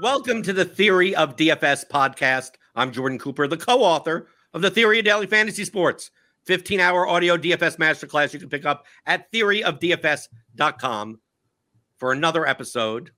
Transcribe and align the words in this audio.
Welcome 0.00 0.42
to 0.44 0.54
the 0.54 0.64
Theory 0.64 1.14
of 1.14 1.36
DFS 1.36 1.86
podcast. 1.86 2.52
I'm 2.74 2.90
Jordan 2.90 3.18
Cooper, 3.18 3.46
the 3.46 3.58
co 3.58 3.82
author 3.82 4.28
of 4.54 4.62
the 4.62 4.70
Theory 4.70 5.00
of 5.00 5.04
Daily 5.04 5.26
Fantasy 5.26 5.62
Sports, 5.66 6.10
15 6.46 6.80
hour 6.80 7.06
audio 7.06 7.36
DFS 7.36 7.76
masterclass 7.76 8.32
you 8.32 8.38
can 8.38 8.48
pick 8.48 8.64
up 8.64 8.86
at 9.04 9.30
theoryofdfs.com 9.30 11.20
for 11.98 12.12
another 12.12 12.46
episode 12.46 13.10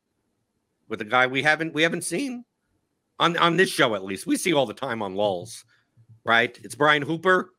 with 0.88 1.00
a 1.00 1.04
guy 1.04 1.28
we 1.28 1.40
haven't 1.44 1.72
we 1.72 1.84
haven't 1.84 2.02
seen 2.02 2.44
on, 3.20 3.36
on 3.36 3.56
this 3.56 3.70
show 3.70 3.94
at 3.94 4.02
least. 4.02 4.26
We 4.26 4.36
see 4.36 4.52
all 4.52 4.66
the 4.66 4.74
time 4.74 5.02
on 5.02 5.14
LOLz, 5.14 5.62
right? 6.24 6.58
It's 6.64 6.74
Brian 6.74 7.02
Hooper, 7.02 7.50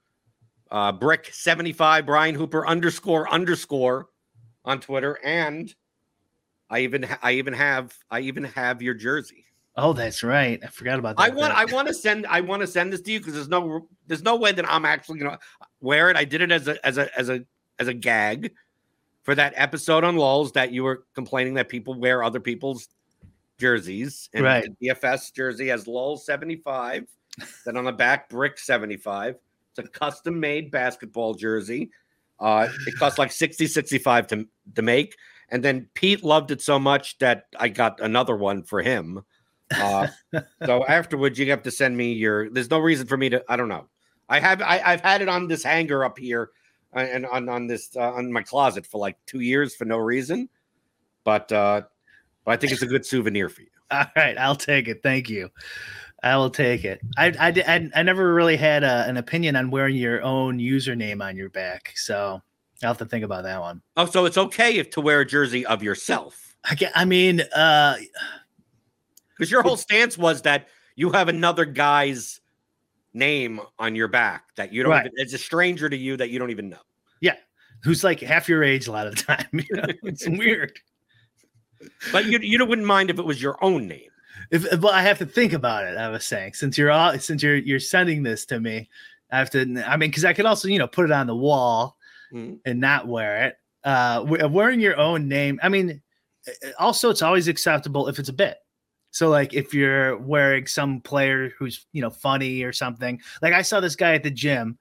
uh, 0.70 0.92
Bric 0.92 1.30
75, 1.32 2.06
Brian 2.06 2.36
Hooper 2.36 2.68
underscore 2.68 3.32
underscore 3.32 4.10
on 4.66 4.82
Twitter, 4.82 5.18
and 5.24 5.74
I 6.74 6.80
even 6.80 7.04
ha- 7.04 7.20
I 7.22 7.34
even 7.34 7.54
have 7.54 7.96
I 8.10 8.22
even 8.22 8.44
have 8.46 8.82
your 8.82 8.96
jersey. 8.96 9.46
Oh, 9.76 9.94
that's 9.94 10.24
right. 10.24 10.60
I 10.64 10.68
forgot 10.68 10.98
about 10.98 11.18
that. 11.18 11.24
I 11.24 11.30
want 11.30 11.54
I 11.54 11.66
want 11.66 11.88
to 11.88 11.94
send 11.94 12.26
I 12.26 12.42
want 12.42 12.62
to 12.62 12.68
send 12.68 12.92
this 12.92 13.02
to 13.02 13.12
you 13.12 13.20
because 13.20 13.34
there's 13.36 13.48
no 13.48 13.88
there's 14.08 14.24
no 14.24 14.36
way 14.36 14.52
that 14.52 14.70
I'm 14.70 14.84
actually 14.86 15.20
gonna 15.20 15.38
wear 15.82 16.10
it. 16.10 16.18
I 16.18 16.26
did 16.26 16.42
it 16.42 16.52
as 16.52 16.68
a 16.68 16.84
as 16.86 16.98
a 16.98 17.16
as 17.18 17.30
a 17.30 17.46
as 17.78 17.88
a 17.88 17.94
gag 17.94 18.54
for 19.22 19.36
that 19.36 19.54
episode 19.56 20.04
on 20.04 20.16
LOLz 20.16 20.54
that 20.54 20.72
you 20.72 20.84
were 20.84 21.06
complaining 21.14 21.54
that 21.56 21.70
people 21.70 21.94
wear 21.94 22.24
other 22.24 22.40
people's 22.40 22.90
jerseys. 23.60 24.30
And 24.34 24.44
Right. 24.44 24.68
the 24.80 24.90
DFS 24.90 25.32
jersey 25.34 25.68
has 25.68 25.86
LOLz 25.86 26.20
75, 26.22 27.08
then 27.66 27.78
on 27.78 27.86
the 27.86 27.92
back 27.92 28.30
bric 28.30 28.58
75. 28.58 29.36
It's 29.76 29.88
a 29.88 29.90
custom 29.90 30.40
made 30.40 30.72
basketball 30.72 31.36
jersey. 31.36 31.92
Uh, 32.40 32.68
it 32.88 32.96
costs 32.98 33.18
like 33.18 33.32
60, 33.32 33.68
65 33.68 34.28
to, 34.28 34.48
to 34.76 34.82
make. 34.82 35.16
And 35.54 35.64
then 35.64 35.88
Pete 35.94 36.24
loved 36.24 36.50
it 36.50 36.64
so 36.64 36.80
much 36.80 37.20
that 37.20 37.46
I 37.60 37.70
got 37.70 38.00
another 38.02 38.36
one 38.36 38.64
for 38.64 38.82
him. 38.82 39.24
Uh, 39.72 40.08
so 40.66 40.84
afterwards, 40.88 41.38
you 41.38 41.48
have 41.52 41.62
to 41.62 41.72
send 41.72 41.96
me 41.96 42.12
your. 42.12 42.50
There's 42.50 42.72
no 42.72 42.80
reason 42.80 43.06
for 43.06 43.18
me 43.18 43.30
to. 43.30 43.44
I 43.48 43.56
don't 43.56 43.70
know. 43.70 43.86
I 44.28 44.40
have. 44.40 44.64
I, 44.64 44.82
I've 44.84 45.02
had 45.02 45.22
it 45.22 45.30
on 45.30 45.48
this 45.48 45.64
hanger 45.64 46.04
up 46.04 46.18
here, 46.18 46.50
uh, 46.96 47.02
and 47.02 47.28
on 47.28 47.50
on 47.50 47.68
this 47.68 47.96
uh, 47.96 48.14
on 48.14 48.34
my 48.34 48.42
closet 48.42 48.88
for 48.88 48.98
like 48.98 49.16
two 49.28 49.42
years 49.42 49.76
for 49.76 49.86
no 49.86 49.98
reason. 49.98 50.50
But 51.24 51.52
uh, 51.52 51.84
but 52.46 52.52
I 52.52 52.58
think 52.58 52.74
it's 52.74 52.82
a 52.82 52.88
good 52.88 53.06
souvenir 53.06 53.48
for 53.48 53.62
you. 53.62 53.68
All 53.92 54.06
right, 54.16 54.36
I'll 54.40 54.56
take 54.56 54.88
it. 54.88 55.04
Thank 55.04 55.30
you. 55.30 55.52
I 56.24 56.36
will 56.36 56.50
take 56.50 56.84
it. 56.84 57.00
I 57.16 57.28
I 57.40 57.50
I, 57.68 57.90
I 57.96 58.02
never 58.02 58.34
really 58.34 58.58
had 58.58 58.84
a, 58.84 59.06
an 59.08 59.18
opinion 59.18 59.56
on 59.56 59.70
wearing 59.70 59.98
your 59.98 60.24
own 60.24 60.58
username 60.58 61.24
on 61.24 61.38
your 61.38 61.52
back, 61.52 61.94
so 61.96 62.42
I'll 62.84 62.92
have 62.92 62.98
to 63.00 63.06
think 63.06 63.24
about 63.24 63.44
that 63.44 63.60
one. 63.60 63.82
Oh, 63.98 64.06
so 64.06 64.26
it's 64.26 64.38
okay 64.38 64.78
if 64.78 64.90
to 64.92 65.02
wear 65.02 65.22
a 65.22 65.26
jersey 65.26 65.66
of 65.66 65.84
yourself 65.84 66.44
I 66.64 66.76
get, 66.76 66.92
I 66.96 67.06
mean, 67.06 67.42
uh, 67.56 67.98
because 69.36 69.52
your 69.52 69.64
whole 69.64 69.78
stance 69.78 70.18
was 70.18 70.44
that 70.44 70.68
you 70.96 71.12
have 71.12 71.28
another 71.28 71.66
guy's 71.66 72.40
name 73.14 73.60
on 73.80 73.96
your 73.96 74.08
back 74.08 74.46
that 74.56 74.72
you 74.72 74.84
don't. 74.84 74.92
Right. 74.92 75.06
Even, 75.06 75.12
it's 75.18 75.34
a 75.34 75.38
stranger 75.38 75.90
to 75.90 75.98
you 75.98 76.16
that 76.18 76.30
you 76.30 76.40
don't 76.40 76.52
even 76.52 76.70
know. 76.70 76.80
Yeah, 77.20 77.36
who's 77.84 78.04
like 78.04 78.22
half 78.22 78.48
your 78.48 78.64
age 78.64 78.88
a 78.88 78.92
lot 78.92 79.08
of 79.08 79.16
the 79.16 79.22
time. 79.24 79.48
You 79.52 79.76
know, 79.76 79.86
it's 80.04 80.28
weird. 80.28 80.80
But 82.12 82.26
you 82.26 82.40
you 82.40 82.66
wouldn't 82.66 82.88
mind 82.88 83.10
if 83.10 83.20
it 83.20 83.26
was 83.26 83.42
your 83.42 83.58
own 83.62 83.88
name. 83.88 84.10
If 84.50 84.80
well, 84.80 84.94
I 84.94 85.02
have 85.02 85.18
to 85.18 85.26
think 85.26 85.52
about 85.52 85.86
it. 85.86 85.98
I 85.98 86.10
was 86.10 86.24
saying 86.24 86.54
since 86.54 86.78
you're 86.78 86.92
all 86.92 87.18
since 87.20 87.44
you're 87.44 87.58
you're 87.58 87.80
sending 87.80 88.24
this 88.24 88.46
to 88.46 88.60
me, 88.62 88.90
I 89.32 89.40
have 89.40 89.50
to. 89.50 89.84
I 89.86 89.98
mean, 89.98 90.12
because 90.12 90.24
I 90.24 90.32
could 90.32 90.46
also 90.46 90.70
you 90.70 90.80
know 90.80 90.88
put 90.88 91.06
it 91.06 91.12
on 91.12 91.28
the 91.28 91.36
wall 91.36 91.98
Mhm. 92.34 92.60
and 92.66 92.80
not 92.80 93.08
wear 93.08 93.46
it. 93.46 93.56
Uh, 93.84 94.24
wearing 94.50 94.80
your 94.80 94.98
own 94.98 95.28
name. 95.28 95.60
I 95.62 95.70
mean, 95.70 96.02
uh, 96.48 96.52
also 96.80 97.10
it's 97.10 97.22
always 97.22 97.48
acceptable 97.48 98.08
if 98.08 98.18
it's 98.18 98.30
a 98.30 98.34
bit. 98.34 98.58
So 99.12 99.30
like 99.30 99.54
if 99.54 99.74
you're 99.74 100.18
wearing 100.18 100.66
some 100.66 101.00
player 101.02 101.52
who's 101.60 101.86
you 101.92 102.02
know 102.02 102.10
funny 102.10 102.64
or 102.64 102.74
something. 102.74 103.22
Like 103.42 103.54
I 103.54 103.62
saw 103.62 103.80
this 103.80 103.96
guy 103.96 104.16
at 104.16 104.24
the 104.24 104.32
gym, 104.32 104.78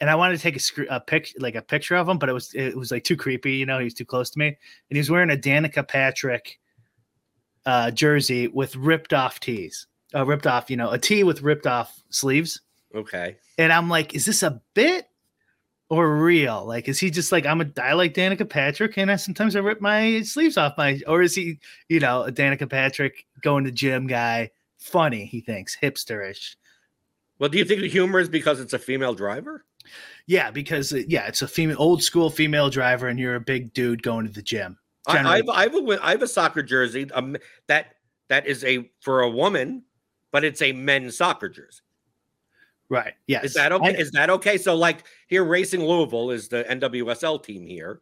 and 0.00 0.10
I 0.10 0.14
wanted 0.16 0.36
to 0.36 0.42
take 0.42 0.56
a, 0.56 0.60
scr- 0.60 0.90
a 0.90 1.00
pic 1.00 1.32
like 1.38 1.54
a 1.54 1.62
picture 1.62 1.94
of 1.94 2.08
him, 2.08 2.18
but 2.18 2.28
it 2.28 2.32
was 2.32 2.52
it 2.54 2.76
was 2.76 2.90
like 2.90 3.04
too 3.04 3.16
creepy. 3.16 3.52
You 3.52 3.66
know, 3.66 3.78
he 3.78 3.84
was 3.84 3.94
too 3.94 4.04
close 4.04 4.30
to 4.30 4.38
me, 4.38 4.48
and 4.48 4.56
he 4.90 4.98
was 4.98 5.10
wearing 5.10 5.30
a 5.30 5.36
Danica 5.36 5.86
Patrick 5.86 6.58
uh, 7.64 7.90
jersey 7.90 8.48
with 8.48 8.74
ripped 8.76 9.12
off 9.12 9.40
tees. 9.40 9.86
Uh, 10.14 10.24
ripped 10.24 10.46
off, 10.46 10.70
you 10.70 10.76
know, 10.76 10.90
a 10.90 10.98
tee 10.98 11.24
with 11.24 11.42
ripped 11.42 11.66
off 11.66 12.02
sleeves. 12.10 12.60
Okay. 12.94 13.36
And 13.58 13.72
I'm 13.72 13.88
like, 13.88 14.14
is 14.14 14.24
this 14.24 14.42
a 14.42 14.62
bit 14.74 15.06
or 15.88 16.16
real? 16.16 16.64
Like, 16.64 16.88
is 16.88 16.98
he 16.98 17.10
just 17.10 17.32
like 17.32 17.46
I'm 17.46 17.60
a 17.60 17.66
I 17.80 17.92
like 17.92 18.14
Danica 18.14 18.48
Patrick, 18.48 18.96
and 18.96 19.10
I 19.10 19.16
sometimes 19.16 19.56
I 19.56 19.60
rip 19.60 19.80
my 19.80 20.22
sleeves 20.22 20.56
off 20.56 20.76
my, 20.76 21.00
or 21.06 21.22
is 21.22 21.34
he, 21.34 21.58
you 21.88 22.00
know, 22.00 22.22
a 22.22 22.32
Danica 22.32 22.68
Patrick 22.68 23.26
going 23.42 23.64
to 23.64 23.70
gym 23.70 24.06
guy? 24.06 24.50
Funny, 24.78 25.24
he 25.24 25.40
thinks, 25.40 25.76
hipsterish. 25.80 26.56
Well, 27.38 27.50
do 27.50 27.58
you 27.58 27.64
think 27.64 27.80
the 27.80 27.88
humor 27.88 28.20
is 28.20 28.28
because 28.28 28.60
it's 28.60 28.72
a 28.72 28.78
female 28.78 29.14
driver? 29.14 29.64
Yeah, 30.26 30.50
because 30.50 30.92
uh, 30.92 31.02
yeah, 31.06 31.26
it's 31.26 31.42
a 31.42 31.48
female, 31.48 31.76
old 31.78 32.02
school 32.02 32.30
female 32.30 32.70
driver, 32.70 33.08
and 33.08 33.18
you're 33.18 33.36
a 33.36 33.40
big 33.40 33.72
dude 33.72 34.02
going 34.02 34.26
to 34.26 34.32
the 34.32 34.42
gym. 34.42 34.78
I, 35.06 35.38
I've, 35.38 35.48
I, 35.48 35.62
have 35.62 35.74
a, 35.74 35.98
I 36.02 36.10
have 36.12 36.22
a 36.22 36.28
soccer 36.28 36.62
jersey 36.62 37.08
um, 37.12 37.36
that 37.68 37.94
that 38.28 38.46
is 38.46 38.64
a 38.64 38.90
for 39.00 39.20
a 39.22 39.30
woman, 39.30 39.84
but 40.32 40.44
it's 40.44 40.62
a 40.62 40.72
men's 40.72 41.16
soccer 41.16 41.48
jersey. 41.48 41.82
Right? 42.88 43.14
Yes. 43.26 43.44
Is 43.44 43.54
that 43.54 43.72
okay? 43.72 43.88
I- 43.88 43.98
Is 43.98 44.10
that 44.12 44.30
okay? 44.30 44.58
So, 44.58 44.74
like 44.74 45.04
here, 45.28 45.44
Racing 45.44 45.84
Louisville 45.84 46.30
is 46.30 46.48
the 46.48 46.64
NWSL 46.68 47.42
team 47.42 47.66
here. 47.66 48.00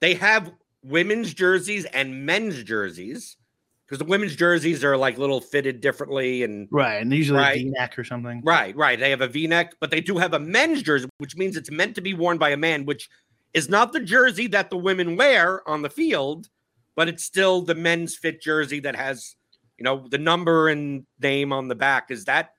They 0.00 0.14
have 0.14 0.52
women's 0.82 1.34
jerseys 1.34 1.84
and 1.86 2.24
men's 2.24 2.62
jerseys 2.62 3.36
because 3.84 3.98
the 3.98 4.04
women's 4.04 4.36
jerseys 4.36 4.84
are 4.84 4.96
like 4.96 5.18
little 5.18 5.40
fitted 5.40 5.80
differently 5.80 6.42
and 6.42 6.68
right, 6.70 6.96
and 7.02 7.12
usually 7.12 7.38
Right. 7.38 7.58
V-neck 7.58 7.98
or 7.98 8.04
something. 8.04 8.42
Right, 8.44 8.76
right. 8.76 8.98
They 8.98 9.10
have 9.10 9.20
a 9.22 9.28
V-neck, 9.28 9.74
but 9.80 9.90
they 9.90 10.00
do 10.00 10.18
have 10.18 10.34
a 10.34 10.38
men's 10.38 10.82
jersey, 10.82 11.08
which 11.18 11.36
means 11.36 11.56
it's 11.56 11.70
meant 11.70 11.94
to 11.96 12.00
be 12.00 12.14
worn 12.14 12.38
by 12.38 12.50
a 12.50 12.56
man, 12.56 12.84
which 12.84 13.08
is 13.54 13.68
not 13.68 13.92
the 13.92 14.00
jersey 14.00 14.46
that 14.48 14.70
the 14.70 14.76
women 14.76 15.16
wear 15.16 15.66
on 15.68 15.82
the 15.82 15.90
field, 15.90 16.48
but 16.96 17.08
it's 17.08 17.24
still 17.24 17.62
the 17.62 17.74
men's 17.74 18.14
fit 18.14 18.40
jersey 18.42 18.78
that 18.80 18.94
has, 18.94 19.36
you 19.78 19.84
know, 19.84 20.06
the 20.10 20.18
number 20.18 20.68
and 20.68 21.04
name 21.20 21.52
on 21.52 21.68
the 21.68 21.74
back. 21.74 22.10
Is 22.10 22.26
that 22.26 22.50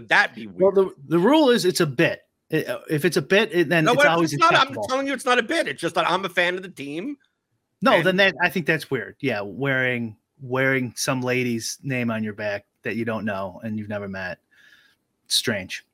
would 0.00 0.08
that 0.08 0.34
be 0.34 0.46
Well, 0.46 0.72
the 0.72 0.94
the 1.08 1.18
rule 1.18 1.50
is 1.50 1.64
it's 1.64 1.80
a 1.80 1.86
bit. 1.86 2.22
Uh, 2.52 2.78
if 2.88 3.04
it's 3.04 3.16
a 3.16 3.22
bit, 3.22 3.50
it, 3.52 3.68
then 3.68 3.84
no, 3.84 3.92
it's 3.92 4.04
always 4.04 4.32
it's 4.32 4.40
not. 4.40 4.54
I'm 4.54 4.74
telling 4.88 5.06
you, 5.06 5.12
it's 5.12 5.24
not 5.24 5.38
a 5.38 5.42
bit. 5.42 5.68
It's 5.68 5.80
just 5.80 5.94
that 5.94 6.10
I'm 6.10 6.24
a 6.24 6.28
fan 6.28 6.56
of 6.56 6.62
the 6.62 6.68
team. 6.68 7.16
no, 7.82 7.94
and- 7.94 8.06
then 8.06 8.16
that 8.16 8.34
I 8.42 8.48
think 8.48 8.66
that's 8.66 8.90
weird. 8.90 9.16
Yeah, 9.20 9.40
wearing 9.42 10.16
wearing 10.42 10.92
some 10.96 11.20
lady's 11.20 11.78
name 11.82 12.10
on 12.10 12.24
your 12.24 12.32
back 12.32 12.64
that 12.82 12.96
you 12.96 13.04
don't 13.04 13.24
know 13.24 13.60
and 13.62 13.78
you've 13.78 13.88
never 13.90 14.08
met. 14.08 14.38
Strange. 15.28 15.84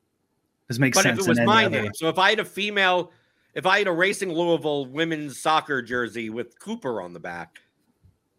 This 0.69 0.79
makes 0.79 0.97
But 0.97 1.03
sense. 1.03 1.19
if 1.21 1.27
it 1.27 1.29
was 1.29 1.41
my 1.41 1.67
other- 1.67 1.83
name, 1.83 1.93
so 1.95 2.09
if 2.09 2.19
I 2.19 2.31
had 2.31 2.41
a 2.41 2.45
female, 2.45 3.13
if 3.55 3.67
I 3.67 3.79
had 3.79 3.87
a 3.89 3.93
Racing 3.93 4.33
Louisville 4.33 4.87
women's 4.87 5.41
soccer 5.41 5.83
jersey 5.83 6.31
with 6.31 6.59
Cooper 6.59 7.01
on 7.03 7.13
the 7.13 7.21
back, 7.21 7.59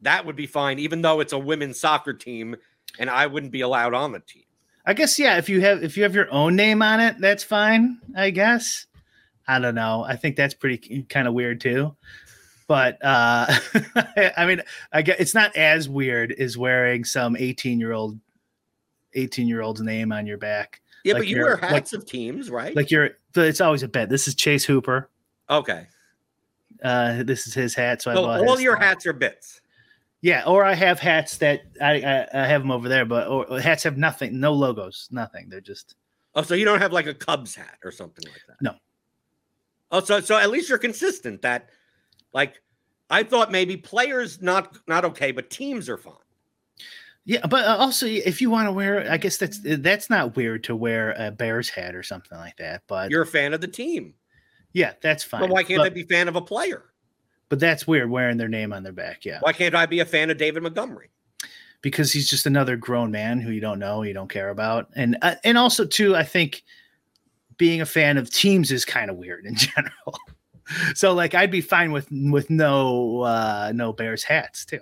that 0.02 0.26
would 0.26 0.36
be 0.36 0.48
fine, 0.48 0.80
even 0.80 1.02
though 1.02 1.20
it's 1.20 1.34
a 1.34 1.40
women's 1.40 1.80
soccer 1.80 2.14
team 2.14 2.56
and 3.00 3.10
I 3.10 3.28
wouldn't 3.28 3.52
be 3.52 3.62
allowed 3.62 3.94
on 3.94 4.12
the 4.12 4.20
team. 4.20 4.44
I 4.88 4.94
guess 4.94 5.20
yeah. 5.20 5.38
If 5.38 5.50
you 5.50 5.60
have 5.62 5.84
if 5.84 5.98
you 5.98 6.04
have 6.04 6.16
your 6.16 6.32
own 6.32 6.56
name 6.56 6.82
on 6.82 7.02
it, 7.02 7.18
that's 7.20 7.44
fine. 7.44 8.00
I 8.16 8.30
guess. 8.30 8.86
I 9.46 9.60
don't 9.60 9.76
know. 9.76 10.06
I 10.08 10.16
think 10.16 10.38
that's 10.38 10.54
pretty 10.54 11.04
kind 11.10 11.28
of 11.28 11.34
weird 11.34 11.60
too. 11.60 11.94
But 12.68 12.98
uh 13.04 13.48
I 14.38 14.46
mean, 14.48 14.62
I 14.94 15.02
guess 15.02 15.18
it's 15.20 15.36
not 15.36 15.56
as 15.58 15.90
weird 15.90 16.32
as 16.32 16.58
wearing 16.58 17.04
some 17.04 17.36
18 17.36 17.82
year 17.82 17.92
old 17.92 18.18
18 19.14 19.46
year 19.48 19.62
old's 19.62 19.82
name 19.82 20.14
on 20.14 20.26
your 20.26 20.38
back. 20.38 20.80
Yeah, 21.04 21.16
Like 21.16 21.22
but 21.22 21.28
you 21.28 21.44
wear 21.44 21.58
hats 21.58 21.92
of 21.92 22.06
teams, 22.06 22.50
right? 22.50 22.74
Like 22.74 22.90
you're 22.90 23.10
it's 23.36 23.62
always 23.62 23.84
a 23.84 23.90
bet. 23.90 24.10
This 24.10 24.28
is 24.28 24.36
Chase 24.36 24.64
Hooper. 24.64 25.10
okay. 25.50 25.88
Uh 26.82 27.24
this 27.24 27.46
is 27.46 27.54
his 27.54 27.76
hat. 27.76 28.02
So, 28.02 28.12
I 28.12 28.14
So 28.16 28.48
all 28.48 28.60
your 28.62 28.78
hats 28.78 29.06
are 29.06 29.14
bits. 29.14 29.60
Yeah, 30.22 30.44
or 30.46 30.64
I 30.64 30.74
have 30.74 31.00
hats 31.00 31.38
that 31.38 31.62
I, 31.80 32.02
I, 32.02 32.28
I 32.34 32.48
have 32.48 32.62
them 32.62 32.72
over 32.72 32.90
there, 32.90 33.06
but 33.06 33.28
or, 33.28 33.60
hats 33.60 33.84
have 33.84 33.98
nothing, 33.98 34.40
no 34.40 34.54
logos, 34.54 35.08
nothing. 35.12 35.48
They're 35.50 35.62
just 35.62 35.96
Oh, 36.38 36.44
so 36.44 36.54
you 36.54 36.66
don't 36.66 36.80
have 36.80 36.94
like 36.94 37.08
a 37.08 37.16
Cubs 37.16 37.56
hat 37.56 37.80
or 37.84 37.92
something 37.92 38.24
like 38.32 38.42
that? 38.48 38.58
No. 38.62 38.76
Oh, 39.92 40.02
so 40.02 40.20
so 40.20 40.38
at 40.38 40.52
least 40.52 40.70
you're 40.70 40.78
consistent. 40.78 41.42
That, 41.42 41.70
like, 42.32 42.62
I 43.10 43.24
thought 43.24 43.52
maybe 43.52 43.76
players 43.76 44.40
not 44.40 44.78
not 44.88 45.04
okay, 45.04 45.32
but 45.32 45.50
teams 45.50 45.90
are 45.90 45.98
fine. 45.98 46.14
Yeah, 47.26 47.46
but 47.48 47.66
uh, 47.66 47.78
also 47.78 48.06
if 48.06 48.40
you 48.40 48.52
want 48.52 48.68
to 48.68 48.72
wear, 48.72 49.12
I 49.12 49.18
guess 49.18 49.38
that's 49.38 49.60
that's 49.64 50.12
not 50.12 50.36
weird 50.36 50.64
to 50.66 50.76
wear 50.76 51.16
a 51.18 51.32
Bears 51.32 51.70
hat 51.70 51.96
or 51.96 52.04
something 52.04 52.38
like 52.38 52.58
that. 52.58 52.84
But 52.88 53.10
You're 53.10 53.24
a 53.24 53.28
fan 53.28 53.54
of 53.54 53.62
the 53.62 53.68
team. 53.68 54.14
yeah, 54.74 54.94
that's 55.02 55.24
fine. 55.24 55.42
But 55.42 55.50
why 55.50 55.64
can't 55.64 55.80
but, 55.80 55.88
I 55.88 55.90
be 55.90 56.04
a 56.04 56.06
fan 56.06 56.28
of 56.28 56.36
a 56.36 56.42
player? 56.42 56.86
But 57.50 57.60
that's 57.60 57.88
weird 57.88 58.10
wearing 58.10 58.38
their 58.38 58.50
name 58.50 58.74
on 58.74 58.84
their 58.84 58.92
back. 58.92 59.24
Yeah, 59.24 59.40
Why 59.42 59.54
can't 59.54 59.74
I 59.76 59.86
be 59.86 60.00
a 60.00 60.06
fan 60.06 60.30
of 60.30 60.38
David 60.38 60.64
Montgomery? 60.64 61.10
because 61.84 62.12
he's 62.12 62.28
just 62.28 62.48
another 62.48 62.76
grown 62.76 63.12
man 63.12 63.40
who 63.40 63.52
you 63.52 63.62
don't 63.62 63.78
know, 63.78 64.02
you 64.02 64.12
don't 64.14 64.30
care 64.30 64.50
about, 64.50 64.90
and 64.96 65.16
uh, 65.22 65.36
and 65.44 65.58
also 65.58 65.86
too, 65.86 66.16
I 66.16 66.24
think 66.24 66.64
being 67.58 67.82
a 67.82 67.86
fan 67.86 68.18
of 68.18 68.30
teams 68.32 68.72
is 68.72 68.84
kind 68.84 69.10
of 69.12 69.16
weird 69.18 69.46
in 69.46 69.56
general. 69.56 70.18
so 70.96 71.14
like, 71.14 71.36
I'd 71.36 71.52
be 71.52 71.62
fine 71.62 71.92
with 71.92 72.08
with 72.12 72.50
no 72.50 73.22
uh 73.22 73.72
no 73.74 73.94
Bears 73.94 74.24
hats 74.24 74.66
too. 74.66 74.80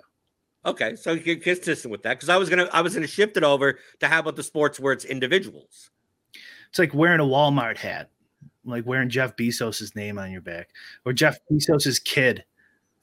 Okay, 0.64 0.96
so 0.96 1.12
you're 1.12 1.36
consistent 1.36 1.92
with 1.92 2.02
that 2.02 2.14
because 2.14 2.28
I 2.30 2.38
was 2.38 2.48
gonna 2.48 2.68
I 2.72 2.80
was 2.80 2.94
gonna 2.94 3.06
shift 3.06 3.36
it 3.36 3.44
over 3.44 3.78
to 4.00 4.08
how 4.08 4.20
about 4.20 4.36
the 4.36 4.42
sports 4.42 4.80
where 4.80 4.92
it's 4.92 5.04
individuals. 5.04 5.90
It's 6.70 6.78
like 6.78 6.94
wearing 6.94 7.20
a 7.20 7.24
Walmart 7.24 7.76
hat, 7.76 8.10
like 8.64 8.84
wearing 8.86 9.10
Jeff 9.10 9.36
Bezos's 9.36 9.94
name 9.94 10.18
on 10.18 10.32
your 10.32 10.40
back, 10.40 10.70
or 11.04 11.12
Jeff 11.12 11.38
Bezos's 11.52 11.98
kid. 12.00 12.44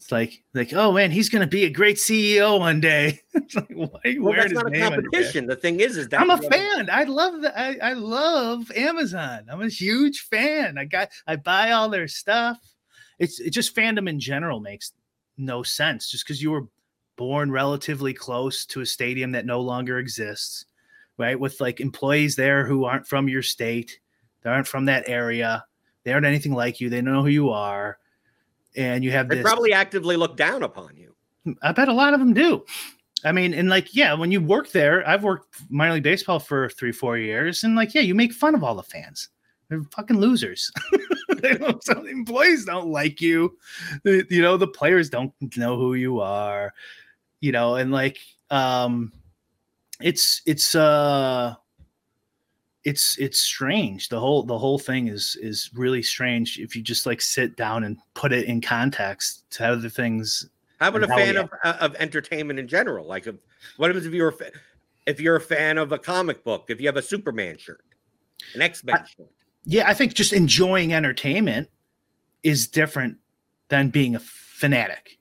It's 0.04 0.12
like, 0.12 0.44
like, 0.54 0.74
oh 0.74 0.92
man, 0.92 1.12
he's 1.12 1.30
gonna 1.30 1.48
be 1.48 1.64
a 1.64 1.70
great 1.70 1.96
CEO 1.96 2.60
one 2.60 2.82
day. 2.82 3.22
it's 3.34 3.56
like, 3.56 3.72
why 3.72 4.18
Well, 4.20 4.34
that's 4.34 4.52
not 4.52 4.68
a 4.68 4.70
name 4.70 4.84
on 4.84 4.92
your 4.92 5.02
back? 5.04 5.12
competition. 5.12 5.46
The 5.46 5.56
thing 5.56 5.80
is, 5.80 5.96
is 5.96 6.10
that 6.10 6.20
I'm 6.20 6.30
a 6.30 6.38
fan. 6.38 6.90
I 6.92 7.04
love 7.06 7.42
that. 7.42 7.58
I, 7.58 7.78
I 7.92 7.94
love 7.94 8.70
Amazon. 8.72 9.46
I'm 9.50 9.62
a 9.62 9.70
huge 9.70 10.28
fan. 10.30 10.78
I 10.78 10.84
got 10.84 11.08
I 11.26 11.38
buy 11.38 11.72
all 11.72 11.88
their 11.88 12.10
stuff. 12.10 12.60
It's 13.18 13.40
it 13.40 13.52
just 13.52 13.74
fandom 13.78 14.10
in 14.10 14.20
general 14.20 14.60
makes 14.60 14.92
no 15.38 15.64
sense. 15.64 16.12
Just 16.12 16.26
because 16.26 16.42
you 16.44 16.52
were 16.52 16.68
born 17.16 17.50
relatively 17.50 18.14
close 18.14 18.66
to 18.66 18.82
a 18.82 18.86
stadium 18.86 19.32
that 19.32 19.46
no 19.46 19.62
longer 19.62 20.00
exists, 20.00 20.66
right? 21.18 21.40
With 21.40 21.62
like 21.62 21.80
employees 21.80 22.36
there 22.36 22.66
who 22.66 22.84
aren't 22.84 23.08
from 23.08 23.30
your 23.30 23.42
state, 23.42 24.02
they 24.42 24.50
aren't 24.50 24.68
from 24.68 24.84
that 24.86 25.08
area, 25.08 25.64
they 26.04 26.12
aren't 26.12 26.26
anything 26.26 26.52
like 26.52 26.82
you, 26.82 26.90
they 26.90 26.98
don't 26.98 27.14
know 27.14 27.22
who 27.22 27.30
you 27.30 27.52
are, 27.52 28.00
and 28.76 29.04
you 29.04 29.12
have 29.12 29.30
They 29.30 29.36
this 29.36 29.44
probably 29.44 29.74
actively 29.74 30.16
look 30.16 30.38
down 30.38 30.64
upon 30.64 30.96
you. 30.98 31.16
I 31.62 31.72
bet 31.72 31.90
a 31.90 31.94
lot 31.94 32.14
of 32.14 32.20
them 32.20 32.34
do. 32.34 32.66
I 33.26 33.32
mean, 33.32 33.54
and 33.54 33.70
like, 33.70 33.96
yeah, 33.96 34.14
when 34.14 34.32
you 34.32 34.42
work 34.42 34.72
there, 34.72 35.08
I've 35.08 35.24
worked 35.24 35.56
minor 35.70 35.94
league 35.94 36.04
baseball 36.04 36.40
for 36.40 36.70
three, 36.70 36.92
four 36.92 37.18
years, 37.18 37.64
and 37.64 37.76
like, 37.76 37.94
yeah, 37.94 38.02
you 38.02 38.16
make 38.16 38.34
fun 38.34 38.56
of 38.56 38.64
all 38.64 38.76
the 38.76 38.84
fans. 38.84 39.30
They're 39.70 39.84
fucking 39.92 40.18
losers. 40.20 40.72
they 41.38 41.54
don't, 41.54 41.82
some 41.86 42.06
employees 42.08 42.66
don't 42.66 42.88
like 42.88 43.22
you. 43.22 43.58
The- 44.04 44.26
You 44.30 44.42
know, 44.42 44.58
the 44.58 44.68
players 44.68 45.10
don't 45.10 45.34
know 45.58 45.78
who 45.78 45.94
you 45.94 46.20
are. 46.20 46.74
You 47.40 47.52
know, 47.52 47.76
and 47.76 47.92
like, 47.92 48.20
um, 48.50 49.12
it's 50.02 50.42
it's 50.46 50.76
uh, 50.76 51.56
it's 52.86 53.18
it's 53.18 53.40
strange. 53.40 54.10
The 54.10 54.20
whole 54.20 54.44
the 54.44 54.58
whole 54.58 54.78
thing 54.78 55.08
is 55.08 55.38
is 55.42 55.70
really 55.74 56.04
strange 56.04 56.60
if 56.60 56.76
you 56.76 56.82
just 56.82 57.06
like 57.06 57.22
sit 57.22 57.56
down 57.56 57.84
and 57.84 57.98
put 58.14 58.34
it 58.34 58.46
in 58.46 58.62
context 58.62 59.50
to 59.52 59.66
other 59.66 59.90
things 59.90 60.50
How 60.80 60.90
about 60.90 61.04
a 61.04 61.08
fan 61.08 61.38
of 61.38 61.50
uh, 61.64 61.78
of 61.80 61.96
entertainment 61.96 62.60
in 62.60 62.68
general? 62.68 63.08
Like, 63.08 63.28
if, 63.28 63.36
what 63.78 63.88
happens 63.88 64.06
if 64.06 64.14
you're 64.14 64.30
a 64.30 64.36
if 65.06 65.22
you're 65.22 65.38
a 65.38 65.42
fan 65.42 65.78
of 65.78 65.92
a 65.92 65.98
comic 65.98 66.44
book? 66.44 66.66
If 66.68 66.82
you 66.82 66.88
have 66.88 66.98
a 66.98 67.02
Superman 67.02 67.58
shirt, 67.58 67.84
an 68.54 68.62
X 68.62 68.84
Men 68.84 68.98
shirt, 69.06 69.32
yeah, 69.64 69.88
I 69.88 69.94
think 69.94 70.14
just 70.14 70.34
enjoying 70.34 70.94
entertainment 70.94 71.70
is 72.44 72.68
different 72.68 73.18
than 73.70 73.90
being 73.90 74.16
a 74.16 74.20
fanatic. 74.20 75.18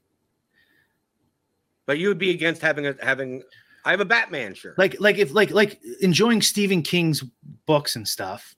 but 1.86 1.98
you 1.98 2.08
would 2.08 2.18
be 2.18 2.30
against 2.30 2.60
having 2.60 2.86
a 2.86 2.94
having. 3.02 3.42
I 3.84 3.90
have 3.90 4.00
a 4.00 4.04
Batman 4.04 4.54
shirt. 4.54 4.78
Like 4.78 4.96
like 5.00 5.18
if 5.18 5.32
like 5.32 5.50
like 5.50 5.80
enjoying 6.00 6.42
Stephen 6.42 6.82
King's 6.82 7.22
books 7.66 7.96
and 7.96 8.06
stuff 8.06 8.54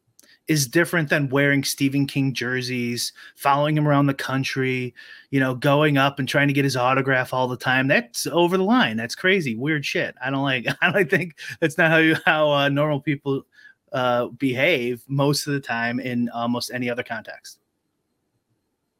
is 0.46 0.66
different 0.66 1.08
than 1.08 1.30
wearing 1.30 1.64
Stephen 1.64 2.06
King 2.06 2.34
jerseys, 2.34 3.12
following 3.34 3.76
him 3.76 3.88
around 3.88 4.06
the 4.06 4.14
country, 4.14 4.94
you 5.30 5.40
know, 5.40 5.54
going 5.54 5.96
up 5.96 6.18
and 6.18 6.28
trying 6.28 6.48
to 6.48 6.54
get 6.54 6.64
his 6.64 6.76
autograph 6.76 7.32
all 7.32 7.48
the 7.48 7.56
time. 7.56 7.88
That's 7.88 8.26
over 8.26 8.58
the 8.58 8.64
line. 8.64 8.96
That's 8.96 9.14
crazy, 9.14 9.56
weird 9.56 9.86
shit. 9.86 10.14
I 10.22 10.30
don't 10.30 10.42
like. 10.42 10.66
I 10.82 10.92
don't 10.92 11.08
think 11.08 11.38
that's 11.60 11.78
not 11.78 11.90
how 11.90 11.98
you 11.98 12.16
how 12.26 12.50
uh, 12.50 12.68
normal 12.68 13.00
people 13.00 13.46
uh, 13.92 14.26
behave 14.26 15.02
most 15.08 15.46
of 15.46 15.54
the 15.54 15.60
time 15.60 16.00
in 16.00 16.28
almost 16.30 16.70
any 16.72 16.90
other 16.90 17.02
context. 17.02 17.60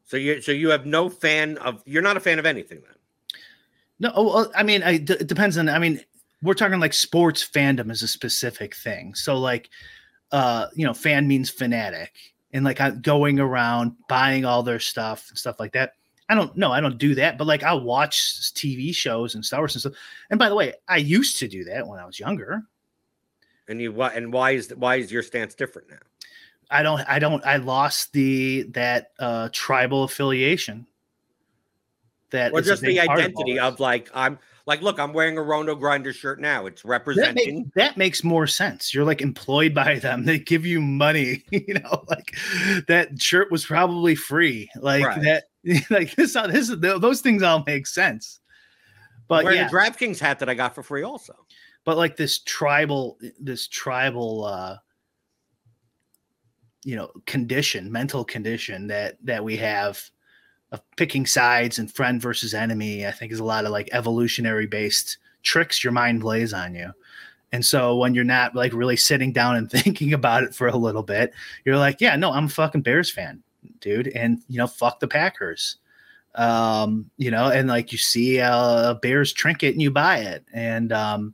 So 0.05 0.17
you 0.17 0.41
so 0.41 0.51
you 0.51 0.69
have 0.69 0.85
no 0.85 1.09
fan 1.09 1.57
of. 1.59 1.83
You're 1.85 2.01
not 2.01 2.17
a 2.17 2.19
fan 2.19 2.39
of 2.39 2.45
anything 2.45 2.81
then. 2.81 2.95
No, 3.97 4.11
oh, 4.13 4.23
well, 4.23 4.51
I 4.55 4.63
mean, 4.63 4.83
I, 4.83 4.97
d- 4.97 5.13
it 5.13 5.27
depends 5.27 5.57
on. 5.57 5.69
I 5.69 5.79
mean, 5.79 6.01
we're 6.45 6.53
talking 6.53 6.79
like 6.79 6.93
sports 6.93 7.47
fandom 7.47 7.91
is 7.91 8.03
a 8.03 8.07
specific 8.07 8.75
thing. 8.75 9.15
So, 9.15 9.37
like, 9.37 9.69
uh, 10.31 10.67
you 10.75 10.85
know, 10.85 10.93
fan 10.93 11.27
means 11.27 11.49
fanatic, 11.49 12.13
and 12.53 12.63
like 12.63 12.79
I'm 12.79 13.01
going 13.01 13.39
around 13.39 13.95
buying 14.07 14.45
all 14.45 14.63
their 14.63 14.79
stuff 14.79 15.27
and 15.29 15.37
stuff 15.37 15.59
like 15.59 15.73
that. 15.73 15.93
I 16.29 16.35
don't 16.35 16.55
know. 16.57 16.71
I 16.71 16.79
don't 16.79 16.97
do 16.97 17.13
that, 17.15 17.37
but 17.37 17.45
like 17.45 17.63
I 17.63 17.73
watch 17.73 18.17
TV 18.53 18.93
shows 18.93 19.35
and 19.35 19.45
Star 19.45 19.59
Wars 19.59 19.75
and 19.75 19.81
stuff. 19.81 19.93
And 20.29 20.39
by 20.39 20.49
the 20.49 20.55
way, 20.55 20.73
I 20.87 20.97
used 20.97 21.37
to 21.39 21.47
do 21.47 21.63
that 21.65 21.85
when 21.85 21.99
I 21.99 22.05
was 22.05 22.19
younger. 22.19 22.63
And 23.67 23.81
you 23.81 23.91
what? 23.91 24.15
And 24.15 24.31
why 24.33 24.51
is 24.51 24.73
why 24.75 24.95
is 24.95 25.11
your 25.11 25.23
stance 25.23 25.55
different 25.55 25.89
now? 25.89 25.97
I 26.71 26.83
don't. 26.83 27.01
I 27.07 27.19
don't. 27.19 27.45
I 27.45 27.57
lost 27.57 28.13
the 28.13 28.63
that 28.73 29.11
uh 29.19 29.49
tribal 29.51 30.03
affiliation. 30.03 30.87
That 32.31 32.53
Or 32.53 32.61
just 32.61 32.81
the 32.81 32.99
identity 32.99 33.59
all 33.59 33.69
of, 33.69 33.79
like 33.79 34.09
I'm 34.13 34.39
like 34.65 34.81
look, 34.81 34.99
I'm 34.99 35.13
wearing 35.13 35.37
a 35.37 35.41
RotoGrinder 35.41 36.13
shirt 36.13 36.41
now. 36.41 36.65
It's 36.65 36.81
that 36.81 36.87
representing. 36.89 37.71
that 37.75 37.97
makes 37.97 38.23
more 38.23 38.47
sense. 38.47 38.93
You're 38.93 39.05
like 39.05 39.21
employed 39.21 39.73
by 39.75 39.99
them. 39.99 40.25
They 40.25 40.39
give 40.39 40.65
you 40.65 40.81
money. 40.81 41.43
You 41.51 41.75
know, 41.75 42.03
like 42.09 42.35
that 42.87 43.21
shirt 43.21 43.51
was 43.51 43.65
probably 43.65 44.15
free. 44.15 44.69
Like 44.79 45.05
Right. 45.05 45.21
that. 45.23 45.43
Like 45.89 46.15
this. 46.15 46.33
This. 46.33 46.75
Those 46.79 47.21
things 47.21 47.43
all 47.43 47.63
make 47.65 47.85
sense. 47.87 48.39
But 49.27 49.43
wearing 49.43 49.59
yeah, 49.59 49.67
a 49.67 49.71
DraftKings 49.71 50.19
hat 50.19 50.39
that 50.39 50.49
I 50.49 50.53
got 50.55 50.75
for 50.75 50.83
free 50.83 51.03
also. 51.03 51.33
but 51.85 51.97
like 51.97 52.17
this 52.17 52.39
tribal, 52.39 53.17
this 53.39 53.67
tribal, 53.67 54.45
uh 54.45 54.77
you 56.83 56.95
know, 56.95 57.09
condition, 57.25 57.91
mental 57.91 58.23
condition 58.23 58.87
that 58.87 59.17
that 59.23 59.43
we 59.43 59.57
have 59.57 59.99
of 60.75 60.95
picking 60.97 61.25
sides 61.25 61.79
and 61.79 61.91
friend 61.91 62.21
versus 62.21 62.53
enemy. 62.53 63.07
I 63.07 63.11
think 63.11 63.31
is 63.31 63.39
a 63.39 63.43
lot 63.43 63.65
of 63.65 63.71
like 63.71 63.89
evolutionary 63.91 64.67
based 64.67 65.17
tricks 65.43 65.83
your 65.83 65.93
mind 65.93 66.21
plays 66.21 66.53
on 66.53 66.75
you. 66.75 66.91
And 67.51 67.65
so 67.65 67.95
when 67.95 68.13
you're 68.13 68.23
not 68.23 68.55
like 68.55 68.73
really 68.73 68.97
sitting 68.97 69.31
down 69.31 69.55
and 69.55 69.71
thinking 69.71 70.13
about 70.13 70.43
it 70.43 70.53
for 70.53 70.67
a 70.67 70.75
little 70.75 71.03
bit, 71.03 71.33
you're 71.63 71.77
like, 71.77 72.01
yeah, 72.01 72.15
no, 72.15 72.31
I'm 72.31 72.45
a 72.45 72.49
fucking 72.49 72.81
Bears 72.81 73.11
fan, 73.11 73.41
dude. 73.79 74.09
And 74.09 74.41
you 74.47 74.57
know, 74.57 74.67
fuck 74.67 74.99
the 74.99 75.07
Packers. 75.07 75.77
Um, 76.35 77.09
you 77.17 77.31
know, 77.31 77.49
and 77.49 77.69
like 77.69 77.91
you 77.91 77.97
see 77.97 78.39
a 78.39 78.99
Bears 79.01 79.31
trinket 79.31 79.73
and 79.73 79.81
you 79.81 79.89
buy 79.89 80.17
it 80.19 80.43
and 80.53 80.91
um 80.91 81.33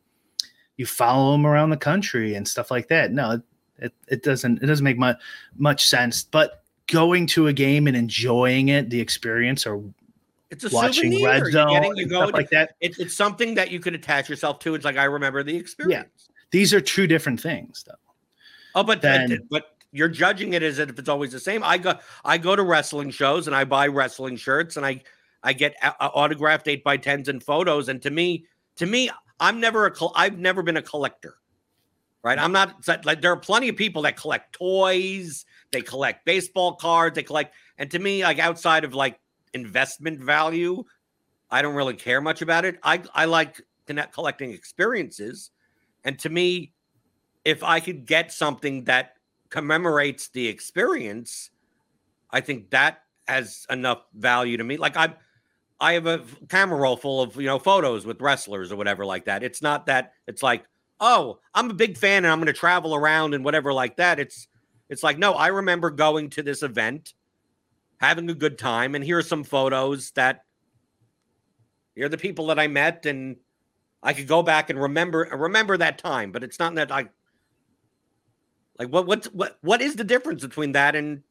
you 0.78 0.86
follow 0.86 1.32
them 1.32 1.46
around 1.46 1.72
the 1.72 1.78
country 1.78 2.36
and 2.36 2.48
stuff 2.48 2.72
like 2.72 2.88
that. 2.90 3.12
No, 3.12 3.42
it, 3.78 3.94
it, 4.08 4.24
doesn't 4.24 4.62
it 4.62 4.68
doesn't 4.68 4.84
make 4.84 4.98
much 4.98 5.18
much 5.58 5.88
sense. 5.88 6.24
But 6.24 6.61
going 6.92 7.26
to 7.28 7.48
a 7.48 7.54
game 7.54 7.88
and 7.88 7.96
enjoying 7.96 8.70
it, 8.70 8.90
the 8.90 9.00
experience 9.00 9.66
or 9.66 9.84
It's 10.50 10.64
a 10.66 10.70
watching 10.70 11.12
souvenir. 11.12 11.44
Red 11.44 11.52
Zone 11.52 11.70
getting- 11.70 11.96
you 11.96 12.08
go 12.08 12.22
stuff 12.24 12.34
like 12.34 12.50
that. 12.52 12.76
it's, 12.82 13.00
it's 13.00 13.16
something 13.16 13.56
that 13.56 13.72
you 13.72 13.80
could 13.80 13.96
attach 13.96 14.30
yourself 14.30 14.60
to. 14.60 14.76
It's 14.76 14.86
like 14.86 14.98
I 14.98 15.06
remember 15.06 15.44
the 15.44 15.56
experience. 15.56 16.28
Yeah. 16.30 16.34
These 16.52 16.74
are 16.74 16.82
two 16.82 17.08
different 17.08 17.40
things 17.42 17.84
though. 17.88 17.96
Oh, 18.76 18.84
but 18.84 19.02
Then- 19.02 19.48
but 19.50 19.76
you're 19.94 20.08
judging 20.10 20.54
it 20.54 20.64
as 20.64 20.80
if 20.80 20.98
it's 20.98 21.10
always 21.10 21.32
the 21.32 21.40
same. 21.40 21.64
I 21.64 21.78
go 21.78 21.96
I 22.24 22.38
go 22.38 22.56
to 22.56 22.64
wrestling 22.64 23.10
shows 23.12 23.48
and 23.48 23.56
I 23.56 23.64
buy 23.66 23.88
wrestling 23.88 24.38
shirts 24.38 24.78
and 24.78 24.86
I 24.86 25.02
I 25.44 25.54
get 25.54 25.76
autographed 26.00 26.68
eight 26.68 26.84
by 26.84 26.98
tens 26.98 27.28
and 27.28 27.44
photos. 27.44 27.90
And 27.90 28.02
to 28.04 28.10
me, 28.12 28.46
to 28.76 28.86
me, 28.86 29.10
I'm 29.40 29.60
never 29.60 29.86
a 29.88 29.92
col- 29.92 30.14
I've 30.16 30.38
never 30.38 30.62
been 30.64 30.78
a 30.78 30.82
collector. 30.82 31.36
Right, 32.24 32.38
I'm 32.38 32.52
not 32.52 32.88
like 33.04 33.22
there 33.22 33.32
are 33.32 33.38
plenty 33.38 33.68
of 33.68 33.76
people 33.76 34.04
that 34.04 34.16
collect 34.16 34.54
toys, 34.54 35.44
they 35.72 35.82
collect 35.82 36.26
baseball 36.26 36.76
cards, 36.76 37.16
they 37.16 37.24
collect, 37.24 37.54
and 37.78 37.90
to 37.92 38.00
me, 38.00 38.24
like 38.24 38.40
outside 38.40 38.84
of 38.84 38.94
like 38.94 39.20
investment 39.54 40.20
value, 40.20 40.84
I 41.50 41.62
don't 41.62 41.76
really 41.76 41.96
care 41.96 42.22
much 42.22 42.42
about 42.42 42.66
it. 42.66 42.80
I 42.84 43.02
I 43.14 43.26
like 43.26 43.62
collecting 44.12 44.52
experiences, 44.52 45.52
and 46.04 46.18
to 46.20 46.30
me, 46.30 46.74
if 47.44 47.64
I 47.64 47.80
could 47.80 48.06
get 48.06 48.32
something 48.32 48.86
that 48.86 49.16
commemorates 49.50 50.30
the 50.30 50.48
experience, 50.48 51.52
I 52.32 52.42
think 52.42 52.70
that 52.72 53.02
has 53.28 53.66
enough 53.70 54.04
value 54.14 54.58
to 54.58 54.64
me. 54.64 54.78
Like 54.78 54.98
I, 54.98 55.14
I 55.80 55.94
have 55.94 56.08
a 56.08 56.24
camera 56.50 56.78
roll 56.78 56.98
full 56.98 57.22
of 57.22 57.36
you 57.36 57.48
know 57.48 57.60
photos 57.60 58.06
with 58.06 58.22
wrestlers 58.22 58.72
or 58.72 58.76
whatever 58.76 59.06
like 59.06 59.26
that. 59.26 59.44
It's 59.44 59.62
not 59.62 59.86
that 59.88 60.14
it's 60.28 60.44
like, 60.44 60.66
oh, 61.00 61.40
I'm 61.54 61.70
a 61.70 61.74
big 61.74 61.98
fan 61.98 62.26
and 62.26 62.32
I'm 62.32 62.40
going 62.40 62.48
to 62.48 62.54
travel 62.54 62.96
around 62.96 63.34
and 63.34 63.44
whatever 63.44 63.74
like 63.74 63.98
that. 63.98 64.20
It's 64.20 64.48
it's 64.92 65.02
like 65.02 65.18
no, 65.18 65.34
I 65.34 65.48
remember 65.48 65.90
going 65.90 66.30
to 66.32 66.44
this 66.44 66.62
event, 66.62 67.16
having 67.98 68.30
a 68.30 68.36
good 68.36 68.60
time, 68.60 68.94
and 68.94 69.04
here 69.04 69.18
are 69.18 69.24
some 69.24 69.44
photos 69.44 70.12
that 70.12 70.46
here 71.96 72.06
are 72.06 72.10
the 72.10 72.18
people 72.18 72.48
that 72.48 72.60
I 72.60 72.68
met 72.68 73.08
and. 73.08 73.38
I 74.04 74.14
could 74.14 74.28
go 74.28 74.42
back 74.42 74.72
and 74.72 74.82
remember 74.82 75.30
remember 75.32 75.78
that 75.78 76.00
time, 76.00 76.32
but 76.32 76.44
it's 76.44 76.58
not 76.58 76.74
that 76.74 76.92
I 76.92 77.10
like 78.80 78.90
what 78.90 79.06
what's 79.06 79.28
what 79.28 79.60
what 79.62 79.80
is 79.80 79.96
the 79.96 80.04
difference 80.04 80.42
between 80.42 80.72
that 80.72 80.96
and 80.96 81.22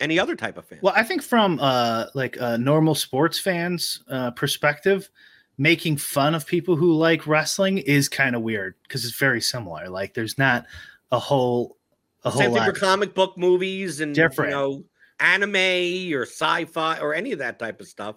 any 0.00 0.16
other 0.16 0.36
type 0.36 0.56
of 0.56 0.64
fan? 0.64 0.78
Well, 0.80 0.94
I 0.96 1.02
think 1.02 1.22
from 1.22 1.58
uh 1.60 2.06
like 2.14 2.36
a 2.38 2.56
normal 2.56 2.94
sports 2.94 3.40
fans 3.40 4.04
uh 4.08 4.30
perspective, 4.30 5.10
making 5.56 5.96
fun 5.96 6.36
of 6.36 6.46
people 6.46 6.76
who 6.76 6.92
like 6.92 7.26
wrestling 7.26 7.78
is 7.78 8.08
kind 8.08 8.36
of 8.36 8.42
weird 8.42 8.76
because 8.84 9.04
it's 9.04 9.18
very 9.18 9.40
similar. 9.40 9.88
Like 9.88 10.14
there's 10.14 10.38
not 10.38 10.66
a 11.10 11.18
whole 11.18 11.77
a 12.24 12.32
Same 12.32 12.40
thing 12.50 12.52
lot. 12.54 12.66
for 12.66 12.72
comic 12.80 13.14
book 13.14 13.36
movies 13.38 14.00
and 14.00 14.14
Different. 14.14 14.50
you 14.50 14.56
know 14.56 14.84
anime 15.20 16.12
or 16.14 16.22
sci-fi 16.22 16.98
or 17.00 17.12
any 17.14 17.32
of 17.32 17.38
that 17.40 17.58
type 17.58 17.80
of 17.80 17.88
stuff. 17.88 18.16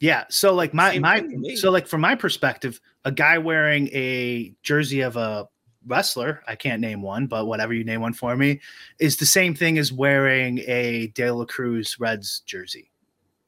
Yeah. 0.00 0.24
So 0.30 0.54
like 0.54 0.72
my 0.74 0.92
Same 0.92 1.02
my 1.02 1.20
thing 1.20 1.30
to 1.30 1.36
me. 1.38 1.56
so 1.56 1.70
like 1.70 1.86
from 1.86 2.00
my 2.00 2.14
perspective, 2.14 2.80
a 3.04 3.12
guy 3.12 3.38
wearing 3.38 3.88
a 3.88 4.54
jersey 4.62 5.00
of 5.00 5.16
a 5.16 5.48
wrestler, 5.86 6.42
I 6.48 6.56
can't 6.56 6.80
name 6.80 7.02
one, 7.02 7.26
but 7.26 7.46
whatever 7.46 7.74
you 7.74 7.84
name 7.84 8.00
one 8.00 8.14
for 8.14 8.36
me, 8.36 8.60
is 8.98 9.16
the 9.18 9.26
same 9.26 9.54
thing 9.54 9.76
as 9.78 9.92
wearing 9.92 10.60
a 10.66 11.08
De 11.08 11.30
La 11.30 11.44
Cruz 11.44 11.98
Reds 12.00 12.40
jersey. 12.46 12.90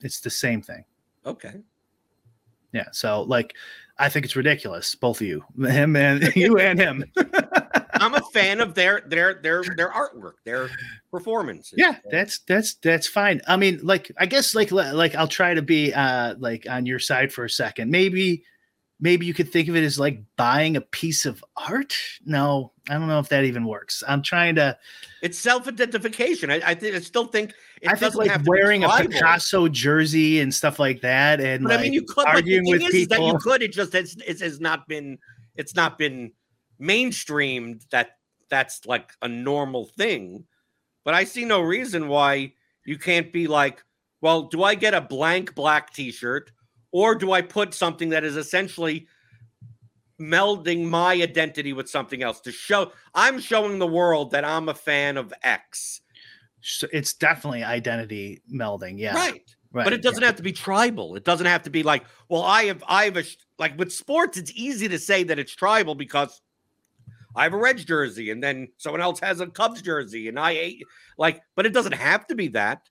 It's 0.02 0.20
the 0.20 0.30
same 0.30 0.60
thing. 0.60 0.84
Okay. 1.24 1.54
Yeah. 2.72 2.88
So 2.92 3.22
like 3.22 3.54
I 3.98 4.10
think 4.10 4.26
it's 4.26 4.36
ridiculous, 4.36 4.94
both 4.94 5.20
of 5.22 5.26
you. 5.26 5.44
Him 5.66 5.96
and 5.96 6.34
you 6.36 6.58
and 6.58 6.78
him. 6.78 7.04
Fan 8.40 8.60
of 8.60 8.74
their 8.74 9.02
their 9.06 9.34
their 9.42 9.62
their 9.76 9.90
artwork, 9.90 10.34
their 10.44 10.68
performance. 11.10 11.72
yeah 11.76 11.96
that's 12.10 12.40
that's 12.40 12.74
that's 12.74 13.06
fine 13.06 13.40
i 13.46 13.56
mean 13.56 13.80
like 13.82 14.12
i 14.18 14.26
guess 14.26 14.54
like 14.54 14.70
like 14.70 15.14
i'll 15.14 15.28
try 15.28 15.54
to 15.54 15.62
be 15.62 15.92
uh 15.94 16.34
like 16.38 16.66
on 16.68 16.84
your 16.84 16.98
side 16.98 17.32
for 17.32 17.44
a 17.44 17.50
second 17.50 17.90
maybe 17.90 18.44
maybe 19.00 19.26
you 19.26 19.34
could 19.34 19.50
think 19.50 19.68
of 19.68 19.76
it 19.76 19.84
as 19.84 19.98
like 19.98 20.22
buying 20.36 20.76
a 20.76 20.80
piece 20.80 21.24
of 21.24 21.42
art 21.56 21.96
no 22.24 22.72
i 22.88 22.94
don't 22.94 23.08
know 23.08 23.18
if 23.18 23.28
that 23.28 23.44
even 23.44 23.64
works 23.64 24.02
i'm 24.06 24.22
trying 24.22 24.54
to 24.54 24.76
It's 25.22 25.38
self-identification. 25.38 26.50
I, 26.50 26.60
I, 26.64 26.74
think, 26.74 26.94
I 26.94 27.00
still 27.00 27.26
think 27.26 27.54
it 27.82 27.90
i 27.90 27.94
think 27.94 28.14
like 28.14 28.30
have 28.30 28.40
to 28.40 28.44
be 28.44 28.50
wearing 28.50 28.84
a 28.84 28.88
picasso 28.88 29.68
jersey 29.68 30.40
and 30.40 30.54
stuff 30.54 30.78
like 30.78 31.00
that 31.00 31.40
and 31.40 31.64
But 31.64 31.70
like 31.70 31.80
I 31.80 31.82
mean, 31.84 31.92
you 31.92 32.02
could. 32.02 32.24
But 32.24 32.24
the 32.24 32.30
arguing 32.30 32.64
thing 32.64 32.72
with 32.72 32.94
is, 32.94 32.94
is 32.94 33.08
that 33.08 33.22
you 33.22 33.38
could. 33.38 33.62
It 33.62 33.72
just 33.72 33.94
it's, 33.94 34.16
it 34.16 34.40
has 34.40 34.60
not 34.60 34.88
been. 34.88 35.18
It's 35.56 35.74
not 35.74 35.98
been 35.98 36.32
mainstreamed. 36.80 37.88
That 37.90 38.15
that's 38.50 38.86
like 38.86 39.12
a 39.22 39.28
normal 39.28 39.86
thing. 39.86 40.44
But 41.04 41.14
I 41.14 41.24
see 41.24 41.44
no 41.44 41.60
reason 41.60 42.08
why 42.08 42.52
you 42.84 42.98
can't 42.98 43.32
be 43.32 43.46
like, 43.46 43.82
well, 44.20 44.42
do 44.42 44.62
I 44.62 44.74
get 44.74 44.94
a 44.94 45.00
blank 45.00 45.54
black 45.54 45.92
T-shirt, 45.92 46.50
or 46.92 47.14
do 47.14 47.32
I 47.32 47.42
put 47.42 47.74
something 47.74 48.08
that 48.10 48.24
is 48.24 48.36
essentially 48.36 49.06
melding 50.20 50.84
my 50.86 51.12
identity 51.12 51.72
with 51.74 51.90
something 51.90 52.22
else 52.22 52.40
to 52.40 52.50
show 52.50 52.90
I'm 53.14 53.38
showing 53.38 53.78
the 53.78 53.86
world 53.86 54.30
that 54.30 54.46
I'm 54.46 54.70
a 54.70 54.74
fan 54.74 55.18
of 55.18 55.32
X. 55.42 56.00
so 56.62 56.86
it's 56.90 57.12
definitely 57.12 57.62
identity 57.62 58.40
melding 58.50 58.98
yeah 58.98 59.14
Right. 59.14 59.44
right 59.72 59.84
but 59.84 59.92
it 59.92 60.00
doesn't 60.00 60.22
have 60.22 60.36
to 60.36 60.42
be 60.42 60.52
tribal. 60.52 61.16
It 61.16 61.24
doesn't 61.24 61.44
have 61.44 61.64
to 61.64 61.70
be 61.70 61.82
like, 61.82 62.04
well, 62.30 62.42
I 62.42 62.64
have, 62.64 62.82
I 62.88 63.04
have 63.04 63.18
a, 63.18 63.24
sh- 63.24 63.36
like 63.58 63.78
with 63.78 63.92
sports, 63.92 64.38
it's 64.38 64.52
easy 64.54 64.88
to 64.88 64.98
say 64.98 65.22
that 65.24 65.38
it's 65.38 65.54
tribal 65.54 65.94
because 65.94 66.40
I 67.36 67.44
have 67.44 67.52
a 67.52 67.58
Reds 67.58 67.84
jersey 67.84 68.30
and 68.30 68.42
then 68.42 68.68
someone 68.78 69.00
else 69.00 69.20
has 69.20 69.40
a 69.40 69.46
Cubs 69.46 69.82
jersey 69.82 70.28
and 70.28 70.38
I 70.38 70.52
ate, 70.52 70.82
like, 71.18 71.40
but 71.54 71.66
it 71.66 71.72
doesn't 71.72 71.92
have 71.94 72.26
to 72.28 72.34
be 72.34 72.48
that. 72.48 72.82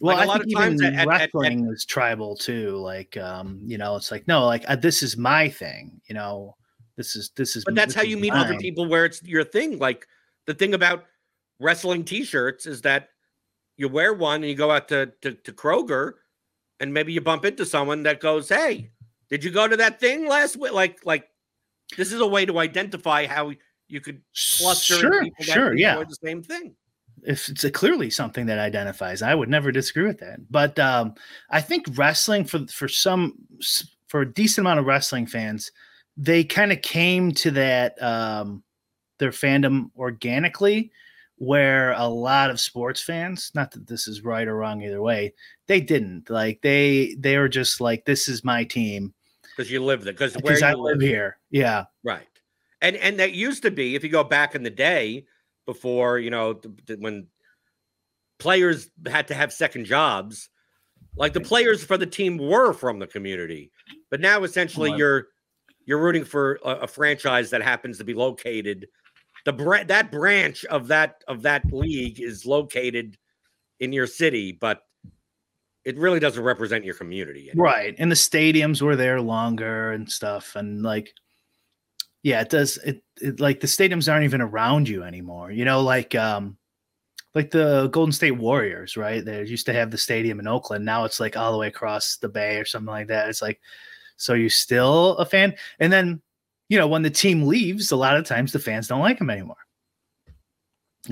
well, 0.00 0.16
Like, 0.16 0.24
a 0.26 0.28
lot 0.28 0.40
of 0.40 0.52
times 0.52 0.82
at- 0.82 0.92
at- 0.94 1.00
at- 1.00 1.06
wrestling 1.06 1.66
is 1.72 1.84
tribal 1.84 2.36
too. 2.36 2.76
Like, 2.76 3.16
um, 3.16 3.60
you 3.64 3.78
know, 3.78 3.96
it's 3.96 4.10
like 4.10 4.26
no, 4.28 4.44
like 4.46 4.64
uh, 4.68 4.76
this 4.76 5.02
is 5.02 5.16
my 5.16 5.48
thing. 5.48 6.00
You 6.08 6.14
know, 6.14 6.56
this 6.96 7.16
is 7.16 7.30
this 7.36 7.56
is. 7.56 7.64
But 7.64 7.74
that's 7.74 7.94
how 7.94 8.02
you 8.02 8.16
meet 8.16 8.32
other 8.32 8.56
people 8.58 8.86
where 8.86 9.04
it's 9.04 9.22
your 9.22 9.44
thing. 9.44 9.78
Like 9.78 10.06
the 10.46 10.54
thing 10.54 10.74
about 10.74 11.04
wrestling 11.60 12.04
t-shirts 12.04 12.66
is 12.66 12.82
that 12.82 13.08
you 13.76 13.88
wear 13.88 14.12
one 14.12 14.36
and 14.42 14.46
you 14.46 14.54
go 14.54 14.70
out 14.70 14.88
to, 14.88 15.12
to, 15.22 15.32
to 15.32 15.52
Kroger 15.52 16.12
and 16.80 16.92
maybe 16.92 17.12
you 17.12 17.20
bump 17.20 17.44
into 17.44 17.64
someone 17.64 18.02
that 18.04 18.20
goes, 18.20 18.48
Hey, 18.48 18.90
did 19.30 19.42
you 19.42 19.50
go 19.50 19.66
to 19.66 19.76
that 19.76 19.98
thing 20.00 20.26
last 20.28 20.56
week? 20.56 20.72
Like, 20.72 20.98
like 21.04 21.28
this 21.96 22.12
is 22.12 22.20
a 22.20 22.26
way 22.26 22.44
to 22.46 22.58
identify 22.58 23.26
how 23.26 23.52
you 23.94 24.00
could 24.00 24.20
cluster 24.58 24.96
Sure, 24.96 25.22
people 25.22 25.44
sure, 25.44 25.76
yeah. 25.76 26.02
the 26.02 26.16
same 26.22 26.42
thing. 26.42 26.74
If 27.22 27.48
it's 27.48 27.64
a 27.64 27.70
clearly 27.70 28.10
something 28.10 28.46
that 28.46 28.58
identifies, 28.58 29.22
I 29.22 29.34
would 29.34 29.48
never 29.48 29.72
disagree 29.72 30.06
with 30.06 30.18
that. 30.18 30.40
But 30.50 30.78
um, 30.78 31.14
I 31.48 31.60
think 31.60 31.86
wrestling 31.94 32.44
for 32.44 32.66
for 32.66 32.88
some 32.88 33.36
for 34.08 34.22
a 34.22 34.32
decent 34.32 34.66
amount 34.66 34.80
of 34.80 34.86
wrestling 34.86 35.26
fans, 35.26 35.70
they 36.16 36.44
kind 36.44 36.72
of 36.72 36.82
came 36.82 37.30
to 37.32 37.52
that 37.52 38.02
um, 38.02 38.62
their 39.18 39.30
fandom 39.30 39.90
organically 39.96 40.90
where 41.36 41.92
a 41.92 42.06
lot 42.06 42.48
of 42.50 42.60
sports 42.60 43.02
fans 43.02 43.50
not 43.56 43.72
that 43.72 43.88
this 43.88 44.06
is 44.06 44.22
right 44.22 44.46
or 44.46 44.54
wrong 44.54 44.82
either 44.82 45.02
way 45.02 45.34
they 45.66 45.80
didn't 45.80 46.30
like 46.30 46.60
they 46.62 47.16
they 47.18 47.36
were 47.36 47.48
just 47.48 47.80
like 47.80 48.04
this 48.04 48.28
is 48.28 48.44
my 48.44 48.62
team 48.62 49.12
Because 49.56 49.68
you 49.68 49.82
live 49.82 50.04
there. 50.04 50.12
Because 50.12 50.34
where 50.42 50.64
i 50.64 50.72
live 50.72 51.00
here 51.00 51.38
yeah 51.50 51.86
Right. 52.04 52.28
And 52.84 52.96
and 52.96 53.18
that 53.18 53.32
used 53.32 53.62
to 53.62 53.70
be, 53.70 53.94
if 53.94 54.04
you 54.04 54.10
go 54.10 54.22
back 54.22 54.54
in 54.54 54.62
the 54.62 54.70
day 54.70 55.24
before, 55.66 56.18
you 56.18 56.30
know, 56.30 56.60
when 56.98 57.26
players 58.38 58.90
had 59.06 59.28
to 59.28 59.34
have 59.34 59.52
second 59.52 59.86
jobs, 59.86 60.50
like 61.16 61.32
the 61.32 61.40
players 61.40 61.82
for 61.82 61.96
the 61.96 62.06
team 62.06 62.36
were 62.36 62.72
from 62.72 62.98
the 62.98 63.06
community. 63.06 63.72
But 64.10 64.20
now 64.20 64.44
essentially 64.44 64.92
you're 64.94 65.28
you're 65.86 65.98
rooting 65.98 66.24
for 66.24 66.60
a, 66.64 66.80
a 66.82 66.86
franchise 66.86 67.50
that 67.50 67.62
happens 67.62 67.98
to 67.98 68.04
be 68.04 68.14
located 68.14 68.86
the 69.44 69.52
bra- 69.52 69.84
that 69.84 70.10
branch 70.10 70.64
of 70.66 70.88
that 70.88 71.22
of 71.28 71.42
that 71.42 71.62
league 71.72 72.20
is 72.20 72.46
located 72.46 73.16
in 73.80 73.92
your 73.92 74.06
city, 74.06 74.52
but 74.52 74.82
it 75.84 75.98
really 75.98 76.20
doesn't 76.20 76.42
represent 76.42 76.84
your 76.84 76.94
community. 76.94 77.50
anymore. 77.50 77.66
right 77.66 77.94
and 77.98 78.10
the 78.10 78.16
stadiums 78.16 78.80
were 78.80 78.96
there 78.96 79.20
longer 79.20 79.92
and 79.92 80.10
stuff 80.10 80.56
and 80.56 80.82
like 80.82 81.12
yeah 82.24 82.40
it 82.40 82.48
does 82.48 82.78
it, 82.78 83.04
it 83.20 83.38
like 83.38 83.60
the 83.60 83.68
stadiums 83.68 84.10
aren't 84.10 84.24
even 84.24 84.40
around 84.40 84.88
you 84.88 85.04
anymore 85.04 85.52
you 85.52 85.64
know 85.64 85.80
like 85.80 86.16
um 86.16 86.56
like 87.34 87.50
the 87.50 87.88
golden 87.88 88.12
state 88.12 88.32
warriors 88.32 88.96
right 88.96 89.24
they 89.24 89.44
used 89.44 89.66
to 89.66 89.72
have 89.72 89.92
the 89.92 89.98
stadium 89.98 90.40
in 90.40 90.48
oakland 90.48 90.84
now 90.84 91.04
it's 91.04 91.20
like 91.20 91.36
all 91.36 91.52
the 91.52 91.58
way 91.58 91.68
across 91.68 92.16
the 92.16 92.28
bay 92.28 92.56
or 92.56 92.64
something 92.64 92.90
like 92.90 93.06
that 93.06 93.28
it's 93.28 93.42
like 93.42 93.60
so 94.16 94.34
you 94.34 94.48
still 94.48 95.16
a 95.18 95.24
fan 95.24 95.54
and 95.78 95.92
then 95.92 96.20
you 96.68 96.78
know 96.78 96.88
when 96.88 97.02
the 97.02 97.10
team 97.10 97.46
leaves 97.46 97.92
a 97.92 97.96
lot 97.96 98.16
of 98.16 98.24
times 98.24 98.52
the 98.52 98.58
fans 98.58 98.88
don't 98.88 99.00
like 99.00 99.18
them 99.18 99.30
anymore 99.30 99.56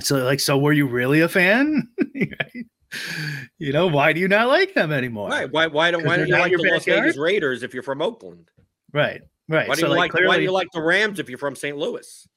so 0.00 0.16
like 0.24 0.40
so 0.40 0.58
were 0.58 0.72
you 0.72 0.86
really 0.86 1.20
a 1.20 1.28
fan 1.28 1.88
Right? 2.14 2.66
you 3.58 3.72
know 3.72 3.86
why 3.86 4.12
do 4.12 4.20
you 4.20 4.28
not 4.28 4.48
like 4.48 4.74
them 4.74 4.92
anymore 4.92 5.28
Right. 5.28 5.50
Why 5.50 5.66
why 5.66 5.90
don't 5.90 6.04
why 6.04 6.16
don't 6.16 6.28
you 6.28 6.36
like 6.36 6.52
the 6.52 6.62
Las 6.62 6.80
backyard? 6.80 7.02
Vegas 7.02 7.18
Raiders 7.18 7.62
if 7.62 7.74
you're 7.74 7.82
from 7.82 8.00
Oakland? 8.00 8.50
Right, 8.92 9.22
right. 9.48 9.68
Why 9.68 9.74
do 9.74 9.80
so 9.80 9.86
you 9.88 9.94
like, 9.94 10.14
like, 10.14 10.24
why 10.26 10.36
do 10.36 10.42
you 10.42 10.52
like 10.52 10.68
the 10.72 10.82
Rams 10.82 11.18
if 11.18 11.28
you're 11.28 11.38
from 11.38 11.56
St. 11.56 11.76
Louis? 11.76 12.28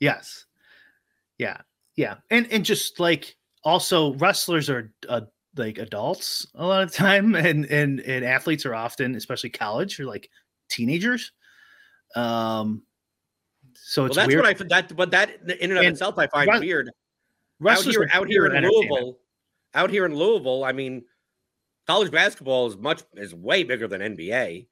yes, 0.00 0.46
yeah, 1.38 1.58
yeah, 1.96 2.16
and 2.30 2.46
and 2.50 2.64
just 2.64 2.98
like 3.00 3.36
also 3.64 4.14
wrestlers 4.14 4.70
are 4.70 4.92
uh, 5.08 5.22
like 5.56 5.78
adults 5.78 6.46
a 6.54 6.66
lot 6.66 6.82
of 6.82 6.92
time, 6.92 7.34
and 7.36 7.64
and 7.66 8.00
and 8.00 8.24
athletes 8.24 8.64
are 8.66 8.74
often, 8.74 9.14
especially 9.14 9.50
college, 9.50 10.00
are 10.00 10.06
like 10.06 10.30
teenagers. 10.68 11.32
Um, 12.16 12.82
so 13.74 14.04
Well, 14.04 14.12
that's 14.14 14.28
weird. 14.28 14.42
what 14.44 14.60
I 14.62 14.64
that 14.68 14.96
but 14.96 15.10
that 15.12 15.30
in 15.60 15.70
and 15.70 15.78
of 15.78 15.84
And 15.84 15.92
itself 15.92 16.18
I 16.18 16.26
find 16.26 16.48
weird. 16.60 16.88
Out 16.88 16.94
Wrestlers 17.60 17.96
here, 17.96 18.08
out 18.12 18.28
here 18.28 18.46
in. 18.46 18.64
Louisville, 18.64 19.18
out 19.74 19.90
here 19.90 20.06
in 20.06 20.14
Louisville, 20.14 20.64
I 20.64 20.72
mean, 20.72 21.04
college 21.86 22.10
basketball 22.10 22.66
is 22.68 22.76
much 22.76 23.02
is 23.14 23.34
way 23.34 23.64
bigger 23.64 23.86
than 23.86 24.00
NBA. 24.00 24.66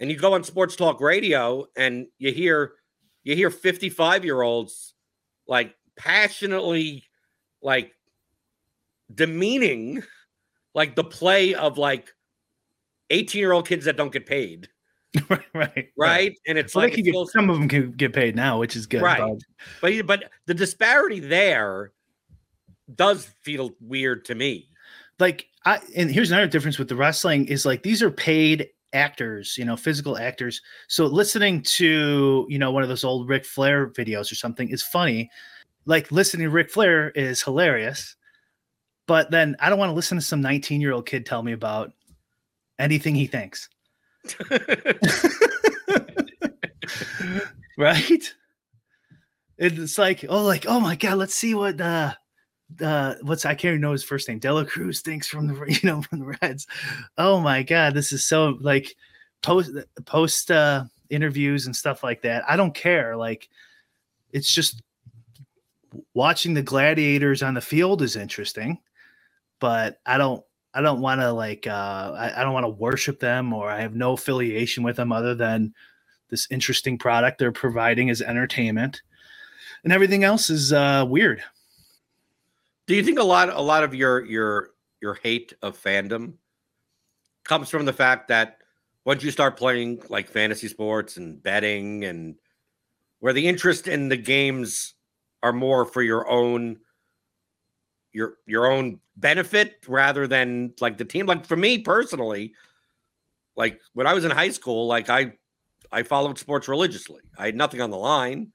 And 0.00 0.10
you 0.10 0.16
go 0.16 0.34
on 0.34 0.42
sports 0.44 0.74
talk 0.76 1.00
radio 1.00 1.66
and 1.76 2.06
you 2.18 2.32
hear 2.32 2.72
you 3.22 3.36
hear 3.36 3.50
55 3.50 4.24
year 4.24 4.40
olds 4.40 4.94
like 5.46 5.74
passionately 5.96 7.04
like 7.62 7.92
demeaning 9.14 10.02
like 10.74 10.94
the 10.96 11.04
play 11.04 11.54
of 11.54 11.76
like 11.78 12.08
18 13.10 13.38
year 13.38 13.52
old 13.52 13.68
kids 13.68 13.84
that 13.84 13.96
don't 13.96 14.12
get 14.12 14.24
paid 14.24 14.68
right, 15.28 15.42
right, 15.52 15.88
right 15.98 16.32
and 16.46 16.56
it's 16.56 16.74
Well, 16.74 16.84
like 16.84 16.96
it 16.96 17.02
get, 17.02 17.10
feels, 17.10 17.32
some 17.32 17.50
of 17.50 17.58
them 17.58 17.68
can 17.68 17.90
get 17.92 18.12
paid 18.12 18.36
now, 18.36 18.60
which 18.60 18.76
is 18.76 18.86
good. 18.86 19.02
Right. 19.02 19.20
but- 19.20 19.42
but 19.82 20.06
but 20.06 20.30
the 20.46 20.54
disparity 20.54 21.18
there 21.20 21.92
does 22.94 23.26
feel 23.42 23.72
weird 23.80 24.24
to 24.26 24.34
me 24.34 24.68
like 25.18 25.46
I 25.64 25.80
and 25.94 26.10
here's 26.10 26.30
another 26.30 26.46
difference 26.46 26.78
with 26.78 26.88
the 26.88 26.96
wrestling 26.96 27.46
is 27.46 27.66
like 27.66 27.82
these 27.82 28.02
are 28.02 28.10
paid 28.10 28.68
actors, 28.92 29.56
you 29.56 29.64
know, 29.64 29.76
physical 29.76 30.18
actors. 30.18 30.60
So 30.88 31.06
listening 31.06 31.62
to, 31.62 32.46
you 32.48 32.58
know, 32.58 32.70
one 32.70 32.82
of 32.82 32.88
those 32.88 33.04
old 33.04 33.28
Ric 33.28 33.44
Flair 33.44 33.88
videos 33.88 34.30
or 34.30 34.34
something 34.34 34.68
is 34.70 34.82
funny. 34.82 35.30
Like 35.86 36.10
listening 36.12 36.46
to 36.46 36.50
Ric 36.50 36.70
Flair 36.70 37.10
is 37.10 37.42
hilarious. 37.42 38.16
But 39.06 39.30
then 39.30 39.56
I 39.60 39.70
don't 39.70 39.78
want 39.78 39.90
to 39.90 39.94
listen 39.94 40.18
to 40.18 40.22
some 40.22 40.40
19 40.40 40.80
year 40.80 40.92
old 40.92 41.06
kid 41.06 41.26
tell 41.26 41.42
me 41.42 41.52
about 41.52 41.92
anything 42.78 43.14
he 43.14 43.26
thinks. 43.26 43.68
right? 47.78 48.34
It's 49.58 49.98
like, 49.98 50.24
oh, 50.28 50.44
like, 50.44 50.66
oh 50.66 50.80
my 50.80 50.96
god, 50.96 51.18
let's 51.18 51.34
see 51.34 51.54
what 51.54 51.80
uh 51.80 52.14
uh 52.80 53.14
what's 53.22 53.44
I 53.44 53.54
can't 53.54 53.72
even 53.72 53.80
know 53.80 53.92
his 53.92 54.04
first 54.04 54.28
name. 54.28 54.38
De 54.38 54.52
La 54.52 54.64
Cruz 54.64 55.00
thinks 55.00 55.26
from 55.26 55.46
the 55.46 55.54
you 55.82 55.88
know 55.88 56.02
from 56.02 56.20
the 56.20 56.36
Reds. 56.42 56.66
Oh 57.18 57.40
my 57.40 57.62
god, 57.62 57.94
this 57.94 58.12
is 58.12 58.24
so 58.24 58.58
like 58.60 58.96
post 59.42 59.72
post 60.04 60.50
uh 60.50 60.84
interviews 61.08 61.66
and 61.66 61.74
stuff 61.74 62.02
like 62.02 62.22
that. 62.22 62.44
I 62.48 62.56
don't 62.56 62.74
care. 62.74 63.16
Like 63.16 63.48
it's 64.32 64.52
just 64.52 64.82
watching 66.14 66.54
the 66.54 66.62
gladiators 66.62 67.42
on 67.42 67.54
the 67.54 67.60
field 67.60 68.02
is 68.02 68.16
interesting, 68.16 68.78
but 69.58 70.00
I 70.06 70.18
don't 70.18 70.44
I 70.72 70.80
don't 70.82 71.00
want 71.00 71.20
to 71.20 71.32
like 71.32 71.66
uh 71.66 72.14
I, 72.16 72.40
I 72.40 72.44
don't 72.44 72.54
want 72.54 72.64
to 72.64 72.70
worship 72.70 73.20
them 73.20 73.52
or 73.52 73.68
I 73.68 73.80
have 73.80 73.94
no 73.94 74.12
affiliation 74.12 74.84
with 74.84 74.96
them 74.96 75.12
other 75.12 75.34
than 75.34 75.74
this 76.28 76.46
interesting 76.50 76.96
product 76.96 77.38
they're 77.38 77.52
providing 77.52 78.08
as 78.08 78.22
entertainment. 78.22 79.02
And 79.82 79.92
everything 79.92 80.24
else 80.24 80.50
is 80.50 80.72
uh 80.72 81.04
weird. 81.08 81.42
Do 82.90 82.96
you 82.96 83.04
think 83.04 83.20
a 83.20 83.22
lot 83.22 83.50
a 83.50 83.60
lot 83.60 83.84
of 83.84 83.94
your 83.94 84.24
your 84.24 84.70
your 85.00 85.14
hate 85.14 85.52
of 85.62 85.80
fandom 85.80 86.32
comes 87.44 87.68
from 87.68 87.84
the 87.84 87.92
fact 87.92 88.26
that 88.26 88.56
once 89.04 89.22
you 89.22 89.30
start 89.30 89.56
playing 89.56 90.02
like 90.08 90.28
fantasy 90.28 90.66
sports 90.66 91.16
and 91.16 91.40
betting 91.40 92.04
and 92.04 92.34
where 93.20 93.32
the 93.32 93.46
interest 93.46 93.86
in 93.86 94.08
the 94.08 94.16
games 94.16 94.94
are 95.40 95.52
more 95.52 95.84
for 95.84 96.02
your 96.02 96.28
own 96.28 96.80
your 98.12 98.38
your 98.44 98.66
own 98.66 98.98
benefit 99.16 99.76
rather 99.86 100.26
than 100.26 100.74
like 100.80 100.98
the 100.98 101.04
team? 101.04 101.26
Like 101.26 101.46
for 101.46 101.56
me 101.56 101.78
personally 101.78 102.54
like 103.54 103.80
when 103.92 104.08
i 104.08 104.14
was 104.14 104.24
in 104.24 104.32
high 104.32 104.50
school 104.50 104.88
like 104.88 105.08
i 105.08 105.32
i 105.92 106.02
followed 106.02 106.40
sports 106.40 106.66
religiously. 106.66 107.22
I 107.38 107.46
had 107.46 107.54
nothing 107.54 107.80
on 107.80 107.90
the 107.90 107.98
line 107.98 108.50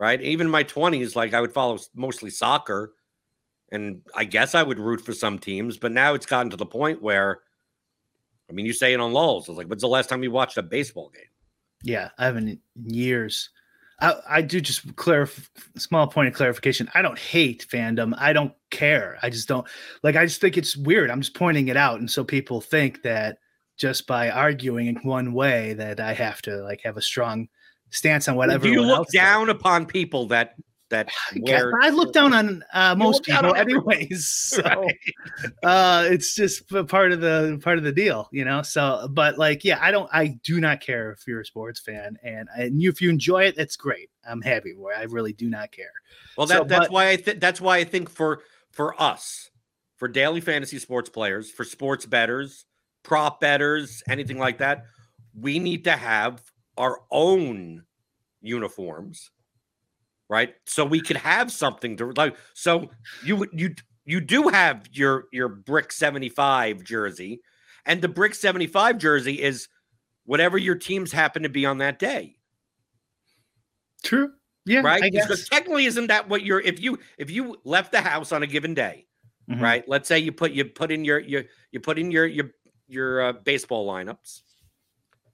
right? 0.00 0.22
Even 0.22 0.46
in 0.46 0.50
my 0.50 0.64
20s 0.64 1.14
like 1.14 1.34
i 1.34 1.40
would 1.42 1.52
follow 1.52 1.78
mostly 1.94 2.30
soccer 2.30 2.94
and 3.72 4.00
i 4.14 4.24
guess 4.24 4.54
i 4.54 4.62
would 4.62 4.78
root 4.78 5.00
for 5.00 5.12
some 5.12 5.38
teams 5.38 5.76
but 5.76 5.92
now 5.92 6.14
it's 6.14 6.26
gotten 6.26 6.50
to 6.50 6.56
the 6.56 6.66
point 6.66 7.02
where 7.02 7.40
i 8.48 8.52
mean 8.52 8.66
you 8.66 8.72
say 8.72 8.92
it 8.92 9.00
on 9.00 9.12
LOLz 9.12 9.48
it's 9.48 9.58
like 9.58 9.66
when's 9.66 9.82
the 9.82 9.88
last 9.88 10.08
time 10.08 10.22
you 10.22 10.30
watched 10.30 10.56
a 10.56 10.62
baseball 10.62 11.10
game 11.14 11.24
Yeah, 11.82 12.10
I 12.18 12.26
haven't 12.26 12.48
in 12.48 12.60
years. 12.86 13.50
I, 14.00 14.14
I 14.28 14.42
do 14.42 14.60
just 14.60 14.94
clarify 14.96 15.42
small 15.76 16.06
point 16.06 16.28
of 16.28 16.34
clarification. 16.34 16.88
I 16.94 17.02
don't 17.02 17.18
hate 17.18 17.66
fandom. 17.70 18.14
I 18.16 18.32
don't 18.32 18.52
care. 18.70 19.18
I 19.22 19.30
just 19.30 19.48
don't 19.48 19.66
like 20.02 20.16
I 20.16 20.24
just 20.24 20.40
think 20.40 20.56
it's 20.56 20.76
weird. 20.76 21.10
I'm 21.10 21.20
just 21.20 21.34
pointing 21.34 21.68
it 21.68 21.76
out. 21.76 21.98
And 21.98 22.10
so 22.10 22.24
people 22.24 22.60
think 22.60 23.02
that 23.02 23.38
just 23.76 24.06
by 24.06 24.30
arguing 24.30 24.86
in 24.86 24.96
one 24.96 25.32
way 25.32 25.72
that 25.74 26.00
I 26.00 26.14
have 26.14 26.42
to 26.42 26.62
like 26.62 26.80
have 26.82 26.96
a 26.96 27.02
strong 27.02 27.48
stance 27.90 28.28
on 28.28 28.36
whatever. 28.36 28.64
do 28.64 28.72
you 28.72 28.82
look 28.82 28.98
else 28.98 29.06
does. 29.12 29.20
down 29.20 29.50
upon 29.50 29.86
people 29.86 30.26
that 30.28 30.54
that 30.90 31.08
I 31.32 31.38
guess- 31.38 31.64
I 31.82 31.90
look 31.90 32.12
down 32.12 32.32
on 32.32 32.64
uh, 32.72 32.94
most 32.96 33.22
people, 33.24 33.54
anyways. 33.54 34.26
So 34.58 34.88
uh, 35.62 36.06
it's 36.10 36.34
just 36.34 36.68
part 36.88 37.12
of 37.12 37.20
the 37.20 37.60
part 37.62 37.78
of 37.78 37.84
the 37.84 37.92
deal, 37.92 38.28
you 38.32 38.44
know. 38.44 38.62
So, 38.62 39.08
but 39.10 39.38
like, 39.38 39.64
yeah, 39.64 39.78
I 39.80 39.90
don't, 39.90 40.08
I 40.12 40.38
do 40.44 40.60
not 40.60 40.80
care 40.80 41.12
if 41.12 41.26
you're 41.26 41.40
a 41.40 41.44
sports 41.46 41.80
fan, 41.80 42.16
and 42.22 42.48
and 42.56 42.80
you, 42.82 42.90
if 42.90 43.00
you 43.00 43.10
enjoy 43.10 43.44
it, 43.44 43.56
that's 43.56 43.76
great. 43.76 44.10
I'm 44.28 44.40
happy. 44.42 44.74
Where 44.76 44.96
I 44.96 45.04
really 45.04 45.32
do 45.32 45.48
not 45.48 45.70
care. 45.72 45.92
Well, 46.36 46.46
that, 46.46 46.58
So, 46.58 46.64
that's 46.64 46.86
but- 46.86 46.92
why 46.92 47.08
I 47.10 47.16
think 47.16 47.40
that's 47.40 47.60
why 47.60 47.78
I 47.78 47.84
think 47.84 48.08
for 48.10 48.40
for 48.70 49.00
us, 49.00 49.50
for 49.96 50.08
daily 50.08 50.40
fantasy 50.40 50.78
sports 50.78 51.08
players, 51.10 51.50
for 51.50 51.64
sports 51.64 52.06
bettors, 52.06 52.64
prop 53.02 53.40
bettors, 53.40 54.02
anything 54.08 54.38
like 54.38 54.58
that, 54.58 54.84
we 55.38 55.58
need 55.58 55.84
to 55.84 55.92
have 55.92 56.42
our 56.76 57.00
own 57.10 57.82
uniforms, 58.40 59.30
right? 60.28 60.54
So 60.66 60.84
we 60.84 61.00
could 61.00 61.16
have 61.16 61.50
something 61.50 61.96
to 61.98 62.12
like. 62.16 62.36
So 62.54 62.90
you 63.24 63.46
you 63.52 63.74
you 64.04 64.20
do 64.20 64.48
have 64.48 64.88
your 64.92 65.24
your 65.32 65.48
bric 65.48 65.92
seventy 65.92 66.28
five 66.28 66.82
jersey, 66.84 67.40
and 67.86 68.00
the 68.02 68.08
bric 68.08 68.34
seventy 68.34 68.66
five 68.66 68.98
jersey 68.98 69.42
is 69.42 69.68
whatever 70.24 70.58
your 70.58 70.74
teams 70.74 71.12
happen 71.12 71.42
to 71.42 71.48
be 71.48 71.64
on 71.64 71.78
that 71.78 71.98
day 71.98 72.36
True. 74.02 74.32
Yeah. 74.66 74.80
right? 74.80 75.02
Because 75.02 75.48
technically, 75.48 75.86
isn't 75.86 76.08
that 76.08 76.28
what 76.28 76.42
you're? 76.42 76.60
If 76.60 76.80
you 76.80 76.98
if 77.16 77.30
you 77.30 77.56
left 77.64 77.92
the 77.92 78.00
house 78.02 78.32
on 78.32 78.42
a 78.42 78.46
given 78.46 78.74
day, 78.74 79.06
Mhm. 79.50 79.60
right? 79.62 79.88
Let's 79.88 80.06
say 80.08 80.18
you 80.18 80.30
put 80.32 80.52
you 80.52 80.66
put 80.66 80.92
in 80.92 81.04
your 81.04 81.18
you 81.18 81.44
you 81.72 81.80
put 81.80 81.98
in 81.98 82.10
your 82.10 82.26
your 82.26 82.50
your 82.86 83.22
uh, 83.22 83.32
baseball 83.32 83.86
lineups, 83.88 84.42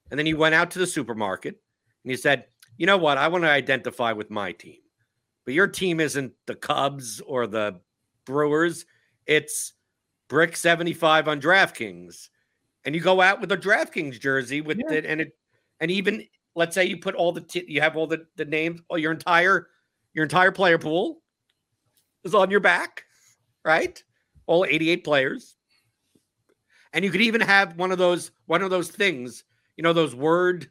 and 0.09 0.17
then 0.17 0.25
you 0.25 0.37
went 0.37 0.55
out 0.55 0.71
to 0.71 0.79
the 0.79 0.87
supermarket 0.87 1.61
and 2.03 2.11
you 2.11 2.17
said, 2.17 2.45
you 2.77 2.85
know 2.85 2.97
what, 2.97 3.17
I 3.17 3.27
want 3.27 3.43
to 3.43 3.49
identify 3.49 4.13
with 4.13 4.29
my 4.29 4.51
team, 4.53 4.79
but 5.45 5.53
your 5.53 5.67
team 5.67 5.99
isn't 5.99 6.33
the 6.47 6.55
Cubs 6.55 7.21
or 7.21 7.47
the 7.47 7.79
Brewers, 8.25 8.85
it's 9.27 9.73
Bric 10.27 10.55
seventy 10.57 10.93
five 10.93 11.27
on 11.27 11.39
DraftKings, 11.39 12.29
and 12.83 12.95
you 12.95 13.01
go 13.01 13.21
out 13.21 13.39
with 13.39 13.51
a 13.51 13.57
DraftKings 13.57 14.19
jersey 14.19 14.61
with 14.61 14.79
Yeah. 14.79 14.93
it, 14.97 15.05
and 15.05 15.21
it 15.21 15.37
and 15.79 15.91
even 15.91 16.25
let's 16.55 16.73
say 16.73 16.85
you 16.85 16.97
put 16.97 17.15
all 17.15 17.31
the 17.31 17.41
t- 17.41 17.65
you 17.67 17.81
have 17.81 17.95
all 17.95 18.07
the 18.07 18.25
the 18.35 18.45
names, 18.45 18.81
all 18.89 18.97
your 18.97 19.11
entire 19.11 19.67
your 20.13 20.23
entire 20.23 20.51
player 20.51 20.77
pool 20.79 21.21
is 22.23 22.33
on 22.33 22.49
your 22.49 22.59
back, 22.61 23.03
right? 23.63 24.01
All 24.47 24.65
88 24.65 25.03
players. 25.03 25.55
And 26.93 27.03
you 27.03 27.11
could 27.11 27.21
even 27.21 27.41
have 27.41 27.77
one 27.77 27.91
of 27.91 27.97
those 27.97 28.31
one 28.45 28.61
of 28.63 28.69
those 28.71 28.89
things, 28.89 29.43
you 29.77 29.83
know, 29.83 29.93
those 29.93 30.15
word 30.15 30.69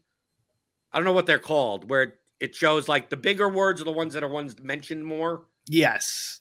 I 0.93 0.99
don't 0.99 1.05
know 1.05 1.13
what 1.13 1.27
they're 1.27 1.39
called, 1.39 1.89
where 1.91 2.15
it 2.41 2.55
shows 2.55 2.89
like 2.89 3.09
the 3.11 3.17
bigger 3.17 3.49
words 3.49 3.81
are 3.81 3.85
the 3.85 3.93
ones 3.93 4.15
that 4.15 4.23
are 4.25 4.29
ones 4.29 4.57
mentioned 4.61 5.05
more, 5.05 5.47
Yes. 5.69 6.41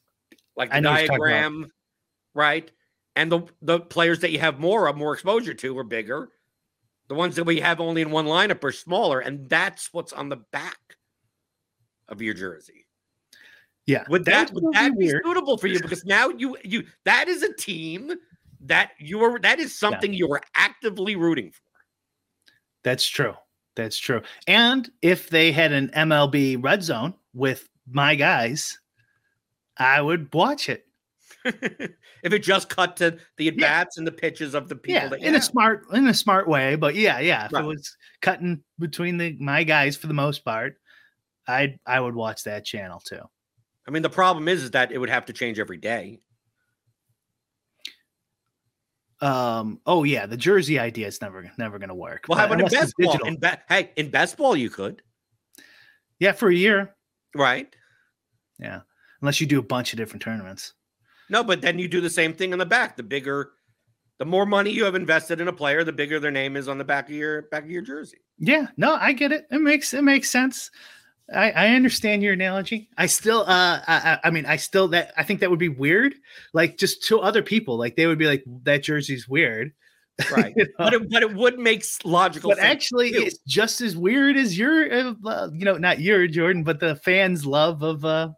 like 0.56 0.71
the 0.71 0.82
know 0.82 0.91
what 0.91 0.99
you're 1.01 1.08
talking 1.08 1.23
about. 1.23 1.29
diagram, 1.32 1.71
right? 2.34 2.71
And 3.15 3.32
the 3.32 3.41
the 3.62 3.79
players 3.79 4.19
that 4.19 4.32
you 4.32 4.39
have 4.39 4.60
more 4.60 4.88
of, 4.88 4.97
more 4.97 5.13
exposure 5.13 5.53
to, 5.53 5.77
are 5.77 5.84
bigger. 5.84 6.29
The 7.10 7.15
ones 7.15 7.36
that 7.36 7.43
we 7.43 7.60
have 7.60 7.79
only 7.79 8.01
in 8.01 8.12
one 8.12 8.25
lineup 8.25 8.63
are 8.63 8.71
smaller, 8.71 9.19
and 9.19 9.47
that's 9.49 9.93
what's 9.93 10.13
on 10.13 10.29
the 10.29 10.38
back 10.51 10.97
of 12.08 12.21
your 12.21 12.34
jersey. 12.34 12.88
Yeah. 13.86 14.06
Would 14.10 14.25
that 14.25 14.51
would 14.53 14.63
that 14.73 14.97
be 14.97 15.06
weird. 15.08 15.23
suitable 15.25 15.58
for 15.58 15.67
you? 15.67 15.79
Because 15.79 16.06
now 16.06 16.29
you 16.29 16.58
you 16.63 16.86
that 17.06 17.27
is 17.27 17.43
a 17.43 17.53
team 17.53 18.13
that 18.62 18.91
you 18.97 19.21
are 19.23 19.38
that 19.39 19.60
is 19.60 19.77
something 19.77 20.13
you 20.13 20.32
are 20.32 20.41
actively 20.56 21.15
rooting 21.15 21.51
for. 21.51 21.62
That's 22.84 23.08
true. 23.08 23.36
That's 23.75 23.97
true. 23.97 24.21
And 24.47 24.89
if 25.01 25.29
they 25.29 25.51
had 25.51 25.71
an 25.71 25.89
MLB 25.95 26.63
red 26.63 26.83
zone 26.83 27.15
with 27.33 27.67
my 27.88 28.15
guys, 28.15 28.79
I 29.77 30.01
would 30.01 30.33
watch 30.33 30.69
it. 30.69 30.86
if 31.45 32.31
it 32.31 32.39
just 32.39 32.69
cut 32.69 32.95
to 32.97 33.17
the 33.38 33.49
at 33.49 33.57
bats 33.57 33.97
and 33.97 34.07
the 34.07 34.12
pitches 34.12 34.53
of 34.53 34.69
the 34.69 34.75
people 34.75 35.17
yeah, 35.17 35.27
in 35.27 35.36
a 35.36 35.41
smart 35.41 35.86
in 35.91 36.07
a 36.07 36.13
smart 36.13 36.47
way. 36.47 36.75
But 36.75 36.95
yeah, 36.95 37.19
yeah. 37.19 37.47
If 37.47 37.53
Right. 37.53 37.63
it 37.63 37.67
was 37.67 37.97
cutting 38.21 38.63
between 38.79 39.17
the 39.17 39.36
my 39.39 39.63
guys 39.63 39.97
for 39.97 40.07
the 40.07 40.13
most 40.13 40.45
part, 40.45 40.77
I 41.47 41.77
I 41.86 41.99
would 41.99 42.15
watch 42.15 42.43
that 42.43 42.63
channel 42.63 43.01
too. 43.05 43.19
I 43.86 43.91
mean, 43.91 44.03
the 44.03 44.09
problem 44.09 44.47
is, 44.47 44.63
is 44.63 44.71
that 44.71 44.93
it 44.93 44.97
would 44.97 45.09
have 45.09 45.25
to 45.25 45.33
change 45.33 45.59
every 45.59 45.77
day. 45.77 46.21
Um. 49.23 49.79
Oh 49.86 50.03
yeah, 50.03 50.25
the 50.25 50.36
jersey 50.38 50.77
idea 50.79 51.07
is 51.07 51.21
never 51.21 51.49
never 51.57 51.79
gonna 51.79 51.95
work. 51.95 52.25
Well, 52.27 52.38
how 52.38 52.45
about 52.45 52.59
in 52.59 52.65
unless 52.65 52.73
it's 52.73 52.81
best 52.81 52.97
ball? 52.97 53.12
digital. 53.13 53.27
In 53.27 53.39
ba- 53.39 53.62
hey, 53.69 53.91
in 53.95 54.09
best 54.09 54.36
ball, 54.38 54.55
you 54.55 54.69
could, 54.69 55.01
yeah, 56.19 56.33
for 56.33 56.49
a 56.49 56.55
year. 56.55 56.95
right? 57.33 57.73
Yeah, 58.59 58.81
unless 59.21 59.39
you 59.39 59.47
do 59.47 59.59
a 59.59 59.63
bunch 59.63 59.93
of 59.93 59.97
different 59.97 60.21
tournaments. 60.21 60.73
No, 61.29 61.43
but 61.43 61.62
then 61.62 61.79
you 61.79 61.88
do 61.88 62.01
the 62.01 62.09
same 62.09 62.33
thing 62.33 62.51
in 62.53 62.59
the 62.59 62.65
back. 62.65 62.97
The 62.97 63.03
bigger, 63.03 63.51
the 64.19 64.25
more 64.25 64.45
money 64.45 64.71
you 64.71 64.83
have 64.83 64.95
invested 64.95 65.39
in 65.39 65.47
a 65.47 65.53
player, 65.53 65.83
the 65.83 65.93
bigger 65.93 66.19
their 66.19 66.29
name 66.31 66.57
is 66.57 66.67
on 66.67 66.77
the 66.77 66.83
back 66.83 67.07
of 67.07 67.15
your 67.15 67.43
back 67.43 67.63
of 67.63 67.71
your 67.71 67.81
jersey. 67.81 68.17
Yeah, 68.39 68.67
no, 68.77 68.95
I 68.95 69.13
get 69.13 69.31
it. 69.31 69.45
It 69.51 69.62
makes 69.62 69.93
it 69.93 70.03
makes 70.03 70.29
sense. 70.29 70.69
I, 71.31 71.51
I 71.51 71.67
understand 71.69 72.21
your 72.21 72.33
analogy. 72.33 72.89
I 72.97 73.05
still, 73.05 73.41
uh, 73.41 73.79
I, 73.88 74.19
I 74.23 74.29
mean, 74.29 74.45
I 74.45 74.57
still 74.57 74.88
that 74.89 75.13
I 75.15 75.23
think 75.23 75.39
that 75.39 75.49
would 75.49 75.59
be 75.59 75.69
weird. 75.69 76.15
Like 76.53 76.77
just 76.77 77.03
to 77.05 77.19
other 77.19 77.41
people, 77.41 77.77
like 77.77 77.95
they 77.95 78.07
would 78.07 78.19
be 78.19 78.27
like, 78.27 78.43
"That 78.63 78.83
jersey's 78.83 79.27
weird." 79.27 79.71
Right. 80.31 80.53
You 80.57 80.65
know? 80.65 80.71
But 80.77 80.93
it, 80.93 81.09
but 81.09 81.23
it 81.23 81.33
would 81.33 81.59
make 81.59 81.83
logical 82.03 82.51
but 82.51 82.59
actually, 82.59 83.12
too. 83.12 83.21
it's 83.21 83.39
just 83.47 83.81
as 83.81 83.95
weird 83.95 84.38
as 84.38 84.57
your, 84.57 84.93
uh, 84.93 85.13
uh, 85.25 85.49
you 85.53 85.65
know, 85.65 85.77
not 85.77 85.99
your 85.99 86.27
Jordan, 86.27 86.63
but 86.63 86.79
the 86.79 86.97
fans' 86.97 87.45
love 87.45 87.81
of 87.81 88.05
uh, 88.05 88.29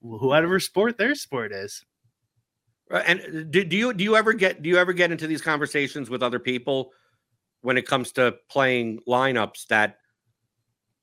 whatever 0.00 0.60
sport 0.60 0.98
their 0.98 1.14
sport 1.14 1.52
is. 1.52 1.84
Right, 2.90 3.04
And 3.06 3.20
uh, 3.20 3.42
do, 3.50 3.64
do 3.64 3.76
you 3.76 3.92
do 3.94 4.04
you 4.04 4.16
ever 4.16 4.32
get 4.32 4.62
do 4.62 4.68
you 4.68 4.76
ever 4.76 4.92
get 4.92 5.10
into 5.10 5.26
these 5.26 5.42
conversations 5.42 6.10
with 6.10 6.22
other 6.22 6.38
people 6.38 6.92
when 7.62 7.78
it 7.78 7.86
comes 7.86 8.12
to 8.12 8.36
playing 8.50 9.00
lineups 9.08 9.66
that 9.68 9.96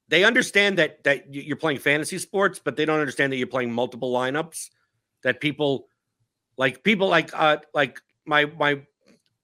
they 0.09 0.23
understand 0.23 0.77
that 0.77 1.03
that 1.05 1.33
you're 1.33 1.55
playing 1.55 1.79
fantasy 1.79 2.17
sports, 2.17 2.59
but 2.63 2.75
they 2.75 2.85
don't 2.85 2.99
understand 2.99 3.31
that 3.31 3.37
you're 3.37 3.47
playing 3.47 3.71
multiple 3.71 4.11
lineups. 4.11 4.69
That 5.23 5.39
people 5.39 5.87
like 6.57 6.83
people 6.83 7.07
like 7.07 7.31
uh 7.33 7.57
like 7.73 8.01
my 8.25 8.45
my 8.45 8.81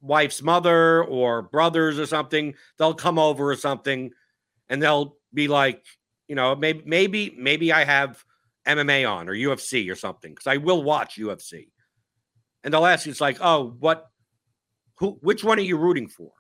wife's 0.01 0.41
mother 0.41 1.03
or 1.03 1.43
brothers 1.43 1.97
or 1.97 2.05
something, 2.05 2.55
they'll 2.77 2.93
come 2.93 3.17
over 3.17 3.49
or 3.49 3.55
something, 3.55 4.11
and 4.69 4.81
they'll 4.81 5.17
be 5.33 5.47
like, 5.47 5.83
you 6.27 6.35
know, 6.35 6.55
maybe 6.55 6.83
maybe 6.85 7.35
maybe 7.37 7.71
I 7.71 7.83
have 7.83 8.23
MMA 8.67 9.09
on 9.09 9.29
or 9.29 9.33
UFC 9.33 9.91
or 9.91 9.95
something 9.95 10.33
because 10.33 10.47
I 10.47 10.57
will 10.57 10.83
watch 10.83 11.17
UFC 11.17 11.67
and 12.65 12.73
they'll 12.73 12.85
ask 12.87 13.05
you, 13.05 13.11
it's 13.11 13.21
like, 13.21 13.37
oh, 13.41 13.75
what, 13.79 14.09
who, 14.97 15.19
which 15.21 15.43
one 15.43 15.59
are 15.59 15.61
you 15.61 15.77
rooting 15.77 16.07
for? 16.07 16.31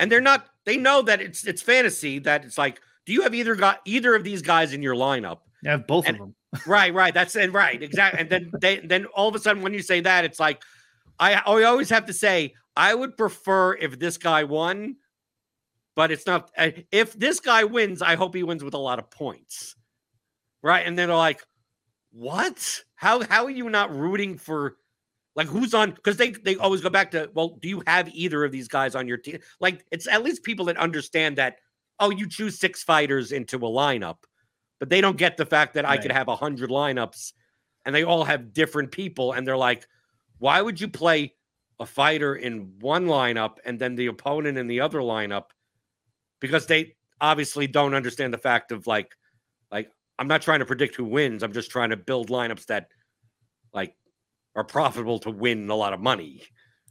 And 0.00 0.10
they're 0.10 0.20
not, 0.20 0.44
they 0.66 0.76
know 0.76 1.02
that 1.02 1.20
it's 1.20 1.46
it's 1.46 1.62
fantasy. 1.62 2.18
That 2.18 2.44
it's 2.44 2.58
like, 2.58 2.80
do 3.06 3.12
you 3.12 3.22
have 3.22 3.34
either 3.34 3.54
got 3.54 3.80
either 3.84 4.14
of 4.14 4.24
these 4.24 4.42
guys 4.42 4.72
in 4.72 4.82
your 4.82 4.94
lineup? 4.94 5.38
You 5.62 5.70
have 5.70 5.86
both 5.86 6.06
And- 6.06 6.16
of 6.16 6.20
them. 6.20 6.34
right, 6.66 6.92
right. 6.92 7.14
That's 7.14 7.34
and 7.34 7.54
right, 7.54 7.82
exactly. 7.82 8.20
And 8.20 8.28
then 8.28 8.50
they 8.60 8.78
then 8.80 9.06
all 9.06 9.26
of 9.28 9.34
a 9.34 9.38
sudden 9.38 9.62
when 9.62 9.72
you 9.72 9.80
say 9.80 10.00
that, 10.00 10.24
it's 10.26 10.38
like, 10.38 10.62
I, 11.18 11.34
I 11.34 11.62
always 11.62 11.88
have 11.88 12.04
to 12.06 12.12
say 12.12 12.52
I 12.76 12.94
would 12.94 13.16
prefer 13.16 13.74
if 13.74 13.98
this 13.98 14.18
guy 14.18 14.44
won, 14.44 14.96
but 15.96 16.10
it's 16.10 16.26
not. 16.26 16.50
uh, 16.58 16.70
If 16.90 17.14
this 17.14 17.40
guy 17.40 17.64
wins, 17.64 18.02
I 18.02 18.16
hope 18.16 18.34
he 18.34 18.42
wins 18.42 18.62
with 18.62 18.74
a 18.74 18.78
lot 18.78 18.98
of 18.98 19.10
points, 19.10 19.76
right? 20.62 20.86
And 20.86 20.98
then 20.98 21.08
they're 21.08 21.16
like, 21.16 21.42
"What? 22.12 22.82
How 22.96 23.22
how 23.24 23.44
are 23.44 23.50
you 23.50 23.70
not 23.70 23.94
rooting 23.96 24.36
for?" 24.36 24.76
Like 25.34 25.46
who's 25.46 25.72
on? 25.72 25.92
Because 25.92 26.18
they 26.18 26.30
they 26.32 26.56
always 26.56 26.82
go 26.82 26.90
back 26.90 27.12
to 27.12 27.30
well, 27.34 27.56
do 27.62 27.68
you 27.68 27.82
have 27.86 28.10
either 28.10 28.44
of 28.44 28.52
these 28.52 28.68
guys 28.68 28.94
on 28.94 29.08
your 29.08 29.16
team? 29.16 29.38
Like 29.60 29.86
it's 29.90 30.06
at 30.06 30.22
least 30.22 30.42
people 30.44 30.66
that 30.66 30.76
understand 30.76 31.36
that. 31.38 31.56
Oh, 32.02 32.10
you 32.10 32.28
choose 32.28 32.58
six 32.58 32.82
fighters 32.82 33.30
into 33.30 33.56
a 33.56 33.60
lineup, 33.60 34.16
but 34.80 34.90
they 34.90 35.00
don't 35.00 35.16
get 35.16 35.36
the 35.36 35.46
fact 35.46 35.74
that 35.74 35.88
I 35.88 35.96
could 35.96 36.10
have 36.10 36.26
a 36.26 36.34
hundred 36.34 36.68
lineups, 36.68 37.32
and 37.84 37.94
they 37.94 38.02
all 38.02 38.24
have 38.24 38.52
different 38.52 38.90
people, 38.90 39.32
and 39.32 39.46
they're 39.46 39.56
like, 39.56 39.86
why 40.38 40.60
would 40.60 40.80
you 40.80 40.88
play 40.88 41.34
a 41.78 41.86
fighter 41.86 42.34
in 42.34 42.72
one 42.80 43.06
lineup 43.06 43.58
and 43.64 43.78
then 43.78 43.94
the 43.94 44.06
opponent 44.08 44.58
in 44.58 44.66
the 44.66 44.80
other 44.80 44.98
lineup? 44.98 45.50
Because 46.40 46.66
they 46.66 46.96
obviously 47.20 47.68
don't 47.68 47.94
understand 47.94 48.34
the 48.34 48.38
fact 48.38 48.72
of 48.72 48.88
like, 48.88 49.16
like 49.70 49.88
I'm 50.18 50.26
not 50.26 50.42
trying 50.42 50.58
to 50.58 50.66
predict 50.66 50.96
who 50.96 51.04
wins. 51.04 51.44
I'm 51.44 51.52
just 51.52 51.70
trying 51.70 51.90
to 51.90 51.96
build 51.96 52.30
lineups 52.30 52.66
that 52.66 52.88
like 53.72 53.94
are 54.56 54.64
profitable 54.64 55.20
to 55.20 55.30
win 55.30 55.70
a 55.70 55.76
lot 55.76 55.92
of 55.92 56.00
money, 56.00 56.42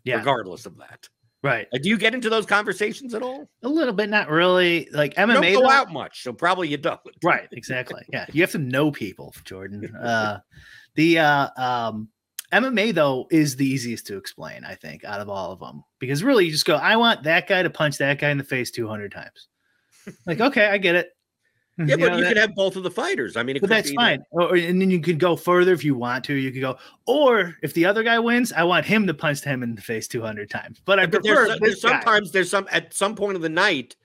Yeah. 0.06 0.20
regardless 0.20 0.66
of 0.66 0.78
that. 0.78 1.10
Right. 1.44 1.68
Uh, 1.74 1.80
Do 1.82 1.90
you 1.90 1.98
get 1.98 2.14
into 2.14 2.30
those 2.30 2.46
conversations 2.46 3.14
at 3.16 3.24
all? 3.24 3.50
A 3.64 3.68
little 3.70 3.94
bit, 3.94 4.10
not 4.10 4.30
really. 4.30 4.88
Like 4.92 5.18
You 5.18 5.24
MMA. 5.24 5.34
don't 5.34 5.54
go 5.54 5.62
though- 5.62 5.70
out 5.72 5.92
much, 5.92 6.22
so 6.24 6.34
probably 6.34 6.68
you 6.68 6.78
don't. 6.78 7.00
Right, 7.24 7.48
exactly. 7.52 8.04
Yeah, 8.14 8.26
you 8.32 8.42
have 8.42 8.52
to 8.52 8.58
know 8.60 8.92
people, 8.92 9.34
Jordan. 9.44 9.96
Uh, 9.96 10.40
the 10.96 11.20
uh, 11.20 11.50
um, 11.58 12.10
MMA 12.54 12.94
though 12.94 13.28
is 13.32 13.56
the 13.56 13.66
easiest 13.66 14.08
to 14.08 14.18
explain, 14.18 14.64
I 14.66 14.76
think, 14.76 15.04
out 15.04 15.20
of 15.22 15.30
all 15.30 15.52
of 15.52 15.60
them, 15.60 15.84
because 16.00 16.24
really 16.24 16.46
you 16.46 16.52
just 16.52 16.66
go, 16.66 16.76
I 16.76 16.96
want 16.98 17.24
that 17.24 17.48
guy 17.48 17.64
to 17.64 17.70
punch 17.70 17.98
that 17.98 18.20
guy 18.20 18.30
in 18.30 18.38
the 18.38 18.44
face 18.44 18.70
two 18.72 18.88
hundred 18.88 19.12
times. 19.12 19.48
Like, 20.28 20.40
okay, 20.50 20.68
I 20.68 20.78
get 20.78 20.96
it. 20.96 21.10
Yeah, 21.88 21.96
but 21.98 22.10
know, 22.12 22.18
you 22.18 22.24
that- 22.24 22.30
can 22.34 22.38
have 22.38 22.56
both 22.56 22.76
of 22.76 22.84
the 22.84 22.92
fighters. 22.92 23.36
I 23.38 23.44
mean, 23.44 23.56
it 23.56 23.62
but 23.62 23.68
could 23.70 23.78
that's 23.78 23.94
fine. 23.94 24.24
Or, 24.32 24.56
and 24.56 24.82
then 24.82 24.90
you 24.90 25.00
could 25.00 25.20
go 25.20 25.36
further 25.36 25.74
if 25.74 25.84
you 25.84 25.96
want 25.96 26.24
to. 26.26 26.34
You 26.34 26.52
could 26.52 26.62
go, 26.62 26.78
or 27.06 27.56
if 27.62 27.74
the 27.74 27.86
other 27.86 28.04
guy 28.04 28.20
wins, 28.20 28.52
I 28.54 28.64
want 28.64 28.86
him 28.86 29.08
to 29.08 29.14
punch 29.14 29.42
him 29.44 29.64
in 29.64 29.76
the 29.76 29.82
face 29.82 30.08
two 30.08 30.22
hundred 30.22 30.50
times. 30.50 30.82
But 30.86 31.00
I 31.00 31.06
But 31.06 31.24
prefer 31.24 31.48
there's, 31.48 31.60
there's 31.60 31.82
sometimes 31.82 32.32
there's 32.32 32.50
some 32.50 32.68
at 32.72 32.94
some 32.94 33.16
point 33.16 33.36
of 33.36 33.42
the 33.42 33.50
night 33.50 33.96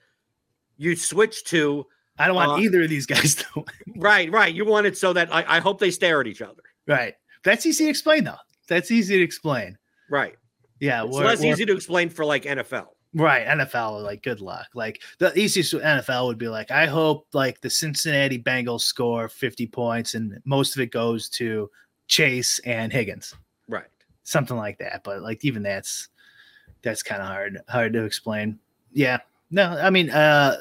you 0.77 0.95
switch 0.95 1.43
to 1.45 1.85
I 2.19 2.27
don't 2.27 2.35
want 2.35 2.51
uh, 2.51 2.63
either 2.63 2.83
of 2.83 2.89
these 2.89 3.05
guys 3.05 3.35
to 3.35 3.45
win. 3.55 3.65
right, 3.97 4.31
right. 4.31 4.53
You 4.53 4.65
want 4.65 4.87
it 4.87 4.97
so 4.97 5.13
that 5.13 5.33
I, 5.33 5.57
I 5.57 5.59
hope 5.59 5.79
they 5.79 5.91
stare 5.91 6.21
at 6.21 6.27
each 6.27 6.41
other. 6.41 6.63
Right. 6.87 7.13
That's 7.43 7.65
easy 7.65 7.85
to 7.85 7.89
explain 7.89 8.23
though. 8.23 8.35
That's 8.67 8.91
easy 8.91 9.17
to 9.17 9.23
explain. 9.23 9.77
Right. 10.09 10.35
Yeah. 10.79 11.05
It's 11.05 11.15
less 11.15 11.43
easy 11.43 11.65
to 11.65 11.73
explain 11.73 12.09
for 12.09 12.25
like 12.25 12.43
NFL. 12.43 12.87
Right, 13.13 13.47
NFL, 13.47 14.03
like 14.03 14.21
good 14.21 14.41
luck. 14.41 14.67
Like 14.75 15.01
the 15.17 15.37
easiest 15.37 15.73
NFL 15.73 16.27
would 16.27 16.37
be 16.37 16.49
like, 16.49 16.69
I 16.71 16.85
hope 16.85 17.27
like 17.33 17.61
the 17.61 17.69
Cincinnati 17.69 18.41
Bengals 18.41 18.81
score 18.81 19.27
50 19.29 19.65
points 19.67 20.13
and 20.13 20.39
most 20.45 20.75
of 20.75 20.81
it 20.81 20.91
goes 20.91 21.29
to 21.29 21.69
Chase 22.07 22.59
and 22.59 22.91
Higgins, 22.91 23.33
Right. 23.67 23.87
something 24.23 24.57
like 24.57 24.77
that. 24.79 25.03
But 25.03 25.21
like 25.23 25.43
even 25.45 25.63
that's 25.63 26.09
that's 26.83 27.01
kind 27.01 27.21
of 27.21 27.27
hard 27.27 27.59
hard 27.69 27.93
to 27.93 28.03
explain. 28.03 28.59
Yeah, 28.93 29.19
no, 29.51 29.63
I 29.63 29.89
mean, 29.89 30.09
uh, 30.11 30.55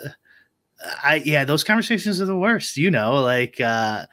I 1.03 1.23
yeah, 1.25 1.45
those 1.45 1.65
conversations 1.65 2.21
are 2.23 2.27
the 2.27 2.37
worst. 2.39 2.77
You 2.77 2.91
know, 2.91 3.23
like 3.23 3.61
uh, 3.61 4.07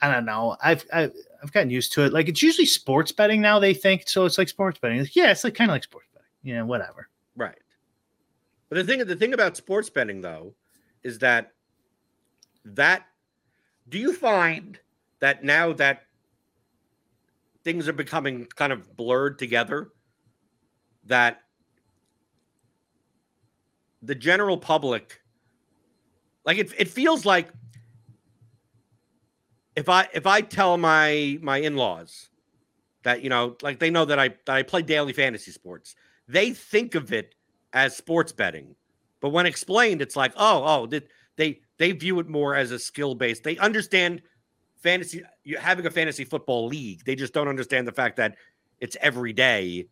I 0.00 0.12
don't 0.12 0.24
know. 0.26 0.56
I've 0.62 0.84
I've 0.92 1.12
I've 1.42 1.52
gotten 1.52 1.70
used 1.70 1.92
to 1.94 2.04
it. 2.04 2.12
Like 2.12 2.28
it's 2.28 2.42
usually 2.42 2.66
sports 2.66 3.10
betting 3.12 3.40
now. 3.40 3.58
They 3.58 3.74
think 3.74 4.08
so. 4.08 4.24
It's 4.26 4.38
like 4.38 4.48
sports 4.48 4.78
betting. 4.78 5.00
Like, 5.00 5.16
yeah, 5.16 5.30
it's 5.30 5.44
like 5.44 5.54
kind 5.54 5.70
of 5.70 5.74
like 5.74 5.84
sports. 5.84 6.06
You 6.42 6.54
know, 6.56 6.66
whatever. 6.66 7.08
Right. 7.36 7.58
But 8.68 8.76
the 8.76 8.84
thing 8.84 9.04
the 9.04 9.16
thing 9.16 9.34
about 9.34 9.56
sports 9.56 9.90
betting 9.90 10.20
though 10.20 10.54
is 11.02 11.18
that 11.18 11.52
that 12.64 13.06
do 13.88 13.98
you 13.98 14.12
find 14.12 14.78
that 15.18 15.42
now 15.44 15.72
that 15.74 16.02
things 17.64 17.88
are 17.88 17.92
becoming 17.92 18.46
kind 18.46 18.72
of 18.72 18.96
blurred 18.96 19.38
together 19.38 19.90
that 21.04 21.42
the 24.02 24.14
general 24.14 24.56
public 24.56 25.20
like 26.44 26.58
it, 26.58 26.72
it 26.78 26.88
feels 26.88 27.26
like 27.26 27.48
if 29.76 29.88
i 29.88 30.08
if 30.14 30.26
i 30.26 30.40
tell 30.40 30.78
my 30.78 31.38
my 31.42 31.58
in-laws 31.58 32.28
that 33.02 33.22
you 33.22 33.28
know 33.28 33.56
like 33.62 33.78
they 33.78 33.90
know 33.90 34.04
that 34.04 34.18
i 34.18 34.28
that 34.28 34.56
i 34.56 34.62
play 34.62 34.82
daily 34.82 35.12
fantasy 35.12 35.50
sports 35.50 35.96
they 36.30 36.52
think 36.52 36.94
of 36.94 37.12
it 37.12 37.34
as 37.72 37.96
sports 37.96 38.32
betting 38.32 38.74
but 39.20 39.30
when 39.30 39.46
explained 39.46 40.02
it's 40.02 40.16
like 40.16 40.32
oh 40.36 40.62
oh 40.64 40.86
they 40.86 41.00
they, 41.36 41.60
they 41.78 41.92
view 41.92 42.18
it 42.18 42.28
more 42.28 42.54
as 42.54 42.70
a 42.70 42.78
skill 42.78 43.14
based 43.14 43.44
they 43.44 43.56
understand 43.58 44.20
fantasy 44.76 45.22
having 45.58 45.86
a 45.86 45.90
fantasy 45.90 46.24
football 46.24 46.66
league 46.66 47.04
they 47.04 47.14
just 47.14 47.32
don't 47.32 47.48
understand 47.48 47.86
the 47.86 47.92
fact 47.92 48.16
that 48.16 48.36
it's 48.80 48.96
every 49.00 49.32
day 49.32 49.86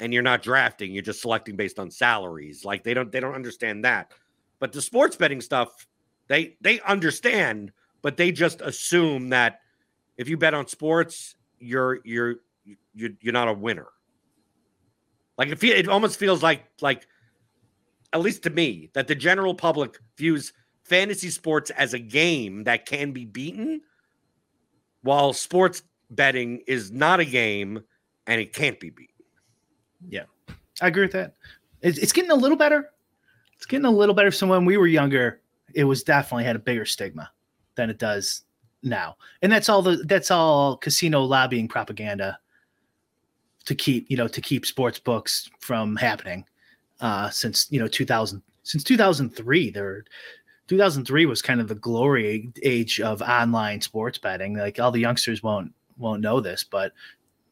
and 0.00 0.12
you're 0.12 0.22
not 0.22 0.42
drafting 0.42 0.92
you're 0.92 1.02
just 1.02 1.20
selecting 1.20 1.56
based 1.56 1.78
on 1.78 1.90
salaries 1.90 2.64
like 2.64 2.84
they 2.84 2.94
don't 2.94 3.10
they 3.12 3.20
don't 3.20 3.34
understand 3.34 3.84
that. 3.84 4.12
But 4.58 4.72
the 4.72 4.80
sports 4.80 5.16
betting 5.16 5.40
stuff 5.40 5.86
they 6.28 6.56
they 6.60 6.80
understand 6.80 7.72
but 8.02 8.16
they 8.16 8.32
just 8.32 8.60
assume 8.60 9.30
that 9.30 9.60
if 10.16 10.28
you 10.28 10.36
bet 10.36 10.54
on 10.54 10.66
sports 10.66 11.36
you're 11.58 12.00
you're 12.04 12.36
you're, 12.94 13.10
you're 13.20 13.32
not 13.32 13.48
a 13.48 13.52
winner 13.52 13.88
like 15.38 15.48
it, 15.48 15.58
feel, 15.58 15.76
it 15.76 15.88
almost 15.88 16.18
feels 16.18 16.42
like 16.42 16.64
like 16.80 17.06
at 18.12 18.20
least 18.20 18.42
to 18.44 18.50
me 18.50 18.90
that 18.94 19.08
the 19.08 19.14
general 19.14 19.54
public 19.54 19.98
views 20.16 20.52
fantasy 20.84 21.30
sports 21.30 21.70
as 21.70 21.94
a 21.94 21.98
game 21.98 22.64
that 22.64 22.86
can 22.86 23.12
be 23.12 23.24
beaten 23.24 23.80
while 25.02 25.32
sports 25.32 25.82
betting 26.10 26.62
is 26.66 26.92
not 26.92 27.20
a 27.20 27.24
game 27.24 27.82
and 28.26 28.40
it 28.40 28.52
can't 28.52 28.78
be 28.80 28.90
beaten 28.90 29.14
Yeah. 30.08 30.24
I 30.80 30.88
agree 30.88 31.04
with 31.04 31.12
that. 31.12 31.34
It's, 31.80 31.98
it's 31.98 32.12
getting 32.12 32.30
a 32.30 32.36
little 32.36 32.56
better. 32.56 32.90
It's 33.54 33.66
getting 33.66 33.86
a 33.86 33.90
little 33.90 34.14
better. 34.14 34.30
So 34.30 34.46
when 34.46 34.64
we 34.64 34.76
were 34.76 34.86
younger, 34.86 35.40
it 35.74 35.84
was 35.84 36.02
definitely 36.02 36.44
had 36.44 36.56
a 36.56 36.60
bigger 36.60 36.84
stigma 36.84 37.30
than 37.74 37.90
it 37.90 37.98
does 37.98 38.42
now, 38.82 39.16
and 39.42 39.50
that's 39.50 39.68
all 39.68 39.82
the 39.82 39.96
that's 40.06 40.30
all 40.30 40.76
casino 40.76 41.22
lobbying 41.22 41.68
propaganda 41.68 42.38
to 43.66 43.74
keep 43.74 44.10
you 44.10 44.16
know 44.16 44.28
to 44.28 44.40
keep 44.40 44.64
sports 44.64 44.98
books 44.98 45.50
from 45.60 45.96
happening 45.96 46.44
uh, 47.00 47.28
since 47.30 47.66
you 47.70 47.78
know 47.78 47.88
2000 47.88 48.42
since 48.62 48.82
2003 48.82 49.70
there 49.70 50.04
2003 50.68 51.26
was 51.26 51.42
kind 51.42 51.60
of 51.60 51.68
the 51.68 51.74
glory 51.74 52.52
age 52.62 53.00
of 53.00 53.22
online 53.22 53.80
sports 53.80 54.18
betting. 54.18 54.56
Like 54.56 54.80
all 54.80 54.90
the 54.90 55.00
youngsters 55.00 55.42
won't 55.42 55.72
won't 55.98 56.20
know 56.20 56.40
this 56.40 56.64
but 56.64 56.92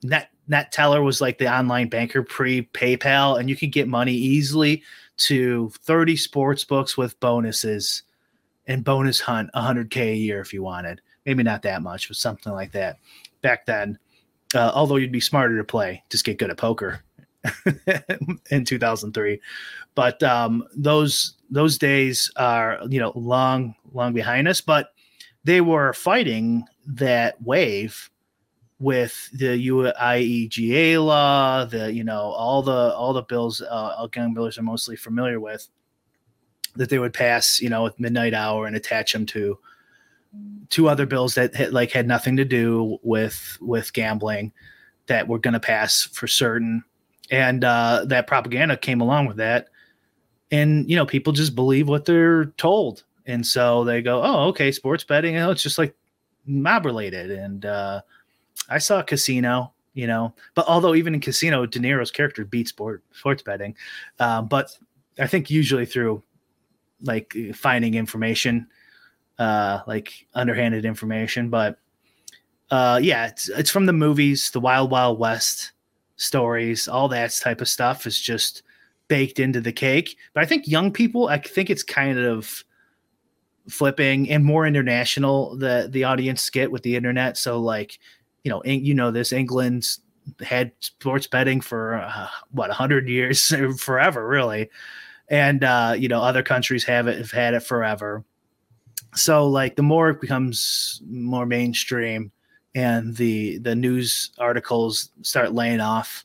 net 0.03 0.31
Neteller 0.50 1.03
was 1.03 1.20
like 1.20 1.38
the 1.38 1.53
online 1.53 1.88
banker 1.88 2.22
pre 2.22 2.62
paypal 2.74 3.38
and 3.38 3.48
you 3.48 3.57
could 3.57 3.72
get 3.72 3.88
money 3.88 4.12
easily 4.12 4.83
to 5.16 5.70
30 5.83 6.16
sports 6.16 6.64
books 6.64 6.96
with 6.96 7.18
bonuses 7.20 8.03
and 8.66 8.85
bonus 8.85 9.20
hunt 9.20 9.50
100k 9.55 9.96
a 9.96 10.16
year 10.16 10.40
if 10.40 10.53
you 10.53 10.62
wanted. 10.62 11.00
Maybe 11.24 11.42
not 11.42 11.62
that 11.62 11.83
much 11.83 12.09
but 12.09 12.16
something 12.16 12.53
like 12.53 12.72
that 12.72 12.98
back 13.40 13.64
then 13.64 13.98
uh, 14.54 14.72
although 14.74 14.96
you'd 14.96 15.12
be 15.12 15.20
smarter 15.20 15.56
to 15.56 15.64
play 15.64 16.02
just 16.10 16.24
get 16.24 16.38
good 16.38 16.50
at 16.50 16.56
poker 16.56 17.02
in 18.50 18.64
2003 18.64 19.40
but 19.94 20.22
um, 20.22 20.66
those 20.74 21.34
those 21.50 21.78
days 21.78 22.30
are 22.36 22.80
you 22.88 22.98
know 22.98 23.12
long 23.14 23.74
long 23.92 24.12
behind 24.12 24.48
us 24.48 24.60
but 24.60 24.94
they 25.44 25.60
were 25.60 25.92
fighting 25.92 26.64
that 26.86 27.40
wave 27.42 28.10
with 28.78 29.30
the 29.32 29.68
UIGEA 29.68 31.04
law, 31.04 31.64
the 31.64 31.92
you 31.92 32.04
know 32.04 32.20
all 32.20 32.62
the 32.62 32.94
all 32.94 33.12
the 33.12 33.22
bills 33.22 33.62
uh, 33.62 34.06
gun 34.10 34.34
billers 34.34 34.58
are 34.58 34.62
mostly 34.62 34.96
familiar 34.96 35.40
with 35.40 35.68
that 36.76 36.90
they 36.90 36.98
would 36.98 37.14
pass 37.14 37.60
you 37.60 37.68
know 37.68 37.86
at 37.86 37.98
midnight 38.00 38.34
hour 38.34 38.66
and 38.66 38.76
attach 38.76 39.12
them 39.12 39.26
to 39.26 39.58
two 40.70 40.88
other 40.88 41.06
bills 41.06 41.34
that 41.34 41.54
had, 41.54 41.72
like 41.72 41.92
had 41.92 42.06
nothing 42.06 42.36
to 42.36 42.44
do 42.44 42.98
with 43.02 43.58
with 43.60 43.92
gambling 43.92 44.52
that 45.06 45.28
were 45.28 45.38
going 45.38 45.54
to 45.54 45.60
pass 45.60 46.02
for 46.02 46.26
certain. 46.26 46.82
And 47.30 47.64
uh, 47.64 48.04
that 48.08 48.26
propaganda 48.26 48.76
came 48.76 49.00
along 49.00 49.26
with 49.26 49.36
that. 49.36 49.68
And 50.50 50.88
you 50.88 50.96
know 50.96 51.06
people 51.06 51.32
just 51.32 51.54
believe 51.54 51.88
what 51.88 52.04
they're 52.04 52.46
told. 52.56 53.04
And 53.26 53.46
so 53.46 53.84
they 53.84 54.02
go 54.02 54.22
oh 54.22 54.48
okay 54.48 54.70
sports 54.72 55.04
betting 55.04 55.36
oh, 55.36 55.50
it's 55.50 55.62
just 55.62 55.78
like 55.78 55.94
mob 56.46 56.84
related. 56.84 57.30
And 57.30 57.64
uh 57.64 58.02
I 58.68 58.78
saw 58.78 59.02
Casino, 59.02 59.72
you 59.94 60.06
know, 60.06 60.34
but 60.54 60.66
although 60.68 60.94
even 60.94 61.14
in 61.14 61.20
Casino, 61.20 61.66
De 61.66 61.78
Niro's 61.78 62.10
character 62.10 62.44
beat 62.44 62.68
sport 62.68 63.02
sports 63.12 63.42
betting, 63.42 63.74
um, 64.20 64.46
but 64.46 64.76
I 65.18 65.26
think 65.26 65.50
usually 65.50 65.86
through 65.86 66.22
like 67.02 67.34
finding 67.54 67.94
information, 67.94 68.66
uh, 69.38 69.80
like 69.86 70.26
underhanded 70.34 70.84
information. 70.84 71.50
But 71.50 71.78
uh, 72.70 73.00
yeah, 73.02 73.26
it's 73.26 73.48
it's 73.48 73.70
from 73.70 73.86
the 73.86 73.92
movies, 73.92 74.50
The 74.50 74.60
Wild 74.60 74.90
Wild 74.90 75.18
West. 75.18 75.72
stories, 76.16 76.86
all 76.88 77.08
that 77.08 77.32
type 77.42 77.60
of 77.60 77.68
stuff 77.68 78.06
is 78.06 78.18
just 78.20 78.62
baked 79.08 79.38
into 79.38 79.60
the 79.60 79.72
cake. 79.72 80.16
But 80.32 80.42
I 80.42 80.46
think 80.46 80.68
young 80.68 80.92
people, 80.92 81.28
I 81.28 81.38
think 81.38 81.70
it's 81.70 81.82
kind 81.82 82.18
of 82.18 82.64
flipping 83.68 84.30
and 84.30 84.44
more 84.44 84.66
international 84.66 85.56
the 85.56 85.88
the 85.90 86.04
audience 86.04 86.50
get 86.50 86.70
with 86.70 86.82
the 86.82 86.96
internet. 86.96 87.36
So 87.36 87.60
like, 87.60 87.98
you 88.44 88.50
know, 88.50 88.62
you 88.64 88.94
know 88.94 89.10
this 89.10 89.32
England's 89.32 90.00
had 90.40 90.72
sports 90.80 91.26
betting 91.26 91.60
for 91.60 91.96
uh, 91.96 92.28
what 92.50 92.68
100 92.68 93.08
years 93.08 93.52
forever 93.78 94.26
really 94.26 94.70
and 95.28 95.64
uh 95.64 95.94
you 95.96 96.08
know 96.08 96.20
other 96.22 96.42
countries 96.42 96.84
have 96.84 97.06
it 97.06 97.18
have 97.18 97.30
had 97.30 97.54
it 97.54 97.60
forever 97.60 98.24
so 99.14 99.46
like 99.46 99.77
the 99.77 99.83
more 99.83 100.11
it 100.11 100.20
becomes 100.20 101.03
more 101.07 101.46
mainstream 101.46 102.31
and 102.74 103.16
the 103.16 103.59
the 103.59 103.74
news 103.74 104.33
articles 104.38 105.11
start 105.22 105.53
laying 105.53 105.81
off. 105.81 106.24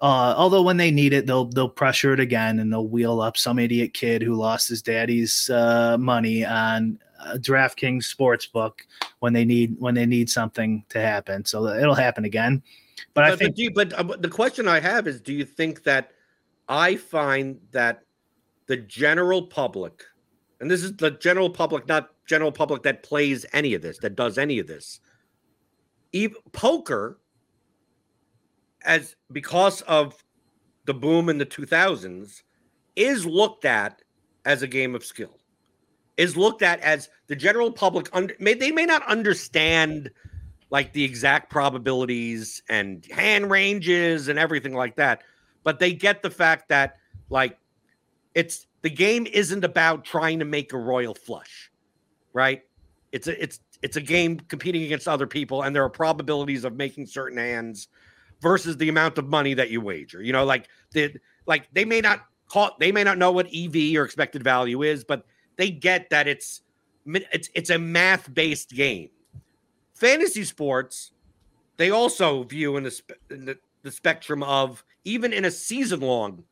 Uh, 0.00 0.34
although 0.36 0.62
when 0.62 0.76
they 0.76 0.90
need 0.90 1.12
it, 1.12 1.26
they'll 1.26 1.46
they'll 1.46 1.68
pressure 1.68 2.12
it 2.12 2.20
again 2.20 2.58
and 2.58 2.72
they'll 2.72 2.88
wheel 2.88 3.20
up 3.20 3.36
some 3.36 3.58
idiot 3.58 3.94
kid 3.94 4.22
who 4.22 4.34
lost 4.34 4.68
his 4.68 4.82
daddy's 4.82 5.48
uh, 5.50 5.96
money 5.98 6.44
on 6.44 6.98
a 7.24 7.38
DraftKings 7.38 8.14
sportsbook 8.14 8.80
when 9.20 9.32
they 9.32 9.44
need 9.44 9.76
when 9.78 9.94
they 9.94 10.04
need 10.04 10.28
something 10.28 10.84
to 10.90 11.00
happen. 11.00 11.44
So 11.44 11.66
it'll 11.68 11.94
happen 11.94 12.24
again. 12.24 12.62
But, 13.14 13.22
but 13.22 13.24
I 13.24 13.36
think, 13.36 13.52
but, 13.52 13.58
you, 13.58 13.70
but 13.72 13.92
uh, 13.92 14.16
the 14.18 14.28
question 14.28 14.68
I 14.68 14.80
have 14.80 15.06
is, 15.06 15.20
do 15.20 15.32
you 15.32 15.44
think 15.44 15.84
that 15.84 16.12
I 16.68 16.96
find 16.96 17.60
that 17.70 18.02
the 18.66 18.76
general 18.76 19.42
public, 19.46 20.04
and 20.64 20.70
this 20.70 20.82
is 20.82 20.96
the 20.96 21.10
general 21.10 21.50
public, 21.50 21.86
not 21.86 22.08
general 22.26 22.50
public 22.50 22.84
that 22.84 23.02
plays 23.02 23.44
any 23.52 23.74
of 23.74 23.82
this, 23.82 23.98
that 23.98 24.16
does 24.16 24.38
any 24.38 24.58
of 24.58 24.66
this, 24.66 24.98
even 26.12 26.38
poker 26.52 27.18
as 28.82 29.14
because 29.30 29.82
of 29.82 30.24
the 30.86 30.94
boom 30.94 31.28
in 31.28 31.36
the 31.36 31.44
2000s 31.44 32.44
is 32.96 33.26
looked 33.26 33.66
at 33.66 34.00
as 34.46 34.62
a 34.62 34.66
game 34.66 34.94
of 34.94 35.04
skill. 35.04 35.36
Is 36.16 36.34
looked 36.34 36.62
at 36.62 36.80
as 36.80 37.10
the 37.26 37.36
general 37.36 37.70
public 37.70 38.08
under 38.14 38.34
may 38.40 38.54
they 38.54 38.72
may 38.72 38.86
not 38.86 39.06
understand 39.06 40.10
like 40.70 40.94
the 40.94 41.04
exact 41.04 41.50
probabilities 41.50 42.62
and 42.70 43.04
hand 43.12 43.50
ranges 43.50 44.28
and 44.28 44.38
everything 44.38 44.72
like 44.72 44.96
that 44.96 45.24
but 45.62 45.78
they 45.78 45.92
get 45.92 46.22
the 46.22 46.30
fact 46.30 46.70
that 46.70 46.96
like 47.28 47.58
it's 48.34 48.66
the 48.84 48.90
game 48.90 49.26
isn't 49.26 49.64
about 49.64 50.04
trying 50.04 50.38
to 50.38 50.44
make 50.44 50.72
a 50.72 50.78
royal 50.78 51.14
flush 51.14 51.72
right 52.32 52.62
it's 53.14 53.28
a, 53.28 53.40
it's 53.40 53.60
it's 53.80 53.96
a 53.96 54.00
game 54.00 54.40
competing 54.40 54.82
against 54.82 55.06
other 55.06 55.26
people, 55.28 55.62
and 55.62 55.74
there 55.74 55.84
are 55.84 55.88
probabilities 55.88 56.64
of 56.64 56.74
making 56.74 57.06
certain 57.06 57.38
hands 57.38 57.86
versus 58.40 58.76
the 58.76 58.88
amount 58.88 59.18
of 59.18 59.28
money 59.28 59.54
that 59.54 59.70
you 59.70 59.80
wager. 59.80 60.20
You 60.20 60.32
know, 60.32 60.44
like 60.44 60.68
the 60.90 61.14
like 61.46 61.68
they 61.72 61.84
may 61.84 62.00
not 62.00 62.24
call 62.48 62.72
they 62.80 62.90
may 62.90 63.04
not 63.04 63.16
know 63.16 63.30
what 63.30 63.46
EV 63.54 63.94
or 63.96 64.04
expected 64.04 64.42
value 64.42 64.82
is, 64.82 65.04
but 65.04 65.26
they 65.56 65.70
get 65.70 66.10
that 66.10 66.26
it's 66.26 66.62
it's 67.06 67.50
it's 67.54 67.70
a 67.70 67.78
math 67.78 68.34
based 68.34 68.70
game. 68.70 69.10
Fantasy 69.94 70.42
sports, 70.42 71.12
they 71.76 71.90
also 71.90 72.42
view 72.42 72.76
in 72.78 72.82
the, 72.82 73.00
in 73.30 73.44
the 73.44 73.58
the 73.84 73.92
spectrum 73.92 74.42
of 74.42 74.82
even 75.04 75.32
in 75.32 75.44
a 75.44 75.52
season 75.52 76.00
long, 76.00 76.42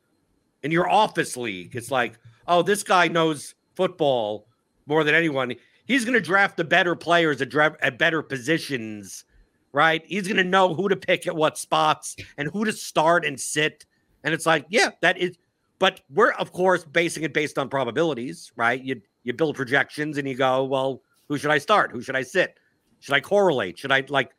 in 0.63 0.71
your 0.71 0.89
office 0.89 1.37
league, 1.37 1.75
it's 1.75 1.91
like, 1.91 2.19
oh, 2.47 2.63
this 2.63 2.83
guy 2.83 3.09
knows 3.09 3.55
football 3.75 4.47
more 4.87 5.05
than 5.05 5.15
anyone 5.15 5.55
he's 5.85 6.05
going 6.05 6.15
to 6.15 6.21
draft 6.21 6.57
the 6.57 6.65
better 6.65 6.95
players 6.95 7.41
at, 7.43 7.51
dra- 7.51 7.77
at 7.83 7.99
better 7.99 8.23
positions, 8.23 9.25
right? 9.73 10.03
He's 10.07 10.27
going 10.27 10.37
to 10.37 10.45
know 10.45 10.75
who 10.75 10.89
to 10.89 10.97
pick 10.97 11.27
at 11.27 11.37
what 11.37 11.59
spots 11.59 12.17
and 12.37 12.49
who 12.49 12.65
to 12.65 12.73
start 12.73 13.25
and 13.25 13.39
sit. 13.39 13.85
And 14.25 14.33
it's 14.33 14.47
like, 14.47 14.67
yeah, 14.69 14.91
that 15.01 15.19
is. 15.19 15.37
But 15.79 16.01
we're 16.11 16.31
of 16.33 16.53
course 16.53 16.85
basing 16.85 17.25
it 17.25 17.35
based 17.35 17.59
on 17.59 17.69
probabilities, 17.69 18.53
right? 18.55 18.81
You 18.81 19.01
you 19.25 19.33
build 19.33 19.57
projections 19.57 20.17
and 20.17 20.29
you 20.29 20.37
go, 20.37 20.65
well, 20.65 21.03
who 21.29 21.39
should 21.39 21.51
I 21.51 21.59
start? 21.59 21.91
Who 21.91 22.03
should 22.03 22.17
I 22.17 22.23
sit? 22.23 22.57
Should 23.01 23.15
I 23.15 23.21
correlate? 23.21 23.79
Should 23.79 23.91
I 23.91 24.05
like? 24.09 24.31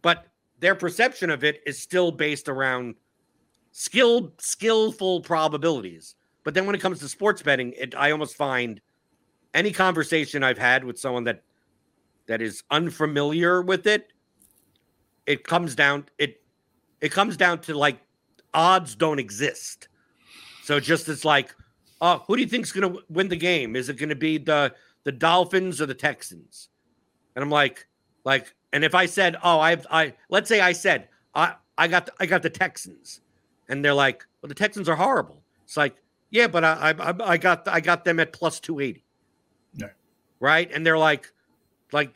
But 0.00 0.26
their 0.60 0.76
perception 0.76 1.28
of 1.28 1.42
it 1.42 1.60
is 1.66 1.78
still 1.78 2.12
based 2.12 2.48
around 2.48 2.94
skilled, 3.72 4.32
skillful 4.40 5.20
probabilities. 5.20 6.16
But 6.44 6.54
then 6.54 6.66
when 6.66 6.74
it 6.74 6.80
comes 6.80 7.00
to 7.00 7.08
sports 7.08 7.42
betting, 7.42 7.72
it 7.76 7.94
I 7.94 8.10
almost 8.10 8.36
find 8.36 8.80
any 9.54 9.72
conversation 9.72 10.42
I've 10.42 10.58
had 10.58 10.84
with 10.84 10.98
someone 10.98 11.24
that 11.24 11.42
that 12.26 12.40
is 12.40 12.62
unfamiliar 12.70 13.60
with 13.62 13.86
it, 13.86 14.12
it 15.26 15.44
comes 15.44 15.74
down 15.74 16.06
it 16.18 16.40
it 17.00 17.12
comes 17.12 17.36
down 17.36 17.60
to 17.62 17.74
like 17.74 17.98
odds 18.54 18.94
don't 18.94 19.18
exist. 19.18 19.88
So 20.62 20.80
just 20.80 21.08
it's 21.08 21.24
like, 21.24 21.54
oh, 22.00 22.22
who 22.26 22.36
do 22.36 22.42
you 22.42 22.48
think's 22.48 22.72
going 22.72 22.92
to 22.92 23.02
win 23.08 23.28
the 23.28 23.36
game? 23.36 23.74
Is 23.76 23.88
it 23.88 23.98
going 23.98 24.08
to 24.08 24.14
be 24.14 24.38
the 24.38 24.74
the 25.04 25.12
Dolphins 25.12 25.80
or 25.80 25.86
the 25.86 25.94
Texans? 25.94 26.68
And 27.34 27.42
I'm 27.42 27.50
like, 27.50 27.86
like, 28.24 28.54
and 28.72 28.84
if 28.84 28.94
I 28.94 29.06
said, 29.06 29.36
oh, 29.42 29.60
I've 29.60 29.86
I 29.90 30.14
let's 30.28 30.48
say 30.48 30.60
I 30.60 30.72
said 30.72 31.08
I 31.34 31.54
I 31.76 31.88
got 31.88 32.06
the, 32.06 32.12
I 32.20 32.26
got 32.26 32.42
the 32.42 32.50
Texans, 32.50 33.20
and 33.70 33.84
they're 33.84 33.94
like, 33.94 34.26
well, 34.42 34.48
the 34.48 34.54
Texans 34.54 34.88
are 34.88 34.96
horrible. 34.96 35.42
It's 35.64 35.76
like, 35.76 35.96
yeah, 36.30 36.46
but 36.46 36.64
I 36.64 36.94
I, 36.98 37.32
I 37.32 37.36
got 37.38 37.66
I 37.66 37.80
got 37.80 38.04
them 38.04 38.20
at 38.20 38.32
plus 38.32 38.60
two 38.60 38.80
eighty 38.80 39.04
right? 40.40 40.70
And 40.72 40.84
they're 40.84 40.98
like, 40.98 41.30
like, 41.92 42.12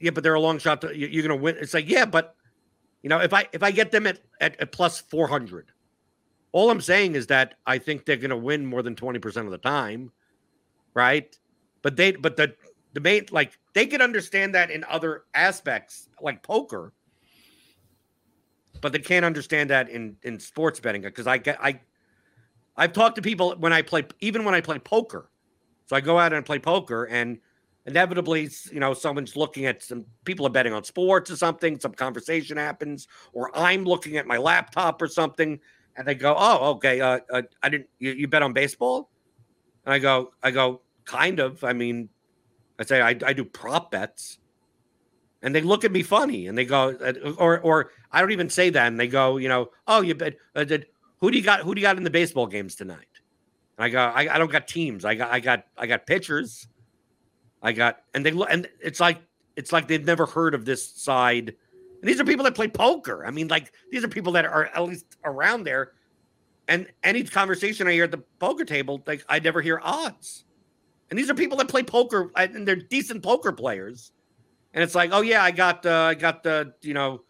yeah, 0.00 0.10
but 0.10 0.22
they're 0.22 0.34
a 0.34 0.40
long 0.40 0.58
shot. 0.58 0.80
To, 0.80 0.96
you're 0.96 1.22
going 1.22 1.36
to 1.36 1.42
win. 1.42 1.56
It's 1.60 1.74
like, 1.74 1.88
yeah, 1.88 2.04
but 2.06 2.36
you 3.02 3.10
know, 3.10 3.20
if 3.20 3.34
I 3.34 3.46
if 3.52 3.62
I 3.62 3.70
get 3.70 3.90
them 3.90 4.06
at 4.06 4.20
at, 4.40 4.58
at 4.60 4.72
plus 4.72 5.00
four 5.00 5.26
hundred, 5.26 5.66
all 6.52 6.70
I'm 6.70 6.80
saying 6.80 7.16
is 7.16 7.26
that 7.26 7.56
I 7.66 7.78
think 7.78 8.06
they're 8.06 8.16
going 8.16 8.30
to 8.30 8.36
win 8.36 8.64
more 8.64 8.82
than 8.82 8.94
twenty 8.94 9.18
percent 9.18 9.46
of 9.46 9.52
the 9.52 9.58
time, 9.58 10.10
right? 10.94 11.36
But 11.82 11.96
they, 11.96 12.12
but 12.12 12.36
the 12.36 12.54
the 12.94 13.00
main 13.00 13.26
like 13.30 13.58
they 13.74 13.86
can 13.86 14.00
understand 14.00 14.54
that 14.54 14.70
in 14.70 14.84
other 14.88 15.24
aspects 15.34 16.08
like 16.20 16.42
poker, 16.42 16.92
but 18.84 18.92
they 18.92 18.98
can't 18.98 19.24
understand 19.24 19.70
that 19.70 19.88
in 19.88 20.14
in 20.24 20.38
sports 20.38 20.78
betting 20.78 21.00
because 21.00 21.26
I 21.26 21.38
get 21.38 21.58
I. 21.58 21.80
I've 22.76 22.92
talked 22.92 23.16
to 23.16 23.22
people 23.22 23.54
when 23.58 23.72
I 23.72 23.80
play, 23.80 24.04
even 24.20 24.44
when 24.44 24.52
I 24.52 24.60
play 24.60 24.78
poker. 24.78 25.30
So 25.86 25.96
I 25.96 26.02
go 26.02 26.18
out 26.18 26.34
and 26.34 26.44
play 26.44 26.58
poker, 26.58 27.04
and 27.04 27.38
inevitably, 27.86 28.50
you 28.70 28.80
know, 28.80 28.92
someone's 28.92 29.36
looking 29.36 29.64
at 29.64 29.82
some 29.82 30.04
people 30.26 30.46
are 30.46 30.50
betting 30.50 30.74
on 30.74 30.84
sports 30.84 31.30
or 31.30 31.36
something, 31.36 31.80
some 31.80 31.94
conversation 31.94 32.58
happens, 32.58 33.08
or 33.32 33.50
I'm 33.56 33.84
looking 33.84 34.18
at 34.18 34.26
my 34.26 34.36
laptop 34.36 35.00
or 35.00 35.08
something, 35.08 35.58
and 35.96 36.06
they 36.06 36.14
go, 36.14 36.36
"Oh, 36.36 36.72
okay, 36.72 37.00
uh, 37.00 37.20
uh, 37.32 37.42
I 37.62 37.70
didn't. 37.70 37.88
You, 38.00 38.12
you, 38.12 38.28
bet 38.28 38.42
on 38.42 38.52
baseball?" 38.52 39.08
And 39.86 39.94
I 39.94 39.98
go, 39.98 40.34
"I 40.42 40.50
go, 40.50 40.82
kind 41.06 41.40
of. 41.40 41.64
I 41.64 41.72
mean, 41.72 42.10
I 42.78 42.84
say 42.84 43.00
I, 43.00 43.16
I 43.24 43.32
do 43.32 43.46
prop 43.46 43.92
bets." 43.92 44.40
And 45.44 45.54
they 45.54 45.60
look 45.60 45.84
at 45.84 45.92
me 45.92 46.02
funny, 46.02 46.46
and 46.46 46.56
they 46.56 46.64
go, 46.64 46.96
or 47.38 47.60
or 47.60 47.90
I 48.10 48.22
don't 48.22 48.32
even 48.32 48.48
say 48.48 48.70
that, 48.70 48.86
and 48.86 48.98
they 48.98 49.08
go, 49.08 49.36
you 49.36 49.48
know, 49.48 49.70
oh, 49.86 50.00
you 50.00 50.14
bet. 50.14 50.36
Uh, 50.56 50.64
did, 50.64 50.86
who 51.20 51.30
do 51.30 51.36
you 51.36 51.44
got? 51.44 51.60
Who 51.60 51.74
do 51.74 51.80
you 51.82 51.86
got 51.86 51.98
in 51.98 52.02
the 52.02 52.10
baseball 52.10 52.46
games 52.46 52.74
tonight? 52.74 53.06
And 53.76 53.84
I 53.84 53.88
got, 53.90 54.16
I, 54.16 54.34
I 54.34 54.38
don't 54.38 54.50
got 54.50 54.66
teams. 54.66 55.04
I 55.04 55.14
got, 55.14 55.30
I 55.30 55.40
got, 55.40 55.66
I 55.76 55.86
got 55.86 56.06
pitchers. 56.06 56.66
I 57.60 57.72
got, 57.72 58.00
and 58.14 58.24
they 58.24 58.30
look 58.30 58.48
and 58.50 58.66
it's 58.80 59.00
like 59.00 59.20
it's 59.54 59.70
like 59.70 59.86
they've 59.86 60.04
never 60.04 60.24
heard 60.24 60.54
of 60.54 60.64
this 60.64 60.86
side. 60.86 61.54
And 62.00 62.08
these 62.08 62.18
are 62.18 62.24
people 62.24 62.44
that 62.44 62.54
play 62.54 62.68
poker. 62.68 63.26
I 63.26 63.30
mean, 63.30 63.48
like 63.48 63.70
these 63.90 64.02
are 64.02 64.08
people 64.08 64.32
that 64.32 64.46
are 64.46 64.66
at 64.66 64.82
least 64.82 65.04
around 65.24 65.64
there. 65.64 65.92
And 66.68 66.86
any 67.02 67.22
conversation 67.22 67.86
I 67.86 67.92
hear 67.92 68.04
at 68.04 68.10
the 68.10 68.24
poker 68.38 68.64
table, 68.64 69.02
like 69.06 69.22
I 69.28 69.40
never 69.40 69.60
hear 69.60 69.78
odds. 69.82 70.44
And 71.10 71.18
these 71.18 71.28
are 71.28 71.34
people 71.34 71.58
that 71.58 71.68
play 71.68 71.82
poker 71.82 72.30
and 72.34 72.66
they're 72.66 72.76
decent 72.76 73.22
poker 73.22 73.52
players. 73.52 74.10
And 74.74 74.82
it's 74.82 74.94
like, 74.94 75.10
oh 75.12 75.20
yeah, 75.20 75.42
I 75.42 75.52
got, 75.52 75.86
uh, 75.86 76.08
I 76.10 76.14
got 76.14 76.42
the, 76.42 76.74
you 76.82 76.94
know, 76.94 77.22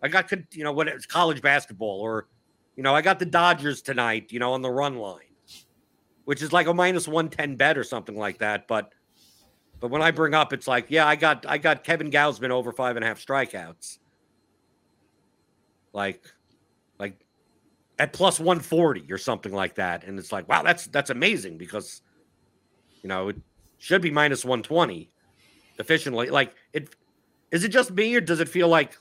I 0.00 0.08
got, 0.08 0.30
you 0.52 0.62
know, 0.62 0.72
what 0.72 0.86
it's 0.86 1.06
college 1.06 1.42
basketball, 1.42 2.00
or, 2.00 2.28
you 2.76 2.82
know, 2.82 2.94
I 2.94 3.02
got 3.02 3.18
the 3.18 3.26
Dodgers 3.26 3.82
tonight, 3.82 4.32
you 4.32 4.38
know, 4.38 4.52
on 4.52 4.62
the 4.62 4.70
run 4.70 4.96
line, 4.96 5.20
which 6.24 6.40
is 6.40 6.52
like 6.52 6.68
a 6.68 6.74
minus 6.74 7.08
one 7.08 7.28
ten 7.28 7.56
bet 7.56 7.76
or 7.76 7.84
something 7.84 8.16
like 8.16 8.38
that. 8.38 8.68
But 8.68 8.92
but 9.80 9.90
when 9.90 10.02
I 10.02 10.12
bring 10.12 10.34
up, 10.34 10.52
it's 10.52 10.68
like, 10.68 10.86
yeah, 10.88 11.06
I 11.06 11.16
got 11.16 11.44
I 11.48 11.58
got 11.58 11.84
Kevin 11.84 12.10
Gausman 12.10 12.50
over 12.50 12.72
five 12.72 12.96
and 12.96 13.04
a 13.04 13.08
half 13.08 13.24
strikeouts. 13.24 13.98
Like, 15.92 16.22
like 16.98 17.18
at 17.98 18.12
plus 18.12 18.38
140 18.38 19.10
or 19.12 19.18
something 19.18 19.52
like 19.52 19.74
that. 19.76 20.04
And 20.04 20.18
it's 20.18 20.32
like, 20.32 20.48
wow, 20.48 20.62
that's 20.62 20.86
that's 20.86 21.10
amazing 21.10 21.58
because 21.58 22.02
you 23.02 23.08
know, 23.08 23.28
it 23.28 23.36
should 23.78 24.00
be 24.00 24.10
minus 24.10 24.44
120 24.44 25.10
efficiently. 25.78 26.30
Like 26.30 26.54
it 26.72 26.94
is 27.50 27.64
it 27.64 27.68
just 27.68 27.90
me 27.90 28.14
or 28.14 28.20
does 28.20 28.40
it 28.40 28.48
feel 28.48 28.68
like 28.68 28.96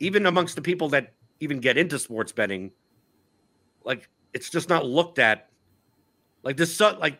even 0.00 0.26
amongst 0.26 0.56
the 0.56 0.62
people 0.62 0.88
that 0.90 1.12
even 1.40 1.60
get 1.60 1.76
into 1.76 1.98
sports 1.98 2.32
betting, 2.32 2.72
like 3.84 4.08
it's 4.32 4.50
just 4.50 4.68
not 4.68 4.86
looked 4.86 5.18
at 5.18 5.48
like 6.42 6.56
this 6.56 6.74
so 6.74 6.96
like 6.98 7.18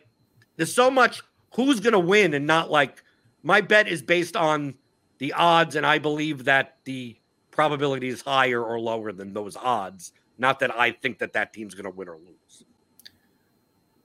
there's 0.55 0.73
so 0.73 0.89
much 0.89 1.21
who's 1.55 1.79
to 1.93 1.99
win 1.99 2.33
and 2.33 2.45
not 2.45 2.69
like 2.69 3.03
my 3.43 3.61
bet 3.61 3.87
is 3.87 4.01
based 4.01 4.35
on 4.35 4.75
the 5.17 5.33
odds 5.33 5.75
and 5.75 5.85
I 5.85 5.99
believe 5.99 6.45
that 6.45 6.77
the 6.85 7.15
probability 7.51 8.07
is 8.07 8.21
higher 8.21 8.63
or 8.63 8.79
lower 8.79 9.11
than 9.11 9.33
those 9.33 9.55
odds. 9.57 10.13
Not 10.37 10.59
that 10.59 10.77
I 10.77 10.91
think 10.91 11.19
that 11.19 11.33
that 11.33 11.51
team's 11.53 11.75
to 11.83 11.89
win 11.89 12.07
or 12.07 12.17
lose. 12.17 12.63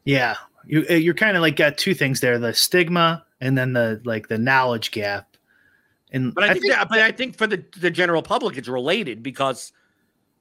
Yeah, 0.05 0.35
you 0.67 0.85
uh, 0.91 0.95
you're 0.95 1.15
kind 1.15 1.37
of 1.37 1.41
like 1.41 1.57
got 1.57 1.79
two 1.79 1.95
things 1.95 2.21
there: 2.21 2.39
the 2.39 2.53
stigma 2.53 3.25
and 3.45 3.59
then 3.59 3.75
the 3.75 4.01
like 4.05 4.29
the 4.29 4.39
knowledge 4.39 4.91
gap. 4.91 5.37
And 6.11 6.35
but 6.35 6.45
I, 6.45 6.47
I 6.49 6.53
think, 6.55 6.63
think 6.65 6.75
that, 6.75 6.89
but 6.89 6.99
I 6.99 7.13
think 7.13 7.37
for 7.37 7.47
the 7.47 7.63
the 7.79 7.91
general 7.91 8.23
public, 8.23 8.57
it's 8.57 8.69
related 8.69 9.23
because 9.23 9.73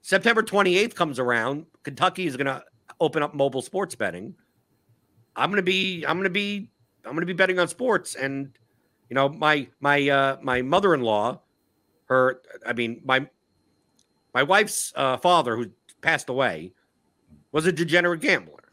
September 0.01 0.41
28th 0.41 0.95
comes 0.95 1.19
around. 1.19 1.65
Kentucky 1.83 2.25
is 2.25 2.37
going 2.37 2.47
to 2.47 2.63
open 3.01 3.21
up 3.21 3.33
mobile 3.33 3.61
sports 3.61 3.93
betting. 3.93 4.35
I'm 5.35 5.49
going 5.49 5.57
to 5.57 5.63
be 5.63 6.05
I'm 6.05 6.15
going 6.15 6.23
to 6.23 6.29
be 6.29 6.69
I'm 7.05 7.11
going 7.11 7.21
to 7.21 7.27
be 7.27 7.33
betting 7.33 7.59
on 7.59 7.67
sports, 7.67 8.15
and 8.15 8.57
you 9.09 9.15
know 9.15 9.27
my 9.27 9.67
my 9.81 10.07
uh, 10.07 10.37
my 10.41 10.61
mother 10.61 10.93
in 10.93 11.01
law, 11.01 11.41
her 12.05 12.41
I 12.65 12.71
mean 12.71 13.01
my 13.03 13.27
my 14.33 14.43
wife's 14.43 14.93
uh, 14.95 15.17
father 15.17 15.57
who 15.57 15.71
passed 16.01 16.29
away 16.29 16.71
was 17.51 17.65
a 17.65 17.71
degenerate 17.71 18.21
gambler. 18.21 18.63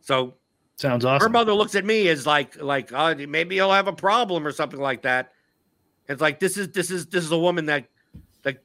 So 0.00 0.34
sounds 0.76 1.04
awesome. 1.04 1.26
Her 1.26 1.32
mother 1.32 1.52
looks 1.52 1.74
at 1.74 1.84
me 1.84 2.08
as 2.08 2.26
like 2.26 2.60
like 2.60 2.92
oh, 2.92 3.14
maybe 3.14 3.56
he'll 3.56 3.72
have 3.72 3.88
a 3.88 3.92
problem 3.92 4.46
or 4.46 4.52
something 4.52 4.80
like 4.80 5.02
that. 5.02 5.32
It's 6.08 6.20
like 6.20 6.40
this 6.40 6.56
is 6.56 6.70
this 6.70 6.90
is 6.90 7.06
this 7.06 7.24
is 7.24 7.32
a 7.32 7.38
woman 7.38 7.66
that 7.66 7.86
that 8.42 8.62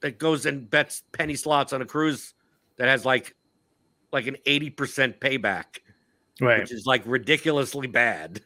that 0.00 0.18
goes 0.18 0.46
and 0.46 0.68
bets 0.68 1.02
penny 1.12 1.34
slots 1.34 1.72
on 1.72 1.82
a 1.82 1.86
cruise 1.86 2.34
that 2.76 2.88
has 2.88 3.04
like 3.04 3.34
like 4.12 4.26
an 4.26 4.36
80% 4.46 5.18
payback. 5.18 5.80
Right. 6.40 6.60
Which 6.60 6.72
is 6.72 6.86
like 6.86 7.02
ridiculously 7.04 7.88
bad. 7.88 8.40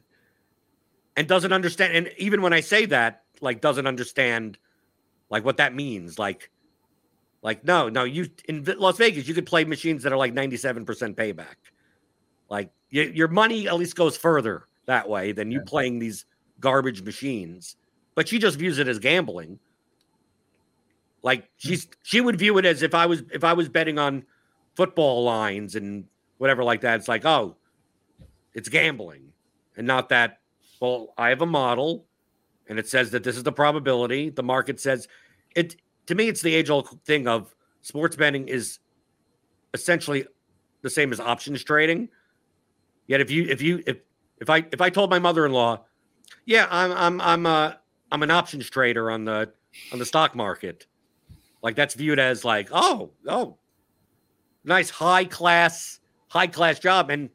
And 1.17 1.29
doesn't 1.29 1.53
understand 1.53 1.95
and 1.95 2.11
even 2.17 2.43
when 2.43 2.53
I 2.53 2.61
say 2.61 2.87
that, 2.87 3.23
like 3.41 3.61
doesn't 3.61 3.87
understand 3.87 4.59
like 5.31 5.45
what 5.45 5.59
that 5.59 5.75
means. 5.75 6.19
Like 6.19 6.51
like 7.43 7.65
no, 7.65 7.89
no, 7.89 8.05
you 8.05 8.29
in 8.49 8.65
Las 8.79 8.97
Vegas 8.99 9.27
you 9.27 9.35
could 9.35 9.47
play 9.47 9.65
machines 9.65 10.05
that 10.05 10.13
are 10.13 10.17
like 10.17 10.33
97% 10.33 10.85
payback. 11.15 11.57
Like 12.53 12.71
y- 12.93 13.11
your 13.15 13.29
money 13.29 13.67
at 13.67 13.77
least 13.77 13.97
goes 13.97 14.15
further 14.15 14.69
that 14.85 15.09
way 15.09 15.33
than 15.33 15.51
you 15.51 15.61
yeah. 15.61 15.65
playing 15.67 15.99
these 15.99 16.27
garbage 16.61 17.03
machines. 17.03 17.77
But 18.15 18.29
she 18.29 18.39
just 18.39 18.59
views 18.59 18.79
it 18.79 18.87
as 18.89 18.99
gambling. 18.99 19.59
Like 21.23 21.45
hmm. 21.45 21.47
she's 21.57 21.89
she 22.03 22.21
would 22.21 22.39
view 22.39 22.59
it 22.59 22.67
as 22.67 22.83
if 22.83 22.95
I 22.95 23.07
was 23.07 23.23
if 23.33 23.43
I 23.43 23.55
was 23.55 23.71
betting 23.71 23.99
on 23.99 24.25
football 24.77 25.25
lines 25.25 25.77
and 25.77 26.05
whatever 26.37 26.63
like 26.63 26.83
that. 26.83 27.01
It's 27.01 27.09
like, 27.09 27.25
oh, 27.25 27.57
it's 28.53 28.69
gambling. 28.69 29.33
And 29.79 29.87
not 29.87 30.11
that, 30.11 30.41
well, 30.79 31.15
I 31.17 31.31
have 31.31 31.41
a 31.41 31.47
model 31.47 32.05
and 32.69 32.79
it 32.79 32.87
says 32.87 33.11
that 33.13 33.25
this 33.25 33.39
is 33.39 33.45
the 33.45 33.53
probability. 33.53 34.29
The 34.29 34.43
market 34.43 34.79
says 34.79 35.09
it 35.57 35.77
to 36.07 36.15
me, 36.15 36.29
it's 36.29 36.43
the 36.43 36.55
age 36.55 36.69
old 36.69 37.01
thing 37.07 37.27
of 37.27 37.55
sports 37.81 38.15
betting 38.15 38.49
is 38.49 38.79
essentially 39.73 40.27
the 40.83 40.91
same 40.91 41.13
as 41.13 41.21
options 41.21 41.65
trading. 41.65 42.11
Yet 43.07 43.21
if 43.21 43.31
you 43.31 43.45
if 43.45 43.61
you 43.61 43.83
if 43.87 43.99
if 44.41 44.51
I 44.51 44.65
if 44.73 44.81
I 44.81 44.91
told 44.91 45.11
my 45.11 45.19
mother 45.19 45.47
in 45.47 45.53
law, 45.53 45.85
yeah, 46.45 46.67
I'm 46.71 46.93
I'm 46.93 47.21
I'm 47.21 47.47
uh 47.47 47.73
I'm 48.11 48.23
an 48.23 48.31
options 48.31 48.69
trader 48.69 49.11
on 49.11 49.25
the 49.25 49.53
on 49.93 49.99
the 49.99 50.07
stock 50.07 50.35
market, 50.35 50.87
like 51.63 51.77
that's 51.77 51.95
viewed 51.95 52.19
as 52.19 52.45
like 52.45 52.69
oh 52.73 53.11
oh 53.27 53.59
nice 54.65 54.91
high 54.91 55.25
class 55.25 56.01
high 56.29 56.47
class 56.47 56.79
job. 56.79 57.11
And 57.11 57.31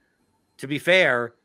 to 0.57 0.67
be 0.67 0.79
fair, 0.79 1.35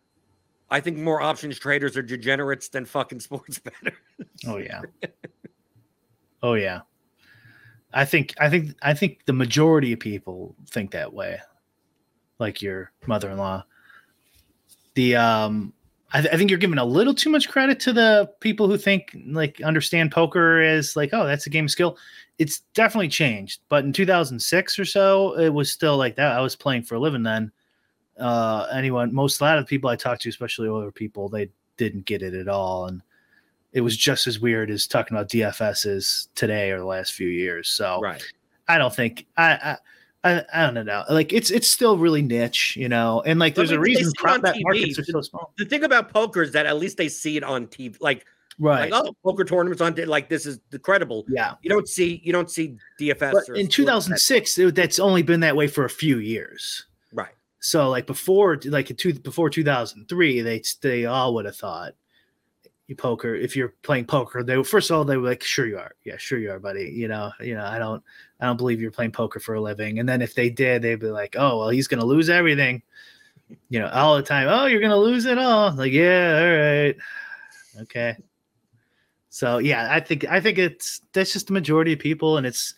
I 0.71 0.81
think 0.81 0.97
more 0.97 1.21
options 1.21 1.59
traders 1.59 1.97
are 1.97 2.03
degenerates 2.03 2.69
than 2.69 2.85
fucking 2.85 3.21
sports 3.29 3.59
bettors. 3.59 3.99
Oh 4.47 4.57
yeah. 4.57 4.83
oh 6.43 6.55
yeah. 6.55 6.81
I 7.95 8.05
think 8.05 8.35
I 8.41 8.49
think 8.49 8.75
I 8.83 8.95
think 8.95 9.27
the 9.27 9.33
majority 9.33 9.93
of 9.93 10.01
people 10.01 10.57
think 10.71 10.93
that 10.93 11.13
way, 11.13 11.41
like 12.39 12.63
your 12.63 12.91
mother-in-law. 13.07 13.65
The 14.95 15.17
um, 15.17 15.73
I, 16.13 16.21
th- 16.21 16.35
I, 16.35 16.37
think 16.37 16.51
you're 16.51 16.59
giving 16.59 16.79
a 16.79 16.85
little 16.85 17.15
too 17.15 17.31
much 17.31 17.49
credit 17.49 17.81
to 17.81 17.93
the 17.93 18.31
people 18.41 18.69
who 18.69 18.77
think 18.77 19.17
like 19.27 19.61
understand 19.63 20.13
poker 20.13 20.61
as 20.61 20.97
like 20.97 21.11
oh 21.13 21.27
that's 21.27 21.47
a 21.47 21.51
game 21.51 21.65
of 21.65 21.71
skill. 21.71 21.97
It's 22.39 22.61
definitely 22.75 23.09
changed, 23.09 23.61
but 23.69 23.85
in 23.85 23.93
2006 23.93 24.79
or 24.79 24.85
so, 24.85 25.39
it 25.39 25.51
was 25.51 25.71
still 25.71 25.97
like 25.97 26.17
that. 26.17 26.33
I 26.33 26.41
was 26.41 26.57
playing 26.57 26.83
for 26.83 26.97
a 26.97 27.01
living 27.01 27.23
then. 27.23 27.53
Uh, 28.19 28.67
anyone, 28.73 29.15
most 29.15 29.41
a 29.41 29.45
lot 29.45 29.59
of 29.59 29.65
the 29.65 29.69
people 29.69 29.89
I 29.89 29.97
talked 29.97 30.23
to, 30.23 30.29
especially 30.29 30.69
older 30.69 30.91
people, 30.91 31.29
they 31.29 31.51
didn't 31.77 32.05
get 32.05 32.23
it 32.23 32.35
at 32.35 32.49
all, 32.49 32.87
and 32.87 33.03
it 33.73 33.81
was 33.81 33.97
just 33.97 34.27
as 34.27 34.41
weird 34.41 34.71
as 34.71 34.87
talking 34.87 35.17
about 35.17 35.31
DFSs 35.31 36.29
today 36.35 36.71
or 36.71 36.79
the 36.79 36.85
last 36.85 37.13
few 37.13 37.29
years. 37.29 37.69
So 37.69 38.01
right. 38.01 38.23
I 38.69 38.79
don't 38.79 38.95
think 38.95 39.27
I, 39.37 39.53
I 39.53 39.77
I, 40.25 40.45
I 40.53 40.71
don't 40.71 40.87
know. 40.87 41.05
Like 41.11 41.33
it's 41.33 41.51
it's 41.51 41.71
still 41.71 41.99
really 41.99 42.23
niche, 42.23 42.77
you 42.77 42.89
know, 42.89 43.23
and 43.27 43.41
like 43.41 43.55
there's 43.55 43.73
a 43.73 43.81
reason 43.81 44.13
prop 44.17 44.43
bet 44.43 44.57
markets 44.61 44.99
are 44.99 45.05
so 45.05 45.21
small. 45.21 45.53
The 45.59 45.65
thing 45.65 45.83
about 45.83 46.13
poker 46.13 46.43
is 46.43 46.53
that 46.53 46.67
at 46.67 46.79
least 46.79 46.97
they 46.97 47.09
see 47.09 47.37
it 47.37 47.43
on 47.43 47.67
TV. 47.67 47.97
Like 48.01 48.25
right, 48.59 48.91
like 48.91 49.05
oh, 49.05 49.15
poker 49.25 49.45
tournaments 49.45 49.81
on 49.81 49.95
like 50.07 50.29
this 50.29 50.47
is 50.47 50.61
the 50.71 50.79
credible. 50.79 51.25
Yeah, 51.29 51.55
you 51.63 51.71
don't 51.71 51.89
see 51.89 52.21
you 52.23 52.33
don't 52.33 52.51
see 52.51 52.77
DFS. 53.01 53.57
In 53.57 53.67
2006, 53.67 54.59
it, 54.59 54.75
that's 54.77 55.01
only 55.01 55.23
been 55.23 55.41
that 55.41 55.57
way 55.57 55.67
for 55.67 55.85
a 55.85 55.91
few 55.91 56.19
years. 56.19 56.87
Right. 57.13 57.35
So 57.59 57.91
like 57.91 58.07
before, 58.07 58.61
like 58.65 58.97
two, 58.97 59.15
before 59.15 59.51
2003, 59.51 60.41
they 60.41 60.63
they 60.83 61.05
all 61.07 61.35
would 61.35 61.47
have 61.47 61.57
thought 61.57 61.95
you 62.93 62.97
poker 62.97 63.35
if 63.35 63.57
you're 63.57 63.75
playing 63.83 64.05
poker 64.05 64.43
they 64.43 64.63
first 64.63 64.91
of 64.91 64.97
all 64.97 65.05
they 65.05 65.17
were 65.17 65.29
like 65.29 65.43
sure 65.43 65.67
you 65.67 65.79
are 65.79 65.93
yeah 66.05 66.17
sure 66.19 66.39
you 66.39 66.51
are 66.51 66.59
buddy 66.59 66.93
you 66.95 67.09
know 67.09 67.31
you 67.41 67.55
know 67.55 67.65
i 67.65 67.79
don't 67.79 68.03
i 68.43 68.47
don't 68.47 68.57
believe 68.57 68.81
you're 68.81 68.91
playing 68.91 69.13
poker 69.13 69.41
for 69.41 69.55
a 69.55 69.61
living. 69.61 70.01
And 70.01 70.09
then 70.09 70.21
if 70.21 70.35
they 70.35 70.51
did 70.51 70.83
they'd 70.83 70.97
be 70.97 71.07
like 71.07 71.37
oh 71.39 71.61
well 71.61 71.69
he's 71.71 71.89
gonna 71.89 72.05
lose 72.05 72.29
everything. 72.29 72.83
You 73.69 73.81
know 73.81 73.89
all 73.89 74.17
the 74.17 74.23
time 74.23 74.49
oh 74.51 74.67
you're 74.67 74.81
gonna 74.81 74.97
lose 74.97 75.25
it 75.25 75.39
all. 75.39 75.73
Like 75.73 75.93
yeah 75.93 76.39
all 76.41 76.57
right. 76.83 76.97
Okay. 77.83 78.17
So 79.31 79.59
yeah 79.59 79.89
i 79.91 80.01
think 80.01 80.27
i 80.29 80.41
think 80.41 80.59
it's 80.59 81.01
that's 81.15 81.33
just 81.33 81.47
the 81.47 81.53
majority 81.55 81.95
of 81.95 82.01
people 82.01 82.37
and 82.37 82.47
it's 82.47 82.75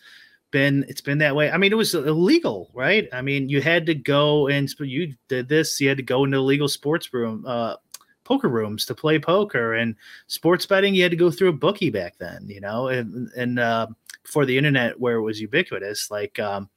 been 0.51 0.85
it's 0.87 1.01
been 1.01 1.17
that 1.17 1.35
way. 1.35 1.49
I 1.49 1.57
mean 1.57 1.73
it 1.73 1.75
was 1.75 1.95
illegal 1.95 2.69
right? 2.73 3.09
I 3.11 3.21
mean 3.21 3.49
you 3.49 3.61
had 3.61 3.87
to 3.87 3.95
go 3.95 4.47
and 4.47 4.69
you 4.79 5.15
did 5.27 5.49
this 5.49 5.81
you 5.81 5.89
had 5.89 5.97
to 5.97 6.03
go 6.03 6.23
into 6.23 6.37
a 6.37 6.39
legal 6.39 6.67
sports 6.67 7.11
room 7.11 7.43
uh 7.47 7.75
poker 8.23 8.49
rooms 8.49 8.85
to 8.85 8.95
play 8.95 9.19
poker 9.19 9.73
and 9.73 9.95
sports 10.27 10.65
betting 10.65 10.93
you 10.95 11.03
had 11.03 11.11
to 11.11 11.17
go 11.17 11.31
through 11.31 11.49
a 11.49 11.53
bookie 11.53 11.89
back 11.89 12.17
then 12.19 12.45
you 12.47 12.61
know? 12.61 12.87
And, 12.87 13.29
and 13.35 13.59
uh, 13.59 13.87
before 14.25 14.45
the 14.45 14.57
internet 14.57 14.99
where 14.99 15.15
it 15.15 15.21
was 15.21 15.39
ubiquitous 15.39 16.11
like 16.11 16.39
um, 16.39 16.69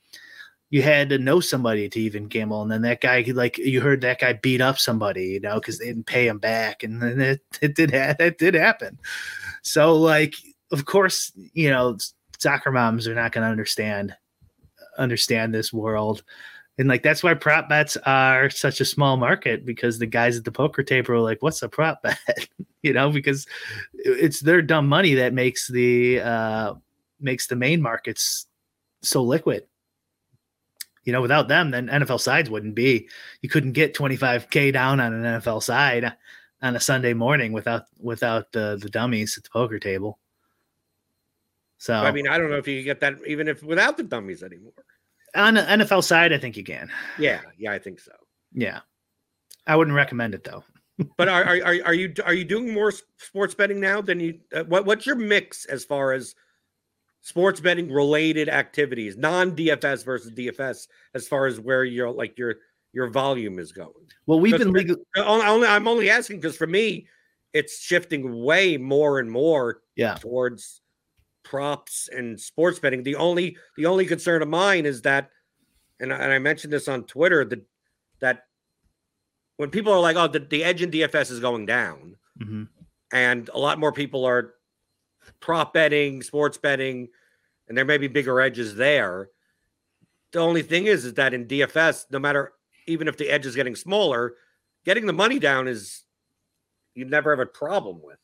you 0.70 0.82
had 0.82 1.08
to 1.08 1.18
know 1.18 1.40
somebody 1.40 1.88
to 1.88 2.00
even 2.00 2.28
gamble 2.28 2.62
and 2.62 2.70
then 2.70 2.82
that 2.82 3.00
guy 3.00 3.24
like 3.34 3.58
you 3.58 3.80
heard 3.80 4.00
that 4.00 4.20
guy 4.20 4.32
beat 4.34 4.60
up 4.60 4.78
somebody 4.78 5.26
you 5.26 5.40
know 5.40 5.54
because 5.54 5.78
they 5.78 5.86
didn't 5.86 6.06
pay 6.06 6.28
him 6.28 6.38
back 6.38 6.82
and 6.82 7.02
then 7.02 7.20
it, 7.20 7.40
it 7.62 7.74
did 7.74 7.90
ha- 7.90 8.14
that 8.18 8.38
did 8.38 8.54
happen 8.54 8.98
so 9.62 9.96
like 9.96 10.34
of 10.70 10.84
course 10.84 11.32
you 11.52 11.70
know 11.70 11.96
soccer 12.38 12.70
moms 12.70 13.08
are 13.08 13.14
not 13.14 13.32
going 13.32 13.44
to 13.44 13.50
understand 13.50 14.14
understand 14.98 15.54
this 15.54 15.72
world 15.72 16.22
and 16.78 16.88
like 16.88 17.02
that's 17.02 17.24
why 17.24 17.34
prop 17.34 17.68
bets 17.68 17.96
are 18.06 18.48
such 18.50 18.80
a 18.80 18.84
small 18.84 19.16
market 19.16 19.66
because 19.66 19.98
the 19.98 20.06
guys 20.06 20.36
at 20.36 20.44
the 20.44 20.52
poker 20.52 20.84
table 20.84 21.14
are 21.14 21.18
like, 21.18 21.42
"What's 21.42 21.60
a 21.62 21.68
prop 21.68 22.02
bet?" 22.02 22.48
you 22.82 22.92
know, 22.92 23.10
because 23.10 23.46
it's 23.94 24.40
their 24.40 24.62
dumb 24.62 24.86
money 24.86 25.14
that 25.14 25.34
makes 25.34 25.66
the 25.66 26.20
uh, 26.20 26.74
makes 27.20 27.46
the 27.46 27.56
main 27.56 27.80
markets 27.82 28.46
so 29.02 29.22
liquid. 29.22 29.66
You 31.04 31.12
know, 31.12 31.22
without 31.22 31.48
them, 31.48 31.70
then 31.70 31.88
NFL 31.88 32.20
sides 32.20 32.50
wouldn't 32.50 32.74
be. 32.74 33.08
You 33.40 33.48
couldn't 33.48 33.72
get 33.72 33.94
25k 33.94 34.72
down 34.72 35.00
on 35.00 35.12
an 35.12 35.40
NFL 35.40 35.62
side 35.62 36.12
on 36.60 36.76
a 36.76 36.80
Sunday 36.80 37.14
morning 37.14 37.52
without 37.52 37.84
without 37.98 38.52
the 38.52 38.78
the 38.80 38.90
dummies 38.90 39.38
at 39.38 39.44
the 39.44 39.50
poker 39.50 39.78
table. 39.78 40.18
So 41.78 41.94
I 41.94 42.10
mean, 42.10 42.28
I 42.28 42.36
don't 42.36 42.50
know 42.50 42.56
if 42.56 42.68
you 42.68 42.82
get 42.82 43.00
that 43.00 43.16
even 43.26 43.48
if 43.48 43.62
without 43.62 43.96
the 43.96 44.02
dummies 44.02 44.42
anymore 44.42 44.72
on 45.34 45.54
the 45.54 45.62
NFL 45.62 46.04
side, 46.04 46.32
I 46.32 46.38
think 46.38 46.56
you 46.56 46.64
can. 46.64 46.90
Yeah, 47.18 47.40
yeah, 47.58 47.72
I 47.72 47.78
think 47.78 48.00
so. 48.00 48.12
Yeah, 48.52 48.80
I 49.66 49.76
wouldn't 49.76 49.96
recommend 49.96 50.34
it 50.34 50.44
though. 50.44 50.64
but 51.16 51.28
are, 51.28 51.44
are 51.44 51.76
are 51.84 51.94
you 51.94 52.12
are 52.24 52.34
you 52.34 52.44
doing 52.44 52.74
more 52.74 52.92
sports 53.18 53.54
betting 53.54 53.80
now 53.80 54.00
than 54.00 54.20
you? 54.20 54.40
Uh, 54.52 54.64
what 54.64 54.84
what's 54.84 55.06
your 55.06 55.16
mix 55.16 55.64
as 55.66 55.84
far 55.84 56.12
as 56.12 56.34
sports 57.28 57.60
betting 57.60 57.92
related 57.92 58.48
activities, 58.48 59.16
non 59.16 59.54
DFS 59.54 60.04
versus 60.04 60.32
DFS, 60.32 60.88
as 61.14 61.28
far 61.28 61.46
as 61.46 61.60
where 61.60 61.84
your 61.84 62.10
like 62.10 62.38
your 62.38 62.56
your 62.92 63.08
volume 63.08 63.58
is 63.58 63.70
going? 63.70 63.92
Well, 64.26 64.40
we've 64.40 64.56
been 64.56 64.72
legal. 64.72 64.96
Only, 65.16 65.66
I'm 65.66 65.86
only 65.86 66.08
asking 66.08 66.40
because 66.40 66.56
for 66.56 66.66
me, 66.66 67.06
it's 67.52 67.80
shifting 67.80 68.42
way 68.42 68.78
more 68.78 69.18
and 69.18 69.30
more 69.30 69.82
yeah. 69.94 70.14
towards 70.14 70.80
props 71.44 72.08
and 72.10 72.40
sports 72.40 72.78
betting. 72.78 73.02
The 73.02 73.16
only 73.16 73.58
the 73.76 73.86
only 73.86 74.06
concern 74.06 74.40
of 74.40 74.48
mine 74.48 74.86
is 74.86 75.02
that, 75.02 75.30
and 76.00 76.12
I, 76.12 76.16
and 76.16 76.32
I 76.32 76.38
mentioned 76.38 76.72
this 76.72 76.88
on 76.88 77.04
Twitter 77.04 77.44
that 77.44 77.60
that 78.20 78.44
when 79.58 79.68
people 79.68 79.92
are 79.92 80.00
like, 80.00 80.16
"Oh, 80.16 80.28
the, 80.28 80.38
the 80.40 80.64
edge 80.64 80.80
in 80.80 80.90
DFS 80.90 81.30
is 81.30 81.40
going 81.40 81.66
down," 81.66 82.16
mm-hmm. 82.40 82.64
and 83.12 83.50
a 83.52 83.58
lot 83.58 83.78
more 83.78 83.92
people 83.92 84.24
are 84.24 84.54
prop 85.40 85.74
betting, 85.74 86.22
sports 86.22 86.56
betting, 86.56 87.08
and 87.68 87.76
there 87.76 87.84
may 87.84 87.98
be 87.98 88.08
bigger 88.08 88.40
edges 88.40 88.74
there. 88.76 89.30
The 90.32 90.40
only 90.40 90.62
thing 90.62 90.86
is, 90.86 91.04
is 91.04 91.14
that 91.14 91.34
in 91.34 91.46
DFS, 91.46 92.06
no 92.10 92.18
matter 92.18 92.52
even 92.86 93.08
if 93.08 93.16
the 93.16 93.28
edge 93.28 93.46
is 93.46 93.54
getting 93.54 93.76
smaller, 93.76 94.34
getting 94.84 95.06
the 95.06 95.12
money 95.12 95.38
down 95.38 95.68
is 95.68 96.04
you 96.94 97.04
never 97.04 97.30
have 97.30 97.40
a 97.40 97.46
problem 97.46 98.00
with. 98.02 98.18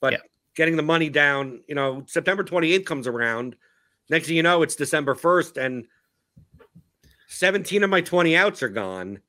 But 0.00 0.12
yeah. 0.12 0.18
getting 0.54 0.76
the 0.76 0.82
money 0.82 1.08
down, 1.08 1.62
you 1.66 1.74
know, 1.74 2.04
September 2.06 2.44
28th 2.44 2.86
comes 2.86 3.06
around. 3.06 3.56
Next 4.10 4.26
thing 4.26 4.36
you 4.36 4.42
know, 4.42 4.62
it's 4.62 4.76
December 4.76 5.14
1st, 5.14 5.64
and 5.64 5.86
17 7.28 7.82
of 7.82 7.90
my 7.90 8.00
20 8.00 8.36
outs 8.36 8.62
are 8.62 8.68
gone. 8.68 9.20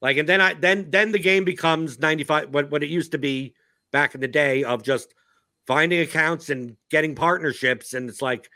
Like, 0.00 0.16
and 0.16 0.28
then 0.28 0.40
I 0.40 0.54
then 0.54 0.90
then 0.90 1.12
the 1.12 1.18
game 1.18 1.44
becomes 1.44 1.98
95 1.98 2.54
what, 2.54 2.70
what 2.70 2.82
it 2.82 2.88
used 2.88 3.12
to 3.12 3.18
be 3.18 3.54
back 3.92 4.14
in 4.14 4.20
the 4.20 4.28
day 4.28 4.64
of 4.64 4.82
just 4.82 5.14
finding 5.66 6.00
accounts 6.00 6.48
and 6.48 6.76
getting 6.90 7.14
partnerships. 7.14 7.92
And 7.92 8.08
it's 8.08 8.22
like 8.22 8.48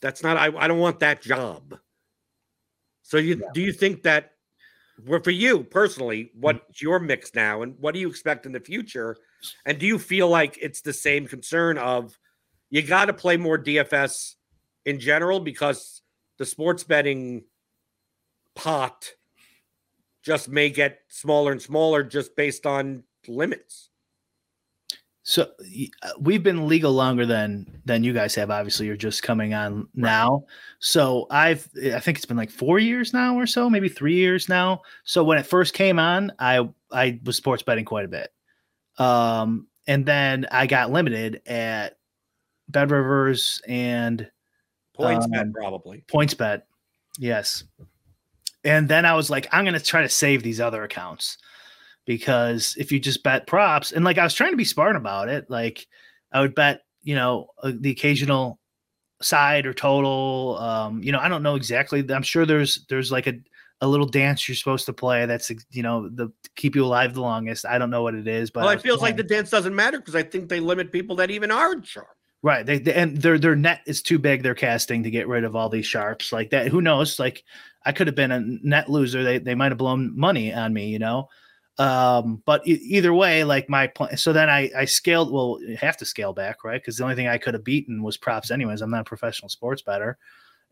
that's 0.00 0.22
not 0.22 0.36
I, 0.36 0.50
I 0.56 0.68
don't 0.68 0.78
want 0.78 1.00
that 1.00 1.22
job. 1.22 1.78
So 3.02 3.16
you 3.16 3.36
yeah. 3.36 3.50
do 3.54 3.60
you 3.60 3.72
think 3.72 4.02
that 4.02 4.32
well, 5.04 5.20
for 5.20 5.30
you 5.30 5.64
personally, 5.64 6.24
mm-hmm. 6.24 6.40
what's 6.40 6.82
your 6.82 6.98
mix 6.98 7.34
now 7.34 7.62
and 7.62 7.74
what 7.78 7.94
do 7.94 8.00
you 8.00 8.08
expect 8.08 8.46
in 8.46 8.52
the 8.52 8.60
future? 8.60 9.16
And 9.64 9.78
do 9.78 9.86
you 9.86 9.98
feel 9.98 10.28
like 10.28 10.58
it's 10.60 10.80
the 10.80 10.92
same 10.92 11.26
concern 11.26 11.78
of 11.78 12.18
you 12.70 12.82
got 12.82 13.06
to 13.06 13.12
play 13.12 13.36
more 13.36 13.58
DFS 13.58 14.34
in 14.84 14.98
general 14.98 15.40
because 15.40 16.02
the 16.38 16.46
sports 16.46 16.84
betting 16.84 17.44
pot 18.54 19.12
just 20.22 20.48
may 20.48 20.68
get 20.68 21.00
smaller 21.08 21.52
and 21.52 21.62
smaller 21.62 22.02
just 22.02 22.36
based 22.36 22.66
on 22.66 23.04
limits. 23.26 23.87
So 25.28 25.42
uh, 25.42 26.08
we've 26.18 26.42
been 26.42 26.68
legal 26.68 26.90
longer 26.90 27.26
than 27.26 27.82
than 27.84 28.02
you 28.02 28.14
guys 28.14 28.34
have. 28.36 28.50
Obviously, 28.50 28.86
you're 28.86 28.96
just 28.96 29.22
coming 29.22 29.52
on 29.52 29.86
now. 29.94 30.44
So 30.78 31.26
I've 31.30 31.68
I 31.92 32.00
think 32.00 32.16
it's 32.16 32.24
been 32.24 32.38
like 32.38 32.50
four 32.50 32.78
years 32.78 33.12
now 33.12 33.36
or 33.38 33.46
so, 33.46 33.68
maybe 33.68 33.90
three 33.90 34.14
years 34.14 34.48
now. 34.48 34.80
So 35.04 35.22
when 35.22 35.36
it 35.36 35.44
first 35.44 35.74
came 35.74 35.98
on, 35.98 36.32
I 36.38 36.66
I 36.90 37.20
was 37.26 37.36
sports 37.36 37.62
betting 37.62 37.84
quite 37.84 38.06
a 38.06 38.08
bit, 38.08 38.32
um, 38.96 39.66
and 39.86 40.06
then 40.06 40.46
I 40.50 40.66
got 40.66 40.92
limited 40.92 41.42
at 41.44 41.98
BetRivers 42.72 43.60
and 43.68 44.30
Points 44.94 45.26
um, 45.26 45.30
Bet 45.30 45.52
probably 45.52 46.04
Points 46.08 46.32
Bet, 46.32 46.66
yes. 47.18 47.64
And 48.64 48.88
then 48.88 49.04
I 49.04 49.12
was 49.12 49.28
like, 49.28 49.46
I'm 49.52 49.66
gonna 49.66 49.78
try 49.78 50.00
to 50.00 50.08
save 50.08 50.42
these 50.42 50.58
other 50.58 50.84
accounts 50.84 51.36
because 52.08 52.74
if 52.78 52.90
you 52.90 52.98
just 52.98 53.22
bet 53.22 53.46
props 53.46 53.92
and 53.92 54.02
like 54.02 54.16
I 54.16 54.24
was 54.24 54.32
trying 54.32 54.52
to 54.52 54.56
be 54.56 54.64
smart 54.64 54.96
about 54.96 55.28
it, 55.28 55.48
like 55.50 55.86
I 56.32 56.40
would 56.40 56.54
bet, 56.54 56.80
you 57.02 57.14
know, 57.14 57.50
uh, 57.62 57.72
the 57.78 57.90
occasional 57.90 58.58
side 59.20 59.66
or 59.66 59.74
total. 59.74 60.56
Um, 60.58 61.02
you 61.02 61.12
know, 61.12 61.18
I 61.18 61.28
don't 61.28 61.42
know 61.42 61.54
exactly. 61.54 62.02
I'm 62.10 62.22
sure 62.22 62.46
there's 62.46 62.86
there's 62.88 63.12
like 63.12 63.26
a 63.26 63.34
a 63.82 63.86
little 63.86 64.06
dance 64.06 64.48
you're 64.48 64.56
supposed 64.56 64.86
to 64.86 64.92
play 64.94 65.26
that's 65.26 65.52
you 65.70 65.82
know 65.82 66.08
the 66.08 66.32
keep 66.56 66.74
you 66.74 66.82
alive 66.82 67.12
the 67.12 67.20
longest. 67.20 67.66
I 67.66 67.76
don't 67.76 67.90
know 67.90 68.02
what 68.02 68.14
it 68.14 68.26
is, 68.26 68.50
but 68.50 68.64
well, 68.64 68.70
it 68.70 68.80
feels 68.80 69.00
playing. 69.00 69.16
like 69.16 69.28
the 69.28 69.34
dance 69.34 69.50
doesn't 69.50 69.76
matter 69.76 69.98
because 69.98 70.16
I 70.16 70.22
think 70.22 70.48
they 70.48 70.60
limit 70.60 70.90
people 70.90 71.14
that 71.16 71.30
even 71.30 71.50
are 71.50 71.84
sharp. 71.84 72.08
Right. 72.40 72.64
They, 72.64 72.78
they, 72.78 72.94
and 72.94 73.18
their 73.18 73.38
their 73.38 73.54
net 73.54 73.82
is 73.86 74.00
too 74.00 74.18
big. 74.18 74.42
They're 74.42 74.54
casting 74.54 75.02
to 75.02 75.10
get 75.10 75.28
rid 75.28 75.44
of 75.44 75.54
all 75.54 75.68
these 75.68 75.86
sharps 75.86 76.32
like 76.32 76.48
that. 76.50 76.68
Who 76.68 76.80
knows? 76.80 77.18
Like 77.18 77.44
I 77.84 77.92
could 77.92 78.06
have 78.06 78.16
been 78.16 78.32
a 78.32 78.40
net 78.40 78.88
loser. 78.88 79.22
They 79.22 79.38
they 79.38 79.54
might 79.54 79.72
have 79.72 79.78
blown 79.78 80.18
money 80.18 80.54
on 80.54 80.72
me. 80.72 80.88
You 80.88 81.00
know. 81.00 81.28
Um, 81.78 82.42
but 82.44 82.66
e- 82.66 82.72
either 82.72 83.14
way, 83.14 83.44
like 83.44 83.68
my 83.68 83.86
plan. 83.86 84.16
So 84.16 84.32
then 84.32 84.50
I, 84.50 84.70
I 84.76 84.84
scaled. 84.84 85.32
Well, 85.32 85.60
have 85.78 85.96
to 85.98 86.04
scale 86.04 86.32
back, 86.32 86.64
right? 86.64 86.80
Because 86.80 86.96
the 86.96 87.04
only 87.04 87.14
thing 87.14 87.28
I 87.28 87.38
could 87.38 87.54
have 87.54 87.64
beaten 87.64 88.02
was 88.02 88.16
props, 88.16 88.50
anyways. 88.50 88.80
I'm 88.80 88.90
not 88.90 89.02
a 89.02 89.04
professional 89.04 89.48
sports 89.48 89.82
better, 89.82 90.18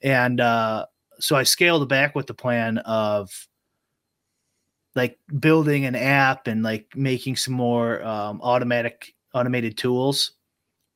and 0.03 0.41
uh, 0.41 0.87
so 1.21 1.37
I 1.37 1.45
scaled 1.45 1.89
back 1.89 2.15
with 2.15 2.27
the 2.27 2.35
plan 2.35 2.79
of 2.79 3.31
like 4.97 5.19
building 5.39 5.85
an 5.85 5.95
app 5.95 6.49
and 6.49 6.63
like 6.63 6.87
making 6.97 7.37
some 7.37 7.55
more 7.55 8.03
um, 8.05 8.41
automatic 8.43 9.15
automated 9.35 9.77
tools 9.77 10.33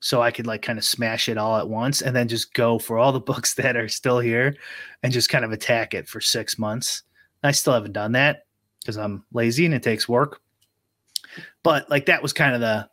so 0.01 0.23
I 0.23 0.31
could 0.31 0.47
like 0.47 0.63
kind 0.63 0.79
of 0.79 0.85
smash 0.85 1.29
it 1.29 1.37
all 1.37 1.59
at 1.59 1.69
once 1.69 2.01
and 2.01 2.17
then 2.17 2.27
just 2.27 2.55
go 2.55 2.79
for 2.79 2.99
all 2.99 3.13
the 3.13 3.21
books 3.33 3.55
that 3.55 3.77
are 3.77 3.89
still 3.89 4.19
here 4.19 4.57
and 5.03 5.13
just 5.13 5.29
kind 5.29 5.45
of 5.45 5.53
attack 5.53 5.95
it 5.95 6.09
for 6.09 6.21
six 6.21 6.59
months. 6.59 7.03
I 7.43 7.53
still 7.53 7.75
haven't 7.75 7.93
done 7.93 8.13
that 8.13 8.45
because 8.81 8.97
I'm 8.97 9.25
lazy 9.33 9.65
and 9.65 9.75
it 9.75 9.83
takes 9.83 10.09
work. 10.09 10.41
But 11.63 11.89
like 11.91 12.07
that 12.07 12.23
was 12.23 12.33
kind 12.33 12.55
of 12.55 12.61
the 12.61 12.89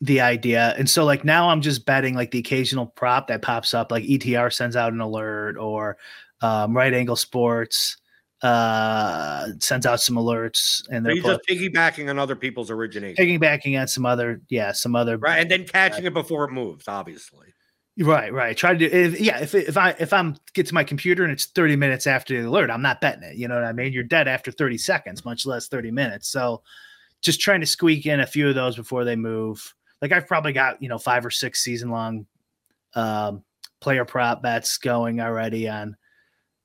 the 0.00 0.20
idea. 0.20 0.74
And 0.76 0.90
so 0.90 1.04
like 1.04 1.24
now 1.24 1.48
I'm 1.48 1.60
just 1.60 1.86
betting 1.86 2.14
like 2.14 2.32
the 2.32 2.40
occasional 2.40 2.86
prop 2.86 3.28
that 3.28 3.42
pops 3.42 3.72
up, 3.72 3.92
like 3.92 4.02
ETR 4.04 4.52
sends 4.52 4.76
out 4.76 4.92
an 4.92 5.00
alert 5.00 5.56
or 5.56 5.96
um, 6.40 6.76
right 6.76 6.92
angle 6.92 7.16
sports 7.16 7.96
uh 8.42 9.46
sends 9.60 9.86
out 9.86 10.00
some 10.00 10.16
alerts 10.16 10.82
and 10.90 11.06
they're 11.06 11.14
just 11.14 11.40
piggybacking 11.48 12.10
on 12.10 12.18
other 12.18 12.34
people's 12.34 12.72
origination 12.72 13.24
piggybacking 13.24 13.80
on 13.80 13.86
some 13.86 14.04
other 14.04 14.40
yeah 14.48 14.72
some 14.72 14.96
other 14.96 15.16
right 15.18 15.38
and 15.38 15.48
then 15.48 15.64
catching 15.64 16.04
uh, 16.04 16.08
it 16.08 16.12
before 16.12 16.44
it 16.44 16.50
moves 16.50 16.88
obviously 16.88 17.51
Right, 17.98 18.32
right. 18.32 18.56
Try 18.56 18.72
to 18.72 18.78
do 18.78 18.86
if, 18.86 19.20
yeah. 19.20 19.40
If 19.40 19.54
if 19.54 19.76
I 19.76 19.90
if 19.98 20.14
I'm 20.14 20.36
get 20.54 20.66
to 20.66 20.74
my 20.74 20.82
computer 20.82 21.24
and 21.24 21.32
it's 21.32 21.46
30 21.46 21.76
minutes 21.76 22.06
after 22.06 22.40
the 22.40 22.48
alert, 22.48 22.70
I'm 22.70 22.80
not 22.80 23.02
betting 23.02 23.22
it. 23.22 23.36
You 23.36 23.48
know 23.48 23.54
what 23.54 23.64
I 23.64 23.72
mean? 23.72 23.92
You're 23.92 24.02
dead 24.02 24.28
after 24.28 24.50
30 24.50 24.78
seconds, 24.78 25.26
much 25.26 25.44
less 25.44 25.68
30 25.68 25.90
minutes. 25.90 26.28
So 26.28 26.62
just 27.20 27.40
trying 27.40 27.60
to 27.60 27.66
squeak 27.66 28.06
in 28.06 28.20
a 28.20 28.26
few 28.26 28.48
of 28.48 28.54
those 28.54 28.76
before 28.76 29.04
they 29.04 29.14
move. 29.14 29.74
Like 30.00 30.10
I've 30.10 30.26
probably 30.26 30.54
got 30.54 30.80
you 30.82 30.88
know 30.88 30.98
five 30.98 31.24
or 31.26 31.30
six 31.30 31.62
season 31.62 31.90
long 31.90 32.26
um, 32.94 33.44
player 33.80 34.06
prop 34.06 34.42
bets 34.42 34.78
going 34.78 35.20
already 35.20 35.68
on 35.68 35.96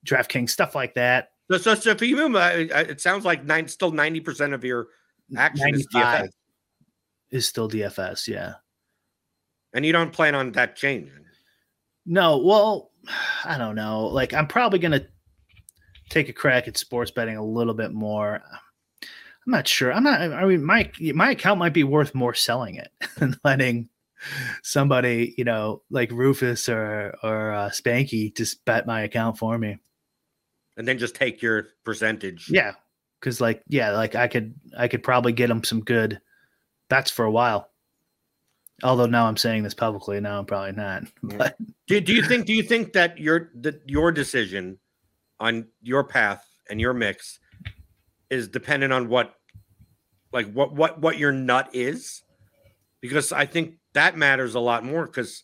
DraftKings 0.05 0.51
stuff 0.51 0.75
like 0.75 0.93
that. 0.93 1.31
So, 1.51 1.57
so, 1.57 1.75
so 1.75 1.95
for 1.95 2.05
you, 2.05 2.37
uh, 2.37 2.65
it 2.71 3.01
sounds 3.01 3.25
like 3.25 3.43
nine, 3.43 3.67
still 3.67 3.91
90 3.91 4.21
percent 4.21 4.53
of 4.53 4.63
your 4.63 4.87
action 5.35 5.75
is 5.75 5.87
DFS. 5.93 6.29
Is 7.31 7.45
still 7.45 7.69
DFS, 7.69 8.27
yeah. 8.29 8.53
And 9.73 9.85
you 9.85 9.91
don't 9.91 10.13
plan 10.13 10.35
on 10.35 10.51
that 10.53 10.75
changing? 10.75 11.25
No. 12.05 12.37
Well, 12.37 12.91
I 13.45 13.57
don't 13.57 13.75
know. 13.75 14.07
Like, 14.07 14.33
I'm 14.33 14.47
probably 14.47 14.79
going 14.79 14.93
to 14.93 15.07
take 16.09 16.29
a 16.29 16.33
crack 16.33 16.67
at 16.67 16.77
sports 16.77 17.11
betting 17.11 17.37
a 17.37 17.45
little 17.45 17.73
bit 17.73 17.93
more. 17.93 18.41
I'm 19.47 19.51
not 19.51 19.67
sure. 19.67 19.93
I'm 19.93 20.03
not. 20.03 20.19
I 20.19 20.45
mean, 20.45 20.63
my 20.63 20.91
my 20.99 21.31
account 21.31 21.59
might 21.59 21.73
be 21.73 21.85
worth 21.85 22.13
more 22.13 22.33
selling 22.33 22.75
it 22.75 22.91
than 23.17 23.37
letting 23.45 23.87
somebody, 24.61 25.35
you 25.37 25.45
know, 25.45 25.83
like 25.89 26.11
Rufus 26.11 26.67
or 26.67 27.15
or 27.23 27.53
uh, 27.53 27.69
Spanky 27.69 28.35
just 28.35 28.65
bet 28.65 28.85
my 28.85 29.01
account 29.03 29.37
for 29.37 29.57
me, 29.57 29.77
and 30.75 30.85
then 30.85 30.97
just 30.97 31.15
take 31.15 31.41
your 31.41 31.67
percentage. 31.85 32.49
Yeah, 32.49 32.73
because 33.21 33.39
like 33.39 33.63
yeah, 33.69 33.91
like 33.91 34.15
I 34.15 34.27
could 34.27 34.55
I 34.77 34.89
could 34.89 35.01
probably 35.01 35.31
get 35.31 35.47
them 35.47 35.63
some 35.63 35.79
good 35.79 36.19
bets 36.89 37.09
for 37.09 37.23
a 37.23 37.31
while. 37.31 37.69
Although 38.83 39.07
now 39.07 39.25
I'm 39.25 39.37
saying 39.37 39.63
this 39.63 39.73
publicly, 39.73 40.19
now 40.19 40.39
I'm 40.39 40.45
probably 40.45 40.73
not. 40.73 41.03
But 41.23 41.57
do, 41.87 41.99
do 41.99 42.13
you 42.13 42.23
think 42.23 42.45
do 42.45 42.53
you 42.53 42.63
think 42.63 42.93
that 42.93 43.17
your 43.17 43.51
that 43.61 43.81
your 43.85 44.11
decision 44.11 44.77
on 45.39 45.67
your 45.81 46.03
path 46.03 46.45
and 46.69 46.79
your 46.79 46.93
mix 46.93 47.39
is 48.29 48.47
dependent 48.47 48.93
on 48.93 49.09
what 49.09 49.33
like 50.31 50.51
what 50.51 50.73
what 50.73 51.01
what 51.01 51.17
your 51.17 51.31
nut 51.31 51.69
is? 51.73 52.23
Because 53.01 53.31
I 53.31 53.45
think 53.45 53.75
that 53.93 54.15
matters 54.15 54.53
a 54.53 54.59
lot 54.59 54.83
more 54.83 55.05
because 55.05 55.43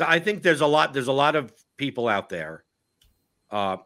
I 0.00 0.18
think 0.18 0.42
there's 0.42 0.60
a 0.60 0.66
lot 0.66 0.92
there's 0.92 1.08
a 1.08 1.12
lot 1.12 1.36
of 1.36 1.52
people 1.76 2.08
out 2.08 2.28
there 2.28 2.64
uh 3.50 3.76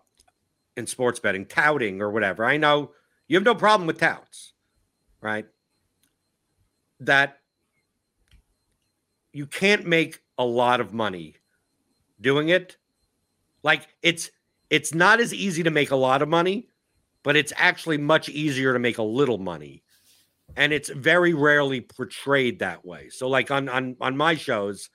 in 0.77 0.87
sports 0.87 1.21
betting 1.21 1.45
touting 1.45 2.01
or 2.01 2.11
whatever. 2.11 2.45
I 2.45 2.57
know 2.57 2.93
you 3.29 3.37
have 3.37 3.45
no 3.45 3.55
problem 3.55 3.87
with 3.87 3.99
touts, 3.99 4.55
right? 5.21 5.47
That 7.01 7.42
you 9.33 9.47
can't 9.47 9.87
make 9.87 10.21
a 10.39 10.45
lot 10.45 10.81
of 10.81 10.93
money 10.93 11.37
doing 12.21 12.51
it. 12.51 12.77
Like 13.63 13.89
it's 14.03 14.31
it's 14.71 14.95
not 14.95 15.21
as 15.21 15.35
easy 15.35 15.63
to 15.63 15.71
make 15.71 15.91
a 15.91 15.97
lot 15.97 16.23
of 16.23 16.29
money, 16.29 16.69
but 17.23 17.37
it's 17.37 17.53
actually 17.57 17.99
much 17.99 18.29
easier 18.29 18.73
to 18.73 18.79
make 18.79 18.99
a 18.99 19.03
little 19.03 19.39
money. 19.39 19.83
And 20.57 20.73
it's 20.73 20.91
very 20.91 21.35
rarely 21.35 21.81
portrayed 21.81 22.59
that 22.59 22.85
way. 22.85 23.09
So 23.09 23.29
like 23.29 23.51
on 23.51 23.69
on 23.69 23.97
on 24.01 24.17
my 24.17 24.35
shows 24.35 24.91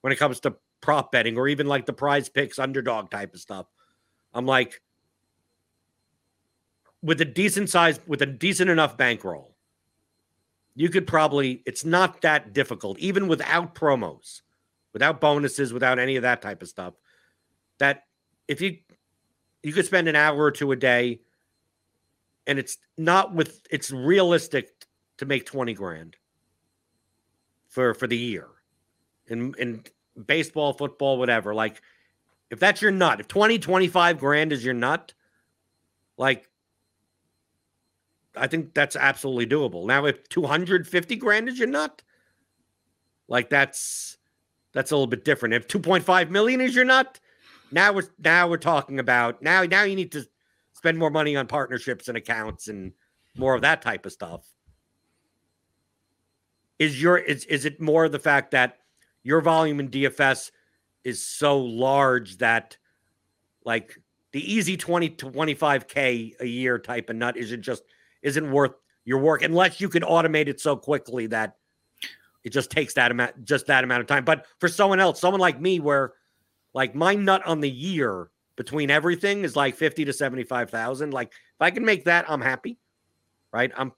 when 0.00 0.12
it 0.12 0.16
comes 0.16 0.40
to 0.40 0.56
prop 0.80 1.12
betting 1.12 1.38
or 1.38 1.48
even 1.48 1.66
like 1.66 1.86
the 1.86 1.94
PrizePicks 1.94 2.58
underdog 2.58 3.10
type 3.10 3.34
of 3.34 3.40
stuff, 3.40 3.66
I'm 4.32 4.46
like 4.46 4.80
with 7.02 7.20
a 7.20 7.24
decent 7.24 7.68
size 7.68 8.00
with 8.06 8.22
a 8.22 8.26
decent 8.26 8.70
enough 8.70 8.96
bankroll 8.96 9.53
you 10.74 10.88
could 10.88 11.06
probably 11.06 11.62
it's 11.66 11.84
not 11.84 12.20
that 12.22 12.52
difficult 12.52 12.98
even 12.98 13.28
without 13.28 13.74
promos 13.74 14.42
without 14.92 15.20
bonuses 15.20 15.72
without 15.72 15.98
any 15.98 16.16
of 16.16 16.22
that 16.22 16.42
type 16.42 16.62
of 16.62 16.68
stuff 16.68 16.94
that 17.78 18.04
if 18.48 18.60
you 18.60 18.78
you 19.62 19.72
could 19.72 19.86
spend 19.86 20.08
an 20.08 20.16
hour 20.16 20.42
or 20.42 20.50
two 20.50 20.72
a 20.72 20.76
day 20.76 21.20
and 22.46 22.58
it's 22.58 22.78
not 22.98 23.34
with 23.34 23.62
it's 23.70 23.90
realistic 23.90 24.86
to 25.18 25.26
make 25.26 25.46
20 25.46 25.74
grand 25.74 26.16
for 27.68 27.94
for 27.94 28.06
the 28.06 28.16
year 28.16 28.48
and 29.28 29.56
and 29.56 29.88
baseball, 30.26 30.72
football, 30.72 31.18
whatever. 31.18 31.54
Like, 31.54 31.80
if 32.50 32.60
that's 32.60 32.82
your 32.82 32.90
nut, 32.90 33.20
if 33.20 33.28
20, 33.28 33.58
25 33.58 34.18
grand 34.18 34.52
is 34.52 34.64
your 34.64 34.74
nut, 34.74 35.12
like, 36.16 36.48
I 38.36 38.46
think 38.46 38.74
that's 38.74 38.96
absolutely 38.96 39.46
doable. 39.46 39.86
Now, 39.86 40.06
if 40.06 40.28
250 40.28 41.16
grand 41.16 41.48
is 41.48 41.58
your 41.58 41.68
nut, 41.68 42.02
like 43.28 43.48
that's 43.50 44.18
that's 44.72 44.90
a 44.90 44.96
little 44.96 45.06
bit 45.06 45.24
different. 45.24 45.54
If 45.54 45.68
2.5 45.68 46.30
million 46.30 46.60
is 46.60 46.74
your 46.74 46.84
nut, 46.84 47.20
now 47.70 47.92
we're 47.92 48.08
now 48.18 48.48
we're 48.48 48.56
talking 48.56 48.98
about 48.98 49.40
now 49.42 49.62
now 49.62 49.84
you 49.84 49.96
need 49.96 50.12
to 50.12 50.26
spend 50.72 50.98
more 50.98 51.10
money 51.10 51.36
on 51.36 51.46
partnerships 51.46 52.08
and 52.08 52.16
accounts 52.18 52.68
and 52.68 52.92
more 53.36 53.54
of 53.54 53.62
that 53.62 53.82
type 53.82 54.04
of 54.06 54.12
stuff. 54.12 54.46
Is 56.78 57.00
your 57.00 57.16
is 57.16 57.44
is 57.46 57.64
it 57.64 57.80
more 57.80 58.08
the 58.08 58.18
fact 58.18 58.50
that 58.50 58.78
your 59.22 59.40
volume 59.40 59.80
in 59.80 59.88
DFS 59.88 60.50
is 61.04 61.22
so 61.22 61.58
large 61.58 62.38
that 62.38 62.76
like 63.64 63.98
the 64.32 64.52
easy 64.52 64.76
20 64.76 65.10
to 65.10 65.26
25k 65.26 66.40
a 66.40 66.46
year 66.46 66.78
type 66.78 67.08
of 67.08 67.16
nut 67.16 67.36
isn't 67.36 67.62
just 67.62 67.84
isn't 68.24 68.50
worth 68.50 68.72
your 69.04 69.18
work 69.18 69.42
unless 69.42 69.80
you 69.80 69.88
can 69.88 70.02
automate 70.02 70.48
it 70.48 70.60
so 70.60 70.76
quickly 70.76 71.28
that 71.28 71.56
it 72.42 72.50
just 72.50 72.70
takes 72.70 72.94
that 72.94 73.10
amount 73.10 73.44
just 73.44 73.66
that 73.66 73.84
amount 73.84 74.00
of 74.00 74.06
time. 74.06 74.24
But 74.24 74.46
for 74.58 74.68
someone 74.68 74.98
else 74.98 75.20
someone 75.20 75.40
like 75.40 75.60
me 75.60 75.78
where 75.78 76.14
like 76.72 76.94
my 76.94 77.14
nut 77.14 77.46
on 77.46 77.60
the 77.60 77.70
year 77.70 78.30
between 78.56 78.90
everything 78.90 79.44
is 79.44 79.54
like 79.54 79.76
50 79.76 80.04
to 80.04 80.12
75,000 80.12 81.12
like 81.12 81.28
if 81.28 81.60
I 81.60 81.70
can 81.70 81.84
make 81.84 82.04
that 82.04 82.28
I'm 82.28 82.40
happy 82.40 82.78
right? 83.54 83.72
I'm 83.76 83.92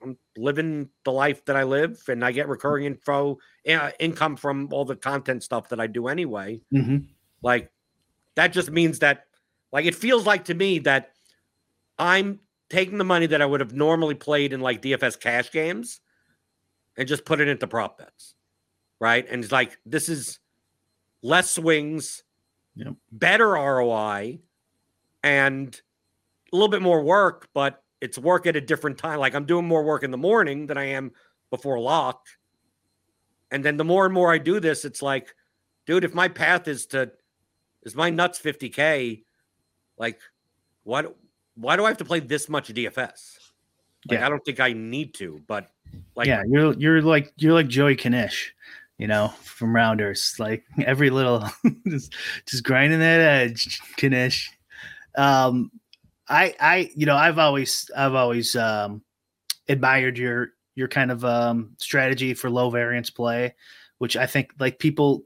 I'm 0.00 0.16
living 0.36 0.90
the 1.04 1.10
life 1.10 1.44
that 1.46 1.56
I 1.56 1.64
live 1.64 2.00
and 2.06 2.24
I 2.24 2.30
get 2.30 2.46
recurring 2.46 2.84
info 2.84 3.38
uh, 3.68 3.90
income 3.98 4.36
from 4.36 4.68
all 4.70 4.84
the 4.84 4.94
content 4.94 5.42
stuff 5.42 5.70
that 5.70 5.80
I 5.80 5.88
do 5.88 6.06
anyway. 6.06 6.60
Mm-hmm. 6.72 6.98
like 7.42 7.72
that 8.36 8.52
just 8.52 8.70
means 8.70 9.00
that 9.00 9.24
like 9.72 9.86
it 9.86 9.96
feels 9.96 10.24
like 10.24 10.44
to 10.44 10.54
me 10.54 10.78
that 10.80 11.12
I'm 11.98 12.38
taking 12.72 12.96
the 12.96 13.04
money 13.04 13.26
that 13.26 13.42
I 13.42 13.46
would 13.46 13.60
have 13.60 13.74
normally 13.74 14.14
played 14.14 14.54
in 14.54 14.60
like 14.60 14.80
DFS 14.80 15.20
cash 15.20 15.52
games 15.52 16.00
and 16.96 17.06
just 17.06 17.26
put 17.26 17.40
it 17.40 17.46
into 17.46 17.66
prop 17.66 17.98
bets. 17.98 18.34
Right? 18.98 19.26
And 19.30 19.44
it's 19.44 19.52
like 19.52 19.78
this 19.84 20.08
is 20.08 20.38
less 21.22 21.50
swings, 21.50 22.24
Yep. 22.74 22.94
better 23.12 23.50
ROI 23.50 24.38
and 25.22 25.82
a 26.50 26.56
little 26.56 26.70
bit 26.70 26.80
more 26.80 27.02
work, 27.02 27.48
but 27.52 27.82
it's 28.00 28.16
work 28.16 28.46
at 28.46 28.56
a 28.56 28.62
different 28.62 28.96
time. 28.96 29.18
Like 29.18 29.34
I'm 29.34 29.44
doing 29.44 29.68
more 29.68 29.84
work 29.84 30.02
in 30.02 30.10
the 30.10 30.16
morning 30.16 30.66
than 30.66 30.78
I 30.78 30.84
am 30.84 31.12
before 31.50 31.78
lock. 31.78 32.26
And 33.50 33.62
then 33.62 33.76
the 33.76 33.84
more 33.84 34.06
and 34.06 34.14
more 34.14 34.32
I 34.32 34.38
do 34.38 34.58
this, 34.58 34.86
it's 34.86 35.02
like, 35.02 35.34
dude, 35.86 36.04
if 36.04 36.14
my 36.14 36.28
path 36.28 36.66
is 36.66 36.86
to 36.86 37.12
is 37.82 37.94
my 37.94 38.08
nuts 38.08 38.40
50k, 38.40 39.24
like 39.98 40.18
what 40.84 41.14
why 41.54 41.76
do 41.76 41.84
I 41.84 41.88
have 41.88 41.98
to 41.98 42.04
play 42.04 42.20
this 42.20 42.48
much 42.48 42.68
DFS? 42.68 43.38
Like 44.08 44.18
Yeah. 44.18 44.26
I 44.26 44.28
don't 44.28 44.44
think 44.44 44.60
I 44.60 44.72
need 44.72 45.14
to, 45.14 45.40
but 45.46 45.70
like 46.16 46.26
yeah, 46.26 46.42
you're 46.46 46.72
you're 46.74 47.02
like 47.02 47.32
you're 47.36 47.52
like 47.52 47.68
Joey 47.68 47.96
Knish, 47.96 48.54
you 48.98 49.06
know, 49.06 49.28
from 49.42 49.74
Rounders. 49.74 50.34
Like 50.38 50.64
every 50.84 51.10
little 51.10 51.48
just 51.88 52.14
just 52.46 52.64
grinding 52.64 53.00
that 53.00 53.20
edge, 53.20 53.80
Kanish. 53.96 54.48
Um, 55.16 55.70
I 56.28 56.54
I 56.58 56.90
you 56.94 57.06
know 57.06 57.16
I've 57.16 57.38
always 57.38 57.90
I've 57.96 58.14
always 58.14 58.56
um 58.56 59.02
admired 59.68 60.18
your 60.18 60.50
your 60.74 60.88
kind 60.88 61.10
of 61.10 61.24
um 61.24 61.74
strategy 61.78 62.34
for 62.34 62.50
low 62.50 62.70
variance 62.70 63.10
play, 63.10 63.54
which 63.98 64.16
I 64.16 64.26
think 64.26 64.52
like 64.58 64.78
people 64.78 65.24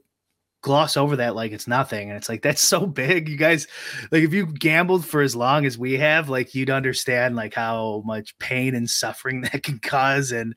gloss 0.67 0.95
over 0.97 1.15
that 1.15 1.35
like 1.35 1.51
it's 1.51 1.67
nothing 1.67 2.09
and 2.09 2.17
it's 2.17 2.29
like 2.29 2.43
that's 2.43 2.61
so 2.61 2.85
big 2.85 3.27
you 3.27 3.37
guys. 3.37 3.65
Like 4.11 4.21
if 4.21 4.33
you 4.33 4.45
gambled 4.45 5.05
for 5.05 5.21
as 5.21 5.35
long 5.35 5.65
as 5.65 5.77
we 5.77 5.93
have 5.93 6.29
like 6.29 6.53
you'd 6.53 6.69
understand 6.69 7.35
like 7.35 7.55
how 7.55 8.03
much 8.05 8.37
pain 8.37 8.75
and 8.75 8.87
suffering 8.87 9.41
that 9.51 9.63
can 9.63 9.79
cause 9.79 10.31
and 10.31 10.55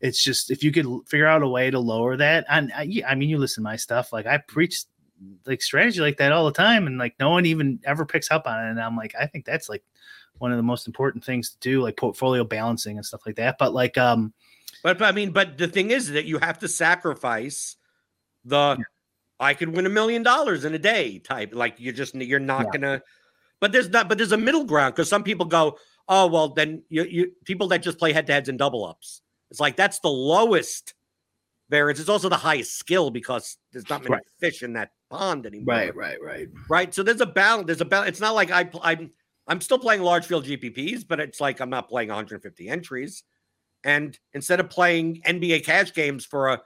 it's 0.00 0.22
just 0.22 0.50
if 0.50 0.62
you 0.62 0.72
could 0.72 0.86
figure 1.08 1.26
out 1.26 1.42
a 1.42 1.48
way 1.48 1.70
to 1.70 1.78
lower 1.78 2.16
that 2.16 2.44
and 2.50 2.70
I, 2.74 3.02
I 3.06 3.14
mean 3.14 3.30
you 3.30 3.38
listen 3.38 3.62
to 3.62 3.70
my 3.70 3.76
stuff 3.76 4.12
like 4.12 4.26
I 4.26 4.36
preach 4.38 4.84
like 5.46 5.62
strategy 5.62 6.00
like 6.00 6.18
that 6.18 6.32
all 6.32 6.44
the 6.44 6.52
time 6.52 6.86
and 6.86 6.98
like 6.98 7.14
no 7.18 7.30
one 7.30 7.46
even 7.46 7.80
ever 7.84 8.04
picks 8.04 8.30
up 8.30 8.46
on 8.46 8.58
it 8.58 8.70
and 8.70 8.80
I'm 8.80 8.96
like 8.96 9.14
I 9.18 9.26
think 9.26 9.46
that's 9.46 9.68
like 9.68 9.84
one 10.38 10.50
of 10.50 10.56
the 10.56 10.62
most 10.62 10.86
important 10.86 11.24
things 11.24 11.50
to 11.50 11.58
do 11.60 11.80
like 11.80 11.96
portfolio 11.96 12.44
balancing 12.44 12.96
and 12.96 13.06
stuff 13.06 13.22
like 13.24 13.36
that 13.36 13.56
but 13.58 13.72
like 13.72 13.96
um 13.96 14.34
But, 14.82 14.98
but 14.98 15.06
I 15.06 15.12
mean, 15.12 15.30
but 15.30 15.56
the 15.58 15.68
thing 15.68 15.92
is 15.92 16.10
that 16.10 16.24
you 16.24 16.38
have 16.38 16.58
to 16.58 16.68
sacrifice 16.68 17.76
the 18.44 18.76
I 19.42 19.54
could 19.54 19.76
win 19.76 19.84
a 19.86 19.90
million 19.90 20.22
dollars 20.22 20.64
in 20.64 20.72
a 20.74 20.78
day 20.78 21.18
type. 21.18 21.54
Like 21.54 21.74
you're 21.78 21.92
just 21.92 22.14
you're 22.14 22.38
not 22.40 22.66
Yeah. 22.66 22.70
gonna. 22.80 23.02
But 23.60 23.72
there's 23.72 23.88
not. 23.90 24.08
But 24.08 24.18
there's 24.18 24.32
a 24.32 24.36
middle 24.38 24.64
ground 24.64 24.94
because 24.94 25.08
some 25.08 25.22
people 25.22 25.46
go, 25.46 25.78
oh 26.08 26.26
well, 26.28 26.48
then 26.48 26.82
you 26.88 27.04
you 27.04 27.32
people 27.44 27.68
that 27.68 27.82
just 27.82 27.98
play 27.98 28.12
head 28.12 28.26
to 28.28 28.32
heads 28.32 28.48
and 28.48 28.58
double 28.58 28.84
ups. 28.86 29.20
It's 29.50 29.60
like 29.60 29.76
that's 29.76 29.98
the 30.00 30.08
lowest 30.10 30.94
variance. 31.68 32.00
It's 32.00 32.08
also 32.08 32.28
the 32.28 32.36
highest 32.36 32.78
skill 32.78 33.10
because 33.10 33.58
there's 33.72 33.88
not 33.88 34.02
many 34.02 34.14
Right. 34.14 34.22
fish 34.40 34.62
in 34.62 34.72
that 34.74 34.92
pond 35.10 35.44
anymore. 35.46 35.74
right 35.74 35.94
right 35.96 36.22
right? 36.22 36.48
Right. 36.68 36.94
So 36.94 37.02
there's 37.02 37.20
a 37.20 37.26
balance. 37.26 37.66
There's 37.66 37.80
a 37.80 37.84
balance. 37.84 38.08
It's 38.10 38.20
not 38.20 38.34
like 38.34 38.50
I 38.50 38.70
I'm 38.82 39.10
I'm 39.48 39.60
still 39.60 39.78
playing 39.78 40.02
large 40.02 40.26
field 40.26 40.44
GPPs, 40.44 41.06
but 41.06 41.18
it's 41.20 41.40
like 41.40 41.60
I'm 41.60 41.70
not 41.70 41.88
playing 41.88 42.08
150 42.08 42.68
entries. 42.68 43.24
And 43.84 44.16
instead 44.32 44.60
of 44.60 44.70
playing 44.70 45.22
NBA 45.26 45.64
cash 45.64 45.92
games 45.92 46.24
for 46.24 46.48
a 46.48 46.62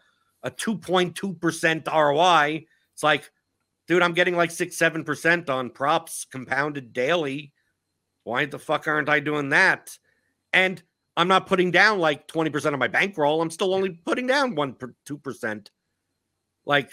a 0.47 0.51
2.2% 0.51 1.87
ROI, 1.93 2.65
it's 2.95 3.03
like, 3.03 3.31
dude, 3.89 4.03
I'm 4.03 4.15
getting 4.15 4.37
like 4.37 4.51
six, 4.53 4.77
seven 4.77 5.05
percent 5.05 5.51
on 5.51 5.71
props 5.71 6.25
compounded 6.31 6.93
daily. 6.93 7.53
Why 8.23 8.47
the 8.47 8.59
fuck 8.59 8.87
aren't 8.87 9.09
I 9.09 9.21
doing 9.21 9.51
that? 9.51 9.99
And 10.53 10.83
I'm 11.17 11.29
not 11.29 11.47
putting 11.47 11.71
down 11.71 11.99
like 11.99 12.29
20% 12.29 12.73
of 12.73 12.79
my 12.79 12.89
bankroll. 12.89 13.43
I'm 13.43 13.51
still 13.51 13.75
only 13.75 13.91
putting 13.91 14.27
down 14.27 14.55
one 14.55 14.75
per 14.75 14.95
two 15.05 15.19
percent. 15.19 15.71
Like 16.65 16.91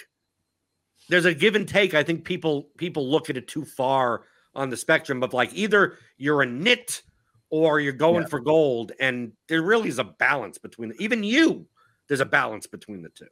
there's 1.09 1.25
a 1.25 1.33
give 1.33 1.55
and 1.55 1.67
take. 1.67 1.93
I 1.93 2.03
think 2.03 2.25
people 2.25 2.69
people 2.77 3.09
look 3.09 3.29
at 3.29 3.37
it 3.37 3.47
too 3.47 3.65
far 3.65 4.23
on 4.55 4.69
the 4.69 4.77
spectrum 4.77 5.21
of 5.23 5.33
like 5.33 5.53
either 5.53 5.97
you're 6.17 6.41
a 6.41 6.45
nit 6.45 7.03
or 7.49 7.79
you're 7.79 7.93
going 7.93 8.23
Yeah. 8.23 8.29
for 8.29 8.39
gold, 8.39 8.93
and 8.99 9.33
there 9.47 9.61
really 9.61 9.89
is 9.89 9.99
a 9.99 10.03
balance 10.03 10.57
between 10.57 10.93
even 10.99 11.23
you. 11.23 11.67
There's 12.07 12.19
a 12.19 12.25
balance 12.25 12.67
between 12.67 13.01
the 13.01 13.09
two. 13.09 13.27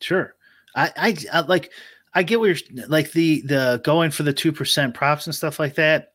Sure. 0.00 0.34
I, 0.74 0.92
I, 0.96 1.16
I 1.32 1.40
like 1.40 1.72
I 2.14 2.22
get 2.22 2.40
what 2.40 2.46
you're 2.46 2.86
like 2.88 3.12
the 3.12 3.42
the 3.42 3.80
going 3.84 4.10
for 4.10 4.22
the 4.22 4.32
two 4.32 4.52
percent 4.52 4.94
props 4.94 5.26
and 5.26 5.34
stuff 5.34 5.58
like 5.58 5.74
that. 5.74 6.12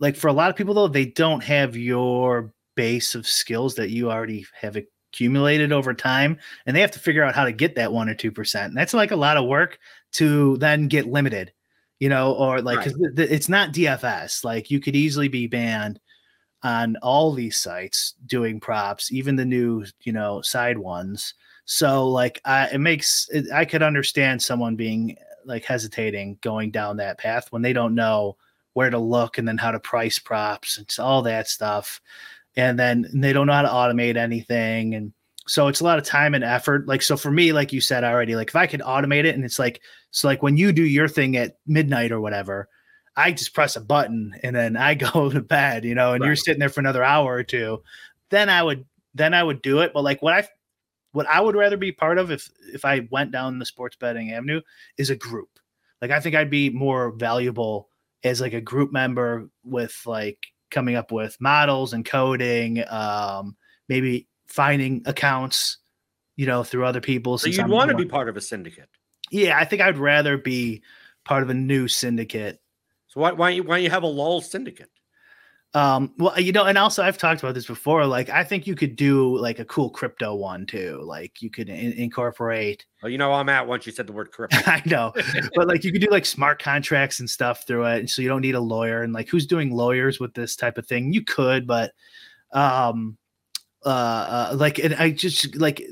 Like 0.00 0.16
for 0.16 0.28
a 0.28 0.32
lot 0.32 0.50
of 0.50 0.56
people 0.56 0.74
though, 0.74 0.88
they 0.88 1.06
don't 1.06 1.42
have 1.42 1.76
your 1.76 2.52
base 2.76 3.14
of 3.14 3.26
skills 3.26 3.76
that 3.76 3.90
you 3.90 4.10
already 4.10 4.46
have 4.60 4.76
accumulated 4.76 5.72
over 5.72 5.94
time, 5.94 6.38
and 6.66 6.76
they 6.76 6.80
have 6.80 6.90
to 6.92 6.98
figure 6.98 7.22
out 7.22 7.34
how 7.34 7.44
to 7.44 7.52
get 7.52 7.76
that 7.76 7.92
one 7.92 8.08
or 8.08 8.14
two 8.14 8.32
percent. 8.32 8.68
And 8.68 8.76
that's 8.76 8.94
like 8.94 9.10
a 9.10 9.16
lot 9.16 9.36
of 9.36 9.46
work 9.46 9.78
to 10.12 10.56
then 10.58 10.88
get 10.88 11.06
limited, 11.06 11.52
you 11.98 12.08
know, 12.08 12.34
or 12.34 12.60
like 12.60 12.84
th- 12.84 12.96
th- 13.16 13.30
it's 13.30 13.48
not 13.48 13.72
DFS. 13.72 14.44
Like 14.44 14.70
you 14.70 14.80
could 14.80 14.96
easily 14.96 15.28
be 15.28 15.46
banned 15.46 16.00
on 16.62 16.96
all 17.02 17.32
these 17.32 17.60
sites 17.60 18.14
doing 18.26 18.58
props, 18.58 19.12
even 19.12 19.36
the 19.36 19.44
new, 19.44 19.84
you 20.02 20.12
know, 20.12 20.40
side 20.40 20.78
ones. 20.78 21.34
So 21.64 22.08
like 22.08 22.40
I 22.44 22.66
it 22.68 22.78
makes 22.78 23.28
it, 23.32 23.46
I 23.52 23.64
could 23.64 23.82
understand 23.82 24.42
someone 24.42 24.76
being 24.76 25.16
like 25.44 25.64
hesitating 25.64 26.38
going 26.40 26.70
down 26.70 26.96
that 26.98 27.18
path 27.18 27.50
when 27.50 27.62
they 27.62 27.72
don't 27.72 27.94
know 27.94 28.36
where 28.72 28.90
to 28.90 28.98
look 28.98 29.38
and 29.38 29.46
then 29.46 29.58
how 29.58 29.70
to 29.70 29.80
price 29.80 30.18
props 30.18 30.78
and 30.78 30.88
all 30.98 31.22
that 31.22 31.48
stuff. 31.48 32.00
And 32.56 32.78
then 32.78 33.06
they 33.12 33.32
don't 33.32 33.46
know 33.46 33.52
how 33.52 33.62
to 33.62 33.68
automate 33.68 34.16
anything 34.16 34.94
and 34.94 35.12
so 35.46 35.68
it's 35.68 35.80
a 35.80 35.84
lot 35.84 35.98
of 35.98 36.04
time 36.04 36.34
and 36.34 36.42
effort. 36.42 36.88
Like 36.88 37.02
so 37.02 37.16
for 37.16 37.30
me 37.30 37.52
like 37.52 37.72
you 37.72 37.80
said 37.80 38.04
already 38.04 38.36
like 38.36 38.48
if 38.48 38.56
I 38.56 38.66
could 38.66 38.80
automate 38.80 39.24
it 39.24 39.34
and 39.34 39.44
it's 39.44 39.58
like 39.58 39.80
so 40.10 40.28
like 40.28 40.42
when 40.42 40.56
you 40.56 40.72
do 40.72 40.84
your 40.84 41.08
thing 41.08 41.36
at 41.36 41.58
midnight 41.66 42.12
or 42.12 42.20
whatever 42.20 42.68
I 43.16 43.32
just 43.32 43.54
press 43.54 43.76
a 43.76 43.80
button 43.80 44.34
and 44.42 44.54
then 44.54 44.76
I 44.76 44.94
go 45.12 45.30
to 45.30 45.40
bed, 45.40 45.84
you 45.84 45.94
know, 45.94 46.14
and 46.14 46.24
you're 46.24 46.36
sitting 46.36 46.60
there 46.60 46.68
for 46.68 46.80
another 46.80 47.04
hour 47.04 47.32
or 47.32 47.42
two, 47.42 47.82
then 48.30 48.48
I 48.48 48.62
would 48.62 48.84
then 49.14 49.34
I 49.34 49.42
would 49.42 49.62
do 49.62 49.80
it. 49.80 49.92
But 49.94 50.04
like 50.04 50.22
what 50.22 50.34
I 50.34 50.48
what 51.14 51.28
I 51.28 51.40
would 51.40 51.54
rather 51.54 51.76
be 51.76 51.92
part 51.92 52.18
of 52.18 52.32
if 52.32 52.50
if 52.72 52.84
I 52.84 53.06
went 53.10 53.30
down 53.30 53.60
the 53.60 53.64
sports 53.64 53.96
betting 53.96 54.32
avenue 54.32 54.60
is 54.98 55.10
a 55.10 55.16
group. 55.16 55.48
Like 56.02 56.10
I 56.10 56.18
think 56.18 56.34
I'd 56.34 56.50
be 56.50 56.70
more 56.70 57.12
valuable 57.12 57.88
as 58.24 58.40
like 58.40 58.52
a 58.52 58.60
group 58.60 58.92
member 58.92 59.48
with 59.62 59.96
like 60.06 60.44
coming 60.72 60.96
up 60.96 61.12
with 61.12 61.36
models 61.40 61.92
and 61.92 62.04
coding, 62.04 62.82
um, 62.90 63.56
maybe 63.88 64.26
finding 64.48 65.02
accounts, 65.06 65.78
you 66.34 66.46
know, 66.46 66.64
through 66.64 66.84
other 66.84 67.00
people. 67.00 67.38
So 67.38 67.46
you'd 67.46 67.60
I'm 67.60 67.70
want 67.70 67.90
to 67.90 67.96
be 67.96 68.06
part 68.06 68.28
of 68.28 68.36
a 68.36 68.40
syndicate. 68.40 68.88
yeah, 69.30 69.56
I 69.56 69.64
think 69.64 69.82
I'd 69.82 69.98
rather 69.98 70.36
be 70.36 70.82
part 71.24 71.44
of 71.44 71.48
a 71.48 71.54
new 71.54 71.86
syndicate 71.86 72.60
So 73.06 73.20
why 73.20 73.32
why 73.32 73.50
don't 73.50 73.56
you, 73.56 73.62
why 73.62 73.76
don't 73.76 73.84
you 73.84 73.90
have 73.90 74.02
a 74.02 74.08
lull 74.08 74.40
syndicate? 74.40 74.90
Um, 75.74 76.14
well, 76.18 76.38
you 76.38 76.52
know, 76.52 76.64
and 76.64 76.78
also 76.78 77.02
I've 77.02 77.18
talked 77.18 77.42
about 77.42 77.54
this 77.54 77.66
before. 77.66 78.06
Like, 78.06 78.28
I 78.28 78.44
think 78.44 78.64
you 78.64 78.76
could 78.76 78.94
do 78.94 79.36
like 79.38 79.58
a 79.58 79.64
cool 79.64 79.90
crypto 79.90 80.36
one 80.36 80.66
too. 80.66 81.00
Like, 81.04 81.42
you 81.42 81.50
could 81.50 81.68
in- 81.68 81.92
incorporate. 81.94 82.86
Well, 83.02 83.10
you 83.10 83.18
know, 83.18 83.32
I'm 83.32 83.48
at 83.48 83.66
once 83.66 83.84
you 83.84 83.92
said 83.92 84.06
the 84.06 84.12
word 84.12 84.30
crypto. 84.30 84.56
I 84.66 84.82
know, 84.86 85.12
but 85.56 85.66
like 85.66 85.82
you 85.82 85.90
could 85.90 86.00
do 86.00 86.10
like 86.10 86.26
smart 86.26 86.62
contracts 86.62 87.18
and 87.18 87.28
stuff 87.28 87.66
through 87.66 87.86
it, 87.86 87.98
And 87.98 88.08
so 88.08 88.22
you 88.22 88.28
don't 88.28 88.42
need 88.42 88.54
a 88.54 88.60
lawyer. 88.60 89.02
And 89.02 89.12
like, 89.12 89.28
who's 89.28 89.46
doing 89.46 89.72
lawyers 89.72 90.20
with 90.20 90.32
this 90.34 90.54
type 90.54 90.78
of 90.78 90.86
thing? 90.86 91.12
You 91.12 91.24
could, 91.24 91.66
but 91.66 91.92
um, 92.52 93.18
uh, 93.84 93.88
uh 94.52 94.56
like, 94.56 94.78
and 94.78 94.94
I 94.94 95.10
just 95.10 95.56
like 95.56 95.82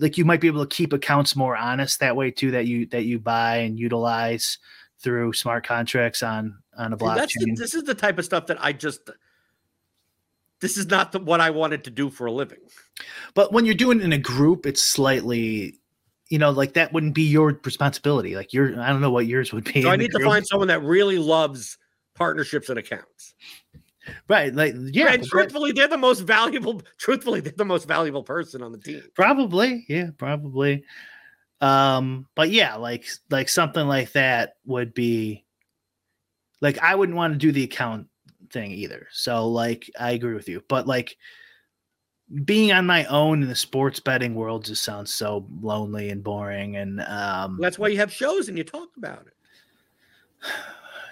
like 0.00 0.18
you 0.18 0.24
might 0.24 0.40
be 0.40 0.48
able 0.48 0.66
to 0.66 0.74
keep 0.74 0.92
accounts 0.92 1.36
more 1.36 1.56
honest 1.56 2.00
that 2.00 2.16
way 2.16 2.30
too 2.30 2.50
that 2.50 2.66
you 2.66 2.86
that 2.86 3.04
you 3.04 3.18
buy 3.18 3.58
and 3.58 3.78
utilize 3.78 4.58
through 5.00 5.32
smart 5.32 5.66
contracts 5.66 6.22
on 6.22 6.58
on 6.76 6.92
a 6.92 6.96
blockchain. 6.96 7.28
The, 7.38 7.54
this 7.56 7.74
is 7.74 7.84
the 7.84 7.94
type 7.94 8.18
of 8.18 8.24
stuff 8.24 8.46
that 8.46 8.62
I 8.62 8.72
just 8.72 9.10
this 10.60 10.76
is 10.76 10.86
not 10.86 11.12
the, 11.12 11.18
what 11.18 11.40
I 11.40 11.50
wanted 11.50 11.84
to 11.84 11.90
do 11.90 12.10
for 12.10 12.26
a 12.26 12.32
living. 12.32 12.60
But 13.34 13.52
when 13.52 13.66
you're 13.66 13.74
doing 13.74 14.00
it 14.00 14.04
in 14.04 14.12
a 14.12 14.18
group, 14.18 14.66
it's 14.66 14.80
slightly 14.80 15.78
you 16.28 16.38
know, 16.38 16.50
like 16.50 16.72
that 16.74 16.92
wouldn't 16.92 17.14
be 17.14 17.22
your 17.22 17.60
responsibility. 17.64 18.34
Like 18.34 18.52
your 18.52 18.80
I 18.80 18.88
don't 18.88 19.00
know 19.00 19.10
what 19.10 19.26
yours 19.26 19.52
would 19.52 19.64
be. 19.64 19.82
So 19.82 19.90
I 19.90 19.96
need 19.96 20.10
to 20.12 20.24
find 20.24 20.46
someone 20.46 20.68
that 20.68 20.82
really 20.82 21.18
loves 21.18 21.78
partnerships 22.14 22.68
and 22.68 22.78
accounts. 22.78 23.34
Right. 24.28 24.54
Like 24.54 24.74
yeah. 24.76 25.12
And 25.12 25.24
truthfully, 25.24 25.72
they're 25.72 25.88
the 25.88 25.98
most 25.98 26.20
valuable. 26.20 26.82
Truthfully, 26.98 27.40
they're 27.40 27.52
the 27.56 27.64
most 27.64 27.86
valuable 27.86 28.22
person 28.22 28.62
on 28.62 28.72
the 28.72 28.78
team. 28.78 29.02
Probably. 29.14 29.84
Yeah, 29.88 30.10
probably. 30.16 30.84
Um, 31.60 32.26
but 32.34 32.50
yeah, 32.50 32.76
like 32.76 33.06
like 33.30 33.48
something 33.48 33.86
like 33.86 34.12
that 34.12 34.56
would 34.66 34.92
be 34.92 35.44
like 36.64 36.78
I 36.78 36.94
wouldn't 36.94 37.16
want 37.16 37.34
to 37.34 37.38
do 37.38 37.52
the 37.52 37.62
account 37.62 38.08
thing 38.50 38.70
either. 38.72 39.06
So 39.12 39.46
like 39.48 39.90
I 40.00 40.12
agree 40.12 40.34
with 40.34 40.48
you. 40.48 40.64
But 40.66 40.86
like 40.86 41.16
being 42.44 42.72
on 42.72 42.86
my 42.86 43.04
own 43.04 43.42
in 43.42 43.48
the 43.48 43.54
sports 43.54 44.00
betting 44.00 44.34
world 44.34 44.64
just 44.64 44.82
sounds 44.82 45.14
so 45.14 45.46
lonely 45.60 46.08
and 46.08 46.24
boring 46.24 46.76
and 46.76 47.02
um 47.02 47.58
that's 47.60 47.78
why 47.78 47.88
you 47.88 47.98
have 47.98 48.10
shows 48.10 48.48
and 48.48 48.56
you 48.56 48.64
talk 48.64 48.88
about 48.96 49.26
it. 49.26 49.34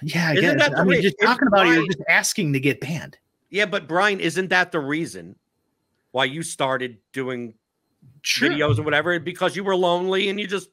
Yeah, 0.05 0.31
I 0.31 0.33
isn't 0.33 0.59
guess. 0.59 0.71
I 0.77 0.83
mean, 0.83 1.01
just 1.01 1.15
talking 1.23 1.47
about 1.47 1.59
Brian, 1.59 1.75
it, 1.75 1.77
you're 1.77 1.87
just 1.87 2.03
asking 2.09 2.55
to 2.55 2.59
get 2.59 2.81
banned. 2.81 3.17
Yeah, 3.51 3.67
but 3.67 3.87
Brian, 3.87 4.19
isn't 4.19 4.49
that 4.49 4.73
the 4.73 4.81
reason 4.81 5.37
why 6.11 6.25
you 6.25 6.43
started 6.43 6.99
doing 7.13 7.55
sure. 8.23 8.51
videos 8.51 8.81
or 8.81 8.83
whatever? 8.83 9.21
Because 9.21 9.55
you 9.55 9.63
were 9.63 9.77
lonely 9.77 10.29
and 10.29 10.41
you 10.41 10.49
just, 10.49 10.71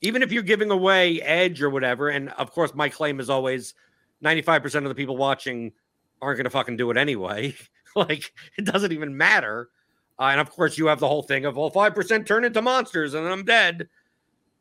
even 0.00 0.24
if 0.24 0.32
you're 0.32 0.42
giving 0.42 0.72
away 0.72 1.22
edge 1.22 1.62
or 1.62 1.70
whatever, 1.70 2.08
and 2.08 2.30
of 2.30 2.50
course, 2.50 2.74
my 2.74 2.88
claim 2.88 3.20
is 3.20 3.30
always 3.30 3.74
95% 4.24 4.76
of 4.76 4.84
the 4.84 4.94
people 4.94 5.16
watching 5.16 5.72
aren't 6.20 6.36
going 6.36 6.44
to 6.44 6.50
fucking 6.50 6.76
do 6.76 6.90
it 6.90 6.96
anyway. 6.96 7.54
like, 7.96 8.32
it 8.56 8.64
doesn't 8.64 8.92
even 8.92 9.16
matter. 9.16 9.68
Uh, 10.18 10.24
and 10.24 10.40
of 10.40 10.50
course, 10.50 10.76
you 10.76 10.86
have 10.86 11.00
the 11.00 11.08
whole 11.08 11.22
thing 11.22 11.44
of, 11.44 11.56
well, 11.56 11.70
5% 11.70 12.26
turn 12.26 12.44
into 12.44 12.60
monsters 12.60 13.14
and 13.14 13.26
I'm 13.26 13.44
dead. 13.44 13.88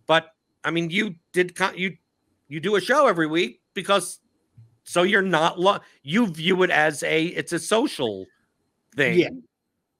But 0.05 0.30
I 0.64 0.72
mean, 0.72 0.89
you 0.89 1.16
did, 1.34 1.58
you, 1.76 1.97
you 2.47 2.60
do 2.60 2.76
a 2.76 2.82
show 2.82 3.08
every 3.08 3.28
week 3.28 3.62
because 3.74 4.20
so 4.88 5.03
you're 5.03 5.22
not 5.22 5.60
lo- 5.60 5.80
you 6.01 6.28
view 6.28 6.64
it 6.64 6.70
as 6.70 7.03
a 7.03 7.26
it's 7.26 7.51
a 7.51 7.60
social 7.60 8.26
thing. 8.95 9.20
Yeah. 9.20 9.30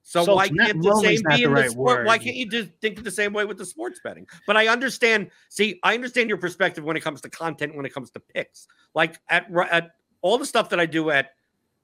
So, 0.08 0.24
so 0.24 0.36
why 0.36 0.48
can't 0.48 0.82
the 0.82 1.00
same 1.02 1.20
be 1.28 1.42
in 1.44 1.50
the, 1.50 1.60
right 1.60 1.70
sport? 1.70 1.98
Word. 1.98 2.06
Why 2.06 2.16
can't 2.16 2.34
you 2.34 2.48
just 2.48 2.70
think 2.80 3.04
the 3.04 3.10
same 3.10 3.34
way 3.34 3.44
with 3.44 3.58
the 3.58 3.66
sports 3.66 4.00
betting? 4.02 4.26
But 4.46 4.56
I 4.56 4.68
understand. 4.68 5.30
See, 5.50 5.78
I 5.82 5.92
understand 5.92 6.30
your 6.30 6.38
perspective 6.38 6.82
when 6.82 6.96
it 6.96 7.00
comes 7.00 7.20
to 7.20 7.28
content, 7.28 7.76
when 7.76 7.84
it 7.84 7.92
comes 7.92 8.10
to 8.12 8.20
picks. 8.20 8.68
Like 8.94 9.20
at 9.28 9.54
at 9.70 9.90
all 10.22 10.38
the 10.38 10.46
stuff 10.46 10.70
that 10.70 10.80
I 10.80 10.86
do 10.86 11.10
at 11.10 11.32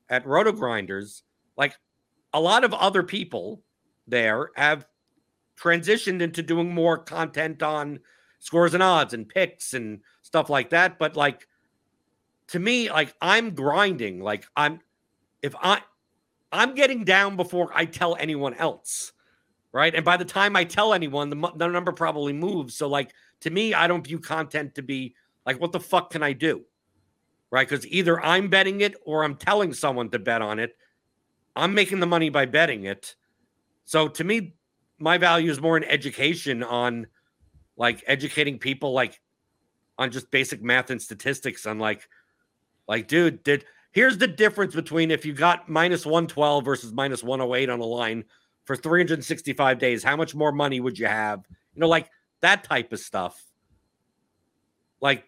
at 0.08 0.24
RotoGrinders, 0.24 1.20
like 1.58 1.76
a 2.32 2.40
lot 2.40 2.64
of 2.64 2.72
other 2.72 3.02
people 3.02 3.62
there 4.06 4.48
have 4.56 4.86
transitioned 5.60 6.22
into 6.22 6.42
doing 6.42 6.74
more 6.74 6.96
content 6.96 7.62
on 7.62 8.00
scores 8.38 8.72
and 8.72 8.82
odds 8.82 9.12
and 9.12 9.28
picks 9.28 9.74
and 9.74 10.00
stuff 10.22 10.48
like 10.48 10.70
that. 10.70 10.98
But 10.98 11.14
like 11.14 11.46
to 12.48 12.58
me, 12.58 12.90
like 12.90 13.14
I'm 13.20 13.54
grinding. 13.54 14.22
Like 14.22 14.46
I'm, 14.56 14.80
if 15.42 15.54
I, 15.60 15.82
I'm 16.54 16.74
getting 16.74 17.04
down 17.04 17.36
before 17.36 17.70
I 17.74 17.84
tell 17.84 18.16
anyone 18.16 18.54
else, 18.54 19.12
right? 19.72 19.94
And 19.94 20.04
by 20.04 20.16
the 20.16 20.24
time 20.24 20.54
I 20.54 20.64
tell 20.64 20.94
anyone, 20.94 21.28
the, 21.28 21.52
the 21.56 21.66
number 21.66 21.90
probably 21.90 22.32
moves. 22.32 22.76
So 22.76 22.88
like 22.88 23.12
to 23.40 23.50
me, 23.50 23.74
I 23.74 23.88
don't 23.88 24.06
view 24.06 24.20
content 24.20 24.76
to 24.76 24.82
be 24.82 25.16
like, 25.44 25.60
what 25.60 25.72
the 25.72 25.80
fuck 25.80 26.10
can 26.10 26.22
I 26.22 26.32
do, 26.32 26.62
right? 27.50 27.68
Because 27.68 27.86
either 27.88 28.24
I'm 28.24 28.48
betting 28.48 28.82
it 28.82 28.94
or 29.04 29.24
I'm 29.24 29.34
telling 29.34 29.74
someone 29.74 30.10
to 30.10 30.18
bet 30.20 30.42
on 30.42 30.60
it. 30.60 30.76
I'm 31.56 31.74
making 31.74 32.00
the 32.00 32.06
money 32.06 32.30
by 32.30 32.46
betting 32.46 32.84
it. 32.84 33.16
So 33.84 34.08
to 34.08 34.24
me, 34.24 34.54
my 34.98 35.18
value 35.18 35.50
is 35.50 35.60
more 35.60 35.76
in 35.76 35.84
education 35.84 36.62
on 36.62 37.08
like 37.76 38.04
educating 38.06 38.60
people 38.60 38.92
like 38.92 39.20
on 39.98 40.12
just 40.12 40.30
basic 40.30 40.62
math 40.62 40.90
and 40.90 41.02
statistics 41.02 41.66
on 41.66 41.80
like 41.80 42.08
like, 42.86 43.08
dude, 43.08 43.42
did 43.42 43.64
here's 43.94 44.18
the 44.18 44.26
difference 44.26 44.74
between 44.74 45.10
if 45.10 45.24
you 45.24 45.32
got 45.32 45.68
minus 45.68 46.04
112 46.04 46.64
versus 46.64 46.92
minus 46.92 47.22
108 47.22 47.70
on 47.70 47.80
a 47.80 47.84
line 47.84 48.24
for 48.64 48.76
365 48.76 49.78
days, 49.78 50.02
how 50.02 50.16
much 50.16 50.34
more 50.34 50.52
money 50.52 50.80
would 50.80 50.98
you 50.98 51.06
have? 51.06 51.44
You 51.74 51.80
know, 51.80 51.88
like 51.88 52.10
that 52.40 52.64
type 52.64 52.92
of 52.92 52.98
stuff. 52.98 53.40
Like, 55.00 55.24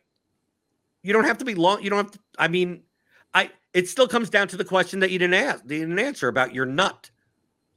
you 1.03 1.13
don't 1.13 1.25
have 1.25 1.39
to 1.39 1.45
be 1.45 1.55
long. 1.55 1.83
You 1.83 1.91
don't 1.91 2.05
have 2.05 2.11
to, 2.11 2.19
I 2.39 2.49
mean, 2.49 2.83
I 3.33 3.51
it 3.73 3.89
still 3.89 4.09
comes 4.09 4.31
down 4.31 4.49
to 4.49 4.57
the 4.57 4.65
question 4.65 5.01
that 5.01 5.11
you 5.11 5.19
didn't 5.19 5.35
ask, 5.35 5.63
you 5.65 5.81
didn't 5.81 5.99
answer 5.99 6.29
about 6.29 6.53
your 6.53 6.67
nut. 6.67 7.11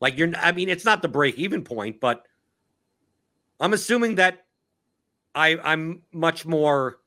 Like 0.02 0.18
you're 0.18 0.32
I 0.38 0.52
mean, 0.54 0.70
it's 0.70 0.86
not 0.86 1.02
the 1.02 1.08
break 1.08 1.38
even 1.38 1.64
point, 1.64 2.00
but 2.00 2.26
I'm 3.60 3.74
assuming 3.74 4.16
that 4.16 4.46
I 5.36 5.60
I'm 5.64 6.02
much 6.12 6.46
more 6.46 6.98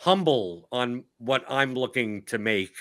humble 0.00 0.66
on 0.72 1.04
what 1.18 1.44
I'm 1.46 1.74
looking 1.74 2.22
to 2.22 2.38
make 2.38 2.72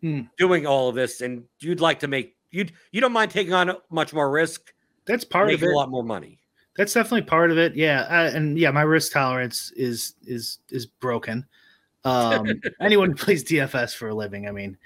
hmm. 0.00 0.22
doing 0.38 0.66
all 0.66 0.88
of 0.88 0.94
this, 0.94 1.20
and 1.20 1.44
you'd 1.60 1.80
like 1.80 2.00
to 2.00 2.08
make 2.08 2.34
you 2.50 2.66
you 2.92 3.00
don't 3.02 3.12
mind 3.12 3.30
taking 3.30 3.52
on 3.52 3.76
much 3.90 4.14
more 4.14 4.30
risk. 4.30 4.72
That's 5.04 5.24
part 5.24 5.52
of 5.52 5.62
it. 5.62 5.66
A 5.66 5.76
lot 5.76 5.90
more 5.90 6.02
money. 6.02 6.40
That's 6.76 6.94
definitely 6.94 7.22
part 7.22 7.50
of 7.50 7.58
it. 7.58 7.76
Yeah, 7.76 8.02
uh, 8.02 8.30
and 8.34 8.58
yeah, 8.58 8.70
my 8.70 8.82
risk 8.82 9.12
tolerance 9.12 9.70
is 9.76 10.14
is 10.22 10.58
is 10.70 10.86
broken. 10.86 11.46
Um, 12.04 12.58
anyone 12.80 13.10
who 13.10 13.16
plays 13.16 13.44
DFS 13.44 13.94
for 13.94 14.08
a 14.08 14.14
living, 14.14 14.48
I 14.48 14.52
mean, 14.52 14.78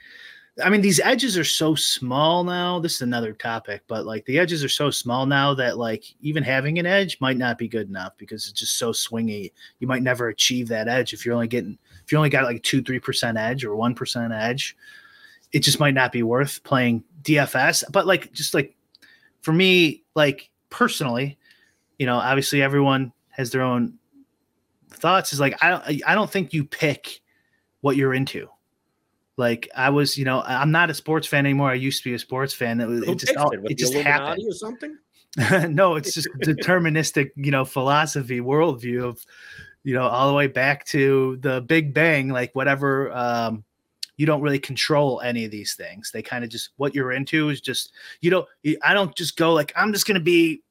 I 0.63 0.69
mean, 0.69 0.83
these 0.83 1.01
edges 1.01 1.39
are 1.39 1.45
so 1.45 1.75
small 1.75 2.45
now. 2.45 2.79
This 2.79 2.97
is 2.97 3.01
another 3.01 3.33
topic, 3.33 3.83
but 3.87 4.05
like 4.05 4.27
the 4.27 4.39
edges 4.39 4.63
are 4.63 4.69
so 4.69 4.91
small 4.91 5.25
now 5.25 5.55
that 5.55 5.79
like 5.79 6.05
even 6.21 6.43
having 6.43 6.79
an 6.79 6.85
edge 6.85 7.19
might 7.21 7.39
not 7.39 7.57
be 7.57 7.69
good 7.69 7.89
enough 7.89 8.13
because 8.19 8.49
it's 8.49 8.61
just 8.61 8.77
so 8.77 8.91
swingy. 8.91 9.51
You 9.79 9.87
might 9.87 10.03
never 10.03 10.29
achieve 10.29 10.69
that 10.69 10.89
edge 10.89 11.15
if 11.15 11.25
you're 11.25 11.35
only 11.35 11.49
getting 11.49 11.79
if 12.05 12.13
you 12.13 12.19
only 12.19 12.29
got 12.29 12.45
like 12.45 12.63
two, 12.63 12.83
three 12.83 12.99
percent 12.99 13.39
edge 13.39 13.65
or 13.65 13.75
one 13.77 13.95
percent 13.95 14.33
edge. 14.33 14.77
It 15.53 15.61
just 15.61 15.81
might 15.81 15.95
not 15.95 16.13
be 16.13 16.23
worth 16.23 16.63
playing 16.65 17.03
DFS. 17.23 17.85
But 17.91 18.07
like 18.07 18.31
just 18.33 18.53
like 18.53 18.77
for 19.41 19.53
me, 19.53 20.05
like 20.15 20.51
personally, 20.69 21.39
you 21.99 22.05
know, 22.05 22.17
obviously 22.17 22.61
everyone 22.61 23.15
has 23.31 23.51
their 23.53 23.63
own 23.63 23.95
thoughts. 24.91 25.33
Is 25.33 25.41
like 25.41 25.65
I 25.65 25.71
don't 25.71 26.03
I 26.07 26.15
don't 26.15 26.31
think 26.31 26.53
you 26.53 26.67
pick 26.67 27.23
what 27.81 27.97
you're 27.97 28.13
into 28.13 28.51
like 29.37 29.69
I 29.75 29.91
was, 29.91 30.19
you 30.19 30.25
know, 30.25 30.43
I'm 30.43 30.71
not 30.71 30.91
a 30.91 30.95
sports 30.95 31.27
fan 31.27 31.47
anymore. 31.47 31.71
I 31.71 31.75
used 31.75 32.03
to 32.03 32.11
be 32.11 32.15
a 32.15 32.19
sports 32.19 32.53
fan. 32.55 32.81
It, 32.81 33.09
it 33.09 33.19
just, 33.19 33.37
all, 33.37 33.51
it, 33.51 33.61
it 33.65 33.79
just 33.79 33.95
happened 33.95 34.43
or 34.47 34.53
something. 34.53 34.97
no, 35.75 35.97
it's 35.97 36.13
just 36.13 36.29
deterministic, 36.43 37.31
you 37.37 37.51
know, 37.51 37.65
philosophy, 37.65 38.41
worldview 38.41 39.03
of, 39.03 39.25
you 39.83 39.95
know, 39.95 40.03
all 40.03 40.29
the 40.29 40.35
way 40.35 40.47
back 40.47 40.85
to 40.87 41.39
the 41.41 41.63
Big 41.63 41.95
Bang, 41.95 42.29
like 42.29 42.55
whatever. 42.55 43.11
Um, 43.13 43.65
you 44.19 44.27
don't 44.27 44.43
really 44.43 44.59
control 44.59 45.21
any 45.23 45.45
of 45.45 45.51
these 45.51 45.75
things. 45.75 46.11
They 46.13 46.23
kind 46.23 46.45
of 46.45 46.51
just 46.51 46.71
what 46.77 46.95
you're 46.95 47.13
into 47.13 47.49
is 47.49 47.61
just 47.61 47.93
you 48.21 48.31
know. 48.31 48.47
I 48.85 48.93
don't 48.95 49.15
just 49.17 49.37
go 49.37 49.53
like 49.55 49.73
I'm 49.75 49.93
just 49.93 50.07
going 50.07 50.17
to 50.17 50.21
be 50.21 50.63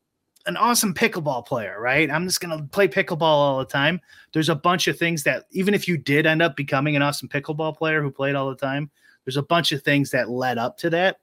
an 0.45 0.57
awesome 0.57 0.93
pickleball 0.93 1.45
player, 1.45 1.79
right? 1.79 2.09
I'm 2.09 2.25
just 2.25 2.41
going 2.41 2.57
to 2.57 2.65
play 2.65 2.87
pickleball 2.87 3.21
all 3.21 3.59
the 3.59 3.65
time. 3.65 4.01
There's 4.33 4.49
a 4.49 4.55
bunch 4.55 4.87
of 4.87 4.97
things 4.97 5.23
that, 5.23 5.45
even 5.51 5.73
if 5.73 5.87
you 5.87 5.97
did 5.97 6.25
end 6.25 6.41
up 6.41 6.55
becoming 6.55 6.95
an 6.95 7.01
awesome 7.01 7.29
pickleball 7.29 7.77
player 7.77 8.01
who 8.01 8.11
played 8.11 8.35
all 8.35 8.49
the 8.49 8.55
time, 8.55 8.89
there's 9.25 9.37
a 9.37 9.43
bunch 9.43 9.71
of 9.71 9.83
things 9.83 10.11
that 10.11 10.29
led 10.29 10.57
up 10.57 10.77
to 10.79 10.89
that. 10.89 11.19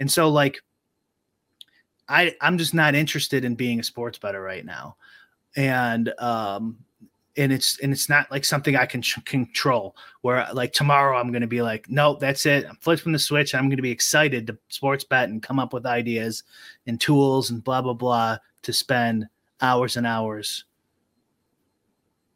And 0.00 0.10
so, 0.10 0.28
like, 0.28 0.60
I, 2.08 2.34
I'm 2.40 2.58
just 2.58 2.74
not 2.74 2.94
interested 2.94 3.44
in 3.44 3.54
being 3.54 3.80
a 3.80 3.84
sports 3.84 4.18
better 4.18 4.40
right 4.40 4.64
now. 4.64 4.96
And, 5.56 6.12
um, 6.18 6.78
and 7.38 7.52
it's 7.52 7.78
and 7.80 7.92
it's 7.92 8.08
not 8.08 8.30
like 8.30 8.44
something 8.44 8.76
I 8.76 8.84
can 8.84 9.00
ch- 9.00 9.24
control. 9.24 9.96
Where 10.22 10.46
like 10.52 10.72
tomorrow 10.72 11.16
I'm 11.16 11.30
going 11.30 11.42
to 11.42 11.46
be 11.46 11.62
like, 11.62 11.88
no, 11.88 12.16
that's 12.16 12.44
it. 12.44 12.66
I'm 12.68 12.76
flipping 12.76 13.12
the 13.12 13.18
switch. 13.18 13.54
I'm 13.54 13.68
going 13.68 13.76
to 13.76 13.82
be 13.82 13.90
excited 13.90 14.46
to 14.48 14.58
sports 14.68 15.04
bet 15.04 15.28
and 15.28 15.42
come 15.42 15.58
up 15.58 15.72
with 15.72 15.86
ideas 15.86 16.42
and 16.86 17.00
tools 17.00 17.50
and 17.50 17.62
blah 17.62 17.80
blah 17.80 17.94
blah 17.94 18.38
to 18.62 18.72
spend 18.72 19.28
hours 19.60 19.96
and 19.96 20.06
hours 20.06 20.64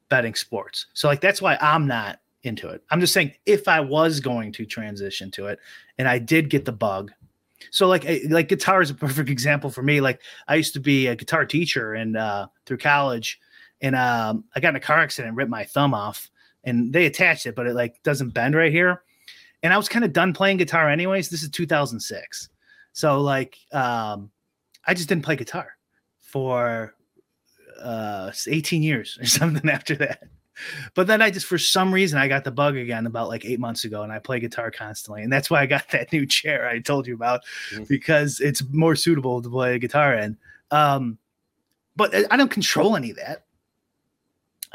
betting 0.09 0.35
sports. 0.35 0.87
So 0.95 1.09
like 1.09 1.21
that's 1.21 1.43
why 1.43 1.59
I'm 1.61 1.87
not 1.87 2.21
into 2.45 2.69
it. 2.69 2.83
I'm 2.91 3.01
just 3.01 3.13
saying 3.13 3.35
if 3.47 3.69
I 3.69 3.81
was 3.81 4.21
going 4.21 4.53
to 4.53 4.67
transition 4.67 5.31
to 5.33 5.47
it 5.47 5.59
and 5.99 6.09
I 6.09 6.19
did 6.19 6.51
get 6.51 6.65
the 6.65 6.73
bug. 6.73 7.13
So 7.71 7.87
like 7.87 8.07
like 8.29 8.49
guitar 8.49 8.83
is 8.83 8.91
a 8.91 8.95
perfect 8.95 9.31
example 9.31 9.71
for 9.71 9.83
me. 9.83 10.01
Like 10.01 10.21
I 10.49 10.55
used 10.57 10.75
to 10.75 10.81
be 10.81 11.09
a 11.09 11.17
guitar 11.17 11.45
teacher 11.45 11.95
and 11.95 12.17
uh 12.17 12.49
through 12.67 12.79
college 12.79 13.41
and 13.83 13.95
um 13.95 14.45
I 14.55 14.61
got 14.61 14.71
in 14.71 14.77
a 14.77 14.81
car 14.81 14.99
accident 14.99 15.29
and 15.29 15.37
ripped 15.37 15.51
my 15.51 15.65
thumb 15.65 15.95
off 15.95 16.31
and 16.65 16.93
they 16.93 17.07
attached 17.07 17.47
it 17.47 17.55
but 17.55 17.67
it 17.67 17.75
like 17.75 18.03
doesn't 18.03 18.31
bend 18.31 18.55
right 18.55 18.73
here. 18.73 19.03
And 19.63 19.73
I 19.73 19.77
was 19.77 19.89
kind 19.89 20.05
of 20.05 20.13
done 20.13 20.33
playing 20.33 20.57
guitar 20.57 20.89
anyways. 20.89 21.29
This 21.29 21.43
is 21.43 21.51
2006. 21.51 22.49
So 22.93 23.21
like 23.21 23.59
um 23.73 24.31
I 24.87 24.95
just 24.95 25.09
didn't 25.09 25.25
play 25.25 25.37
guitar 25.37 25.77
for 26.21 26.95
uh 27.81 28.33
18 28.47 28.83
years 28.83 29.19
or 29.21 29.27
something 29.27 29.69
after 29.69 29.95
that 29.97 30.23
but 30.95 31.07
then 31.07 31.23
I 31.23 31.31
just 31.31 31.47
for 31.47 31.59
some 31.59 31.93
reason 31.93 32.19
I 32.19 32.29
got 32.29 32.45
the 32.45 32.51
bug 32.51 32.77
again 32.77 33.07
about 33.07 33.29
like 33.29 33.45
eight 33.45 33.61
months 33.61 33.85
ago, 33.85 34.03
and 34.03 34.13
I 34.13 34.19
play 34.19 34.41
guitar 34.41 34.71
constantly, 34.71 35.23
and 35.23 35.33
that's 35.33 35.51
why 35.51 35.63
I 35.63 35.67
got 35.67 35.89
that 35.93 36.13
new 36.13 36.27
chair 36.27 36.69
I 36.69 36.79
told 36.81 37.07
you 37.07 37.15
about 37.15 37.43
mm-hmm. 37.71 37.85
because 37.85 38.41
it's 38.41 38.63
more 38.71 38.97
suitable 38.97 39.43
to 39.43 39.49
play 39.49 39.79
guitar 39.79 40.15
in. 40.15 40.37
Um, 40.71 41.19
but 41.97 42.15
I 42.33 42.37
don't 42.37 42.51
control 42.51 42.97
any 42.97 43.11
of 43.11 43.17
that. 43.17 43.45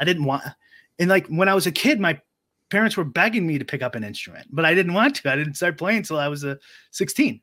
I 0.00 0.04
didn't 0.04 0.24
want, 0.24 0.44
and 0.98 1.08
like 1.08 1.26
when 1.28 1.48
I 1.48 1.54
was 1.54 1.66
a 1.66 1.72
kid, 1.72 2.00
my 2.00 2.20
parents 2.70 2.96
were 2.96 3.04
begging 3.04 3.46
me 3.46 3.58
to 3.58 3.64
pick 3.64 3.82
up 3.82 3.94
an 3.94 4.04
instrument, 4.04 4.46
but 4.50 4.64
I 4.64 4.74
didn't 4.74 4.94
want 4.94 5.16
to. 5.16 5.32
I 5.32 5.36
didn't 5.36 5.54
start 5.54 5.78
playing 5.78 5.98
until 5.98 6.18
I 6.18 6.28
was 6.28 6.44
a 6.44 6.52
uh, 6.52 6.56
16. 6.90 7.40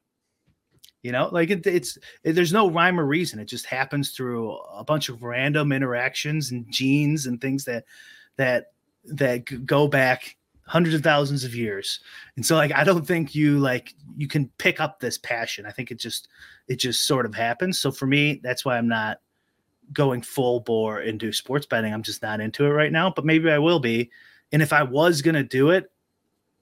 You 1.01 1.11
know, 1.11 1.29
like 1.31 1.51
it, 1.51 1.67
it's 1.67 1.99
it, 2.23 2.33
there's 2.33 2.53
no 2.53 2.69
rhyme 2.69 2.99
or 2.99 3.05
reason. 3.05 3.39
It 3.39 3.45
just 3.45 3.67
happens 3.67 4.09
through 4.09 4.57
a 4.57 4.83
bunch 4.83 5.07
of 5.07 5.21
random 5.21 5.71
interactions 5.71 6.49
and 6.49 6.65
genes 6.71 7.27
and 7.27 7.39
things 7.39 7.65
that 7.65 7.85
that 8.37 8.71
that 9.05 9.65
go 9.67 9.87
back 9.87 10.35
hundreds 10.67 10.95
of 10.95 11.03
thousands 11.03 11.43
of 11.43 11.53
years 11.53 11.99
and 12.37 12.45
so 12.45 12.55
like 12.55 12.71
i 12.73 12.83
don't 12.83 13.05
think 13.05 13.35
you 13.35 13.59
like 13.59 13.93
you 14.17 14.27
can 14.27 14.49
pick 14.57 14.79
up 14.79 14.99
this 14.99 15.15
passion 15.19 15.63
i 15.65 15.71
think 15.71 15.91
it 15.91 15.99
just 15.99 16.27
it 16.67 16.77
just 16.77 17.05
sort 17.05 17.27
of 17.27 17.35
happens 17.35 17.79
so 17.79 17.91
for 17.91 18.07
me 18.07 18.39
that's 18.41 18.65
why 18.65 18.75
i'm 18.75 18.87
not 18.87 19.19
going 19.93 20.21
full 20.21 20.59
bore 20.61 21.01
into 21.01 21.31
sports 21.31 21.65
betting 21.65 21.93
i'm 21.93 22.03
just 22.03 22.21
not 22.21 22.39
into 22.39 22.65
it 22.65 22.69
right 22.69 22.91
now 22.91 23.09
but 23.09 23.25
maybe 23.25 23.51
i 23.51 23.59
will 23.59 23.79
be. 23.79 24.09
And 24.51 24.61
if 24.61 24.73
i 24.73 24.83
was 24.83 25.21
going 25.21 25.35
to 25.35 25.43
do 25.43 25.69
it 25.71 25.91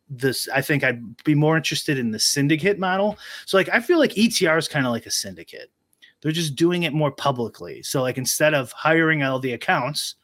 this 0.10 0.48
i 0.50 0.62
think 0.62 0.84
i'd 0.84 1.24
be 1.24 1.34
more 1.34 1.58
interested 1.58 1.98
in 1.98 2.12
the 2.12 2.20
syndicate 2.20 2.80
model. 2.80 3.18
So 3.46 3.58
like 3.58 3.70
i 3.70 3.80
feel 3.80 4.00
like 4.00 4.14
etr 4.14 4.58
is 4.58 4.68
kind 4.68 4.86
of 4.86 4.92
like 4.92 5.06
a 5.06 5.12
syndicate. 5.12 5.72
They're 6.22 6.32
just 6.32 6.56
doing 6.56 6.84
it 6.84 6.94
more 6.94 7.12
publicly. 7.12 7.84
So 7.84 8.02
like 8.02 8.18
instead 8.18 8.54
of 8.54 8.72
hiring 8.72 9.24
all 9.24 9.40
the 9.40 9.54
accounts 9.54 10.16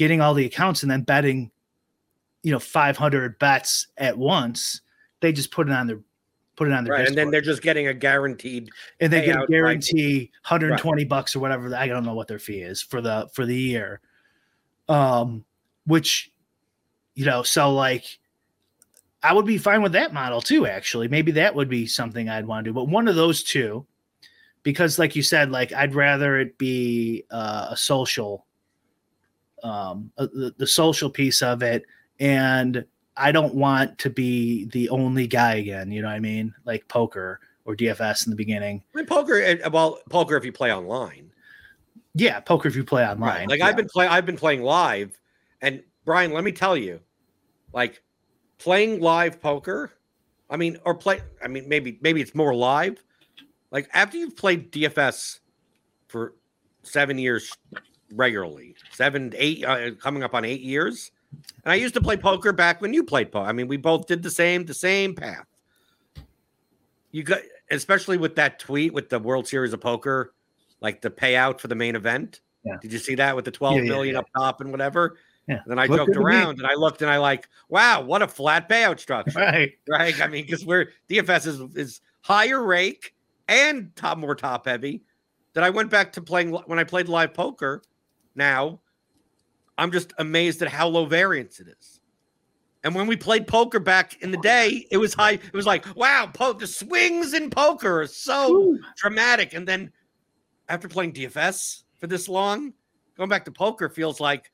getting 0.00 0.22
all 0.22 0.32
the 0.32 0.46
accounts 0.46 0.82
and 0.82 0.90
then 0.90 1.02
betting, 1.02 1.50
you 2.42 2.50
know, 2.50 2.58
500 2.58 3.38
bets 3.38 3.86
at 3.98 4.16
once. 4.16 4.80
They 5.20 5.30
just 5.30 5.50
put 5.50 5.68
it 5.68 5.74
on 5.74 5.86
their 5.86 6.00
put 6.60 6.68
it 6.68 6.74
on 6.74 6.84
their 6.84 6.92
right, 6.92 7.08
and 7.08 7.16
then 7.16 7.30
they're 7.30 7.40
just 7.40 7.62
getting 7.62 7.86
a 7.86 7.94
guaranteed 7.94 8.68
and 9.00 9.10
they 9.10 9.24
get 9.24 9.42
a 9.42 9.46
guarantee 9.46 10.30
120 10.46 11.02
right. 11.02 11.08
bucks 11.08 11.34
or 11.34 11.40
whatever 11.40 11.74
i 11.74 11.86
don't 11.86 12.04
know 12.04 12.12
what 12.12 12.28
their 12.28 12.38
fee 12.38 12.60
is 12.60 12.82
for 12.82 13.00
the 13.00 13.26
for 13.32 13.46
the 13.46 13.56
year. 13.56 14.02
Um 14.86 15.46
which 15.86 16.30
you 17.14 17.24
know 17.24 17.42
so 17.42 17.72
like 17.72 18.04
i 19.22 19.32
would 19.32 19.46
be 19.46 19.56
fine 19.56 19.80
with 19.80 19.92
that 19.92 20.12
model 20.12 20.42
too 20.42 20.66
actually. 20.66 21.08
Maybe 21.08 21.32
that 21.32 21.54
would 21.54 21.70
be 21.70 21.86
something 21.86 22.28
i'd 22.28 22.46
want 22.46 22.66
to 22.66 22.70
do 22.70 22.74
but 22.74 22.88
one 22.88 23.08
of 23.08 23.16
those 23.16 23.42
two 23.42 23.86
because 24.62 24.98
like 24.98 25.16
you 25.16 25.22
said 25.22 25.50
like 25.50 25.72
i'd 25.72 25.94
rather 25.94 26.40
it 26.40 26.58
be 26.58 27.24
uh, 27.30 27.68
a 27.70 27.76
social 27.76 28.44
um, 29.62 30.12
uh, 30.18 30.26
the, 30.34 30.54
the 30.58 30.66
social 30.66 31.08
piece 31.08 31.40
of 31.40 31.62
it 31.62 31.86
and 32.18 32.84
i 33.20 33.32
don't 33.32 33.54
want 33.54 33.98
to 33.98 34.10
be 34.10 34.64
the 34.66 34.88
only 34.88 35.26
guy 35.26 35.54
again 35.54 35.90
you 35.90 36.02
know 36.02 36.08
what 36.08 36.14
i 36.14 36.20
mean 36.20 36.54
like 36.64 36.86
poker 36.88 37.40
or 37.64 37.76
dfs 37.76 38.26
in 38.26 38.30
the 38.30 38.36
beginning 38.36 38.82
I 38.94 38.98
mean, 38.98 39.06
poker 39.06 39.40
eh, 39.40 39.68
well 39.68 40.00
poker 40.08 40.36
if 40.36 40.44
you 40.44 40.52
play 40.52 40.72
online 40.72 41.30
yeah 42.14 42.40
poker 42.40 42.68
if 42.68 42.76
you 42.76 42.84
play 42.84 43.06
online 43.06 43.28
right. 43.28 43.48
like 43.48 43.58
yeah. 43.60 43.66
i've 43.66 43.76
been 43.76 43.88
playing 43.88 44.10
i've 44.10 44.26
been 44.26 44.36
playing 44.36 44.62
live 44.62 45.18
and 45.62 45.82
brian 46.04 46.32
let 46.32 46.44
me 46.44 46.52
tell 46.52 46.76
you 46.76 47.00
like 47.72 48.02
playing 48.58 49.00
live 49.00 49.40
poker 49.40 49.92
i 50.48 50.56
mean 50.56 50.78
or 50.84 50.94
play 50.94 51.20
i 51.42 51.48
mean 51.48 51.68
maybe 51.68 51.98
maybe 52.00 52.20
it's 52.20 52.34
more 52.34 52.54
live 52.54 53.02
like 53.70 53.88
after 53.92 54.16
you've 54.16 54.36
played 54.36 54.72
dfs 54.72 55.38
for 56.08 56.34
seven 56.82 57.18
years 57.18 57.52
regularly, 58.12 58.74
seven, 58.92 59.32
eight, 59.36 59.64
uh, 59.64 59.92
coming 59.92 60.22
up 60.22 60.34
on 60.34 60.44
eight 60.44 60.60
years. 60.60 61.10
And 61.64 61.72
I 61.72 61.74
used 61.74 61.94
to 61.94 62.00
play 62.00 62.16
poker 62.16 62.52
back 62.52 62.80
when 62.80 62.94
you 62.94 63.04
played 63.04 63.30
poker. 63.30 63.48
I 63.48 63.52
mean, 63.52 63.68
we 63.68 63.76
both 63.76 64.06
did 64.06 64.22
the 64.22 64.30
same, 64.30 64.64
the 64.64 64.74
same 64.74 65.14
path. 65.14 65.46
You 67.12 67.22
got, 67.22 67.40
especially 67.70 68.16
with 68.16 68.36
that 68.36 68.58
tweet 68.58 68.92
with 68.92 69.08
the 69.08 69.18
World 69.18 69.46
Series 69.46 69.72
of 69.72 69.80
Poker, 69.80 70.32
like 70.80 71.00
the 71.00 71.10
payout 71.10 71.60
for 71.60 71.68
the 71.68 71.74
main 71.74 71.96
event. 71.96 72.40
Yeah. 72.64 72.76
Did 72.80 72.92
you 72.92 72.98
see 72.98 73.14
that 73.16 73.34
with 73.34 73.44
the 73.44 73.50
twelve 73.50 73.76
yeah, 73.76 73.82
million 73.82 74.14
yeah, 74.14 74.20
up 74.20 74.26
top 74.36 74.60
and 74.60 74.70
whatever? 74.70 75.16
Yeah. 75.48 75.56
And 75.56 75.70
then 75.70 75.78
I 75.78 75.86
Look 75.86 75.98
joked 75.98 76.16
around 76.16 76.58
and 76.58 76.66
I 76.66 76.74
looked 76.74 77.02
and 77.02 77.10
I 77.10 77.16
like, 77.18 77.48
wow, 77.68 78.02
what 78.02 78.22
a 78.22 78.28
flat 78.28 78.68
payout 78.68 79.00
structure. 79.00 79.38
Right. 79.38 79.72
Right. 79.88 80.20
I 80.20 80.28
mean, 80.28 80.44
because 80.44 80.64
we're 80.64 80.92
DFS 81.08 81.46
is 81.46 81.60
is 81.74 82.00
higher 82.20 82.62
rake 82.62 83.14
and 83.48 83.94
top 83.96 84.18
more 84.18 84.34
top 84.34 84.66
heavy. 84.66 85.02
That 85.54 85.64
I 85.64 85.70
went 85.70 85.90
back 85.90 86.12
to 86.12 86.20
playing 86.20 86.50
when 86.52 86.78
I 86.78 86.84
played 86.84 87.08
live 87.08 87.34
poker 87.34 87.82
now, 88.36 88.80
I'm 89.80 89.90
just 89.90 90.12
amazed 90.18 90.60
at 90.60 90.68
how 90.68 90.88
low 90.88 91.06
variance 91.06 91.58
it 91.58 91.66
is. 91.68 92.00
And 92.84 92.94
when 92.94 93.06
we 93.06 93.16
played 93.16 93.46
poker 93.46 93.80
back 93.80 94.22
in 94.22 94.30
the 94.30 94.38
oh, 94.38 94.42
day, 94.42 94.86
it 94.90 94.98
was 94.98 95.14
high. 95.14 95.32
It 95.32 95.54
was 95.54 95.64
like, 95.64 95.86
wow, 95.96 96.30
po- 96.32 96.52
the 96.52 96.66
swings 96.66 97.32
in 97.32 97.48
poker 97.48 98.02
are 98.02 98.06
so 98.06 98.52
Ooh. 98.52 98.78
dramatic. 98.96 99.54
And 99.54 99.66
then 99.66 99.90
after 100.68 100.86
playing 100.86 101.14
DFS 101.14 101.84
for 101.98 102.06
this 102.06 102.28
long, 102.28 102.74
going 103.16 103.30
back 103.30 103.46
to 103.46 103.50
poker 103.50 103.88
feels 103.88 104.20
like 104.20 104.50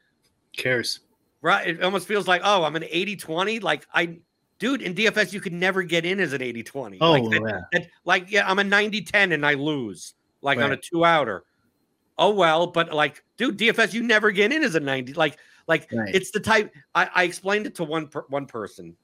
cares. 0.56 1.00
Right. 1.42 1.66
It 1.66 1.82
almost 1.82 2.06
feels 2.06 2.28
like, 2.28 2.42
oh, 2.44 2.62
I'm 2.62 2.76
an 2.76 2.84
80 2.88 3.16
20. 3.16 3.60
Like, 3.60 3.84
I, 3.92 4.18
dude, 4.60 4.80
in 4.80 4.94
DFS, 4.94 5.32
you 5.32 5.40
could 5.40 5.52
never 5.52 5.82
get 5.82 6.06
in 6.06 6.20
as 6.20 6.32
an 6.34 6.42
80 6.42 6.62
20. 6.62 6.98
Oh, 7.00 7.12
like, 7.12 7.30
that, 7.30 7.42
yeah. 7.48 7.60
That, 7.72 7.90
like, 8.04 8.30
yeah, 8.30 8.48
I'm 8.48 8.60
a 8.60 8.64
90 8.64 9.02
10 9.02 9.32
and 9.32 9.44
I 9.44 9.54
lose, 9.54 10.14
like 10.40 10.58
right. 10.58 10.66
on 10.66 10.72
a 10.72 10.76
two 10.76 11.04
outer 11.04 11.44
oh 12.18 12.30
well, 12.30 12.66
but 12.66 12.92
like, 12.92 13.22
dude, 13.36 13.58
DFS, 13.58 13.92
you 13.92 14.02
never 14.02 14.30
get 14.30 14.52
in 14.52 14.62
as 14.62 14.74
a 14.74 14.80
90. 14.80 15.14
Like, 15.14 15.38
like 15.66 15.88
right. 15.92 16.14
it's 16.14 16.30
the 16.30 16.40
type 16.40 16.72
I, 16.94 17.08
I 17.14 17.22
explained 17.24 17.66
it 17.66 17.74
to 17.76 17.84
one 17.84 18.08
per, 18.08 18.24
one 18.28 18.46
person 18.46 18.96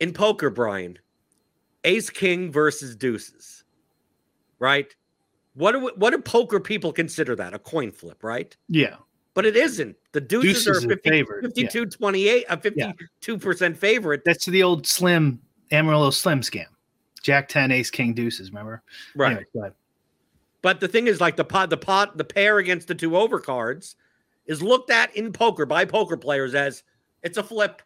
in 0.00 0.12
poker, 0.12 0.50
Brian. 0.50 0.98
Ace 1.84 2.10
King 2.10 2.52
versus 2.52 2.94
deuces, 2.94 3.64
right? 4.58 4.94
What 5.54 5.72
do 5.72 5.90
what 5.96 6.10
do 6.10 6.18
poker 6.18 6.60
people 6.60 6.92
consider 6.92 7.34
that? 7.36 7.54
A 7.54 7.58
coin 7.58 7.90
flip, 7.90 8.22
right? 8.22 8.56
Yeah. 8.68 8.96
But 9.34 9.46
it 9.46 9.56
isn't. 9.56 9.96
The 10.12 10.20
deuces, 10.20 10.64
deuces 10.64 10.84
are 10.84 10.88
50, 10.88 11.10
favorite. 11.10 11.42
52 11.42 11.78
yeah. 11.78 11.84
28, 11.86 12.44
a 12.50 12.56
52% 12.56 13.60
yeah. 13.60 13.72
favorite. 13.74 14.22
That's 14.24 14.44
the 14.44 14.62
old 14.62 14.86
slim 14.86 15.40
Amarillo 15.70 16.10
slim 16.10 16.40
scam. 16.42 16.66
Jack 17.22 17.48
10, 17.48 17.70
ace, 17.72 17.90
king, 17.90 18.12
deuces, 18.14 18.50
remember? 18.50 18.82
Right. 19.14 19.46
Anyway, 19.54 19.70
but 20.62 20.78
the 20.78 20.88
thing 20.88 21.08
is, 21.08 21.20
like 21.20 21.36
the 21.36 21.44
pot, 21.44 21.70
the 21.70 21.76
pot, 21.76 22.16
the 22.16 22.24
pair 22.24 22.58
against 22.58 22.88
the 22.88 22.94
two 22.94 23.10
overcards 23.10 23.96
is 24.46 24.62
looked 24.62 24.90
at 24.90 25.14
in 25.16 25.32
poker 25.32 25.66
by 25.66 25.84
poker 25.84 26.16
players 26.16 26.54
as 26.54 26.84
it's 27.22 27.36
a 27.36 27.42
flip. 27.42 27.82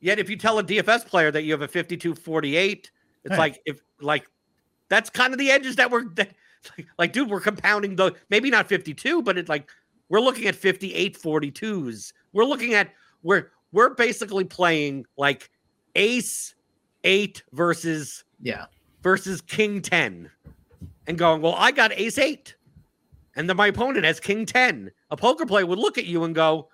Yet, 0.00 0.18
if 0.18 0.30
you 0.30 0.36
tell 0.36 0.58
a 0.58 0.64
DFS 0.64 1.06
player 1.06 1.30
that 1.30 1.42
you 1.42 1.52
have 1.52 1.62
a 1.62 1.68
52 1.68 2.14
48, 2.14 2.90
it's 3.24 3.36
like, 3.36 3.60
if 3.66 3.80
like 4.00 4.26
that's 4.88 5.10
kind 5.10 5.32
of 5.32 5.38
the 5.38 5.50
edges 5.50 5.76
that 5.76 5.90
we're 5.90 6.08
that, 6.14 6.30
like, 6.76 6.86
like, 6.98 7.12
dude, 7.12 7.28
we're 7.28 7.40
compounding 7.40 7.96
the 7.96 8.14
maybe 8.30 8.50
not 8.50 8.68
52, 8.68 9.22
but 9.22 9.36
it's 9.36 9.48
like 9.48 9.68
we're 10.08 10.20
looking 10.20 10.46
at 10.46 10.54
58 10.54 11.20
42s. 11.20 12.12
We're 12.32 12.44
looking 12.44 12.74
at 12.74 12.90
we're 13.22 13.50
we're 13.72 13.90
basically 13.90 14.44
playing 14.44 15.04
like 15.16 15.50
ace 15.94 16.54
eight 17.04 17.42
versus 17.52 18.24
yeah 18.40 18.66
versus 19.02 19.40
king 19.40 19.80
10 19.82 20.30
and 21.08 21.18
going, 21.18 21.42
well, 21.42 21.54
I 21.56 21.72
got 21.72 21.92
ace 21.92 22.18
eight, 22.18 22.54
and 23.34 23.48
then 23.48 23.56
my 23.56 23.66
opponent 23.66 24.04
has 24.04 24.20
king 24.20 24.46
10. 24.46 24.92
A 25.10 25.16
poker 25.16 25.46
player 25.46 25.66
would 25.66 25.78
look 25.78 25.98
at 25.98 26.04
you 26.04 26.22
and 26.24 26.34
go, 26.34 26.68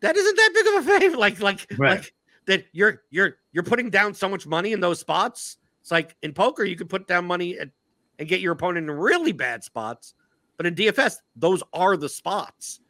that 0.00 0.16
isn't 0.16 0.36
that 0.36 0.50
big 0.54 0.66
of 0.66 0.74
a 0.74 1.00
favor. 1.00 1.16
Like, 1.18 1.40
like, 1.40 1.66
right. 1.78 1.98
like 1.98 2.14
that 2.46 2.66
you're 2.72 3.02
you're 3.10 3.38
you're 3.52 3.64
putting 3.64 3.88
down 3.88 4.12
so 4.12 4.28
much 4.28 4.46
money 4.46 4.72
in 4.72 4.80
those 4.80 5.00
spots. 5.00 5.56
It's 5.80 5.90
like 5.90 6.14
in 6.22 6.34
poker, 6.34 6.64
you 6.64 6.76
could 6.76 6.90
put 6.90 7.08
down 7.08 7.24
money 7.24 7.58
at, 7.58 7.70
and 8.18 8.28
get 8.28 8.40
your 8.40 8.52
opponent 8.52 8.88
in 8.88 8.96
really 8.96 9.32
bad 9.32 9.64
spots. 9.64 10.14
But 10.56 10.66
in 10.66 10.74
DFS, 10.74 11.16
those 11.36 11.62
are 11.72 11.96
the 11.96 12.08
spots. 12.08 12.80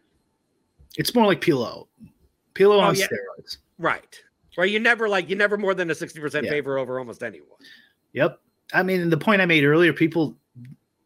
It's 0.96 1.14
more 1.14 1.26
like 1.26 1.40
Pilo. 1.40 1.86
Pilo 2.54 2.76
oh, 2.76 2.80
on 2.80 2.94
yeah. 2.96 3.06
steroids. 3.06 3.58
Right. 3.78 4.22
Right. 4.56 4.70
You 4.70 4.80
never 4.80 5.08
like 5.08 5.28
you 5.28 5.36
never 5.36 5.56
more 5.56 5.74
than 5.74 5.90
a 5.90 5.94
60% 5.94 6.42
yeah. 6.42 6.50
favor 6.50 6.78
over 6.78 6.98
almost 6.98 7.22
anyone. 7.22 7.48
Yep. 8.12 8.40
I 8.72 8.82
mean, 8.82 9.10
the 9.10 9.16
point 9.16 9.40
I 9.40 9.46
made 9.46 9.64
earlier, 9.64 9.92
people 9.92 10.36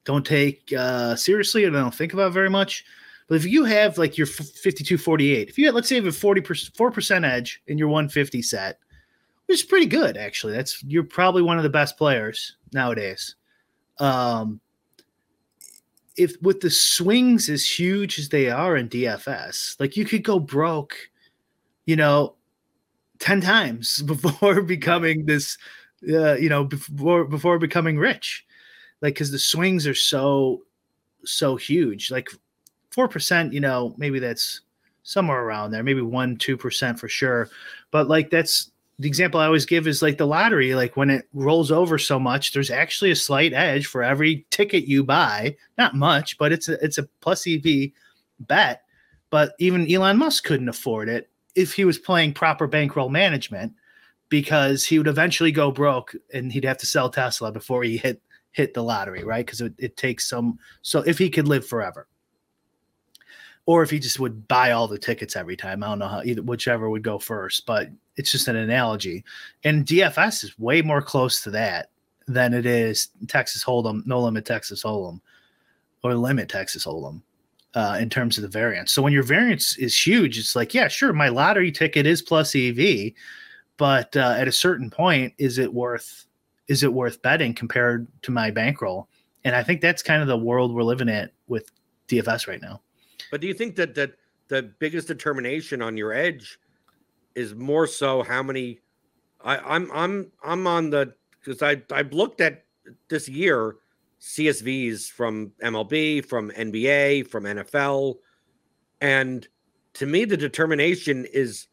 don't 0.08 0.24
take 0.24 0.72
uh, 0.72 1.14
seriously 1.16 1.64
and 1.64 1.76
I 1.76 1.80
don't 1.80 1.94
think 1.94 2.14
about 2.14 2.32
very 2.32 2.48
much. 2.48 2.82
But 3.28 3.34
if 3.34 3.44
you 3.44 3.64
have 3.64 3.98
like 3.98 4.16
your 4.16 4.26
52 4.26 4.96
48, 4.96 5.50
if 5.50 5.58
you 5.58 5.66
had, 5.66 5.74
let's 5.74 5.86
say 5.86 5.96
you 5.96 6.02
have 6.02 6.14
a 6.14 6.16
40 6.16 6.40
4% 6.40 7.30
edge 7.30 7.62
in 7.66 7.76
your 7.76 7.88
150 7.88 8.40
set, 8.40 8.78
which 9.44 9.58
is 9.58 9.64
pretty 9.66 9.84
good 9.84 10.16
actually. 10.16 10.54
That's 10.54 10.82
you're 10.84 11.04
probably 11.04 11.42
one 11.42 11.58
of 11.58 11.62
the 11.62 11.68
best 11.68 11.98
players 11.98 12.56
nowadays. 12.72 13.36
Um, 13.98 14.60
if 16.16 16.40
with 16.40 16.60
the 16.60 16.70
swings 16.70 17.50
as 17.50 17.68
huge 17.68 18.18
as 18.18 18.30
they 18.30 18.48
are 18.48 18.78
in 18.78 18.88
DFS, 18.88 19.78
like 19.78 19.94
you 19.94 20.06
could 20.06 20.24
go 20.24 20.40
broke, 20.40 20.96
you 21.84 21.96
know, 21.96 22.34
10 23.18 23.42
times 23.42 24.00
before 24.06 24.62
becoming 24.62 25.26
this 25.26 25.58
uh, 26.08 26.34
you 26.36 26.48
know, 26.48 26.64
before 26.64 27.24
before 27.24 27.58
becoming 27.58 27.98
rich. 27.98 28.46
Like 29.00 29.16
cuz 29.16 29.30
the 29.30 29.38
swings 29.38 29.86
are 29.86 29.94
so 29.94 30.62
so 31.24 31.56
huge. 31.56 32.10
Like 32.10 32.28
4%, 32.90 33.52
you 33.52 33.60
know, 33.60 33.94
maybe 33.98 34.18
that's 34.18 34.60
somewhere 35.02 35.42
around 35.42 35.70
there, 35.70 35.82
maybe 35.82 36.02
1 36.02 36.36
2% 36.36 36.98
for 36.98 37.08
sure. 37.08 37.48
But 37.90 38.08
like 38.08 38.30
that's 38.30 38.70
the 38.98 39.08
example 39.08 39.38
I 39.38 39.46
always 39.46 39.66
give 39.66 39.86
is 39.86 40.02
like 40.02 40.18
the 40.18 40.26
lottery. 40.26 40.74
Like 40.74 40.96
when 40.96 41.10
it 41.10 41.28
rolls 41.32 41.70
over 41.70 41.98
so 41.98 42.18
much, 42.18 42.52
there's 42.52 42.70
actually 42.70 43.10
a 43.12 43.16
slight 43.16 43.52
edge 43.52 43.86
for 43.86 44.02
every 44.02 44.44
ticket 44.50 44.88
you 44.88 45.04
buy. 45.04 45.56
Not 45.76 45.94
much, 45.94 46.36
but 46.38 46.52
it's 46.52 46.68
a 46.68 46.82
it's 46.84 46.98
a 46.98 47.08
plus 47.20 47.46
EV 47.46 47.90
bet. 48.40 48.82
But 49.30 49.54
even 49.58 49.92
Elon 49.92 50.16
Musk 50.16 50.44
couldn't 50.44 50.68
afford 50.68 51.08
it 51.08 51.28
if 51.54 51.74
he 51.74 51.84
was 51.84 51.98
playing 51.98 52.32
proper 52.32 52.66
bankroll 52.66 53.08
management, 53.08 53.72
because 54.28 54.84
he 54.84 54.98
would 54.98 55.06
eventually 55.06 55.52
go 55.52 55.70
broke 55.70 56.14
and 56.32 56.52
he'd 56.52 56.64
have 56.64 56.78
to 56.78 56.86
sell 56.86 57.08
Tesla 57.08 57.52
before 57.52 57.82
he 57.82 57.96
hit 57.96 58.20
hit 58.52 58.74
the 58.74 58.82
lottery, 58.82 59.24
right? 59.24 59.44
Because 59.44 59.60
it, 59.60 59.74
it 59.78 59.96
takes 59.96 60.28
some. 60.28 60.58
So 60.82 61.00
if 61.00 61.18
he 61.18 61.30
could 61.30 61.48
live 61.48 61.66
forever, 61.66 62.08
or 63.66 63.82
if 63.82 63.90
he 63.90 63.98
just 63.98 64.18
would 64.18 64.48
buy 64.48 64.72
all 64.72 64.88
the 64.88 64.98
tickets 64.98 65.36
every 65.36 65.56
time, 65.56 65.82
I 65.82 65.88
don't 65.88 65.98
know 65.98 66.08
how 66.08 66.22
either 66.24 66.42
whichever 66.42 66.88
would 66.88 67.02
go 67.02 67.18
first, 67.18 67.66
but 67.66 67.88
it's 68.16 68.32
just 68.32 68.48
an 68.48 68.56
analogy. 68.56 69.24
And 69.64 69.84
DFS 69.84 70.42
is 70.44 70.58
way 70.58 70.80
more 70.80 71.02
close 71.02 71.42
to 71.42 71.50
that 71.50 71.90
than 72.26 72.54
it 72.54 72.66
is 72.66 73.08
Texas 73.26 73.62
Hold'em, 73.62 74.06
no 74.06 74.20
limit 74.20 74.44
Texas 74.44 74.82
Hold'em, 74.82 75.20
or 76.02 76.14
limit 76.14 76.48
Texas 76.48 76.86
Hold'em. 76.86 77.22
Uh, 77.74 77.98
in 78.00 78.08
terms 78.08 78.38
of 78.38 78.42
the 78.42 78.48
variance. 78.48 78.92
So 78.92 79.02
when 79.02 79.12
your 79.12 79.22
variance 79.22 79.76
is 79.76 79.94
huge, 79.94 80.38
it's 80.38 80.56
like, 80.56 80.72
yeah, 80.72 80.88
sure, 80.88 81.12
my 81.12 81.28
lottery 81.28 81.70
ticket 81.70 82.06
is 82.06 82.22
plus 82.22 82.56
EV, 82.56 83.12
but 83.76 84.16
uh, 84.16 84.34
at 84.38 84.48
a 84.48 84.52
certain 84.52 84.88
point, 84.88 85.34
is 85.36 85.58
it 85.58 85.72
worth 85.72 86.24
is 86.68 86.82
it 86.82 86.92
worth 86.92 87.20
betting 87.22 87.54
compared 87.54 88.06
to 88.22 88.30
my 88.30 88.50
bankroll? 88.50 89.08
And 89.44 89.56
I 89.56 89.62
think 89.62 89.80
that's 89.80 90.02
kind 90.02 90.20
of 90.20 90.28
the 90.28 90.36
world 90.36 90.74
we're 90.74 90.82
living 90.82 91.08
in 91.08 91.30
with 91.48 91.70
DFS 92.08 92.46
right 92.46 92.60
now. 92.60 92.82
But 93.30 93.40
do 93.40 93.46
you 93.46 93.54
think 93.54 93.76
that 93.76 93.94
that 93.94 94.12
the 94.48 94.62
biggest 94.78 95.08
determination 95.08 95.82
on 95.82 95.96
your 95.96 96.12
edge 96.12 96.58
is 97.34 97.54
more 97.54 97.86
so 97.86 98.22
how 98.22 98.42
many 98.42 98.80
I, 99.42 99.58
I'm 99.58 99.90
I'm 99.92 100.32
I'm 100.44 100.66
on 100.66 100.90
the 100.90 101.14
because 101.40 101.62
I 101.62 101.82
I've 101.92 102.12
looked 102.12 102.40
at 102.40 102.64
this 103.08 103.28
year 103.28 103.76
CSVs 104.20 105.10
from 105.10 105.52
MLB, 105.62 106.24
from 106.24 106.50
NBA, 106.50 107.28
from 107.28 107.44
NFL, 107.44 108.16
and 109.00 109.46
to 109.94 110.06
me 110.06 110.24
the 110.24 110.36
determination 110.36 111.26
is 111.32 111.68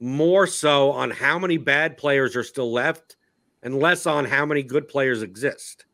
more 0.00 0.46
so 0.46 0.90
on 0.90 1.10
how 1.10 1.38
many 1.38 1.58
bad 1.58 1.96
players 1.96 2.34
are 2.34 2.42
still 2.42 2.72
left 2.72 3.16
and 3.62 3.78
less 3.78 4.06
on 4.06 4.24
how 4.24 4.46
many 4.46 4.62
good 4.62 4.88
players 4.88 5.22
exist. 5.22 5.84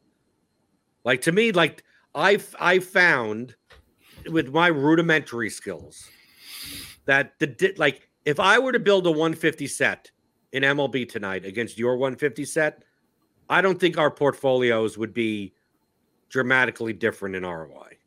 Like 1.04 1.22
to 1.22 1.32
me, 1.32 1.52
like 1.52 1.82
I've 2.14 2.54
I 2.58 2.78
found 2.78 3.54
with 4.30 4.52
my 4.52 4.68
rudimentary 4.68 5.50
skills 5.50 6.08
that 7.04 7.38
the 7.38 7.74
like 7.76 8.08
if 8.24 8.40
I 8.40 8.58
were 8.58 8.72
to 8.72 8.80
build 8.80 9.06
a 9.06 9.10
150 9.10 9.66
set 9.66 10.10
in 10.52 10.62
MLB 10.62 11.08
tonight 11.08 11.44
against 11.44 11.78
your 11.78 11.96
150 11.96 12.44
set, 12.44 12.84
I 13.48 13.60
don't 13.60 13.78
think 13.78 13.98
our 13.98 14.10
portfolios 14.10 14.98
would 14.98 15.14
be 15.14 15.54
dramatically 16.28 16.92
different 16.92 17.36
in 17.36 17.44
ROI. 17.44 17.98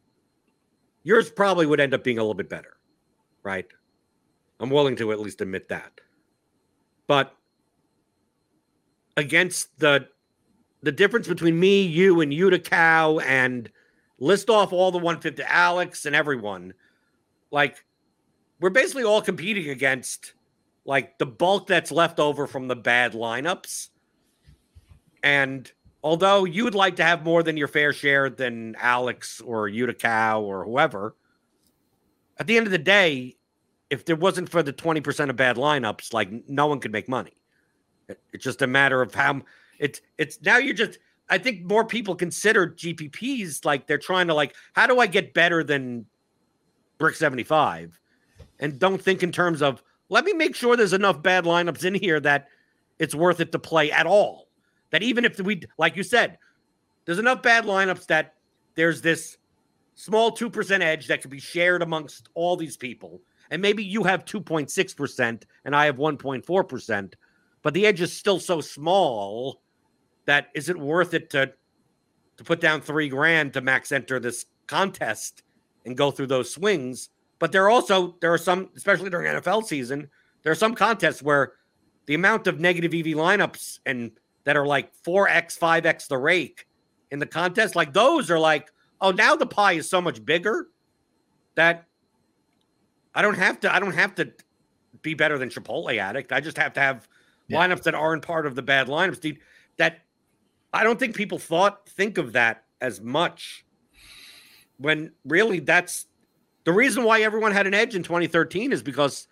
Yours 1.04 1.30
probably 1.30 1.66
would 1.66 1.80
end 1.80 1.94
up 1.94 2.04
being 2.04 2.18
a 2.18 2.22
little 2.22 2.34
bit 2.34 2.50
better, 2.50 2.78
right? 3.44 3.66
I'm 4.60 4.70
willing 4.70 4.98
to 4.98 5.12
at 5.14 5.20
least 5.20 5.40
admit 5.40 5.70
that. 5.70 6.02
But 7.08 7.34
against 9.20 9.78
the 9.80 10.08
the 10.82 10.92
difference 10.94 11.28
between 11.28 11.60
me, 11.60 11.82
you, 11.82 12.22
and 12.22 12.32
Youdacao 12.32 13.22
and 13.22 13.70
list 14.18 14.50
off 14.50 14.72
all 14.72 14.92
the 14.92 14.98
150 14.98 15.44
Alex 15.44 16.06
and 16.06 16.16
everyone. 16.16 16.74
Like 17.52 17.84
we're 18.62 18.70
basically 18.70 19.04
all 19.04 19.22
competing 19.22 19.70
against 19.70 20.34
like 20.86 21.18
the 21.18 21.26
bulk 21.26 21.68
that's 21.68 21.92
left 21.92 22.20
over 22.20 22.48
from 22.48 22.70
the 22.70 22.78
bad 22.78 23.12
lineups. 23.12 23.90
And 25.22 25.70
although 26.02 26.46
you 26.46 26.64
would 26.64 26.76
like 26.76 26.96
to 26.96 27.04
have 27.04 27.26
more 27.26 27.44
than 27.44 27.58
your 27.58 27.68
fair 27.68 27.92
share 27.92 28.30
than 28.30 28.76
Alex 28.80 29.42
or 29.42 29.70
Youdacao 29.70 30.42
or 30.42 30.64
whoever, 30.64 31.16
at 32.38 32.48
the 32.48 32.56
end 32.56 32.68
of 32.68 32.72
the 32.72 32.78
day, 32.78 33.36
if 33.90 34.06
there 34.06 34.16
wasn't 34.16 34.48
for 34.48 34.64
the 34.64 34.72
20% 34.72 35.30
of 35.30 35.36
bad 35.36 35.58
lineups, 35.58 36.14
like 36.14 36.30
no 36.48 36.68
one 36.68 36.80
could 36.80 36.94
make 36.94 37.10
money. 37.10 37.39
It's 38.34 38.44
just 38.44 38.62
a 38.62 38.68
matter 38.68 39.02
of 39.02 39.14
how 39.14 39.42
it's 39.78 40.02
it's 40.18 40.42
now 40.42 40.58
you're 40.58 40.74
just 40.74 41.00
I 41.30 41.38
think 41.38 41.64
more 41.64 41.86
people 41.86 42.16
consider 42.16 42.68
GPPs 42.68 43.64
like 43.64 43.86
they're 43.86 43.98
trying 43.98 44.28
to 44.28 44.34
like, 44.34 44.56
how 44.74 44.88
do 44.88 45.00
I 45.00 45.08
get 45.08 45.34
better 45.34 45.64
than 45.64 46.06
Bric 46.98 47.16
75? 47.16 48.00
And 48.60 48.80
don't 48.80 49.02
think 49.02 49.22
in 49.24 49.32
terms 49.32 49.62
of 49.62 49.84
let 50.10 50.26
me 50.26 50.34
make 50.34 50.56
sure 50.56 50.76
there's 50.76 50.94
enough 50.94 51.22
bad 51.22 51.46
lineups 51.46 51.86
in 51.86 51.94
here 51.94 52.20
that 52.22 52.48
it's 52.98 53.16
worth 53.16 53.40
it 53.40 53.52
to 53.52 53.60
play 53.60 53.92
at 53.92 54.08
all. 54.08 54.48
That 54.92 55.04
even 55.04 55.24
if 55.24 55.40
we 55.40 55.62
like 55.78 55.96
you 55.96 56.04
said, 56.04 56.38
there's 57.06 57.20
enough 57.20 57.42
bad 57.42 57.66
lineups 57.66 58.08
that 58.08 58.36
there's 58.76 59.02
this 59.02 59.38
small 59.96 60.32
2% 60.32 60.80
edge 60.80 61.08
that 61.08 61.22
could 61.22 61.30
be 61.30 61.40
shared 61.40 61.82
amongst 61.82 62.30
all 62.34 62.56
these 62.56 62.78
people. 62.78 63.22
And 63.52 63.62
maybe 63.62 63.84
you 63.84 64.04
have 64.04 64.26
2.6% 64.26 65.44
and 65.66 65.76
I 65.76 65.86
have 65.86 65.98
1.4%, 65.98 67.14
but 67.70 67.76
the 67.76 67.86
edge 67.86 68.02
is 68.02 68.12
still 68.12 68.40
so 68.40 68.62
small 68.62 69.62
that 70.26 70.48
is 70.56 70.70
it 70.70 70.76
worth 70.80 71.14
it 71.14 71.30
to 71.30 71.54
to 72.38 72.44
put 72.44 72.60
down 72.60 72.82
three 72.82 73.08
grand 73.10 73.54
to 73.54 73.62
max 73.62 73.92
enter 73.92 74.20
this 74.20 74.46
contest 74.66 75.44
and 75.86 75.96
go 75.96 76.10
through 76.10 76.26
those 76.26 76.52
swings? 76.52 77.10
But 77.38 77.52
there 77.52 77.64
are 77.66 77.70
also 77.70 78.16
there 78.22 78.34
are 78.34 78.40
some, 78.40 78.72
especially 78.76 79.12
during 79.12 79.32
NFL 79.32 79.66
season, 79.66 80.10
there 80.42 80.52
are 80.52 80.56
some 80.56 80.74
contests 80.74 81.22
where 81.22 81.54
the 82.08 82.16
amount 82.16 82.48
of 82.48 82.60
negative 82.60 82.92
EV 82.92 83.16
lineups 83.16 83.82
and 83.86 84.14
that 84.46 84.58
are 84.58 84.66
like 84.66 84.92
4x, 85.04 85.60
5x 85.60 86.08
the 86.08 86.18
rake 86.18 86.66
in 87.12 87.20
the 87.20 87.28
contest, 87.28 87.76
like 87.76 87.94
those 87.94 88.32
are 88.32 88.40
like, 88.40 88.72
oh, 89.00 89.12
now 89.12 89.36
the 89.36 89.46
pie 89.46 89.74
is 89.74 89.88
so 89.88 90.02
much 90.02 90.26
bigger 90.26 90.70
that 91.54 91.86
I 93.14 93.22
don't 93.22 93.38
have 93.38 93.60
to, 93.60 93.72
I 93.72 93.80
don't 93.80 93.94
have 93.94 94.16
to 94.16 94.34
be 95.04 95.14
better 95.14 95.38
than 95.38 95.50
Chipotle 95.50 95.96
addict. 95.96 96.34
I 96.34 96.40
just 96.40 96.58
have 96.58 96.74
to 96.74 96.80
have 96.80 97.08
yeah. 97.50 97.60
lineups 97.60 97.84
that 97.84 97.96
aren't 97.96 98.24
part 98.24 98.46
of 98.46 98.56
the 98.56 98.62
bad 98.62 98.88
lineups. 98.88 99.20
Dude. 99.20 99.40
That 99.78 100.00
I 100.74 100.84
don't 100.84 101.00
think 101.00 101.16
people 101.16 101.40
thought 101.40 101.88
think 101.90 102.18
of 102.18 102.34
that 102.34 102.66
as 102.82 103.02
much 103.02 103.66
when 104.78 105.12
really 105.26 105.60
that's 105.60 106.06
the 106.64 106.74
reason 106.74 107.04
why 107.04 107.22
everyone 107.22 107.52
had 107.52 107.68
an 107.68 107.74
edge 107.74 107.96
in 107.96 108.04
2013 108.04 108.72
is 108.72 108.84
because 108.84 109.28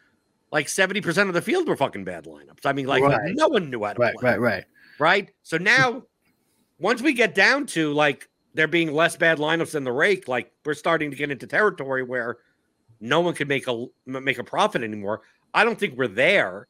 like 0.52 0.68
70% 0.68 1.28
of 1.28 1.34
the 1.34 1.42
field 1.42 1.68
were 1.68 1.76
fucking 1.76 2.04
bad 2.04 2.26
lineups. 2.26 2.66
I 2.66 2.74
mean, 2.74 2.88
like 2.88 3.04
right. 3.04 3.20
no 3.36 3.48
one 3.48 3.70
knew 3.70 3.84
how 3.84 3.94
to 3.94 4.00
right, 4.00 4.16
play. 4.16 4.32
Right, 4.32 4.40
right, 4.40 4.66
right. 5.00 5.30
So 5.44 5.58
now 5.58 6.04
once 6.80 7.02
we 7.02 7.14
get 7.14 7.36
down 7.36 7.66
to 7.68 7.94
like 7.94 8.30
there 8.54 8.68
being 8.68 8.94
less 8.94 9.16
bad 9.16 9.38
lineups 9.38 9.72
than 9.72 9.84
the 9.84 9.92
rake, 9.92 10.28
like 10.28 10.52
we're 10.66 10.74
starting 10.74 11.12
to 11.12 11.18
get 11.18 11.32
into 11.32 11.48
territory 11.48 12.04
where 12.04 12.38
no 13.00 13.20
one 13.20 13.34
can 13.34 13.48
make 13.48 13.68
a 13.68 13.86
make 14.06 14.40
a 14.40 14.44
profit 14.44 14.84
anymore. 14.84 15.22
I 15.54 15.64
don't 15.64 15.80
think 15.80 15.98
we're 15.98 16.08
there, 16.08 16.68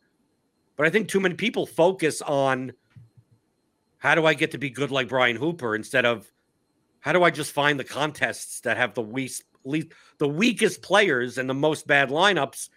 but 0.78 0.86
I 0.86 0.90
think 0.90 1.10
too 1.10 1.20
many 1.20 1.36
people 1.36 1.66
focus 1.66 2.22
on 2.22 2.72
how 3.98 4.16
do 4.16 4.26
I 4.26 4.36
get 4.36 4.52
to 4.52 4.58
be 4.58 4.70
good 4.70 4.92
like 4.92 5.10
Brian 5.10 5.36
Hooper 5.36 5.76
instead 5.76 6.06
of 6.06 6.32
how 7.00 7.12
do 7.12 7.24
I 7.24 7.32
just 7.32 7.52
find 7.52 7.80
the 7.80 7.84
contests 7.84 8.62
that 8.62 8.78
have 8.78 8.94
the 8.94 9.02
least, 9.02 9.44
least 9.66 9.88
the 10.20 10.30
weakest 10.30 10.82
players 10.82 11.38
and 11.38 11.50
the 11.50 11.54
most 11.54 11.88
bad 11.88 12.10
lineups 12.10 12.70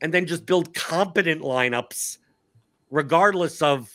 and 0.00 0.12
then 0.12 0.26
just 0.26 0.46
build 0.46 0.74
competent 0.74 1.40
lineups 1.40 2.18
regardless 2.90 3.62
of 3.62 3.90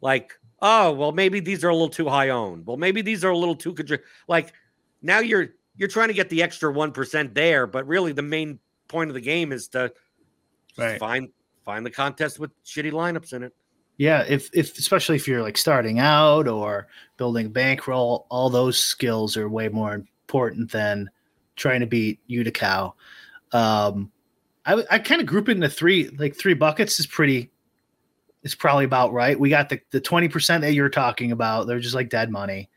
like 0.00 0.38
oh 0.60 0.92
well 0.92 1.12
maybe 1.12 1.40
these 1.40 1.64
are 1.64 1.68
a 1.68 1.72
little 1.72 1.88
too 1.88 2.08
high 2.08 2.28
owned 2.28 2.66
well 2.66 2.76
maybe 2.76 3.02
these 3.02 3.24
are 3.24 3.30
a 3.30 3.36
little 3.36 3.56
too 3.56 3.74
like 4.28 4.52
now 5.02 5.18
you're 5.18 5.48
you're 5.76 5.88
trying 5.88 6.08
to 6.08 6.14
get 6.14 6.28
the 6.28 6.42
extra 6.42 6.72
1% 6.72 7.34
there 7.34 7.66
but 7.66 7.86
really 7.86 8.12
the 8.12 8.22
main 8.22 8.58
point 8.88 9.10
of 9.10 9.14
the 9.14 9.20
game 9.20 9.52
is 9.52 9.68
to 9.68 9.92
right. 10.78 10.98
find 10.98 11.28
find 11.66 11.84
the 11.84 11.90
contest 11.90 12.38
with 12.38 12.50
shitty 12.64 12.92
lineups 12.92 13.34
in 13.34 13.42
it 13.42 13.52
yeah, 13.98 14.24
if 14.28 14.50
if 14.52 14.78
especially 14.78 15.16
if 15.16 15.26
you're 15.26 15.42
like 15.42 15.56
starting 15.56 15.98
out 15.98 16.48
or 16.48 16.86
building 17.16 17.50
bankroll, 17.50 18.26
all 18.28 18.50
those 18.50 18.78
skills 18.78 19.36
are 19.36 19.48
way 19.48 19.68
more 19.68 19.94
important 19.94 20.70
than 20.70 21.08
trying 21.56 21.80
to 21.80 21.86
beat 21.86 22.20
Youdacao. 22.28 22.92
Um, 23.52 24.12
I 24.66 24.84
I 24.90 24.98
kind 24.98 25.22
of 25.22 25.26
group 25.26 25.48
it 25.48 25.52
into 25.52 25.70
three 25.70 26.08
like 26.18 26.36
three 26.36 26.54
buckets 26.54 27.00
is 27.00 27.06
pretty. 27.06 27.50
It's 28.42 28.54
probably 28.54 28.84
about 28.84 29.12
right. 29.12 29.38
We 29.38 29.48
got 29.48 29.70
the 29.70 29.80
the 29.90 30.00
twenty 30.00 30.28
percent 30.28 30.60
that 30.62 30.74
you're 30.74 30.90
talking 30.90 31.32
about. 31.32 31.66
They're 31.66 31.80
just 31.80 31.94
like 31.94 32.10
dead 32.10 32.30
money, 32.30 32.68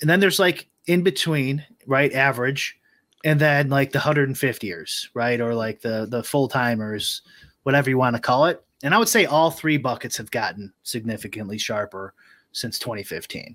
and 0.00 0.10
then 0.10 0.18
there's 0.18 0.40
like 0.40 0.68
in 0.86 1.04
between, 1.04 1.64
right? 1.86 2.12
Average, 2.12 2.76
and 3.24 3.40
then 3.40 3.68
like 3.68 3.92
the 3.92 3.98
150ers, 4.00 5.08
right? 5.14 5.40
Or 5.40 5.54
like 5.54 5.80
the 5.80 6.08
the 6.10 6.24
full 6.24 6.48
timers, 6.48 7.22
whatever 7.68 7.90
you 7.90 7.98
want 7.98 8.16
to 8.16 8.22
call 8.22 8.46
it. 8.46 8.64
And 8.82 8.94
I 8.94 8.98
would 8.98 9.10
say 9.10 9.26
all 9.26 9.50
three 9.50 9.76
buckets 9.76 10.16
have 10.16 10.30
gotten 10.30 10.72
significantly 10.84 11.58
sharper 11.58 12.14
since 12.52 12.78
2015. 12.78 13.54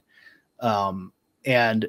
Um, 0.59 1.11
and 1.45 1.87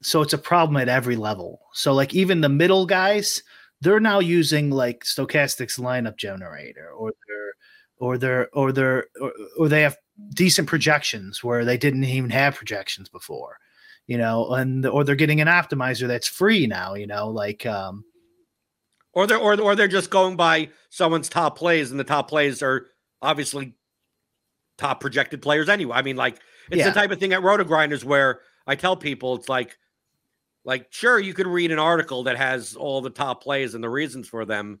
so 0.00 0.22
it's 0.22 0.34
a 0.34 0.38
problem 0.38 0.76
at 0.76 0.88
every 0.88 1.16
level. 1.16 1.62
So 1.72 1.92
like 1.92 2.14
even 2.14 2.42
the 2.42 2.48
middle 2.48 2.86
guys, 2.86 3.42
they're 3.80 3.98
now 3.98 4.20
using 4.20 4.70
like 4.70 5.02
Stokastic's 5.02 5.78
lineup 5.78 6.16
generator 6.16 6.90
or 6.92 7.10
they're 7.26 7.54
or 7.98 8.18
they're 8.18 8.48
or 8.56 8.70
they're 8.70 9.06
or, 9.20 9.32
or 9.58 9.68
they 9.68 9.82
have 9.82 9.96
decent 10.32 10.68
projections 10.68 11.42
where 11.42 11.64
they 11.64 11.76
didn't 11.76 12.04
even 12.04 12.30
have 12.30 12.54
projections 12.54 13.08
before 13.08 13.58
you 14.06 14.18
know, 14.18 14.52
and 14.52 14.84
or 14.84 15.02
they're 15.02 15.14
getting 15.14 15.40
an 15.40 15.48
optimizer 15.48 16.06
that's 16.06 16.28
free 16.28 16.66
now, 16.66 16.92
you 16.94 17.06
know, 17.06 17.30
like 17.30 17.64
um 17.64 18.04
or 19.14 19.26
they're 19.26 19.38
or, 19.38 19.60
or 19.60 19.74
they're 19.74 19.88
just 19.88 20.10
going 20.10 20.36
by 20.36 20.68
someone's 20.90 21.28
top 21.28 21.56
plays 21.56 21.90
and 21.90 21.98
the 21.98 22.04
top 22.04 22.28
plays 22.28 22.62
are 22.62 22.86
obviously 23.22 23.74
top 24.76 25.00
projected 25.00 25.40
players 25.40 25.68
anyway. 25.68 25.96
I 25.96 26.02
mean, 26.02 26.16
like 26.16 26.38
it's 26.70 26.80
yeah. 26.80 26.88
the 26.88 26.94
type 26.94 27.10
of 27.10 27.20
thing 27.20 27.32
at 27.32 27.42
RotoGrinders 27.42 28.04
where 28.04 28.40
I 28.66 28.74
tell 28.74 28.96
people 28.96 29.36
it's 29.36 29.48
like 29.48 29.78
like 30.64 30.86
sure 30.90 31.18
you 31.18 31.34
could 31.34 31.46
read 31.46 31.70
an 31.70 31.78
article 31.78 32.24
that 32.24 32.36
has 32.36 32.74
all 32.74 33.00
the 33.00 33.10
top 33.10 33.42
plays 33.42 33.74
and 33.74 33.84
the 33.84 33.90
reasons 33.90 34.28
for 34.28 34.44
them. 34.44 34.80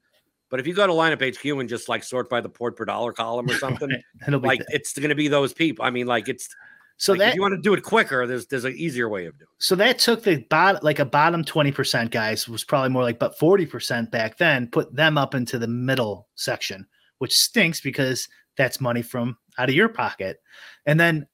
But 0.50 0.60
if 0.60 0.66
you 0.66 0.74
go 0.74 0.86
to 0.86 0.92
LineupHQ 0.92 1.60
and 1.60 1.68
just 1.68 1.88
like 1.88 2.04
sort 2.04 2.30
by 2.30 2.40
the 2.40 2.48
port 2.48 2.76
per 2.76 2.84
dollar 2.84 3.12
column 3.12 3.50
or 3.50 3.54
something, 3.58 3.90
like 4.28 4.60
it's 4.68 4.92
going 4.94 5.08
to 5.08 5.14
be 5.14 5.28
those 5.28 5.52
people. 5.52 5.84
I 5.84 5.90
mean, 5.90 6.06
like 6.06 6.28
it's 6.28 6.48
so 6.96 7.12
like 7.12 7.18
that 7.20 7.28
if 7.30 7.34
you 7.34 7.40
want 7.40 7.54
to 7.54 7.60
do 7.60 7.74
it 7.74 7.82
quicker, 7.82 8.26
there's 8.26 8.46
there's 8.46 8.64
an 8.64 8.74
easier 8.76 9.08
way 9.08 9.26
of 9.26 9.36
doing. 9.38 9.48
it. 9.50 9.62
So 9.62 9.74
that 9.76 9.98
took 9.98 10.22
the 10.22 10.44
bot 10.48 10.84
like 10.84 10.98
a 10.98 11.04
bottom 11.04 11.44
twenty 11.44 11.72
percent 11.72 12.10
guys 12.10 12.48
was 12.48 12.64
probably 12.64 12.90
more 12.90 13.02
like 13.02 13.18
but 13.18 13.38
forty 13.38 13.66
percent 13.66 14.10
back 14.10 14.38
then. 14.38 14.68
Put 14.68 14.94
them 14.94 15.18
up 15.18 15.34
into 15.34 15.58
the 15.58 15.66
middle 15.66 16.28
section, 16.34 16.86
which 17.18 17.34
stinks 17.34 17.80
because 17.80 18.28
that's 18.56 18.80
money 18.80 19.02
from 19.02 19.36
out 19.58 19.68
of 19.68 19.74
your 19.74 19.88
pocket, 19.88 20.38
and 20.86 20.98
then 20.98 21.26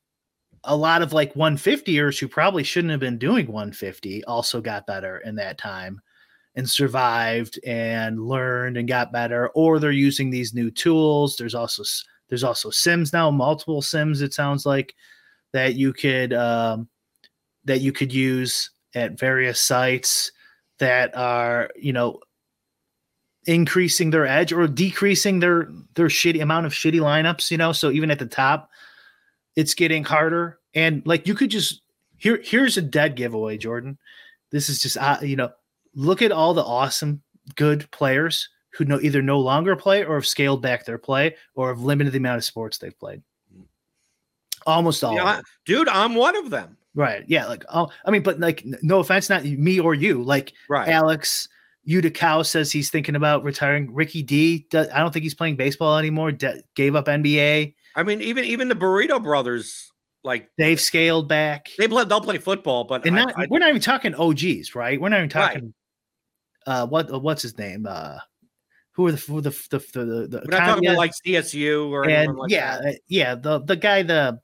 a 0.64 0.76
lot 0.76 1.02
of 1.02 1.12
like 1.12 1.32
150ers 1.34 2.18
who 2.18 2.28
probably 2.28 2.62
shouldn't 2.62 2.90
have 2.90 3.00
been 3.00 3.18
doing 3.18 3.46
150 3.46 4.24
also 4.24 4.60
got 4.60 4.86
better 4.86 5.18
in 5.18 5.34
that 5.36 5.56
time 5.56 6.00
and 6.54 6.68
survived 6.68 7.58
and 7.64 8.20
learned 8.20 8.76
and 8.76 8.86
got 8.86 9.12
better 9.12 9.48
or 9.50 9.78
they're 9.78 9.90
using 9.90 10.28
these 10.28 10.52
new 10.52 10.70
tools 10.70 11.36
there's 11.36 11.54
also 11.54 11.82
there's 12.28 12.44
also 12.44 12.68
sims 12.68 13.12
now 13.12 13.30
multiple 13.30 13.80
sims 13.80 14.20
it 14.20 14.34
sounds 14.34 14.66
like 14.66 14.94
that 15.52 15.74
you 15.74 15.92
could 15.92 16.32
um, 16.32 16.88
that 17.64 17.80
you 17.80 17.92
could 17.92 18.12
use 18.12 18.70
at 18.94 19.18
various 19.18 19.60
sites 19.60 20.32
that 20.78 21.16
are 21.16 21.70
you 21.76 21.92
know 21.92 22.20
increasing 23.46 24.10
their 24.10 24.26
edge 24.26 24.52
or 24.52 24.66
decreasing 24.66 25.40
their 25.40 25.68
their 25.94 26.08
shitty 26.08 26.42
amount 26.42 26.66
of 26.66 26.72
shitty 26.72 27.00
lineups 27.00 27.50
you 27.50 27.56
know? 27.56 27.72
So 27.72 27.90
even 27.90 28.10
at 28.10 28.18
the 28.18 28.26
top 28.26 28.70
it's 29.56 29.74
getting 29.74 30.04
harder. 30.04 30.58
And 30.74 31.02
like 31.04 31.26
you 31.26 31.34
could 31.34 31.50
just 31.50 31.82
here 32.16 32.40
here's 32.42 32.76
a 32.76 32.82
dead 32.82 33.16
giveaway 33.16 33.56
jordan. 33.56 33.98
This 34.50 34.68
is 34.68 34.80
just 34.80 34.96
uh, 34.96 35.18
you 35.22 35.36
know 35.36 35.50
look 35.94 36.22
at 36.22 36.32
all 36.32 36.54
the 36.54 36.64
awesome 36.64 37.22
good 37.56 37.90
players 37.90 38.48
who 38.72 38.84
know 38.84 39.00
either 39.00 39.22
no 39.22 39.40
longer 39.40 39.74
play 39.74 40.04
or 40.04 40.14
have 40.14 40.26
scaled 40.26 40.62
back 40.62 40.84
their 40.84 40.98
play 40.98 41.34
or 41.54 41.68
have 41.68 41.82
limited 41.82 42.12
the 42.12 42.18
amount 42.18 42.38
of 42.38 42.44
sports 42.44 42.78
they've 42.78 42.98
played 42.98 43.22
Almost 44.66 45.02
all, 45.02 45.14
yeah, 45.14 45.40
dude. 45.64 45.88
I'm 45.88 46.14
one 46.14 46.36
of 46.36 46.50
them. 46.50 46.76
Right. 46.94 47.24
Yeah. 47.28 47.46
Like, 47.46 47.64
oh, 47.72 47.88
I 48.04 48.10
mean, 48.10 48.22
but 48.22 48.40
like, 48.40 48.64
no 48.82 48.98
offense, 48.98 49.30
not 49.30 49.44
me 49.44 49.78
or 49.78 49.94
you. 49.94 50.22
Like, 50.22 50.52
right. 50.68 50.88
Alex 50.88 51.48
Utica 51.84 52.44
says 52.44 52.72
he's 52.72 52.90
thinking 52.90 53.16
about 53.16 53.44
retiring. 53.44 53.92
Ricky 53.92 54.22
D, 54.22 54.66
does, 54.70 54.88
I 54.90 54.98
don't 54.98 55.12
think 55.12 55.22
he's 55.22 55.34
playing 55.34 55.56
baseball 55.56 55.98
anymore. 55.98 56.32
De- 56.32 56.62
gave 56.74 56.94
up 56.94 57.06
NBA. 57.06 57.74
I 57.96 58.02
mean, 58.02 58.20
even 58.20 58.44
even 58.44 58.68
the 58.68 58.74
Burrito 58.74 59.22
Brothers, 59.22 59.90
like 60.22 60.48
they've 60.58 60.80
scaled 60.80 61.28
back. 61.28 61.68
They 61.78 61.88
play. 61.88 62.04
They'll 62.04 62.20
play 62.20 62.38
football, 62.38 62.84
but 62.84 63.04
and 63.04 63.16
not, 63.16 63.32
I, 63.36 63.42
I, 63.42 63.46
we're 63.50 63.58
not 63.58 63.70
even 63.70 63.80
talking 63.80 64.14
OGs, 64.14 64.74
right? 64.74 65.00
We're 65.00 65.08
not 65.08 65.18
even 65.18 65.28
talking. 65.28 65.74
Right. 66.66 66.74
Uh, 66.74 66.86
what 66.86 67.12
uh, 67.12 67.18
what's 67.18 67.42
his 67.42 67.58
name? 67.58 67.86
Uh, 67.88 68.18
who 68.92 69.06
are 69.06 69.12
the 69.12 69.18
who 69.18 69.38
are 69.38 69.40
the 69.40 69.50
the 69.70 69.78
the, 69.78 70.04
the, 70.04 70.04
the 70.28 70.42
we're 70.44 70.58
not 70.58 70.66
talking 70.66 70.86
about 70.86 70.98
like 70.98 71.12
CSU 71.26 71.90
or 71.90 72.08
and 72.08 72.36
like 72.36 72.50
yeah, 72.50 72.78
that. 72.78 73.00
yeah, 73.08 73.34
the 73.34 73.60
the 73.60 73.76
guy 73.76 74.02
the 74.02 74.40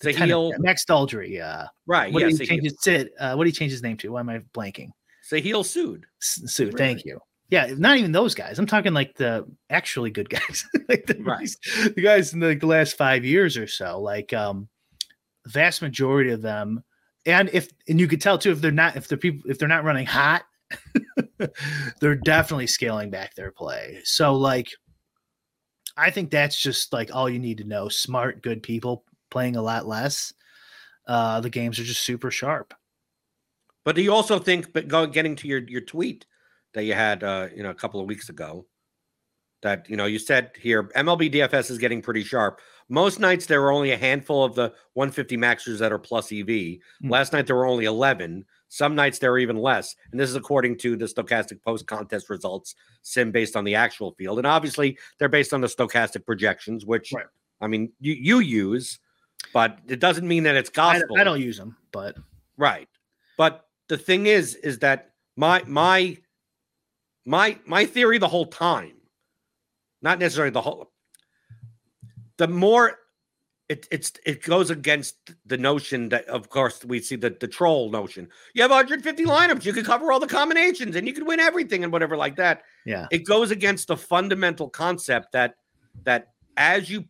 the 0.00 0.54
Max 0.58 0.84
Dalury. 0.84 1.42
Uh, 1.42 1.66
right. 1.86 2.12
What 2.12 2.22
yeah. 2.22 2.28
did 2.28 2.40
he 2.40 2.46
change 2.46 2.62
his, 2.64 3.08
uh, 3.18 3.34
what 3.34 3.44
did 3.44 3.54
he 3.54 3.58
change 3.58 3.72
his 3.72 3.82
name 3.82 3.96
to? 3.98 4.12
Why 4.12 4.20
am 4.20 4.28
I 4.28 4.40
blanking? 4.54 4.90
Saahil 5.30 5.64
Sud. 5.64 6.06
Sud. 6.20 6.66
Really? 6.66 6.78
Thank 6.78 7.04
you. 7.04 7.20
Yeah, 7.48 7.72
not 7.76 7.96
even 7.96 8.10
those 8.10 8.34
guys. 8.34 8.58
I'm 8.58 8.66
talking 8.66 8.92
like 8.92 9.14
the 9.16 9.46
actually 9.70 10.10
good 10.10 10.28
guys, 10.28 10.64
like 10.88 11.06
the, 11.06 11.16
right. 11.22 11.48
the 11.94 12.02
guys 12.02 12.32
in 12.32 12.40
the, 12.40 12.48
like 12.48 12.60
the 12.60 12.66
last 12.66 12.96
five 12.96 13.24
years 13.24 13.56
or 13.56 13.68
so. 13.68 14.00
Like 14.00 14.32
um, 14.32 14.68
vast 15.46 15.80
majority 15.80 16.30
of 16.30 16.42
them, 16.42 16.82
and 17.24 17.48
if 17.52 17.68
and 17.88 18.00
you 18.00 18.08
could 18.08 18.20
tell 18.20 18.36
too 18.36 18.50
if 18.50 18.60
they're 18.60 18.72
not 18.72 18.96
if 18.96 19.06
the 19.06 19.16
people 19.16 19.48
if 19.48 19.58
they're 19.58 19.68
not 19.68 19.84
running 19.84 20.06
hot, 20.06 20.44
they're 22.00 22.16
definitely 22.16 22.66
scaling 22.66 23.10
back 23.10 23.36
their 23.36 23.52
play. 23.52 24.00
So 24.02 24.34
like, 24.34 24.66
I 25.96 26.10
think 26.10 26.32
that's 26.32 26.60
just 26.60 26.92
like 26.92 27.14
all 27.14 27.30
you 27.30 27.38
need 27.38 27.58
to 27.58 27.64
know. 27.64 27.88
Smart, 27.88 28.42
good 28.42 28.60
people 28.60 29.04
playing 29.36 29.56
a 29.56 29.60
lot 29.60 29.86
less. 29.86 30.32
Uh, 31.06 31.42
the 31.42 31.50
games 31.50 31.78
are 31.78 31.84
just 31.84 32.02
super 32.02 32.30
sharp. 32.30 32.72
But 33.84 33.94
do 33.94 34.00
you 34.00 34.10
also 34.10 34.38
think, 34.38 34.72
but 34.72 34.88
going 34.88 35.10
getting 35.10 35.36
to 35.36 35.46
your 35.46 35.58
your 35.58 35.82
tweet 35.82 36.24
that 36.72 36.84
you 36.84 36.94
had, 36.94 37.22
uh, 37.22 37.48
you 37.54 37.62
know, 37.62 37.68
a 37.68 37.74
couple 37.74 38.00
of 38.00 38.06
weeks 38.06 38.30
ago, 38.30 38.64
that 39.60 39.90
you 39.90 39.96
know 39.98 40.06
you 40.06 40.18
said 40.18 40.52
here 40.58 40.84
MLB 40.96 41.30
DFS 41.30 41.70
is 41.70 41.76
getting 41.76 42.00
pretty 42.00 42.24
sharp. 42.24 42.62
Most 42.88 43.20
nights 43.20 43.44
there 43.44 43.60
were 43.60 43.72
only 43.72 43.90
a 43.90 43.98
handful 43.98 44.42
of 44.42 44.54
the 44.54 44.72
150 44.94 45.36
maxers 45.36 45.80
that 45.80 45.92
are 45.92 45.98
plus 45.98 46.32
EV. 46.32 46.46
Mm-hmm. 46.46 47.10
Last 47.10 47.34
night 47.34 47.46
there 47.46 47.56
were 47.56 47.66
only 47.66 47.84
11. 47.84 48.42
Some 48.68 48.94
nights 48.94 49.18
there 49.18 49.32
are 49.32 49.38
even 49.38 49.58
less, 49.58 49.94
and 50.12 50.18
this 50.18 50.30
is 50.30 50.36
according 50.36 50.78
to 50.78 50.96
the 50.96 51.04
Stokastic 51.04 51.62
post 51.62 51.86
contest 51.86 52.30
results 52.30 52.74
sim 53.02 53.32
based 53.32 53.54
on 53.54 53.64
the 53.64 53.74
actual 53.74 54.12
field, 54.12 54.38
and 54.38 54.46
obviously 54.46 54.96
they're 55.18 55.28
based 55.28 55.52
on 55.52 55.60
the 55.60 55.68
Stokastic 55.68 56.24
projections, 56.24 56.86
which 56.86 57.12
right. 57.12 57.26
I 57.60 57.66
mean 57.66 57.92
you 58.00 58.14
you 58.14 58.38
use 58.38 58.98
but 59.52 59.78
it 59.88 60.00
doesn't 60.00 60.26
mean 60.26 60.42
that 60.44 60.56
it's 60.56 60.70
gospel. 60.70 61.16
I, 61.16 61.22
I 61.22 61.24
don't 61.24 61.40
use 61.40 61.56
them, 61.56 61.76
but 61.92 62.16
right. 62.56 62.88
But 63.36 63.66
the 63.88 63.98
thing 63.98 64.26
is, 64.26 64.54
is 64.54 64.78
that 64.80 65.12
my 65.36 65.62
my 65.66 66.16
my 67.24 67.58
my 67.66 67.86
theory 67.86 68.18
the 68.18 68.28
whole 68.28 68.46
time, 68.46 68.94
not 70.02 70.18
necessarily 70.18 70.50
the 70.50 70.62
whole. 70.62 70.90
The 72.38 72.48
more 72.48 72.98
it 73.68 73.86
it's 73.90 74.12
it 74.24 74.42
goes 74.42 74.70
against 74.70 75.16
the 75.44 75.58
notion 75.58 76.08
that 76.10 76.24
of 76.26 76.48
course 76.48 76.84
we 76.84 77.00
see 77.00 77.16
the 77.16 77.30
the 77.30 77.48
troll 77.48 77.90
notion. 77.90 78.28
You 78.54 78.62
have 78.62 78.70
150 78.70 79.24
lineups, 79.24 79.64
you 79.64 79.72
can 79.72 79.84
cover 79.84 80.12
all 80.12 80.20
the 80.20 80.26
combinations 80.26 80.96
and 80.96 81.06
you 81.06 81.12
can 81.12 81.26
win 81.26 81.40
everything 81.40 81.82
and 81.82 81.92
whatever 81.92 82.16
like 82.16 82.36
that. 82.36 82.62
Yeah. 82.84 83.06
It 83.10 83.26
goes 83.26 83.50
against 83.50 83.88
the 83.88 83.96
fundamental 83.96 84.68
concept 84.68 85.32
that 85.32 85.54
that 86.04 86.28
as 86.56 86.88
you 86.88 87.04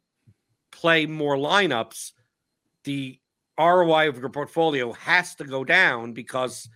play 0.73 1.07
more 1.07 1.37
lineups, 1.37 2.13
the 2.87 3.19
ROI 3.59 4.09
of 4.09 4.19
your 4.19 4.31
portfolio 4.31 4.93
has 4.93 5.35
to 5.35 5.45
go 5.45 5.65
down 5.65 6.13
because 6.13 6.69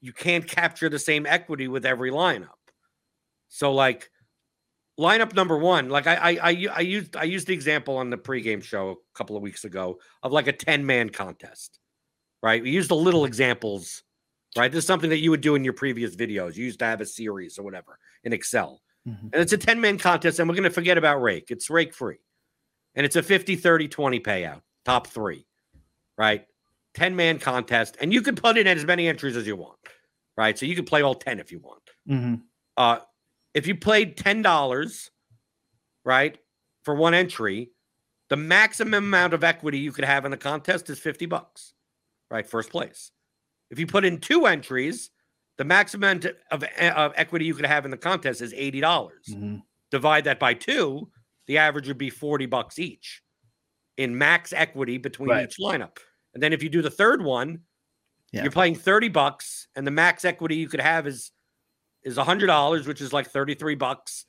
you 0.00 0.12
can't 0.12 0.46
capture 0.46 0.88
the 0.88 0.98
same 0.98 1.26
equity 1.26 1.68
with 1.68 1.84
every 1.84 2.10
lineup. 2.10 2.48
So 3.48 3.72
like 3.72 4.10
lineup 4.98 5.34
number 5.34 5.58
one, 5.58 5.88
like 5.88 6.06
I 6.06 6.14
I 6.14 6.30
I, 6.30 6.66
I 6.76 6.80
used 6.80 7.16
I 7.16 7.24
used 7.24 7.46
the 7.46 7.54
example 7.54 7.96
on 7.98 8.10
the 8.10 8.16
pregame 8.16 8.62
show 8.62 8.90
a 8.90 9.16
couple 9.18 9.36
of 9.36 9.42
weeks 9.42 9.64
ago 9.64 9.98
of 10.22 10.32
like 10.32 10.46
a 10.46 10.52
10 10.52 10.84
man 10.84 11.10
contest. 11.10 11.78
Right. 12.42 12.62
We 12.62 12.70
used 12.70 12.88
the 12.88 12.96
little 12.96 13.26
examples. 13.26 14.02
Right. 14.56 14.72
This 14.72 14.84
is 14.84 14.86
something 14.86 15.10
that 15.10 15.18
you 15.18 15.30
would 15.30 15.42
do 15.42 15.54
in 15.54 15.62
your 15.62 15.74
previous 15.74 16.16
videos. 16.16 16.56
You 16.56 16.64
used 16.64 16.80
to 16.80 16.86
have 16.86 17.00
a 17.00 17.06
series 17.06 17.58
or 17.58 17.62
whatever 17.62 17.98
in 18.24 18.32
Excel. 18.32 18.80
Mm-hmm. 19.06 19.28
And 19.32 19.42
it's 19.42 19.52
a 19.52 19.58
10 19.58 19.80
man 19.80 19.98
contest, 19.98 20.38
and 20.38 20.48
we're 20.48 20.56
going 20.56 20.64
to 20.64 20.70
forget 20.70 20.98
about 20.98 21.22
rake. 21.22 21.50
It's 21.50 21.70
rake 21.70 21.94
free. 21.94 22.18
And 22.94 23.06
it's 23.06 23.16
a 23.16 23.22
50, 23.22 23.54
30, 23.54 23.86
20 23.86 24.20
payout 24.20 24.62
top 24.84 25.06
three, 25.06 25.46
right? 26.16 26.46
10 26.94 27.14
man 27.14 27.38
contest, 27.38 27.96
and 28.00 28.12
you 28.12 28.20
can 28.22 28.34
put 28.34 28.58
in 28.58 28.66
as 28.66 28.84
many 28.84 29.06
entries 29.06 29.36
as 29.36 29.46
you 29.46 29.56
want, 29.56 29.78
right? 30.36 30.58
So 30.58 30.66
you 30.66 30.74
can 30.74 30.84
play 30.84 31.02
all 31.02 31.14
10 31.14 31.38
if 31.38 31.52
you 31.52 31.60
want. 31.60 31.82
Mm-hmm. 32.08 32.34
Uh, 32.76 32.98
if 33.54 33.66
you 33.66 33.76
played 33.76 34.16
$10, 34.16 35.10
right, 36.04 36.38
for 36.82 36.94
one 36.94 37.14
entry, 37.14 37.70
the 38.28 38.36
maximum 38.36 39.04
amount 39.04 39.34
of 39.34 39.44
equity 39.44 39.78
you 39.78 39.92
could 39.92 40.04
have 40.04 40.24
in 40.24 40.30
the 40.30 40.36
contest 40.36 40.90
is 40.90 40.98
50 40.98 41.26
bucks, 41.26 41.74
right? 42.30 42.46
First 42.46 42.70
place. 42.70 43.12
If 43.70 43.78
you 43.78 43.86
put 43.86 44.04
in 44.04 44.18
two 44.18 44.46
entries, 44.46 45.10
the 45.58 45.64
maximum 45.64 46.20
of, 46.50 46.64
of 46.80 47.12
equity 47.16 47.44
you 47.44 47.54
could 47.54 47.66
have 47.66 47.84
in 47.84 47.90
the 47.90 47.96
contest 47.96 48.40
is 48.40 48.52
$80. 48.52 48.80
dollars 48.80 49.26
Mhm. 49.30 49.62
Divide 49.90 50.24
that 50.24 50.38
by 50.38 50.54
two, 50.54 51.10
the 51.46 51.58
average 51.58 51.88
would 51.88 51.98
be 51.98 52.10
40 52.10 52.46
bucks 52.46 52.78
each 52.78 53.22
in 54.00 54.16
max 54.16 54.52
equity 54.54 54.96
between 54.96 55.28
Right. 55.28 55.44
each 55.44 55.58
lineup. 55.58 55.98
And 56.32 56.42
then 56.42 56.54
if 56.54 56.62
you 56.62 56.70
do 56.70 56.80
the 56.80 56.90
third 56.90 57.22
one, 57.22 57.60
Yeah. 58.32 58.42
you're 58.42 58.52
playing 58.52 58.76
30 58.76 59.08
bucks 59.08 59.68
and 59.76 59.86
the 59.86 59.90
max 59.90 60.24
equity 60.24 60.56
you 60.56 60.68
could 60.68 60.80
have 60.80 61.06
is 61.06 61.32
is 62.02 62.16
$100, 62.16 62.86
which 62.86 63.02
is 63.02 63.12
like 63.12 63.28
33 63.28 63.74
bucks. 63.74 64.24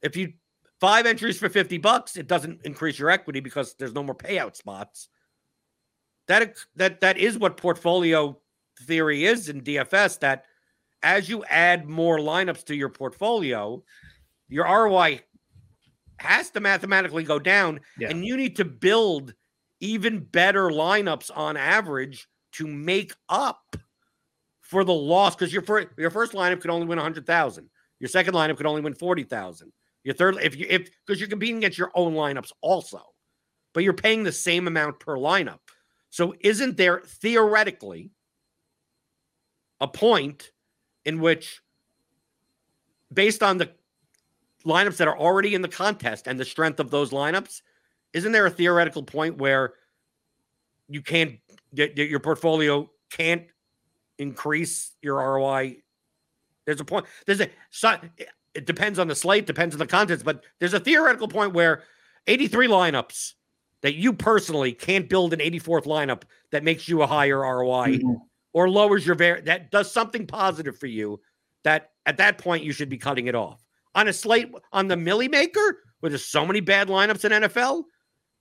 If 0.00 0.16
you 0.16 0.34
five 0.80 1.06
entries 1.06 1.36
for 1.40 1.48
50 1.48 1.76
bucks, 1.78 2.16
it 2.16 2.28
doesn't 2.28 2.60
increase 2.64 3.00
your 3.00 3.10
equity 3.10 3.40
because 3.40 3.74
there's 3.74 3.94
no 3.94 4.04
more 4.04 4.14
payout 4.14 4.54
spots. 4.54 5.08
That 6.28 6.54
that 6.76 7.00
that 7.00 7.18
is 7.18 7.36
what 7.36 7.56
portfolio 7.56 8.40
theory 8.82 9.24
is 9.24 9.48
in 9.48 9.62
DFS 9.62 10.18
that 10.20 10.44
as 11.02 11.28
you 11.28 11.44
add 11.46 11.88
more 11.88 12.18
lineups 12.18 12.64
to 12.66 12.76
your 12.76 12.88
portfolio, 12.90 13.82
your 14.48 14.66
ROI 14.66 15.20
has 16.18 16.50
to 16.50 16.60
mathematically 16.60 17.24
go 17.24 17.38
down 17.38 17.80
Yeah. 17.98 18.10
and 18.10 18.24
you 18.24 18.36
need 18.36 18.56
to 18.56 18.64
build 18.64 19.34
even 19.80 20.20
better 20.20 20.68
lineups 20.70 21.30
on 21.36 21.56
average 21.56 22.26
to 22.52 22.66
make 22.66 23.12
up 23.28 23.76
for 24.60 24.84
the 24.84 24.94
loss 24.94 25.34
because 25.34 25.52
your 25.52 25.62
first 25.62 25.88
your 25.98 26.10
first 26.10 26.32
lineup 26.32 26.60
could 26.60 26.70
only 26.70 26.86
win 26.86 26.98
100,000. 26.98 27.68
Your 28.00 28.08
second 28.08 28.34
lineup 28.34 28.56
could 28.56 28.66
only 28.66 28.80
win 28.80 28.94
40,000. 28.94 29.72
Your 30.04 30.14
third 30.14 30.36
if 30.42 30.56
you 30.56 30.66
if 30.68 30.88
because 31.06 31.20
you're 31.20 31.28
competing 31.28 31.58
against 31.58 31.78
your 31.78 31.90
own 31.94 32.14
lineups 32.14 32.52
also. 32.60 33.02
But 33.72 33.82
you're 33.82 33.92
paying 33.92 34.22
the 34.22 34.32
same 34.32 34.68
amount 34.68 35.00
per 35.00 35.16
lineup. 35.16 35.58
So 36.10 36.34
isn't 36.40 36.76
there 36.76 37.00
theoretically 37.04 38.10
a 39.80 39.88
point 39.88 40.52
in 41.04 41.20
which 41.20 41.60
based 43.12 43.42
on 43.42 43.58
the 43.58 43.72
lineups 44.66 44.96
that 44.96 45.08
are 45.08 45.18
already 45.18 45.54
in 45.54 45.62
the 45.62 45.68
contest 45.68 46.26
and 46.26 46.38
the 46.38 46.44
strength 46.44 46.80
of 46.80 46.90
those 46.90 47.10
lineups, 47.10 47.62
isn't 48.12 48.32
there 48.32 48.46
a 48.46 48.50
theoretical 48.50 49.02
point 49.02 49.36
where 49.38 49.74
you 50.88 51.02
can't 51.02 51.38
your 51.72 52.20
portfolio 52.20 52.88
can't 53.10 53.44
increase 54.18 54.92
your 55.02 55.16
ROI? 55.16 55.78
There's 56.66 56.80
a 56.80 56.84
point. 56.84 57.06
There's 57.26 57.40
a 57.40 57.50
so- 57.70 57.98
it 58.54 58.66
depends 58.66 59.00
on 59.00 59.08
the 59.08 59.14
slate, 59.16 59.46
depends 59.46 59.74
on 59.74 59.80
the 59.80 59.86
contest, 59.86 60.24
but 60.24 60.44
there's 60.60 60.74
a 60.74 60.80
theoretical 60.80 61.26
point 61.26 61.52
where 61.54 61.82
83 62.28 62.68
lineups 62.68 63.32
that 63.80 63.94
you 63.96 64.12
personally 64.12 64.72
can't 64.72 65.08
build 65.08 65.32
an 65.32 65.40
84th 65.40 65.84
lineup 65.86 66.22
that 66.52 66.62
makes 66.62 66.88
you 66.88 67.02
a 67.02 67.06
higher 67.06 67.40
ROI 67.44 67.98
Mhm. 67.98 68.20
or 68.52 68.70
lowers 68.70 69.04
your 69.04 69.16
var 69.16 69.40
that 69.42 69.72
does 69.72 69.90
something 69.90 70.26
positive 70.26 70.78
for 70.78 70.86
you 70.86 71.20
that 71.64 71.90
at 72.06 72.16
that 72.18 72.38
point 72.38 72.62
you 72.62 72.72
should 72.72 72.88
be 72.88 72.96
cutting 72.96 73.26
it 73.26 73.34
off 73.34 73.60
on 73.94 74.08
a 74.08 74.12
slate 74.12 74.50
on 74.72 74.88
the 74.88 74.96
millie 74.96 75.28
maker 75.28 75.82
where 76.00 76.10
there's 76.10 76.24
so 76.24 76.44
many 76.46 76.60
bad 76.60 76.88
lineups 76.88 77.24
in 77.24 77.32
nfl 77.42 77.84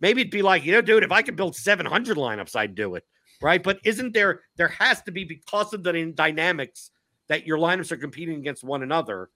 maybe 0.02 0.22
it'd 0.22 0.32
be 0.32 0.42
like 0.42 0.64
you 0.66 0.72
know 0.72 0.82
dude 0.82 1.04
if 1.04 1.12
i 1.12 1.22
could 1.22 1.36
build 1.36 1.56
700 1.56 2.18
lineups 2.18 2.56
i'd 2.56 2.76
do 2.76 2.96
it 2.96 3.06
right 3.42 3.64
but 3.64 3.80
isn't 3.84 4.14
there 4.14 4.42
there 4.58 4.68
has 4.68 5.02
to 5.04 5.12
be 5.12 5.24
because 5.24 5.74
of 5.74 5.84
the 5.84 6.12
dynamics 6.16 6.92
that 7.28 7.46
your 7.48 7.58
lineups 7.58 7.92
are 7.92 7.98
competing 7.98 8.38
against 8.38 8.64
one 8.64 8.84
another 8.84 9.30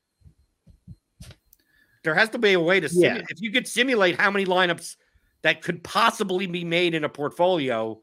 there 2.03 2.15
has 2.15 2.29
to 2.29 2.37
be 2.37 2.53
a 2.53 2.59
way 2.59 2.79
to 2.79 2.89
Yeah. 2.91 3.21
if 3.29 3.41
you 3.41 3.51
could 3.51 3.67
simulate 3.67 4.19
how 4.19 4.31
many 4.31 4.45
lineups 4.45 4.95
that 5.41 5.61
could 5.61 5.83
possibly 5.83 6.47
be 6.47 6.63
made 6.63 6.93
in 6.93 7.03
a 7.03 7.09
portfolio 7.09 7.99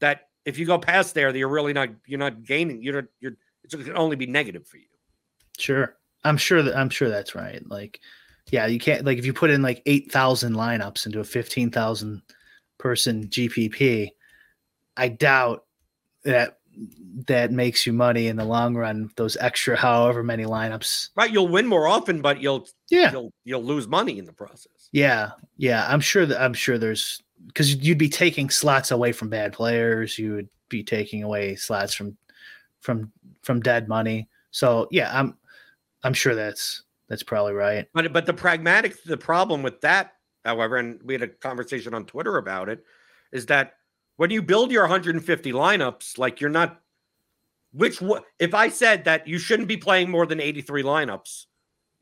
that 0.00 0.28
if 0.44 0.58
you 0.58 0.66
go 0.66 0.78
past 0.78 1.14
there, 1.14 1.32
that 1.32 1.38
you're 1.38 1.48
really 1.48 1.72
not 1.72 1.90
you're 2.06 2.18
not 2.18 2.42
gaining. 2.42 2.82
You're 2.82 3.08
you're 3.20 3.36
it's 3.64 3.74
going 3.74 3.86
to 3.86 3.94
only 3.94 4.16
be 4.16 4.26
negative 4.26 4.66
for 4.66 4.78
you. 4.78 4.86
Sure. 5.58 5.96
I'm 6.24 6.36
sure 6.36 6.62
that 6.62 6.76
I'm 6.76 6.90
sure 6.90 7.08
that's 7.08 7.34
right. 7.34 7.62
Like, 7.68 8.00
yeah, 8.50 8.66
you 8.66 8.78
can't 8.78 9.04
like 9.04 9.18
if 9.18 9.26
you 9.26 9.32
put 9.32 9.50
in 9.50 9.62
like 9.62 9.82
eight 9.86 10.10
thousand 10.12 10.54
lineups 10.54 11.06
into 11.06 11.20
a 11.20 11.24
fifteen 11.24 11.70
thousand 11.70 12.22
person 12.78 13.28
GPP, 13.28 14.08
I 14.96 15.08
doubt 15.08 15.64
that 16.24 16.58
that 17.26 17.50
makes 17.52 17.86
you 17.86 17.92
money 17.92 18.28
in 18.28 18.36
the 18.36 18.44
long 18.44 18.74
run. 18.76 19.10
Those 19.16 19.36
extra 19.38 19.76
however 19.76 20.22
many 20.22 20.44
lineups. 20.44 21.10
Right? 21.16 21.30
You'll 21.30 21.48
win 21.48 21.66
more 21.66 21.86
often, 21.88 22.20
but 22.22 22.40
you'll 22.40 22.66
Yeah. 22.90 23.10
you'll 23.12 23.32
you'll 23.44 23.64
lose 23.64 23.88
money 23.88 24.18
in 24.18 24.24
the 24.24 24.32
process. 24.32 24.88
Yeah. 24.92 25.30
Yeah. 25.56 25.86
I'm 25.88 26.00
sure 26.00 26.26
that 26.26 26.40
I'm 26.40 26.54
sure 26.54 26.78
there's 26.78 27.22
because 27.46 27.74
you'd 27.76 27.98
be 27.98 28.08
taking 28.08 28.50
slots 28.50 28.90
away 28.90 29.12
from 29.12 29.28
bad 29.30 29.52
players. 29.52 30.18
You 30.18 30.34
would 30.34 30.48
be 30.68 30.82
taking 30.84 31.22
away 31.22 31.56
slots 31.56 31.94
from 31.94 32.16
from 32.80 33.10
from 33.42 33.60
dead 33.60 33.88
money. 33.88 34.28
So 34.52 34.88
yeah, 34.90 35.10
I'm 35.18 35.36
I'm 36.02 36.14
sure 36.14 36.34
that's 36.34 36.82
that's 37.08 37.22
probably 37.22 37.54
right. 37.54 37.86
But 37.92 38.12
but 38.12 38.26
the 38.26 38.34
pragmatic 38.34 39.02
the 39.04 39.16
problem 39.16 39.62
with 39.62 39.80
that, 39.82 40.14
however, 40.44 40.76
and 40.76 41.00
we 41.04 41.14
had 41.14 41.22
a 41.22 41.28
conversation 41.28 41.94
on 41.94 42.06
Twitter 42.06 42.36
about 42.36 42.68
it, 42.68 42.84
is 43.32 43.46
that 43.46 43.74
when 44.16 44.30
you 44.30 44.42
build 44.42 44.70
your 44.70 44.82
150 44.82 45.52
lineups, 45.52 46.18
like 46.18 46.40
you're 46.40 46.50
not 46.50 46.80
which 47.72 48.02
if 48.38 48.54
I 48.54 48.68
said 48.68 49.04
that 49.04 49.26
you 49.26 49.38
shouldn't 49.38 49.68
be 49.68 49.76
playing 49.76 50.10
more 50.10 50.26
than 50.26 50.40
83 50.40 50.82
lineups, 50.82 51.46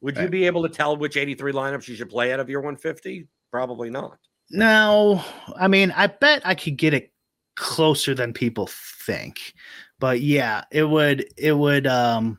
would 0.00 0.16
you 0.16 0.28
be 0.28 0.46
able 0.46 0.62
to 0.62 0.68
tell 0.68 0.96
which 0.96 1.16
83 1.16 1.52
lineups 1.52 1.88
you 1.88 1.94
should 1.94 2.08
play 2.08 2.32
out 2.32 2.40
of 2.40 2.48
your 2.48 2.60
150? 2.60 3.28
Probably 3.50 3.90
not. 3.90 4.18
No, 4.50 5.22
I 5.56 5.68
mean, 5.68 5.92
I 5.92 6.06
bet 6.06 6.40
I 6.44 6.54
could 6.54 6.76
get 6.76 6.94
it 6.94 7.12
closer 7.56 8.14
than 8.14 8.32
people 8.32 8.68
think. 8.68 9.52
But 9.98 10.20
yeah, 10.20 10.64
it 10.70 10.84
would 10.84 11.26
it 11.36 11.52
would 11.52 11.86
um 11.86 12.38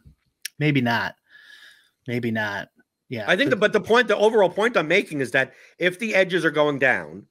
maybe 0.58 0.82
not. 0.82 1.16
Maybe 2.10 2.32
not. 2.32 2.70
Yeah. 3.08 3.26
I 3.28 3.36
think, 3.36 3.52
the, 3.52 3.56
but 3.56 3.72
the 3.72 3.80
point, 3.80 4.08
the 4.08 4.18
overall 4.18 4.50
point 4.50 4.76
I'm 4.76 4.88
making 4.88 5.22
is 5.22 5.30
that 5.32 5.54
if 5.78 6.00
the 6.00 6.16
edges 6.16 6.44
are 6.44 6.52
going 6.52 6.80
down, 6.80 7.28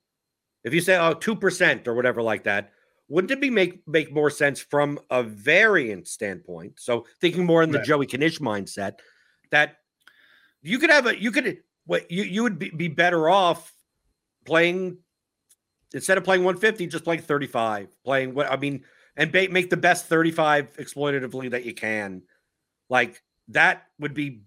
if 0.63 0.73
you 0.73 0.81
say 0.81 0.97
oh 0.97 1.15
two 1.15 1.35
percent 1.35 1.89
or 1.89 1.95
whatever 1.95 2.23
like 2.23 2.45
that, 2.45 2.71
wouldn't 3.09 3.31
it 3.31 3.41
be 3.41 3.51
make 3.51 3.87
make 3.89 4.13
more 4.13 4.31
sense 4.31 4.61
from 4.61 5.01
a 5.11 5.23
variance 5.23 6.13
standpoint? 6.13 6.75
So 6.79 7.07
thinking 7.21 7.45
more 7.45 7.63
in 7.63 7.73
the 7.73 7.79
Right. 7.79 7.87
Joey 7.87 8.07
Knish 8.07 8.39
mindset, 8.39 8.95
that 9.51 9.79
you 10.63 10.79
could 10.79 10.91
have 10.91 11.07
a 11.07 11.21
you 11.21 11.33
could 11.33 11.59
what 11.87 12.11
you 12.11 12.23
you 12.23 12.43
would 12.45 12.59
be, 12.59 12.71
be 12.71 12.89
better 12.89 13.29
off 13.29 13.73
playing 14.45 14.99
instead 15.95 16.19
of 16.19 16.25
playing 16.25 16.45
150, 16.45 16.87
just 16.87 17.05
playing 17.05 17.23
35, 17.23 17.89
playing 18.05 18.35
what 18.35 18.51
I 18.51 18.57
mean, 18.57 18.85
and 19.17 19.33
ba- 19.33 19.49
make 19.51 19.71
the 19.71 19.77
best 19.77 20.07
35 20.07 20.77
exploitatively 20.77 21.51
that 21.51 21.65
you 21.65 21.75
can. 21.75 22.23
Like 22.91 23.23
that 23.49 23.87
would 23.99 24.15
be 24.15 24.43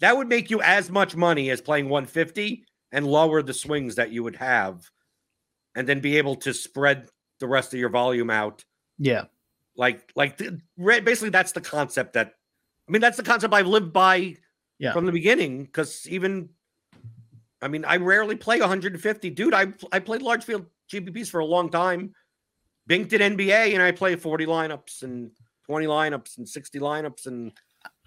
that 0.00 0.16
would 0.16 0.28
make 0.28 0.50
you 0.50 0.60
as 0.62 0.90
much 0.90 1.16
money 1.16 1.50
as 1.50 1.60
playing 1.60 1.88
150 1.88 2.64
and 2.92 3.06
lower 3.06 3.42
the 3.42 3.54
swings 3.54 3.96
that 3.96 4.10
you 4.10 4.22
would 4.22 4.36
have 4.36 4.88
and 5.74 5.88
then 5.88 6.00
be 6.00 6.18
able 6.18 6.36
to 6.36 6.54
spread 6.54 7.08
the 7.40 7.48
rest 7.48 7.74
of 7.74 7.80
your 7.80 7.88
volume 7.88 8.30
out 8.30 8.64
yeah. 8.98 9.24
like 9.76 10.10
like 10.14 10.36
the, 10.36 10.60
basically 10.76 11.30
that's 11.30 11.52
the 11.52 11.60
concept 11.60 12.12
that 12.14 12.34
i 12.88 12.92
mean 12.92 13.00
that's 13.00 13.16
the 13.16 13.22
concept 13.22 13.52
i've 13.52 13.66
lived 13.66 13.92
by 13.92 14.36
Yeah. 14.78 14.92
from 14.92 15.06
the 15.06 15.12
beginning 15.12 15.64
because 15.64 16.06
even 16.08 16.48
i 17.60 17.68
mean 17.68 17.84
i 17.84 17.96
rarely 17.96 18.36
play 18.36 18.60
150 18.60 19.30
dude 19.30 19.54
i 19.54 19.72
i 19.92 19.98
played 19.98 20.22
large 20.22 20.44
field 20.44 20.66
gpps 20.92 21.28
for 21.28 21.40
a 21.40 21.44
long 21.44 21.68
time 21.68 22.14
binked 22.88 23.12
at 23.12 23.20
nba 23.20 23.72
and 23.74 23.82
i 23.82 23.90
play 23.90 24.14
40 24.14 24.46
lineups 24.46 25.02
and 25.02 25.30
20 25.66 25.86
lineups 25.86 26.38
and 26.38 26.48
60 26.48 26.78
lineups 26.78 27.26
and 27.26 27.52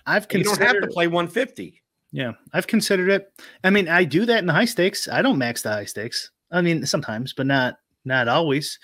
I've 0.08 0.26
you 0.32 0.44
don't 0.44 0.58
have 0.58 0.60
to 0.60 0.66
considered 0.66 0.92
play 0.92 1.08
150 1.08 1.82
Yeah, 2.12 2.32
I've 2.54 2.66
considered 2.66 3.10
it. 3.10 3.32
I 3.64 3.70
mean, 3.70 3.88
I 3.90 4.06
do 4.06 4.26
that 4.26 4.40
in 4.40 4.46
the 4.46 4.54
high 4.54 4.66
stakes. 4.66 5.08
I 5.08 5.22
don't 5.22 5.38
max 5.38 5.62
the 5.62 5.70
high 5.72 5.86
stakes. 5.86 6.32
I 6.52 6.62
mean, 6.62 6.86
sometimes, 6.86 7.34
but 7.34 7.46
not 7.46 7.76
not 8.06 8.28
always. 8.28 8.80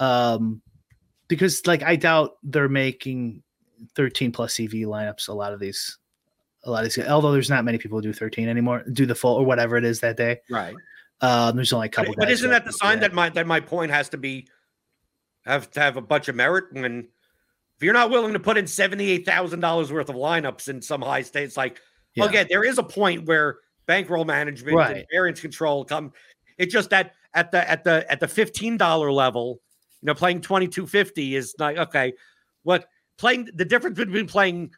Um 0.00 0.60
because 1.28 1.66
like 1.66 1.82
I 1.82 1.96
doubt 1.96 2.36
they're 2.42 2.68
making 2.68 3.42
13 3.94 4.32
plus 4.32 4.58
EV 4.58 4.70
lineups 4.70 5.28
a 5.28 5.32
lot 5.32 5.52
of 5.52 5.60
these 5.60 5.98
a 6.64 6.70
lot 6.70 6.84
of 6.84 6.92
these 6.92 7.06
although 7.06 7.32
there's 7.32 7.50
not 7.50 7.64
many 7.64 7.78
people 7.78 7.98
who 7.98 8.02
do 8.02 8.12
13 8.12 8.48
anymore, 8.48 8.82
do 8.92 9.06
the 9.06 9.14
full 9.14 9.34
or 9.36 9.44
whatever 9.44 9.76
it 9.76 9.84
is 9.84 10.00
that 10.00 10.16
day. 10.16 10.40
right 10.50 10.74
Um 11.20 11.54
there's 11.56 11.72
only 11.72 11.86
a 11.86 11.90
But, 11.90 11.96
couple 11.96 12.14
but 12.16 12.26
guys 12.26 12.38
isn't 12.38 12.50
that 12.50 12.64
the 12.64 12.72
sign 12.72 13.00
that 13.00 13.12
my 13.12 13.28
that 13.30 13.46
my 13.46 13.60
point 13.60 13.92
has 13.92 14.08
to 14.10 14.16
be 14.16 14.48
have 15.44 15.70
to 15.72 15.80
have 15.80 15.96
a 15.96 16.02
bunch 16.02 16.28
of 16.28 16.34
merit 16.34 16.64
when 16.72 17.08
if 17.76 17.82
you're 17.82 17.94
not 17.94 18.10
willing 18.10 18.32
to 18.32 18.40
put 18.40 18.56
in 18.56 18.66
seventy 18.66 19.10
eight 19.10 19.26
thousand 19.26 19.60
dollars 19.60 19.92
worth 19.92 20.08
of 20.08 20.16
lineups 20.16 20.68
in 20.68 20.80
some 20.80 21.02
high 21.02 21.22
states, 21.22 21.56
like 21.56 21.80
Yeah. 22.14 22.24
okay, 22.24 22.46
there 22.48 22.64
is 22.64 22.78
a 22.78 22.82
point 22.82 23.26
where 23.26 23.58
bankroll 23.86 24.24
management 24.24 24.76
and 24.96 25.04
variance 25.12 25.40
control 25.40 25.84
come. 25.84 26.12
It's 26.58 26.72
just 26.72 26.90
that 26.90 27.14
at 27.34 27.52
the 27.52 27.68
at 27.68 27.84
the 27.84 28.10
at 28.10 28.20
the 28.20 28.28
fifteen 28.28 28.76
dollar 28.76 29.12
level, 29.12 29.60
you 30.00 30.06
know, 30.06 30.14
playing 30.14 30.40
twenty 30.40 30.68
two 30.68 30.86
fifty 30.86 31.36
is 31.36 31.54
like 31.58 31.76
okay, 31.76 32.14
what 32.62 32.86
playing 33.18 33.50
the 33.54 33.64
difference 33.64 33.98
between 33.98 34.26
playing 34.26 34.70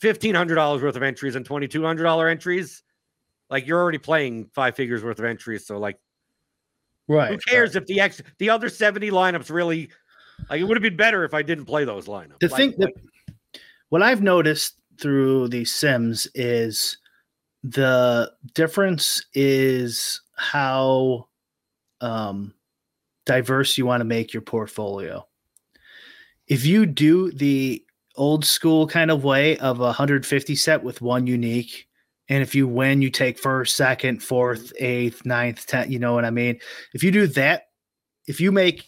fifteen 0.00 0.34
hundred 0.34 0.56
dollars 0.56 0.82
worth 0.82 0.96
of 0.96 1.02
entries 1.02 1.36
and 1.36 1.46
twenty 1.46 1.68
two 1.68 1.84
hundred 1.84 2.02
dollar 2.02 2.26
entries, 2.28 2.82
like 3.48 3.66
you're 3.66 3.80
already 3.80 3.98
playing 3.98 4.50
five 4.54 4.74
figures 4.74 5.04
worth 5.04 5.18
of 5.20 5.24
entries, 5.24 5.66
so 5.66 5.78
like. 5.78 5.98
right. 7.06 7.30
Who 7.30 7.38
cares 7.38 7.76
if 7.76 7.86
the 7.86 8.00
ex 8.00 8.20
the 8.38 8.50
other 8.50 8.68
70 8.68 9.10
lineups 9.10 9.50
really 9.50 9.90
like 10.48 10.60
it 10.60 10.64
would 10.64 10.76
have 10.76 10.82
been 10.82 10.96
better 10.96 11.24
if 11.24 11.34
I 11.34 11.42
didn't 11.42 11.66
play 11.66 11.84
those 11.84 12.06
lineups. 12.06 12.38
The 12.40 12.48
Like- 12.48 12.56
thing 12.56 12.70
that 12.78 12.92
like, 12.94 13.62
what 13.90 14.02
I've 14.02 14.22
noticed 14.22 14.74
through 15.00 15.48
the 15.48 15.64
sims 15.64 16.28
is 16.34 16.96
the 17.62 18.32
difference 18.54 19.22
is 19.34 20.20
how 20.36 21.28
um, 22.00 22.54
diverse 23.26 23.76
you 23.76 23.84
want 23.86 24.00
to 24.00 24.04
make 24.06 24.32
your 24.32 24.42
portfolio. 24.42 25.26
If 26.46 26.64
you 26.64 26.86
do 26.86 27.30
the 27.32 27.84
old 28.16 28.44
school 28.44 28.86
kind 28.86 29.10
of 29.10 29.24
way 29.24 29.56
of 29.58 29.80
a 29.80 29.84
150 29.84 30.54
set 30.56 30.82
with 30.82 31.00
one 31.00 31.26
unique, 31.26 31.86
and 32.28 32.42
if 32.42 32.54
you 32.54 32.66
win, 32.68 33.02
you 33.02 33.10
take 33.10 33.38
first, 33.38 33.76
second, 33.76 34.22
fourth, 34.22 34.72
eighth, 34.78 35.24
ninth, 35.24 35.66
tenth. 35.66 35.90
You 35.90 35.98
know 35.98 36.14
what 36.14 36.24
I 36.24 36.30
mean? 36.30 36.60
If 36.94 37.02
you 37.02 37.10
do 37.10 37.26
that, 37.28 37.64
if 38.26 38.40
you 38.40 38.52
make, 38.52 38.86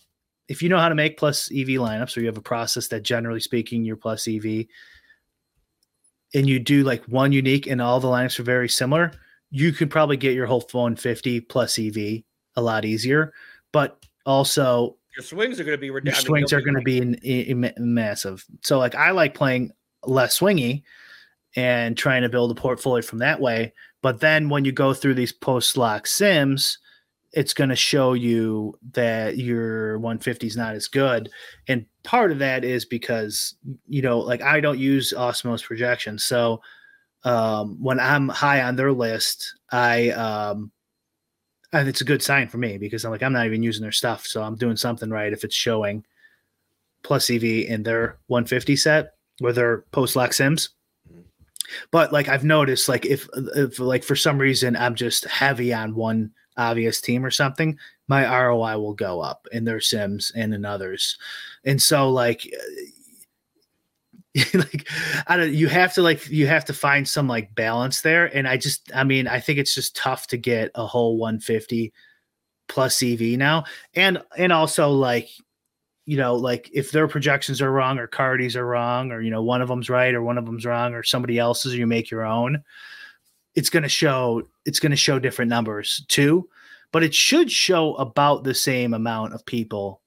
if 0.49 0.63
you 0.63 0.69
know 0.69 0.79
how 0.79 0.89
to 0.89 0.95
make 0.95 1.19
plus 1.19 1.51
EV 1.51 1.69
lineups, 1.69 2.17
or 2.17 2.21
you 2.21 2.27
have 2.27 2.37
a 2.37 2.43
process 2.43 2.89
that 2.89 3.03
generally 3.03 3.41
speaking, 3.41 3.85
you're 3.85 3.97
plus 3.97 4.27
EV, 4.29 4.67
and 6.35 6.49
you 6.49 6.59
do 6.59 6.83
like 6.83 7.05
one 7.07 7.33
unique 7.33 7.67
and 7.67 7.81
all 7.81 8.01
the 8.01 8.09
lineups 8.09 8.39
are 8.39 8.45
very 8.45 8.69
similar, 8.69 9.13
you 9.51 9.73
could 9.73 9.91
probably 9.91 10.17
get 10.17 10.35
your 10.35 10.47
whole 10.47 10.63
phone 10.63 10.97
50 10.97 11.41
plus 11.43 11.79
EV 11.79 12.23
a 12.57 12.63
lot 12.63 12.85
easier. 12.85 13.33
But 13.73 14.05
also, 14.27 14.97
your 15.17 15.25
swings 15.25 15.61
are 15.61 15.65
going 15.65 15.79
to 15.79 15.81
be. 15.81 15.87
Your 15.87 16.15
swings 16.15 16.53
are 16.53 16.61
going 16.61 16.75
to 16.75 16.83
be 16.83 16.99
in, 16.99 17.15
in, 17.17 17.65
in 17.65 17.95
massive. 17.95 18.45
So, 18.63 18.79
like, 18.79 18.95
I 18.95 19.11
like 19.11 19.35
playing 19.35 19.73
less 20.05 20.41
swingy 20.41 20.83
and 21.55 21.97
trying 21.97 22.23
to 22.23 22.29
build 22.29 22.51
a 22.51 22.55
portfolio 22.55 23.03
from 23.03 23.19
that 23.19 23.41
way. 23.41 23.73
But 24.03 24.21
then 24.21 24.49
when 24.49 24.65
you 24.65 24.73
go 24.73 24.95
through 24.95 25.15
these 25.15 25.33
post 25.33 25.77
lock 25.77 26.07
sims, 26.07 26.79
it's 27.33 27.55
going 27.55 27.71
to 27.71 27.77
show 27.77 28.13
you 28.13 28.79
that 28.93 29.39
your 29.39 29.99
150 29.99 30.47
is 30.47 30.57
not 30.57 30.75
as 30.75 30.87
good. 30.87 31.31
And 31.67 31.87
part 32.03 32.31
of 32.31 32.39
that 32.41 32.65
is 32.65 32.85
because, 32.85 33.55
you 33.89 34.03
know, 34.03 34.19
like 34.19 34.43
I 34.43 34.61
don't 34.61 34.79
use 34.79 35.15
Osmos 35.17 35.65
projection. 35.65 36.19
So 36.19 36.61
um, 37.25 37.83
when 37.83 37.99
I'm 37.99 38.29
high 38.29 38.63
on 38.63 38.77
their 38.77 38.93
list, 38.93 39.55
I, 39.71 40.11
um, 40.11 40.73
and 41.73 41.89
it's 41.89 42.03
a 42.03 42.07
good 42.07 42.23
sign 42.23 42.49
for 42.49 42.59
me 42.59 42.77
because 42.77 43.05
I'm 43.05 43.11
like, 43.11 43.23
I'm 43.23 43.33
not 43.33 43.47
even 43.47 43.63
using 43.63 43.83
their 43.83 43.93
stuff. 43.93 44.27
So 44.27 44.43
I'm 44.43 44.57
doing 44.57 44.77
something 44.77 45.09
right 45.09 45.33
if 45.33 45.43
it's 45.43 45.55
showing 45.55 46.05
plus 47.03 47.31
EV 47.31 47.45
in 47.45 47.83
their 47.83 48.19
150 48.27 48.77
set 48.77 49.15
where 49.39 49.55
they're 49.55 49.85
post 49.91 50.17
lock 50.17 50.35
sims. 50.35 50.71
But 51.91 52.13
like 52.13 52.29
I've 52.29 52.45
noticed, 52.45 52.91
like 52.91 53.07
if, 53.07 53.27
if 53.35 53.79
like 53.79 54.05
for 54.05 54.17
some 54.17 54.37
reason 54.37 54.77
I'm 54.77 54.95
just 54.95 55.25
heavy 55.25 55.73
on 55.73 55.95
one 55.95 56.33
obvious 56.57 57.01
team 57.01 57.25
or 57.25 57.31
something, 57.31 57.79
my 58.09 58.25
ROI 58.25 58.79
will 58.79 58.95
go 58.95 59.21
up 59.21 59.47
in 59.53 59.65
their 59.65 59.81
sims 59.81 60.33
and 60.35 60.53
in 60.55 60.65
others. 60.65 61.19
And 61.65 61.81
so 61.81 62.11
like 62.11 62.53
like 64.55 64.89
I 65.27 65.37
don't 65.37 65.53
you 65.53 65.69
have 65.69 65.93
to 65.95 66.03
like 66.03 66.29
you 66.31 66.47
have 66.47 66.65
to 66.67 66.73
find 66.73 67.07
some 67.07 67.29
like 67.29 67.55
balance 67.55 68.01
there. 68.01 68.35
And 68.35 68.49
I 68.49 68.57
just 68.57 68.91
I 68.95 69.05
mean, 69.05 69.29
I 69.29 69.41
think 69.41 69.59
it's 69.59 69.75
just 69.75 69.97
tough 69.97 70.27
to 70.29 70.37
get 70.37 70.71
a 70.75 70.87
whole 70.87 71.19
150 71.19 71.93
plus 72.69 73.03
EV 73.03 73.39
now. 73.39 73.65
And 73.95 74.23
and 74.37 74.53
also 74.53 74.91
like 74.91 75.29
you 76.05 76.17
know, 76.17 76.35
like 76.35 76.69
if 76.73 76.91
their 76.91 77.07
projections 77.07 77.63
are 77.63 77.71
wrong 77.71 77.99
or 77.99 78.09
Cardi's 78.09 78.57
are 78.57 78.67
wrong, 78.67 79.13
or 79.13 79.21
you 79.21 79.31
know, 79.31 79.43
one 79.43 79.63
of 79.63 79.69
them's 79.69 79.89
right 79.89 80.15
or 80.15 80.23
one 80.23 80.39
of 80.39 80.45
them's 80.45 80.67
wrong, 80.67 80.95
or 80.95 81.03
somebody 81.03 81.39
else's, 81.39 81.75
or 81.75 81.77
you 81.77 81.87
make 81.87 82.11
your 82.11 82.25
own, 82.25 82.63
it's 83.55 83.71
gonna 83.71 83.89
show 83.89 84.43
it's 84.65 84.81
gonna 84.81 84.97
show 84.97 85.19
different 85.19 85.49
numbers 85.49 86.05
too. 86.09 86.49
But 86.93 87.03
it 87.03 87.15
should 87.15 87.51
show 87.51 87.95
about 87.95 88.45
the 88.45 88.55
same 88.55 88.93
amount 88.93 89.33
of 89.33 89.47
people 89.47 90.03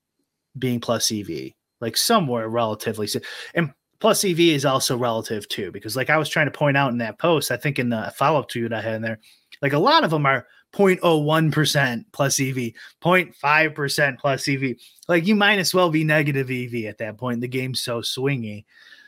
being 0.57 0.79
plus 0.79 1.11
EV, 1.11 1.51
like 1.81 1.97
somewhere 1.97 2.47
relatively. 2.47 3.07
And 3.55 3.73
plus 3.99 4.23
EV 4.23 4.39
is 4.39 4.65
also 4.65 4.95
relative 4.97 5.47
too, 5.49 5.71
because 5.71 5.95
like 5.95 6.09
I 6.09 6.17
was 6.17 6.29
trying 6.29 6.45
to 6.45 6.51
point 6.51 6.77
out 6.77 6.91
in 6.91 6.99
that 6.99 7.17
post, 7.17 7.51
I 7.51 7.57
think 7.57 7.79
in 7.79 7.89
the 7.89 8.13
follow 8.15 8.39
up 8.39 8.49
to 8.49 8.65
it 8.65 8.73
I 8.73 8.81
had 8.81 8.95
in 8.95 9.01
there, 9.01 9.19
like 9.61 9.73
a 9.73 9.79
lot 9.79 10.03
of 10.03 10.11
them 10.11 10.25
are 10.25 10.45
0.01% 10.73 12.05
plus 12.11 12.39
EV, 12.39 12.73
0.5% 13.01 14.19
plus 14.19 14.47
EV. 14.47 14.75
Like 15.07 15.25
you 15.25 15.35
might 15.35 15.59
as 15.59 15.73
well 15.73 15.89
be 15.89 16.03
negative 16.03 16.51
EV 16.51 16.85
at 16.85 16.97
that 16.99 17.17
point. 17.17 17.41
The 17.41 17.47
game's 17.47 17.81
so 17.81 18.01
swingy. 18.01 18.65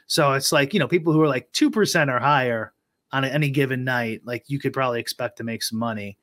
So 0.07 0.34
it's 0.34 0.51
like, 0.51 0.73
you 0.73 0.80
know, 0.80 0.88
people 0.88 1.11
who 1.11 1.22
are 1.22 1.27
like 1.27 1.51
2% 1.51 2.09
or 2.09 2.19
higher 2.19 2.73
on 3.12 3.24
any 3.24 3.50
given 3.50 3.84
night, 3.84 4.22
like 4.26 4.46
you 4.48 4.60
could 4.60 4.74
probably 4.74 5.00
expect 5.00 5.38
to 5.38 5.44
make 5.44 5.64
some 5.64 5.80
money. 5.80 6.18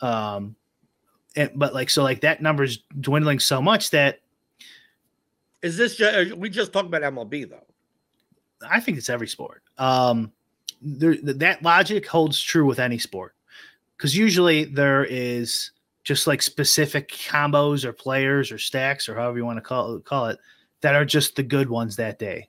Um, 0.00 0.56
and, 1.36 1.50
but 1.54 1.74
like, 1.74 1.90
so 1.90 2.02
like 2.02 2.20
that 2.22 2.42
number's 2.42 2.78
dwindling 3.00 3.38
so 3.38 3.60
much 3.60 3.90
that. 3.90 4.20
Is 5.62 5.76
this, 5.76 5.96
just, 5.96 6.34
we 6.34 6.50
just 6.50 6.72
talked 6.72 6.88
about 6.88 7.02
MLB 7.02 7.48
though? 7.48 7.66
I 8.68 8.80
think 8.80 8.98
it's 8.98 9.10
every 9.10 9.28
sport. 9.28 9.62
Um, 9.78 10.32
there, 10.80 11.16
that 11.22 11.62
logic 11.62 12.06
holds 12.06 12.40
true 12.40 12.66
with 12.66 12.78
any 12.78 12.98
sport 12.98 13.34
because 13.96 14.16
usually 14.16 14.64
there 14.64 15.04
is 15.04 15.70
just 16.02 16.26
like 16.26 16.42
specific 16.42 17.08
combos 17.08 17.84
or 17.84 17.92
players 17.92 18.50
or 18.50 18.58
stacks 18.58 19.08
or 19.08 19.14
however 19.14 19.38
you 19.38 19.44
want 19.44 19.58
to 19.58 19.62
call 19.62 19.94
it, 19.94 20.04
call 20.04 20.26
it 20.26 20.38
that 20.80 20.96
are 20.96 21.04
just 21.04 21.36
the 21.36 21.42
good 21.42 21.70
ones 21.70 21.96
that 21.96 22.18
day. 22.18 22.48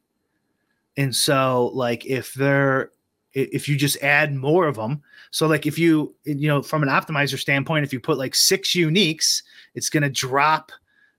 And 0.98 1.16
so 1.16 1.70
like 1.74 2.06
if 2.06 2.34
they're 2.34 2.92
if 3.34 3.68
you 3.68 3.76
just 3.76 4.02
add 4.04 4.34
more 4.34 4.68
of 4.68 4.76
them, 4.76 5.02
so 5.32 5.48
like 5.48 5.66
if 5.66 5.78
you 5.80 6.16
you 6.24 6.48
know 6.48 6.62
from 6.62 6.84
an 6.84 6.90
optimizer 6.90 7.40
standpoint, 7.40 7.84
if 7.84 7.94
you 7.94 8.00
put 8.00 8.18
like 8.18 8.36
six 8.36 8.74
uniques, 8.74 9.42
it's 9.76 9.90
going 9.90 10.04
to 10.04 10.10
drop 10.10 10.72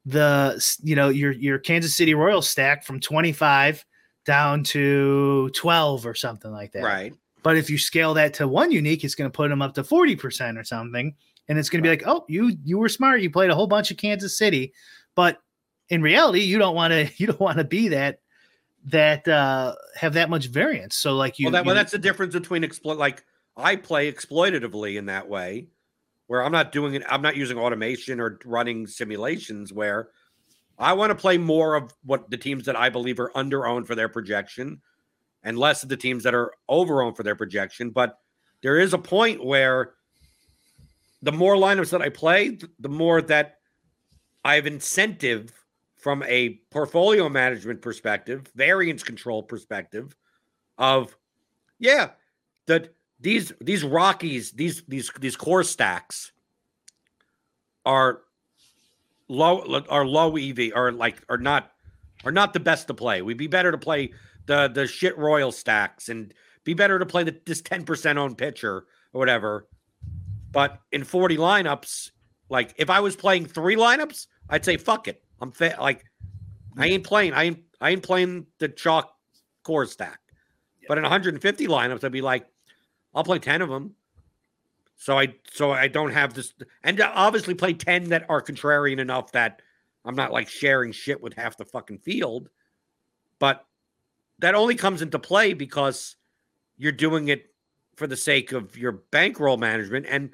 the 0.07 0.63
you 0.83 0.95
know 0.95 1.09
your 1.09 1.33
your 1.33 1.59
Kansas 1.59 1.97
City 1.97 2.15
Royals 2.15 2.49
stack 2.49 2.85
from 2.85 3.01
25 3.01 3.85
down 4.25 4.65
to 4.65 5.51
12 5.51 6.07
or 6.07 6.15
something 6.15 6.51
like 6.51 6.73
that. 6.73 6.83
Right. 6.83 7.13
But 7.43 7.57
if 7.57 7.69
you 7.69 7.77
scale 7.77 8.15
that 8.15 8.35
to 8.35 8.49
one 8.49 8.71
unique, 8.71 9.05
it's 9.05 9.15
going 9.15 9.31
to 9.31 9.35
put 9.35 9.51
them 9.51 9.61
up 9.61 9.75
to 9.75 9.83
40% 9.83 10.59
or 10.59 10.65
something. 10.65 11.15
And 11.47 11.59
it's 11.59 11.69
going 11.69 11.83
to 11.83 11.87
be 11.87 11.91
like, 11.91 12.07
oh, 12.07 12.25
you 12.27 12.57
you 12.65 12.79
were 12.79 12.89
smart. 12.89 13.21
You 13.21 13.31
played 13.31 13.51
a 13.51 13.55
whole 13.55 13.67
bunch 13.67 13.91
of 13.91 13.99
Kansas 13.99 14.39
City. 14.39 14.73
But 15.15 15.39
in 15.91 16.01
reality, 16.01 16.41
you 16.41 16.59
don't 16.59 16.75
want 16.75 16.93
to 16.93 17.11
you 17.17 17.27
don't 17.27 17.41
want 17.41 17.59
to 17.59 17.65
be 17.65 17.89
that 17.89 18.21
that 18.85 19.27
uh 19.27 19.75
have 19.97 20.13
that 20.15 20.31
much 20.31 20.47
variance. 20.47 20.97
So 20.97 21.17
like 21.17 21.39
you 21.39 21.47
Well, 21.47 21.53
that, 21.53 21.65
you, 21.65 21.67
well 21.67 21.75
that's 21.75 21.93
the 21.93 21.99
difference 21.99 22.35
between 22.35 22.65
exploit 22.65 22.99
like 22.99 23.25
I 23.57 23.77
play 23.77 24.13
exploitatively 24.13 24.97
in 24.97 25.07
that 25.07 25.29
way 25.29 25.69
where 26.27 26.43
I'm 26.43 26.53
not 26.53 26.73
doing 26.73 26.95
it 26.95 27.03
I'm 27.09 27.23
not 27.23 27.37
using 27.37 27.59
automation 27.59 28.21
or 28.21 28.39
running 28.45 28.87
simulations 28.87 29.73
where 29.73 30.09
I 30.79 30.93
want 30.93 31.11
to 31.11 31.15
play 31.15 31.39
more 31.39 31.77
of 31.77 31.95
what 32.05 32.31
the 32.31 32.37
teams 32.37 32.67
that 32.67 32.77
I 32.77 32.91
believe 32.91 33.21
are 33.21 33.31
under 33.35 33.67
owned 33.67 33.87
for 33.87 33.95
their 33.95 34.09
projection 34.09 34.81
and 35.45 35.59
less 35.59 35.83
of 35.83 35.89
the 35.89 35.97
teams 35.97 36.25
that 36.25 36.35
are 36.35 36.53
overowned 36.69 37.17
for 37.17 37.23
their 37.23 37.37
projection. 37.37 37.91
But 37.91 38.19
there 38.63 38.79
is 38.79 38.93
a 38.93 38.99
point 38.99 39.45
where 39.45 39.93
the 41.23 41.33
more 41.33 41.55
lineups 41.55 41.91
that 41.91 42.03
I 42.03 42.09
play, 42.09 42.59
the 42.81 42.89
more 42.89 43.23
that 43.23 43.59
I 44.45 44.57
have 44.57 44.67
incentive 44.67 45.53
from 46.05 46.23
a 46.25 46.61
portfolio 46.71 47.31
management 47.31 47.81
perspective, 47.81 48.53
variance 48.55 49.03
control 49.03 49.43
perspective 49.43 50.15
of 50.77 51.17
yeah, 51.79 52.11
that 52.67 52.93
these 53.21 53.55
these 53.59 53.83
Rockies, 53.83 54.53
these 54.53 54.83
these 54.87 55.11
these 55.19 55.35
core 55.35 55.65
stacks 55.65 56.33
are 57.87 58.21
low 59.29 59.83
are 59.89 60.05
low 60.05 60.37
EV 60.37 60.73
are 60.77 60.93
like 60.93 61.23
are 61.31 61.39
not 61.39 61.73
are 62.27 62.33
not 62.33 62.53
the 62.53 62.61
best 62.61 62.87
to 62.89 62.95
play. 62.95 63.23
We'd 63.23 63.39
be 63.39 63.47
better 63.47 63.73
to 63.73 63.79
play 63.79 64.13
the 64.45 64.69
the 64.69 64.87
shit 64.87 65.17
royal 65.17 65.53
stacks 65.53 66.11
and 66.11 66.35
be 66.65 66.75
better 66.75 66.99
to 66.99 67.07
play 67.07 67.25
the, 67.25 67.41
this 67.47 67.63
10% 67.63 68.19
owned 68.19 68.37
pitcher 68.37 68.85
or 69.15 69.19
whatever. 69.19 69.69
But 70.53 70.83
in 70.93 71.03
40 71.05 71.39
lineups, 71.39 72.11
like 72.51 72.75
if 72.77 72.91
I 72.91 73.01
was 73.01 73.17
playing 73.17 73.47
three 73.47 73.77
lineups, 73.77 74.27
I'd 74.51 74.67
say 74.67 74.77
fuck 74.77 75.09
it. 75.09 75.24
I'm 75.41 75.53
fa- 75.53 75.77
like 75.81 76.05
I 76.77 76.87
ain't 76.87 77.05
playing. 77.05 77.33
I 77.33 77.45
ain't 77.45 77.61
I 77.81 77.91
ain't 77.91 78.03
playing 78.03 78.47
the 78.59 78.69
chalk 78.69 79.15
core 79.63 79.87
stack. 79.87 80.21
But 80.87 80.99
in 80.99 81.03
150 81.03 81.67
lineups, 81.67 82.05
I'd 82.05 82.13
be 82.13 82.21
like, 82.21 82.47
I'll 83.15 83.25
play 83.25 83.39
10 83.39 83.63
of 83.63 83.71
them. 83.71 83.95
So 84.97 85.19
I 85.19 85.35
so 85.53 85.73
I 85.73 85.89
don't 85.89 86.13
have 86.13 86.35
this 86.35 86.55
and 86.83 87.01
obviously 87.01 87.55
play 87.55 87.75
10 87.75 88.11
that 88.11 88.27
are 88.29 88.43
contrarian 88.43 88.99
enough 88.99 89.33
that 89.33 89.61
I'm 90.05 90.15
not 90.15 90.33
like 90.33 90.49
sharing 90.49 90.93
shit 90.93 91.23
with 91.23 91.35
half 91.35 91.57
the 91.57 91.65
fucking 91.65 91.99
field. 91.99 92.49
But 93.39 93.67
that 94.39 94.55
only 94.55 94.75
comes 94.75 95.03
into 95.03 95.19
play 95.19 95.53
because 95.53 96.17
you're 96.77 96.93
doing 96.93 97.29
it 97.29 97.51
for 97.97 98.07
the 98.07 98.17
sake 98.17 98.53
of 98.53 98.77
your 98.77 98.93
bankroll 98.93 99.57
management 99.57 100.07
and 100.09 100.31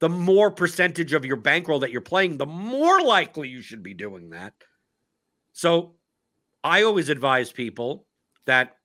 the 0.00 0.08
more 0.08 0.50
percentage 0.50 1.12
of 1.12 1.24
your 1.24 1.36
bankroll 1.36 1.80
that 1.80 1.90
you're 1.90 2.00
playing 2.00 2.36
the 2.36 2.46
more 2.46 3.00
likely 3.02 3.48
you 3.48 3.62
should 3.62 3.82
be 3.82 3.94
doing 3.94 4.30
that. 4.30 4.54
So 5.52 5.94
i 6.64 6.82
always 6.82 7.08
advise 7.08 7.52
people 7.52 8.04
that 8.46 8.76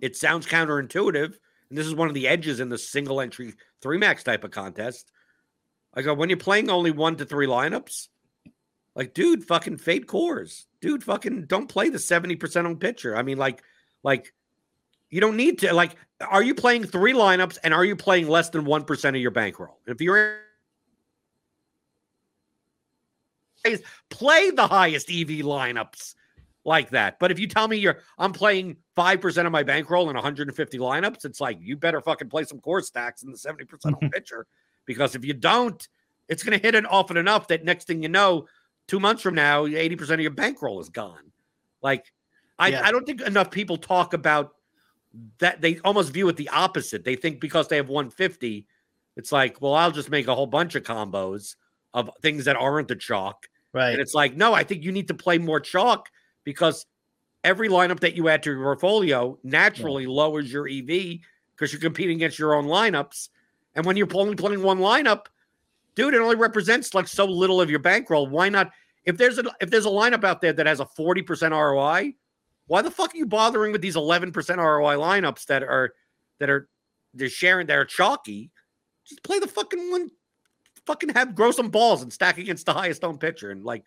it 0.00 0.16
sounds 0.16 0.46
counterintuitive 0.46 1.34
and 1.68 1.78
this 1.78 1.86
is 1.86 1.94
one 1.94 2.08
of 2.08 2.14
the 2.14 2.26
edges 2.26 2.60
in 2.60 2.68
the 2.68 2.78
single 2.78 3.20
entry 3.20 3.54
three 3.82 3.98
max 3.98 4.22
type 4.22 4.44
of 4.44 4.50
contest. 4.50 5.10
I 5.94 6.02
go 6.02 6.14
when 6.14 6.28
you're 6.28 6.38
playing 6.38 6.70
only 6.70 6.90
one 6.90 7.16
to 7.16 7.24
three 7.24 7.46
lineups 7.46 8.08
like 8.94 9.14
dude 9.14 9.44
fucking 9.44 9.76
fade 9.78 10.06
cores. 10.06 10.66
Dude 10.80 11.04
fucking 11.04 11.46
don't 11.46 11.68
play 11.68 11.90
the 11.90 11.98
70% 11.98 12.64
on 12.64 12.76
pitcher. 12.76 13.16
I 13.16 13.22
mean 13.22 13.38
like 13.38 13.62
like 14.02 14.32
You 15.10 15.20
don't 15.20 15.36
need 15.36 15.60
to 15.60 15.72
like. 15.72 15.96
Are 16.20 16.42
you 16.42 16.54
playing 16.54 16.84
three 16.84 17.12
lineups 17.12 17.58
and 17.62 17.74
are 17.74 17.84
you 17.84 17.94
playing 17.94 18.28
less 18.28 18.48
than 18.48 18.64
one 18.64 18.84
percent 18.84 19.16
of 19.16 19.22
your 19.22 19.30
bankroll? 19.30 19.78
If 19.86 20.00
you're 20.00 20.40
play 24.10 24.50
the 24.50 24.66
highest 24.66 25.10
EV 25.10 25.42
lineups 25.42 26.14
like 26.64 26.90
that. 26.90 27.18
But 27.18 27.30
if 27.30 27.38
you 27.38 27.46
tell 27.46 27.68
me 27.68 27.76
you're 27.76 27.98
I'm 28.18 28.32
playing 28.32 28.76
5% 28.96 29.46
of 29.46 29.52
my 29.52 29.62
bankroll 29.62 30.08
in 30.10 30.14
150 30.14 30.78
lineups, 30.78 31.24
it's 31.24 31.40
like 31.40 31.58
you 31.60 31.76
better 31.76 32.00
fucking 32.00 32.28
play 32.28 32.44
some 32.44 32.60
core 32.60 32.82
stacks 32.82 33.22
in 33.22 33.30
the 33.30 33.38
70% 33.38 34.02
on 34.02 34.10
pitcher. 34.12 34.46
Because 34.84 35.14
if 35.14 35.24
you 35.24 35.34
don't, 35.34 35.86
it's 36.28 36.42
gonna 36.42 36.58
hit 36.58 36.74
it 36.74 36.84
often 36.90 37.16
enough 37.16 37.48
that 37.48 37.64
next 37.64 37.86
thing 37.86 38.02
you 38.02 38.08
know, 38.08 38.46
two 38.88 39.00
months 39.00 39.22
from 39.22 39.34
now, 39.34 39.66
80% 39.66 40.14
of 40.14 40.20
your 40.20 40.30
bankroll 40.32 40.80
is 40.80 40.88
gone. 40.88 41.32
Like 41.82 42.12
I, 42.58 42.68
yeah. 42.68 42.82
I 42.84 42.90
don't 42.90 43.06
think 43.06 43.20
enough 43.20 43.50
people 43.50 43.76
talk 43.76 44.12
about 44.12 44.55
that 45.38 45.60
they 45.60 45.78
almost 45.80 46.12
view 46.12 46.28
it 46.28 46.36
the 46.36 46.48
opposite. 46.48 47.04
They 47.04 47.16
think 47.16 47.40
because 47.40 47.68
they 47.68 47.76
have 47.76 47.88
150, 47.88 48.66
it's 49.16 49.32
like, 49.32 49.60
well, 49.60 49.74
I'll 49.74 49.90
just 49.90 50.10
make 50.10 50.28
a 50.28 50.34
whole 50.34 50.46
bunch 50.46 50.74
of 50.74 50.82
combos 50.82 51.56
of 51.94 52.10
things 52.22 52.44
that 52.44 52.56
aren't 52.56 52.88
the 52.88 52.96
chalk. 52.96 53.46
Right. 53.72 53.90
And 53.90 54.00
it's 54.00 54.14
like, 54.14 54.36
no, 54.36 54.54
I 54.54 54.64
think 54.64 54.84
you 54.84 54.92
need 54.92 55.08
to 55.08 55.14
play 55.14 55.38
more 55.38 55.60
chalk 55.60 56.10
because 56.44 56.86
every 57.44 57.68
lineup 57.68 58.00
that 58.00 58.16
you 58.16 58.28
add 58.28 58.42
to 58.42 58.50
your 58.50 58.62
portfolio 58.62 59.38
naturally 59.42 60.04
yeah. 60.04 60.10
lowers 60.10 60.52
your 60.52 60.68
EV 60.68 61.20
because 61.54 61.72
you're 61.72 61.80
competing 61.80 62.16
against 62.16 62.38
your 62.38 62.54
own 62.54 62.66
lineups. 62.66 63.28
And 63.74 63.84
when 63.84 63.96
you're 63.96 64.08
only 64.14 64.34
playing 64.34 64.62
one 64.62 64.78
lineup, 64.78 65.26
dude, 65.94 66.14
it 66.14 66.20
only 66.20 66.36
represents 66.36 66.94
like 66.94 67.08
so 67.08 67.24
little 67.24 67.60
of 67.60 67.70
your 67.70 67.78
bankroll. 67.78 68.26
Why 68.26 68.48
not? 68.48 68.70
If 69.04 69.16
there's 69.16 69.38
a 69.38 69.44
if 69.60 69.70
there's 69.70 69.86
a 69.86 69.90
lineup 69.90 70.24
out 70.24 70.40
there 70.40 70.52
that 70.52 70.66
has 70.66 70.80
a 70.80 70.84
40% 70.84 71.50
ROI, 71.50 72.14
why 72.66 72.82
the 72.82 72.90
fuck 72.90 73.14
are 73.14 73.16
you 73.16 73.26
bothering 73.26 73.72
with 73.72 73.80
these 73.80 73.96
11% 73.96 74.34
ROI 74.34 74.96
lineups 74.96 75.46
that 75.46 75.62
are 75.62 75.92
that 76.40 76.50
are 76.50 76.68
they're 77.14 77.28
sharing 77.28 77.66
that 77.68 77.78
are 77.78 77.84
chalky? 77.84 78.50
Just 79.06 79.22
play 79.22 79.38
the 79.38 79.46
fucking 79.46 79.90
one, 79.90 80.10
fucking 80.86 81.10
have 81.10 81.34
grow 81.34 81.50
some 81.50 81.70
balls 81.70 82.02
and 82.02 82.12
stack 82.12 82.38
against 82.38 82.66
the 82.66 82.72
highest 82.74 83.04
owned 83.04 83.20
pitcher 83.20 83.50
and 83.50 83.64
like 83.64 83.84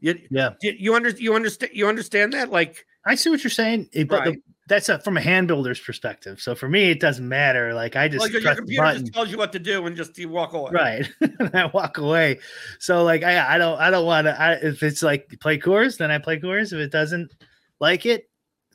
you, 0.00 0.18
yeah 0.30 0.50
you, 0.60 0.74
you, 0.78 0.94
under, 0.94 1.10
you 1.10 1.34
understand 1.34 1.72
you 1.74 1.88
understand 1.88 2.32
that 2.34 2.50
like 2.50 2.84
I 3.06 3.14
see 3.14 3.30
what 3.30 3.44
you're 3.44 3.50
saying, 3.50 3.88
eh, 3.94 4.04
but 4.04 4.20
right. 4.20 4.34
the, 4.34 4.42
that's 4.66 4.88
a, 4.88 4.98
from 4.98 5.18
a 5.18 5.20
hand 5.20 5.48
builder's 5.48 5.78
perspective. 5.78 6.40
So 6.40 6.54
for 6.54 6.68
me, 6.68 6.90
it 6.90 7.00
doesn't 7.00 7.28
matter. 7.28 7.74
Like 7.74 7.96
I 7.96 8.08
just 8.08 8.20
like 8.20 8.32
your 8.32 8.54
computer 8.54 8.98
just 8.98 9.12
tells 9.12 9.30
you 9.30 9.36
what 9.36 9.52
to 9.52 9.58
do 9.58 9.86
and 9.86 9.94
just 9.94 10.16
you 10.16 10.30
walk 10.30 10.54
away. 10.54 10.70
Right, 10.72 11.08
I 11.54 11.66
walk 11.66 11.98
away. 11.98 12.38
So 12.78 13.04
like 13.04 13.22
I 13.22 13.56
I 13.56 13.58
don't 13.58 13.78
I 13.78 13.90
don't 13.90 14.06
want 14.06 14.26
to. 14.26 14.58
If 14.62 14.82
it's 14.82 15.02
like 15.02 15.28
play 15.40 15.58
Coors, 15.58 15.98
then 15.98 16.10
I 16.10 16.18
play 16.18 16.38
Coors. 16.38 16.72
If 16.72 16.78
it 16.78 16.90
doesn't, 16.90 17.34
like 17.80 18.06
it. 18.06 18.28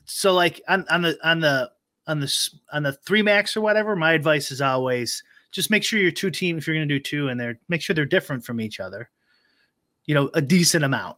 So 0.04 0.32
like 0.32 0.60
on, 0.68 0.84
on 0.90 1.02
the 1.02 1.18
on 1.22 1.40
the 1.40 1.70
on 2.06 2.20
the 2.20 2.50
on 2.72 2.82
the 2.82 2.92
three 2.92 3.22
max 3.22 3.56
or 3.56 3.60
whatever, 3.60 3.94
my 3.96 4.12
advice 4.12 4.50
is 4.50 4.60
always 4.60 5.22
just 5.52 5.70
make 5.70 5.82
sure 5.82 5.98
your 5.98 6.10
two 6.10 6.30
team 6.30 6.58
if 6.58 6.66
you're 6.66 6.76
going 6.76 6.88
to 6.88 6.94
do 6.94 7.00
two 7.00 7.28
and 7.28 7.40
they're 7.40 7.58
make 7.68 7.82
sure 7.82 7.94
they're 7.94 8.04
different 8.04 8.44
from 8.44 8.60
each 8.60 8.80
other. 8.80 9.10
You 10.06 10.14
know, 10.14 10.30
a 10.34 10.42
decent 10.42 10.84
amount 10.84 11.16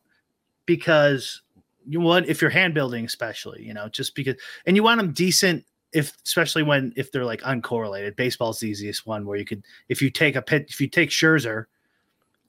because 0.67 1.43
you 1.87 2.01
want 2.01 2.29
if 2.29 2.41
you're 2.41 2.51
hand 2.51 2.75
building, 2.75 3.05
especially 3.05 3.65
you 3.65 3.75
know, 3.75 3.89
just 3.89 4.15
because 4.15 4.37
and 4.67 4.77
you 4.77 4.83
want 4.83 4.99
them 4.99 5.13
decent 5.13 5.65
if 5.93 6.17
especially 6.25 6.63
when 6.63 6.93
if 6.97 7.11
they're 7.13 7.25
like 7.25 7.43
uncorrelated. 7.43 8.17
Baseball's 8.17 8.61
the 8.61 8.69
easiest 8.69 9.07
one 9.07 9.27
where 9.27 9.39
you 9.39 9.45
could 9.45 9.65
if 9.89 10.03
you 10.03 10.11
take 10.11 10.37
a 10.37 10.43
pit 10.43 10.67
if 10.69 10.81
you 10.81 10.89
take 10.89 11.11
Scherzer 11.11 11.67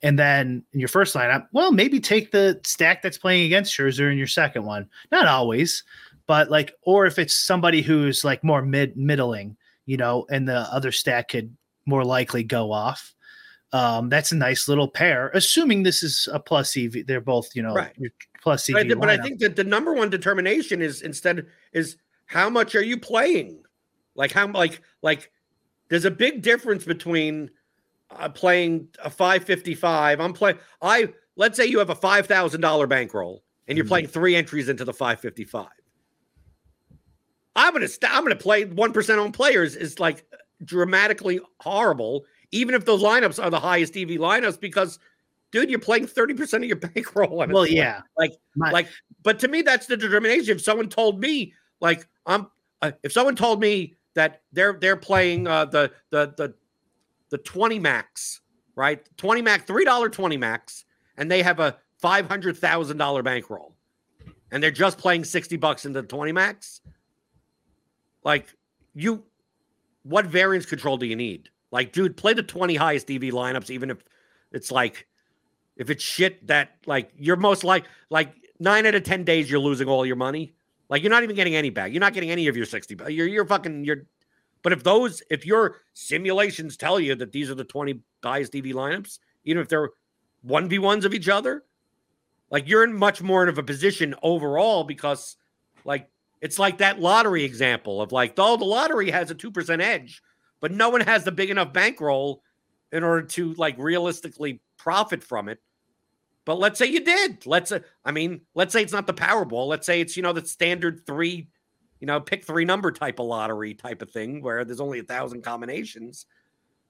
and 0.04 0.20
then 0.20 0.64
in 0.74 0.80
your 0.80 0.90
first 0.90 1.16
lineup, 1.16 1.48
well, 1.54 1.72
maybe 1.72 2.00
take 2.02 2.32
the 2.32 2.60
stack 2.66 3.02
that's 3.02 3.18
playing 3.18 3.46
against 3.46 3.76
Scherzer 3.76 4.12
in 4.12 4.18
your 4.18 4.28
second 4.28 4.66
one. 4.66 4.90
Not 5.12 5.28
always, 5.28 5.84
but 6.28 6.52
like, 6.52 6.74
or 6.84 7.06
if 7.06 7.18
it's 7.18 7.36
somebody 7.36 7.82
who's 7.82 8.26
like 8.26 8.44
more 8.44 8.62
mid 8.62 8.98
middling, 8.98 9.56
you 9.86 9.96
know, 9.96 10.26
and 10.30 10.48
the 10.48 10.60
other 10.74 10.92
stack 10.92 11.30
could 11.30 11.56
more 11.86 12.04
likely 12.04 12.44
go 12.44 12.72
off. 12.74 13.16
Um, 13.72 14.10
that's 14.10 14.32
a 14.32 14.36
nice 14.36 14.68
little 14.68 14.88
pair, 14.88 15.32
assuming 15.34 15.82
this 15.82 16.04
is 16.04 16.28
a 16.32 16.40
plus 16.40 16.78
EV. 16.78 17.08
They're 17.08 17.22
both, 17.22 17.56
you 17.56 17.64
know, 17.64 17.74
right. 17.74 17.96
plus 18.42 18.70
EV. 18.70 18.90
But, 18.90 19.00
but 19.00 19.10
I 19.10 19.18
think 19.18 19.40
that 19.40 19.56
the 19.56 19.64
number 19.64 19.94
one 19.94 20.10
determination 20.10 20.82
is 20.82 21.02
instead 21.02 21.48
is 21.72 21.96
how 22.26 22.50
much 22.50 22.76
are 22.76 22.84
you 22.84 23.00
playing? 23.00 23.64
Like 24.16 24.32
how 24.34 24.48
like 24.52 24.82
like 25.02 25.32
there's 25.90 26.06
a 26.06 26.12
big 26.12 26.42
difference 26.42 26.84
between 26.84 27.50
uh, 28.20 28.30
playing 28.30 28.88
a 29.04 29.10
555. 29.10 30.20
I'm 30.20 30.34
playing. 30.34 30.58
I 30.82 31.14
let's 31.36 31.58
say 31.58 31.66
you 31.66 31.80
have 31.80 31.90
a 31.90 31.96
five 31.96 32.28
thousand 32.28 32.62
dollar 32.62 32.88
bankroll 32.88 33.44
and 33.68 33.78
you're 33.78 33.86
mm-hmm. 33.86 33.90
playing 33.90 34.08
three 34.08 34.36
entries 34.36 34.70
into 34.70 34.86
the 34.86 34.94
555. 34.94 35.68
I'm 37.56 37.74
gonna 37.74 37.88
st- 37.88 38.12
I'm 38.14 38.24
gonna 38.24 38.36
play 38.36 38.66
one 38.66 38.94
percent 38.94 39.20
on 39.20 39.32
players 39.32 39.76
is 39.76 40.00
like 40.00 40.26
dramatically 40.64 41.40
horrible, 41.60 42.26
even 42.52 42.76
if 42.76 42.86
those 42.86 43.02
lineups 43.02 43.44
are 43.44 43.50
the 43.50 43.60
highest 43.60 43.96
EV 43.98 44.10
lineups 44.10 44.60
because. 44.60 45.00
Dude, 45.52 45.70
you're 45.70 45.78
playing 45.78 46.08
30% 46.08 46.52
of 46.52 46.64
your 46.64 46.76
bankroll. 46.96 47.46
well, 47.48 47.68
yeah. 47.68 48.02
Like, 48.18 48.32
My- 48.56 48.72
like, 48.72 48.88
but 49.22 49.38
to 49.38 49.48
me, 49.48 49.62
that's 49.62 49.86
the 49.86 49.96
determination. 49.96 50.56
If 50.56 50.64
someone 50.64 50.90
told 50.90 51.20
me, 51.20 51.54
like, 51.80 52.08
I'm, 52.26 52.48
uh, 52.82 52.94
if 53.04 53.12
someone 53.12 53.36
told 53.36 53.62
me 53.62 53.94
that 54.16 54.42
they're 54.52 54.74
they're 54.74 54.98
playing 54.98 55.48
uh, 55.48 55.66
the 55.66 55.92
the 56.10 56.34
the 56.38 56.54
the 57.34 57.40
20 57.40 57.80
max, 57.80 58.42
right? 58.76 59.02
20 59.18 59.42
max, 59.42 59.66
$3 59.66 60.12
20 60.12 60.38
max, 60.38 60.86
and 61.18 61.32
they 61.32 61.42
have 61.42 61.60
a 61.60 61.78
$500,000 62.04 63.24
bankroll. 63.24 63.76
And 64.52 64.62
they're 64.62 64.70
just 64.70 65.00
playing 65.00 65.24
60 65.24 65.58
bucks 65.58 65.84
into 65.84 66.04
the 66.04 66.08
20 66.08 66.32
max. 66.32 66.82
Like 68.24 68.56
you 68.94 69.24
what 70.04 70.28
variance 70.28 70.68
control 70.68 70.98
do 70.98 71.08
you 71.08 71.16
need? 71.16 71.50
Like, 71.72 71.92
dude, 71.92 72.16
play 72.16 72.34
the 72.34 72.44
20 72.44 72.76
highest 72.76 73.10
EV 73.10 73.22
lineups, 73.22 73.72
even 73.72 73.90
if 73.90 74.04
it's 74.52 74.70
like 74.70 75.08
if 75.76 75.90
it's 75.90 76.04
shit 76.04 76.46
that 76.46 76.76
like 76.86 77.10
you're 77.18 77.36
most 77.36 77.64
like 77.64 77.86
like 78.12 78.32
nine 78.60 78.86
out 78.86 78.94
of 78.94 79.02
ten 79.02 79.24
days 79.24 79.50
you're 79.50 79.60
losing 79.60 79.88
all 79.88 80.06
your 80.06 80.18
money. 80.18 80.54
Like 80.88 81.02
you're 81.02 81.10
not 81.10 81.24
even 81.24 81.36
getting 81.36 81.56
any 81.56 81.72
back. 81.72 81.92
You're 81.92 82.00
not 82.00 82.14
getting 82.14 82.30
any 82.30 82.48
of 82.48 82.56
your 82.56 82.68
60. 82.68 82.96
You're 83.12 83.26
you're 83.26 83.48
fucking 83.48 83.86
you're 83.86 84.06
but 84.64 84.72
if 84.72 84.84
those, 84.84 85.22
if 85.30 85.46
your 85.46 85.82
simulations 85.94 86.78
tell 86.78 87.00
you 87.00 87.14
that 87.16 87.32
these 87.32 87.52
are 87.52 87.56
the 87.56 87.66
20 87.66 88.00
highest 88.24 88.56
EV 88.56 88.64
lineups, 88.64 89.20
even 89.44 89.62
if 89.62 89.68
they're 89.68 89.92
1v1s 90.48 91.04
of 91.04 91.14
each 91.14 91.30
other, 91.30 91.64
like 92.50 92.68
you're 92.68 92.84
in 92.84 92.94
much 92.94 93.22
more 93.22 93.46
of 93.48 93.58
a 93.58 93.64
position 93.64 94.16
overall 94.24 94.86
because, 94.86 95.36
like, 95.86 96.10
it's 96.42 96.60
like 96.60 96.78
that 96.78 97.00
lottery 97.00 97.44
example 97.44 98.02
of 98.02 98.12
like, 98.12 98.34
oh, 98.38 98.58
the 98.58 98.66
lottery 98.66 99.12
has 99.12 99.30
a 99.32 99.36
2% 99.36 99.82
edge, 99.82 100.22
but 100.62 100.72
no 100.72 100.90
one 100.90 101.02
has 101.02 101.24
the 101.24 101.32
big 101.32 101.50
enough 101.50 101.74
bankroll 101.74 102.42
in 102.92 103.04
order 103.04 103.26
to 103.28 103.54
like 103.56 103.76
realistically 103.78 104.62
profit 104.78 105.24
from 105.24 105.50
it. 105.50 105.60
But 106.46 106.60
let's 106.60 106.78
say 106.78 106.88
you 106.88 107.00
did. 107.00 107.46
Let's, 107.46 107.72
uh, 107.72 107.80
I 108.04 108.12
mean, 108.12 108.42
let's 108.54 108.74
say 108.74 108.82
it's 108.82 108.94
not 108.94 109.08
the 109.08 109.14
Powerball. 109.14 109.68
Let's 109.68 109.86
say 109.86 110.02
it's, 110.02 110.16
you 110.16 110.24
know, 110.24 110.34
the 110.34 110.46
standard 110.46 111.06
three 111.06 111.48
you 112.04 112.08
know, 112.08 112.20
pick 112.20 112.44
three 112.44 112.66
number 112.66 112.92
type 112.92 113.20
of 113.20 113.28
lottery 113.28 113.74
type 113.74 114.02
of 114.02 114.12
thing 114.12 114.42
where 114.42 114.66
there's 114.66 114.82
only 114.82 115.00
a 115.00 115.04
thousand 115.04 115.42
combinations. 115.42 116.26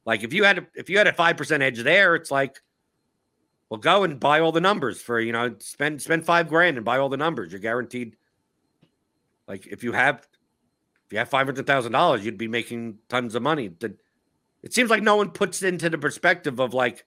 Like 0.07 0.23
if 0.23 0.33
you 0.33 0.43
had 0.43 0.57
a, 0.57 0.67
if 0.73 0.89
you 0.89 0.97
had 0.97 1.05
a 1.05 1.13
five 1.13 1.37
percent 1.37 1.61
edge 1.61 1.77
there, 1.83 2.15
it's 2.15 2.31
like, 2.31 2.59
well, 3.69 3.79
go 3.79 4.05
and 4.05 4.19
buy 4.19 4.39
all 4.39 4.51
the 4.51 4.59
numbers 4.59 4.99
for 4.99 5.19
you 5.19 5.31
know 5.31 5.53
spend 5.59 6.01
spend 6.01 6.25
five 6.25 6.47
grand 6.47 6.77
and 6.77 6.83
buy 6.83 6.97
all 6.97 7.09
the 7.09 7.17
numbers. 7.17 7.51
You're 7.51 7.61
guaranteed. 7.61 8.15
Like 9.47 9.67
if 9.67 9.83
you 9.83 9.91
have 9.91 10.27
if 11.05 11.13
you 11.13 11.19
have 11.19 11.29
five 11.29 11.45
hundred 11.45 11.67
thousand 11.67 11.91
dollars, 11.91 12.25
you'd 12.25 12.39
be 12.39 12.47
making 12.47 12.97
tons 13.07 13.35
of 13.35 13.43
money. 13.43 13.69
It 14.63 14.73
seems 14.73 14.89
like 14.89 15.03
no 15.03 15.17
one 15.17 15.29
puts 15.29 15.61
into 15.61 15.91
the 15.91 15.99
perspective 15.99 16.59
of 16.59 16.73
like 16.73 17.05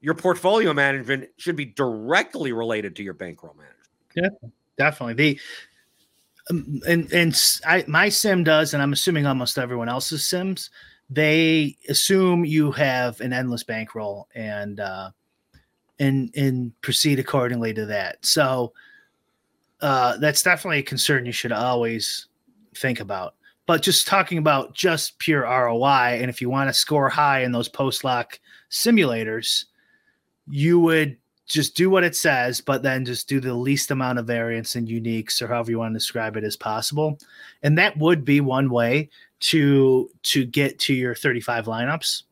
your 0.00 0.14
portfolio 0.14 0.72
management 0.72 1.28
should 1.36 1.56
be 1.56 1.66
directly 1.66 2.52
related 2.52 2.96
to 2.96 3.02
your 3.02 3.12
bankroll 3.12 3.56
management. 3.58 3.90
Yeah, 4.42 4.48
definitely. 4.78 5.12
The 5.12 5.40
and 6.50 7.12
and 7.12 7.60
I, 7.66 7.84
my 7.86 8.08
sim 8.08 8.44
does, 8.44 8.74
and 8.74 8.82
I'm 8.82 8.92
assuming 8.92 9.26
almost 9.26 9.58
everyone 9.58 9.88
else's 9.88 10.26
sims, 10.26 10.70
they 11.08 11.76
assume 11.88 12.44
you 12.44 12.70
have 12.72 13.20
an 13.20 13.32
endless 13.32 13.62
bankroll 13.62 14.28
and 14.34 14.80
uh, 14.80 15.10
and 15.98 16.30
and 16.36 16.80
proceed 16.82 17.18
accordingly 17.18 17.72
to 17.74 17.86
that. 17.86 18.24
So 18.24 18.72
uh, 19.80 20.18
that's 20.18 20.42
definitely 20.42 20.78
a 20.78 20.82
concern 20.82 21.26
you 21.26 21.32
should 21.32 21.52
always 21.52 22.26
think 22.76 23.00
about. 23.00 23.34
But 23.66 23.82
just 23.82 24.06
talking 24.06 24.38
about 24.38 24.74
just 24.74 25.18
pure 25.18 25.42
ROI, 25.42 26.18
and 26.20 26.28
if 26.28 26.40
you 26.40 26.50
want 26.50 26.68
to 26.68 26.74
score 26.74 27.08
high 27.08 27.42
in 27.42 27.52
those 27.52 27.68
post 27.68 28.02
lock 28.04 28.40
simulators, 28.70 29.66
you 30.48 30.80
would 30.80 31.16
just 31.50 31.74
do 31.74 31.90
what 31.90 32.04
it 32.04 32.14
says, 32.14 32.60
but 32.60 32.82
then 32.82 33.04
just 33.04 33.28
do 33.28 33.40
the 33.40 33.52
least 33.52 33.90
amount 33.90 34.20
of 34.20 34.26
variance 34.26 34.76
and 34.76 34.86
uniques 34.86 35.42
or 35.42 35.48
however 35.48 35.72
you 35.72 35.78
want 35.78 35.92
to 35.92 35.98
describe 35.98 36.36
it 36.36 36.44
as 36.44 36.56
possible. 36.56 37.18
And 37.64 37.76
that 37.76 37.98
would 37.98 38.24
be 38.24 38.40
one 38.40 38.70
way 38.70 39.10
to 39.40 40.08
to 40.22 40.44
get 40.44 40.78
to 40.78 40.94
your 40.94 41.14
35 41.14 41.66
lineups 41.66 42.22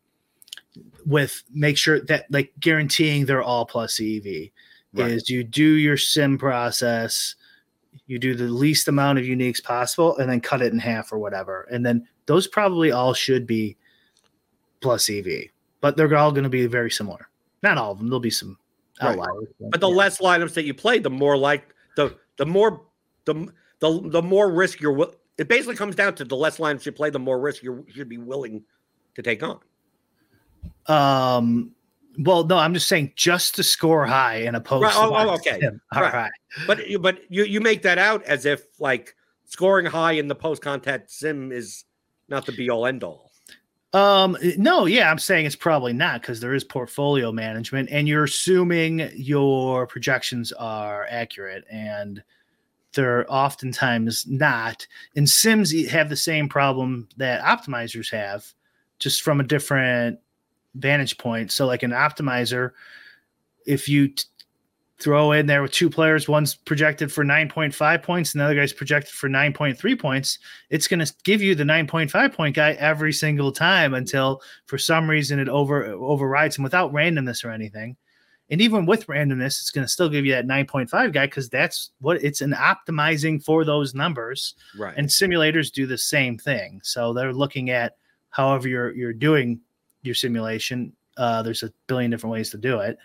with 1.04 1.42
make 1.52 1.76
sure 1.76 2.00
that 2.02 2.30
like 2.30 2.52
guaranteeing 2.60 3.26
they're 3.26 3.42
all 3.42 3.66
plus 3.66 4.00
EV 4.00 4.50
right. 4.94 5.10
is 5.10 5.28
you 5.28 5.42
do 5.42 5.64
your 5.64 5.96
sim 5.96 6.38
process, 6.38 7.34
you 8.06 8.20
do 8.20 8.36
the 8.36 8.44
least 8.44 8.86
amount 8.86 9.18
of 9.18 9.24
uniques 9.24 9.62
possible, 9.62 10.16
and 10.18 10.30
then 10.30 10.40
cut 10.40 10.62
it 10.62 10.72
in 10.72 10.78
half 10.78 11.12
or 11.12 11.18
whatever. 11.18 11.66
And 11.72 11.84
then 11.84 12.06
those 12.26 12.46
probably 12.46 12.92
all 12.92 13.14
should 13.14 13.48
be 13.48 13.76
plus 14.80 15.10
EV, 15.10 15.26
but 15.80 15.96
they're 15.96 16.16
all 16.16 16.30
going 16.30 16.44
to 16.44 16.50
be 16.50 16.66
very 16.66 16.90
similar. 16.90 17.28
Not 17.64 17.78
all 17.78 17.90
of 17.90 17.98
them. 17.98 18.06
There'll 18.06 18.20
be 18.20 18.30
some 18.30 18.58
Right. 19.02 19.18
But 19.70 19.80
the 19.80 19.88
less 19.88 20.18
lineups 20.18 20.54
that 20.54 20.64
you 20.64 20.74
play, 20.74 20.98
the 20.98 21.10
more 21.10 21.36
like 21.36 21.74
the 21.96 22.16
the 22.36 22.46
more 22.46 22.82
the 23.24 23.48
the 23.80 24.00
the 24.10 24.22
more 24.22 24.50
risk 24.50 24.80
you're. 24.80 24.92
wi- 24.92 25.14
It 25.36 25.48
basically 25.48 25.76
comes 25.76 25.94
down 25.94 26.14
to 26.16 26.24
the 26.24 26.36
less 26.36 26.58
lineups 26.58 26.84
you 26.86 26.92
play, 26.92 27.10
the 27.10 27.18
more 27.18 27.38
risk 27.38 27.62
you 27.62 27.86
should 27.94 28.08
be 28.08 28.18
willing 28.18 28.64
to 29.14 29.22
take 29.22 29.42
on. 29.42 29.60
Um. 30.86 31.72
Well, 32.20 32.44
no, 32.44 32.58
I'm 32.58 32.74
just 32.74 32.88
saying 32.88 33.12
just 33.14 33.54
to 33.56 33.62
score 33.62 34.04
high 34.04 34.38
in 34.38 34.56
a 34.56 34.60
post. 34.60 34.82
Right, 34.82 34.94
oh, 34.96 35.14
oh, 35.14 35.34
okay. 35.36 35.60
All 35.94 36.02
Right. 36.02 36.12
right. 36.12 36.30
But 36.66 36.88
you- 36.88 36.98
but 36.98 37.20
you 37.30 37.44
you 37.44 37.60
make 37.60 37.82
that 37.82 37.98
out 37.98 38.24
as 38.24 38.44
if 38.44 38.64
like 38.80 39.14
scoring 39.44 39.86
high 39.86 40.12
in 40.12 40.26
the 40.26 40.34
post 40.34 40.60
contact 40.60 41.10
sim 41.12 41.52
is 41.52 41.84
not 42.28 42.44
the 42.44 42.52
be 42.52 42.70
all 42.70 42.86
end 42.86 43.04
all. 43.04 43.27
Um. 43.94 44.36
No. 44.58 44.84
Yeah, 44.84 45.10
I'm 45.10 45.18
saying 45.18 45.46
it's 45.46 45.56
probably 45.56 45.94
not 45.94 46.20
because 46.20 46.40
there 46.40 46.54
is 46.54 46.62
portfolio 46.64 47.32
management, 47.32 47.88
and 47.90 48.06
you're 48.06 48.24
assuming 48.24 49.10
your 49.14 49.86
projections 49.86 50.52
are 50.52 51.06
accurate, 51.10 51.64
and 51.70 52.22
they're 52.92 53.30
oftentimes 53.32 54.26
not. 54.26 54.86
And 55.16 55.28
Sims 55.28 55.72
have 55.88 56.08
the 56.08 56.16
same 56.16 56.48
problem 56.48 57.08
that 57.16 57.42
optimizers 57.42 58.10
have, 58.12 58.44
just 58.98 59.22
from 59.22 59.40
a 59.40 59.44
different 59.44 60.18
vantage 60.74 61.16
point. 61.16 61.50
So, 61.50 61.66
like 61.66 61.82
an 61.82 61.92
optimizer, 61.92 62.72
if 63.66 63.88
you 63.88 64.08
t- 64.08 64.24
throw 64.98 65.32
in 65.32 65.46
there 65.46 65.62
with 65.62 65.70
two 65.70 65.88
players, 65.88 66.28
one's 66.28 66.54
projected 66.54 67.12
for 67.12 67.24
9.5 67.24 68.02
points, 68.02 68.34
and 68.34 68.40
the 68.40 68.44
other 68.44 68.54
guy's 68.56 68.72
projected 68.72 69.12
for 69.12 69.28
9.3 69.28 69.98
points, 69.98 70.38
it's 70.70 70.88
going 70.88 71.04
to 71.04 71.12
give 71.24 71.40
you 71.40 71.54
the 71.54 71.64
9.5 71.64 72.32
point 72.32 72.56
guy 72.56 72.72
every 72.72 73.12
single 73.12 73.52
time 73.52 73.94
until 73.94 74.42
for 74.66 74.76
some 74.78 75.08
reason 75.08 75.38
it 75.38 75.48
over 75.48 75.86
overrides 75.86 76.56
him 76.56 76.64
without 76.64 76.92
randomness 76.92 77.44
or 77.44 77.50
anything. 77.50 77.96
And 78.50 78.62
even 78.62 78.86
with 78.86 79.06
randomness, 79.06 79.60
it's 79.60 79.70
going 79.70 79.84
to 79.84 79.92
still 79.92 80.08
give 80.08 80.24
you 80.24 80.32
that 80.32 80.46
9.5 80.46 81.12
guy 81.12 81.26
because 81.26 81.50
that's 81.50 81.90
what 82.00 82.22
it's 82.24 82.40
an 82.40 82.52
optimizing 82.52 83.44
for 83.44 83.64
those 83.64 83.94
numbers. 83.94 84.54
Right. 84.76 84.94
and 84.96 85.06
simulators 85.06 85.70
do 85.70 85.86
the 85.86 85.98
same 85.98 86.38
thing. 86.38 86.80
So 86.82 87.12
they're 87.12 87.34
looking 87.34 87.70
at 87.70 87.96
however 88.30 88.68
you're 88.68 88.94
you're 88.94 89.12
doing 89.12 89.60
your 90.02 90.14
simulation. 90.14 90.94
Uh, 91.16 91.42
there's 91.42 91.62
a 91.62 91.72
billion 91.88 92.10
different 92.10 92.32
ways 92.32 92.50
to 92.50 92.58
do 92.58 92.78
it. 92.78 92.98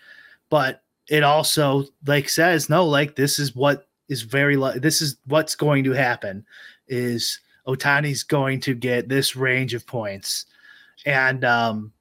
But 0.48 0.83
it 1.08 1.22
also 1.22 1.84
like 2.06 2.28
says 2.28 2.68
no 2.68 2.84
like 2.86 3.16
this 3.16 3.38
is 3.38 3.54
what 3.54 3.88
is 4.08 4.22
very 4.22 4.56
li- 4.56 4.78
this 4.78 5.00
is 5.00 5.16
what's 5.26 5.54
going 5.54 5.84
to 5.84 5.92
happen 5.92 6.44
is 6.88 7.40
Ohtani's 7.66 8.22
going 8.22 8.60
to 8.60 8.74
get 8.74 9.08
this 9.08 9.36
range 9.36 9.74
of 9.74 9.86
points 9.86 10.46
and 11.06 11.44
um 11.44 11.92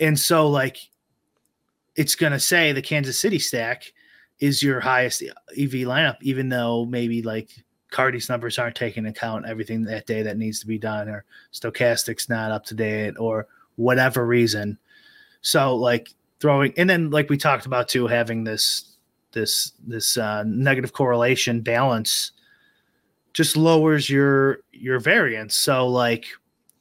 and 0.00 0.18
so 0.18 0.48
like 0.48 0.78
it's 1.96 2.14
going 2.14 2.32
to 2.32 2.40
say 2.40 2.72
the 2.72 2.82
kansas 2.82 3.20
city 3.20 3.38
stack 3.38 3.92
is 4.40 4.62
your 4.62 4.80
highest 4.80 5.22
ev 5.22 5.70
lineup 5.70 6.16
even 6.22 6.48
though 6.48 6.84
maybe 6.84 7.22
like 7.22 7.50
Cardi's 7.90 8.28
numbers 8.28 8.58
aren't 8.58 8.76
taking 8.76 9.06
account 9.06 9.46
everything 9.46 9.82
that 9.84 10.06
day 10.06 10.22
that 10.22 10.36
needs 10.36 10.60
to 10.60 10.66
be 10.66 10.78
done, 10.78 11.08
or 11.08 11.24
Stokastic's 11.52 12.28
not 12.28 12.50
up 12.50 12.64
to 12.66 12.74
date, 12.74 13.14
or 13.18 13.46
whatever 13.76 14.26
reason. 14.26 14.78
So 15.40 15.74
like 15.74 16.10
throwing, 16.40 16.72
and 16.76 16.88
then 16.88 17.10
like 17.10 17.30
we 17.30 17.36
talked 17.36 17.66
about 17.66 17.88
too, 17.88 18.06
having 18.06 18.44
this 18.44 18.96
this 19.32 19.72
this 19.86 20.16
uh, 20.16 20.44
negative 20.46 20.92
correlation 20.92 21.60
balance 21.60 22.32
just 23.32 23.56
lowers 23.56 24.08
your 24.08 24.60
your 24.72 24.98
variance. 24.98 25.54
So 25.54 25.86
like 25.86 26.26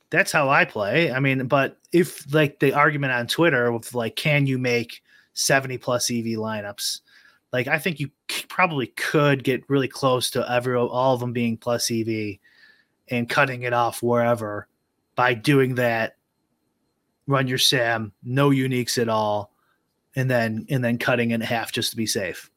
that's 0.10 0.32
how 0.32 0.50
I 0.50 0.66
play. 0.66 1.12
I 1.12 1.20
mean, 1.20 1.48
but 1.48 1.78
if 1.92 2.34
like 2.34 2.60
the 2.60 2.74
argument 2.74 3.14
on 3.14 3.28
Twitter 3.28 3.68
of 3.68 3.94
like, 3.94 4.16
can 4.16 4.48
you 4.48 4.58
make 4.58 5.02
seventy 5.34 5.78
plus 5.78 6.10
EV 6.10 6.38
lineups? 6.38 7.02
like 7.54 7.68
I 7.68 7.80
think 7.80 8.00
you 8.00 8.10
c- 8.30 8.46
probably 8.48 8.88
could 8.88 9.44
get 9.44 9.70
really 9.70 9.88
close 9.88 10.30
to 10.32 10.50
every 10.52 10.76
all 10.76 11.14
of 11.14 11.20
them 11.20 11.34
being 11.34 11.58
plus 11.58 11.90
EV 11.92 12.38
and 13.10 13.30
cutting 13.30 13.64
it 13.64 13.74
off 13.74 14.04
wherever 14.04 14.68
by 15.16 15.34
doing 15.34 15.76
that. 15.76 16.17
Run 17.28 17.48
your 17.48 17.58
sim, 17.58 18.14
no 18.24 18.50
uniques 18.50 18.98
at 18.98 19.10
all, 19.10 19.54
and 20.16 20.30
then 20.30 20.66
and 20.70 20.84
then 20.84 20.98
cutting 20.98 21.32
in 21.32 21.42
half 21.42 21.72
just 21.72 21.92
to 21.92 21.98
be 21.98 22.06
safe. 22.06 22.50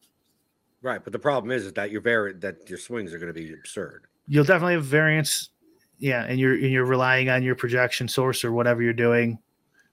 Right. 0.82 1.02
But 1.02 1.12
the 1.12 1.18
problem 1.18 1.50
is, 1.50 1.66
is 1.66 1.72
that 1.74 1.90
your 1.90 2.00
vari- 2.00 2.34
that 2.34 2.68
your 2.70 2.78
swings 2.78 3.12
are 3.12 3.18
going 3.18 3.32
to 3.32 3.38
be 3.38 3.52
absurd. 3.52 4.06
You'll 4.28 4.44
definitely 4.44 4.74
have 4.74 4.84
variance, 4.84 5.50
yeah, 5.98 6.24
and 6.24 6.38
you're 6.38 6.54
and 6.54 6.70
you're 6.70 6.84
relying 6.84 7.28
on 7.28 7.42
your 7.42 7.56
projection 7.56 8.08
source 8.08 8.44
or 8.44 8.52
whatever 8.52 8.82
you're 8.82 8.92
doing, 8.92 9.38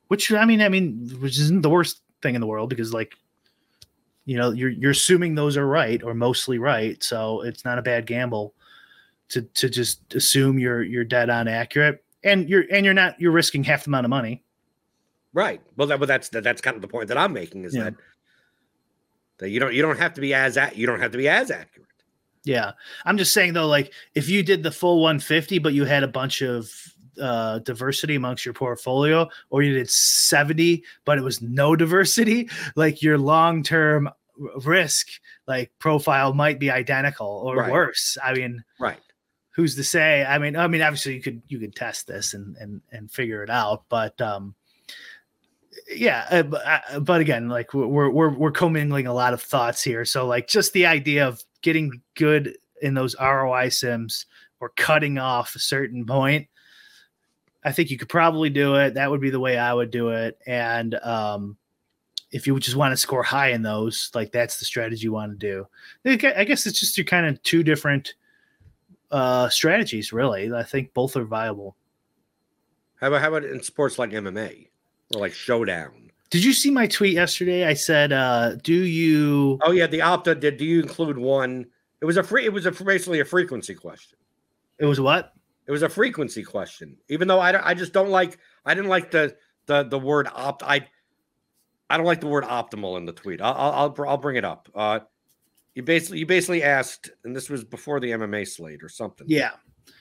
which 0.09 0.31
I 0.31 0.45
mean, 0.45 0.61
I 0.61 0.69
mean, 0.69 1.09
which 1.19 1.39
isn't 1.39 1.61
the 1.61 1.69
worst 1.69 2.01
thing 2.21 2.35
in 2.35 2.41
the 2.41 2.47
world 2.47 2.69
because 2.69 2.93
like 2.93 3.15
you 4.25 4.37
know 4.37 4.51
you're 4.51 4.69
you're 4.69 4.91
assuming 4.91 5.33
those 5.35 5.57
are 5.57 5.65
right 5.65 6.03
or 6.03 6.13
mostly 6.13 6.59
right 6.59 7.03
so 7.03 7.41
it's 7.41 7.65
not 7.65 7.79
a 7.79 7.81
bad 7.81 8.05
gamble 8.05 8.53
to 9.29 9.41
to 9.41 9.69
just 9.69 10.13
assume 10.13 10.59
you're 10.59 10.83
you're 10.83 11.03
dead 11.03 11.29
on 11.29 11.47
accurate 11.47 12.03
and 12.23 12.49
you're 12.49 12.65
and 12.71 12.85
you're 12.85 12.93
not 12.93 13.19
you're 13.19 13.31
risking 13.31 13.63
half 13.63 13.83
the 13.83 13.89
amount 13.89 14.05
of 14.05 14.09
money 14.09 14.43
Right. 15.37 15.61
Well, 15.75 15.87
that, 15.89 15.99
but 15.99 16.07
that's 16.07 16.29
that's 16.29 16.61
kind 16.61 16.75
of 16.75 16.81
the 16.81 16.87
point 16.87 17.09
that 17.09 17.17
I'm 17.17 17.31
making 17.31 17.63
is 17.65 17.75
Yeah. 17.75 17.83
that 17.85 17.93
that 19.37 19.49
you 19.51 19.59
don't 19.59 19.71
you 19.73 19.83
don't 19.83 19.99
have 19.99 20.15
to 20.15 20.21
be 20.21 20.33
as 20.33 20.57
at 20.57 20.75
you 20.75 20.87
don't 20.87 20.99
have 20.99 21.11
to 21.11 21.17
be 21.19 21.29
as 21.29 21.51
accurate. 21.51 21.87
yeah 22.43 22.71
i'm 23.05 23.17
just 23.19 23.33
saying 23.33 23.53
though 23.53 23.67
like 23.67 23.93
if 24.15 24.27
you 24.29 24.41
did 24.41 24.63
the 24.63 24.71
full 24.71 24.99
150 25.01 25.59
but 25.59 25.73
you 25.75 25.85
had 25.85 26.01
a 26.03 26.07
bunch 26.07 26.41
of 26.41 26.71
uh 27.21 27.59
diversity 27.59 28.15
amongst 28.15 28.45
your 28.45 28.53
portfolio 28.55 29.27
or 29.51 29.61
you 29.61 29.73
did 29.75 29.89
70 29.91 30.83
but 31.05 31.19
it 31.19 31.21
was 31.21 31.39
no 31.41 31.75
diversity 31.83 32.49
like 32.75 33.03
your 33.03 33.17
long-term 33.19 34.09
risk 34.65 35.07
like 35.47 35.71
profile 35.77 36.33
might 36.33 36.59
be 36.59 36.71
identical 36.71 37.27
or 37.45 37.57
Right. 37.57 37.71
worse 37.71 38.17
i 38.23 38.33
mean 38.33 38.63
Right. 38.79 38.99
who's 39.51 39.75
to 39.75 39.83
say 39.83 40.25
i 40.25 40.39
mean 40.39 40.55
i 40.55 40.65
mean 40.67 40.81
obviously 40.81 41.13
you 41.13 41.21
could 41.21 41.43
you 41.47 41.59
could 41.59 41.75
test 41.75 42.07
this 42.07 42.33
and 42.33 42.55
and 42.57 42.81
and 42.91 43.11
figure 43.11 43.43
it 43.43 43.51
out 43.51 43.83
but 43.89 44.19
um 44.19 44.55
yeah 45.89 46.25
uh, 46.31 46.43
but, 46.43 46.61
uh, 46.65 47.13
again 47.13 47.49
like 47.49 47.73
we're 47.73 48.09
we're 48.09 48.29
we're 48.29 48.51
commingling 48.51 49.07
a 49.07 49.13
lot 49.13 49.33
of 49.33 49.41
thoughts 49.41 49.83
here. 49.83 50.05
So 50.05 50.25
like 50.27 50.47
just 50.47 50.73
the 50.73 50.85
idea 50.85 51.27
of 51.27 51.43
getting 51.61 52.01
good 52.15 52.57
in 52.81 52.93
those 52.93 53.15
roi 53.19 53.69
sims 53.69 54.25
or 54.59 54.69
cutting 54.69 55.17
off 55.17 55.55
a 55.55 55.59
certain 55.59 56.05
point 56.05 56.47
i 57.63 57.71
think 57.71 57.89
you 57.89 57.97
could 57.97 58.09
probably 58.09 58.49
do 58.49 58.75
it. 58.75 58.93
That 58.93 59.09
would 59.09 59.21
be 59.21 59.29
the 59.29 59.39
way 59.39 59.57
i 59.57 59.73
would 59.73 59.91
do 59.91 60.09
it. 60.09 60.37
And 60.45 60.95
um 60.95 61.57
if 62.31 62.45
you 62.45 62.59
just 62.59 62.75
want 62.75 62.91
to 62.91 62.97
score 62.97 63.23
high 63.23 63.51
in 63.51 63.61
those 63.61 64.11
like 64.13 64.31
that's 64.31 64.57
the 64.57 64.65
strategy 64.65 65.03
you 65.03 65.11
want 65.11 65.31
to 65.31 65.37
do. 65.37 65.67
I 66.05 66.43
guess 66.43 66.65
it's 66.65 66.79
just 66.79 66.97
your 66.97 67.05
kind 67.05 67.25
of 67.25 67.41
two 67.43 67.63
different 67.63 68.13
uh 69.11 69.49
strategies 69.49 70.13
really. 70.13 70.53
I 70.53 70.63
think 70.63 70.93
both 70.93 71.15
are 71.15 71.25
viable. 71.25 71.75
How 72.99 73.07
about 73.07 73.21
how 73.21 73.29
about 73.29 73.45
in 73.45 73.61
sports 73.63 73.97
like 73.99 74.11
MMA 74.11 74.67
or 75.13 75.21
like 75.21 75.33
Showdown? 75.33 76.11
did 76.29 76.43
you 76.43 76.51
see 76.51 76.69
my 76.69 76.85
tweet 76.87 77.13
yesterday 77.13 77.65
i 77.65 77.73
said 77.73 78.11
uh 78.11 78.55
do 78.55 78.73
you 78.73 79.57
Oh 79.63 79.71
yeah, 79.71 79.87
the 79.87 79.99
Opta 79.99 80.37
did. 80.39 80.57
Do 80.57 80.65
you 80.65 80.81
include 80.81 81.17
one? 81.17 81.65
It 82.01 82.05
was 82.05 82.17
a 82.17 82.23
free. 82.23 82.43
It 82.45 82.51
was 82.53 82.65
a 82.65 82.71
basically 82.71 83.21
a 83.21 83.25
frequency 83.25 83.73
question. 83.73 84.17
it 84.77 84.85
was 84.85 84.99
what 84.99 85.33
It 85.67 85.71
was 85.71 85.83
a 85.83 85.89
frequency 85.89 86.43
question. 86.43 86.97
Even 87.09 87.27
though 87.27 87.39
I 87.39 87.51
don't, 87.53 87.63
I 87.65 87.73
just 87.73 87.93
don't 87.93 88.09
like. 88.09 88.37
I 88.65 88.73
didn't 88.73 88.89
like 88.89 89.09
the 89.11 89.35
the 89.67 89.83
the 89.83 89.97
word 89.97 90.27
opt. 90.33 90.63
I 90.63 90.87
I 91.89 91.95
don't 91.97 92.05
like 92.05 92.19
the 92.21 92.27
word 92.27 92.43
optimal 92.43 92.97
in 92.97 93.05
the 93.05 93.13
tweet. 93.13 93.41
I'll 93.41 93.53
I'll 93.53 93.71
I'll, 93.97 94.09
I'll 94.09 94.17
bring 94.17 94.35
it 94.35 94.43
up. 94.45 94.69
Uh, 94.75 94.99
you 95.75 95.81
basically 95.83 96.19
you 96.19 96.25
basically 96.25 96.61
asked, 96.61 97.09
and 97.23 97.33
this 97.35 97.49
was 97.49 97.63
before 97.63 97.99
the 98.01 98.11
MMA 98.11 98.47
slate 98.47 98.83
or 98.83 98.89
something. 98.89 99.27
yeah 99.29 99.51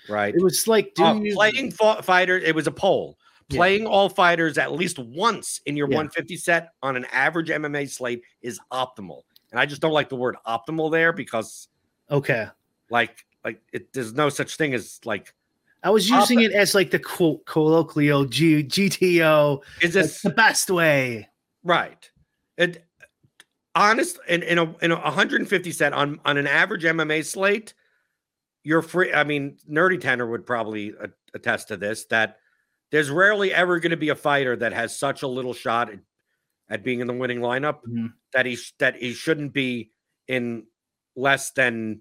Right. 0.09 0.35
it 0.35 0.43
was 0.43 0.67
like 0.67 0.93
do 0.95 1.05
Uh, 1.05 1.15
you 1.15 1.35
playing 1.35 1.71
fighter. 1.71 2.37
It 2.37 2.55
was 2.55 2.67
a 2.67 2.73
poll. 2.73 3.17
Yeah. 3.49 3.59
Playing 3.59 3.87
all 3.87 4.09
fighters 4.09 4.59
at 4.59 4.73
least 4.73 4.99
once 4.99 5.61
in 5.67 5.77
your 5.77 5.89
Yeah. 5.89 5.99
150 5.99 6.37
set 6.37 6.71
on 6.83 6.97
an 6.97 7.05
average 7.07 7.49
MMA 7.49 7.89
slate 7.89 8.23
is 8.43 8.59
optimal. 8.73 9.23
And 9.53 9.61
I 9.61 9.67
just 9.67 9.81
don't 9.81 9.93
like 9.93 10.09
the 10.09 10.17
word 10.17 10.37
optimal 10.47 10.91
there 10.91 11.13
because 11.13 11.69
okay 12.11 12.47
like 12.89 13.27
like 13.45 13.61
it 13.73 13.93
there's 13.93 14.13
no 14.15 14.29
such 14.29 14.55
thing 14.55 14.73
as 14.73 15.01
like 15.05 15.35
i 15.83 15.91
was 15.91 16.09
using 16.09 16.39
it 16.39 16.53
as 16.53 16.73
like 16.73 16.93
the 16.93 17.01
quote 17.01 17.45
colloquial 17.47 18.25
G- 18.27 18.63
gto 18.63 19.61
is 19.83 19.93
this 19.93 20.23
the 20.23 20.31
best 20.31 20.71
way 20.71 21.29
right? 21.67 22.11
It 22.57 22.85
honest 23.75 24.19
in, 24.29 24.43
in 24.43 24.59
a 24.59 24.75
in 24.81 24.93
a 24.93 24.97
150 24.97 25.73
set 25.73 25.93
on 25.93 26.19
on 26.25 26.39
an 26.39 26.47
average 26.47 26.85
MMA 26.85 27.25
slate, 27.27 27.75
you're 28.65 28.83
free. 28.83 29.13
I 29.13 29.25
mean, 29.25 29.59
Nerdy 29.71 30.01
Tanner 30.01 30.27
would 30.27 30.47
probably 30.47 30.95
attest 31.35 31.69
to 31.69 31.77
this 31.77 32.07
that 32.07 32.39
there's 32.91 33.11
rarely 33.11 33.53
ever 33.53 33.81
going 33.81 33.91
to 33.91 33.97
be 33.97 34.11
a 34.11 34.15
fighter 34.15 34.57
that 34.57 34.73
has 34.73 34.99
such 34.99 35.23
a 35.23 35.27
little 35.29 35.55
shot 35.55 35.91
at, 35.91 35.99
at 36.71 36.83
being 36.85 37.01
in 37.01 37.07
the 37.07 37.13
winning 37.13 37.41
lineup 37.41 37.81
Mhm. 37.89 38.13
that 38.33 38.47
he 38.47 38.59
that 38.79 38.97
he 38.97 39.13
shouldn't 39.13 39.53
be 39.53 39.91
in 40.29 40.67
less 41.17 41.51
than 41.53 42.01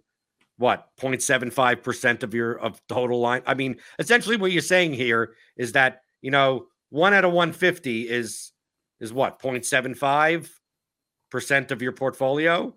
what 0.58 0.90
0.75 0.98 1.84
percent 1.84 2.24
of 2.24 2.34
your 2.34 2.58
of 2.60 2.82
total 2.88 3.20
line. 3.20 3.42
I 3.46 3.54
mean, 3.56 3.78
essentially, 4.00 4.38
what 4.38 4.52
you're 4.52 4.62
saying 4.62 4.94
here 4.94 5.36
is 5.58 5.74
that 5.74 6.02
you 6.22 6.32
know 6.32 6.68
one 6.90 7.14
out 7.14 7.26
of 7.26 7.34
150 7.34 8.08
is 8.10 8.52
is 9.00 9.12
what 9.12 9.40
0.75 9.40 10.50
percent 11.30 11.72
of 11.72 11.82
your 11.82 11.92
portfolio. 11.92 12.76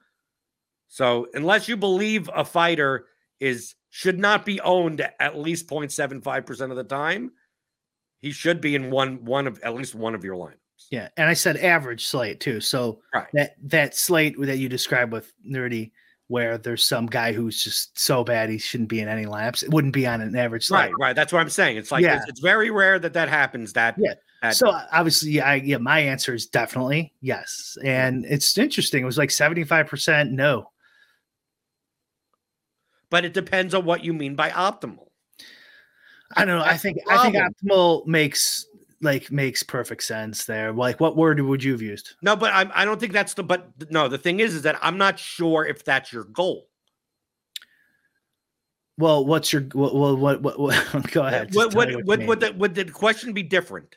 So 0.88 1.28
unless 1.34 1.68
you 1.68 1.76
believe 1.76 2.28
a 2.34 2.44
fighter 2.44 3.06
is 3.40 3.74
should 3.90 4.18
not 4.18 4.44
be 4.44 4.60
owned 4.60 5.06
at 5.20 5.38
least 5.38 5.68
0.75 5.68 6.46
percent 6.46 6.70
of 6.72 6.76
the 6.76 6.84
time, 6.84 7.32
he 8.20 8.30
should 8.32 8.60
be 8.60 8.74
in 8.74 8.90
one 8.90 9.24
one 9.24 9.46
of 9.46 9.60
at 9.62 9.74
least 9.74 9.94
one 9.94 10.14
of 10.14 10.24
your 10.24 10.36
lineups. 10.36 10.54
Yeah, 10.90 11.08
and 11.16 11.28
I 11.28 11.34
said 11.34 11.56
average 11.56 12.06
slate 12.06 12.40
too. 12.40 12.60
So 12.60 13.00
Right. 13.14 13.26
that 13.34 13.56
that 13.64 13.94
slate 13.96 14.36
that 14.38 14.58
you 14.58 14.68
described 14.68 15.12
with 15.12 15.32
Nerdy, 15.48 15.90
where 16.28 16.56
there's 16.58 16.86
some 16.88 17.06
guy 17.06 17.32
who's 17.32 17.62
just 17.62 17.98
so 17.98 18.22
bad 18.24 18.48
he 18.48 18.58
shouldn't 18.58 18.88
be 18.88 19.00
in 19.00 19.08
any 19.08 19.24
lineups, 19.26 19.62
it 19.64 19.70
wouldn't 19.72 19.94
be 19.94 20.06
on 20.06 20.20
an 20.20 20.36
average 20.36 20.66
slate. 20.66 20.86
Right, 20.86 20.92
right. 21.00 21.16
That's 21.16 21.32
what 21.32 21.40
I'm 21.40 21.50
saying. 21.50 21.76
It's 21.78 21.90
like 21.90 22.02
Yeah. 22.04 22.16
it's, 22.18 22.28
it's 22.28 22.40
very 22.40 22.70
rare 22.70 22.98
that 22.98 23.12
that 23.14 23.28
happens. 23.28 23.72
That 23.72 23.96
Yeah. 23.98 24.14
that- 24.42 24.54
So 24.56 24.68
obviously, 24.92 25.32
yeah, 25.32 25.46
I, 25.48 25.54
yeah, 25.56 25.78
my 25.78 25.98
answer 26.00 26.32
is 26.34 26.46
definitely 26.46 27.12
yes, 27.20 27.76
and 27.84 28.24
it's 28.26 28.56
interesting. 28.56 29.02
It 29.02 29.06
was 29.06 29.18
like 29.18 29.30
seventy 29.32 29.64
five 29.64 29.86
percent 29.88 30.30
no. 30.32 30.70
but 33.10 33.24
it 33.24 33.32
depends 33.32 33.72
on 33.74 33.84
what 33.86 34.04
you 34.04 34.12
mean 34.12 34.34
by 34.34 34.50
optimal. 34.50 35.07
I 36.36 36.44
don't 36.44 36.58
know. 36.58 36.64
I 36.64 36.76
think 36.76 36.98
I 37.08 37.22
think 37.22 37.36
optimal 37.36 38.06
makes 38.06 38.66
like 39.00 39.30
makes 39.30 39.62
perfect 39.62 40.02
sense 40.02 40.44
there. 40.44 40.72
Like, 40.72 41.00
what 41.00 41.16
word 41.16 41.40
would 41.40 41.62
you 41.62 41.72
have 41.72 41.82
used? 41.82 42.16
No, 42.22 42.36
but 42.36 42.52
I, 42.52 42.70
I 42.74 42.84
don't 42.84 43.00
think 43.00 43.12
that's 43.12 43.34
the. 43.34 43.42
But 43.42 43.90
no, 43.90 44.08
the 44.08 44.18
thing 44.18 44.40
is, 44.40 44.54
is 44.54 44.62
that 44.62 44.78
I'm 44.82 44.98
not 44.98 45.18
sure 45.18 45.64
if 45.66 45.84
that's 45.84 46.12
your 46.12 46.24
goal. 46.24 46.68
Well, 48.98 49.24
what's 49.24 49.52
your 49.52 49.66
well? 49.74 50.16
What 50.16 50.42
what? 50.42 50.58
what 50.58 51.10
go 51.12 51.22
ahead. 51.24 51.54
Would 51.54 51.70
just 51.70 51.70
tell 51.70 51.86
would 51.86 52.06
what 52.06 52.26
would, 52.26 52.40
the, 52.40 52.52
would 52.54 52.74
the 52.74 52.84
question 52.84 53.32
be 53.32 53.42
different? 53.42 53.96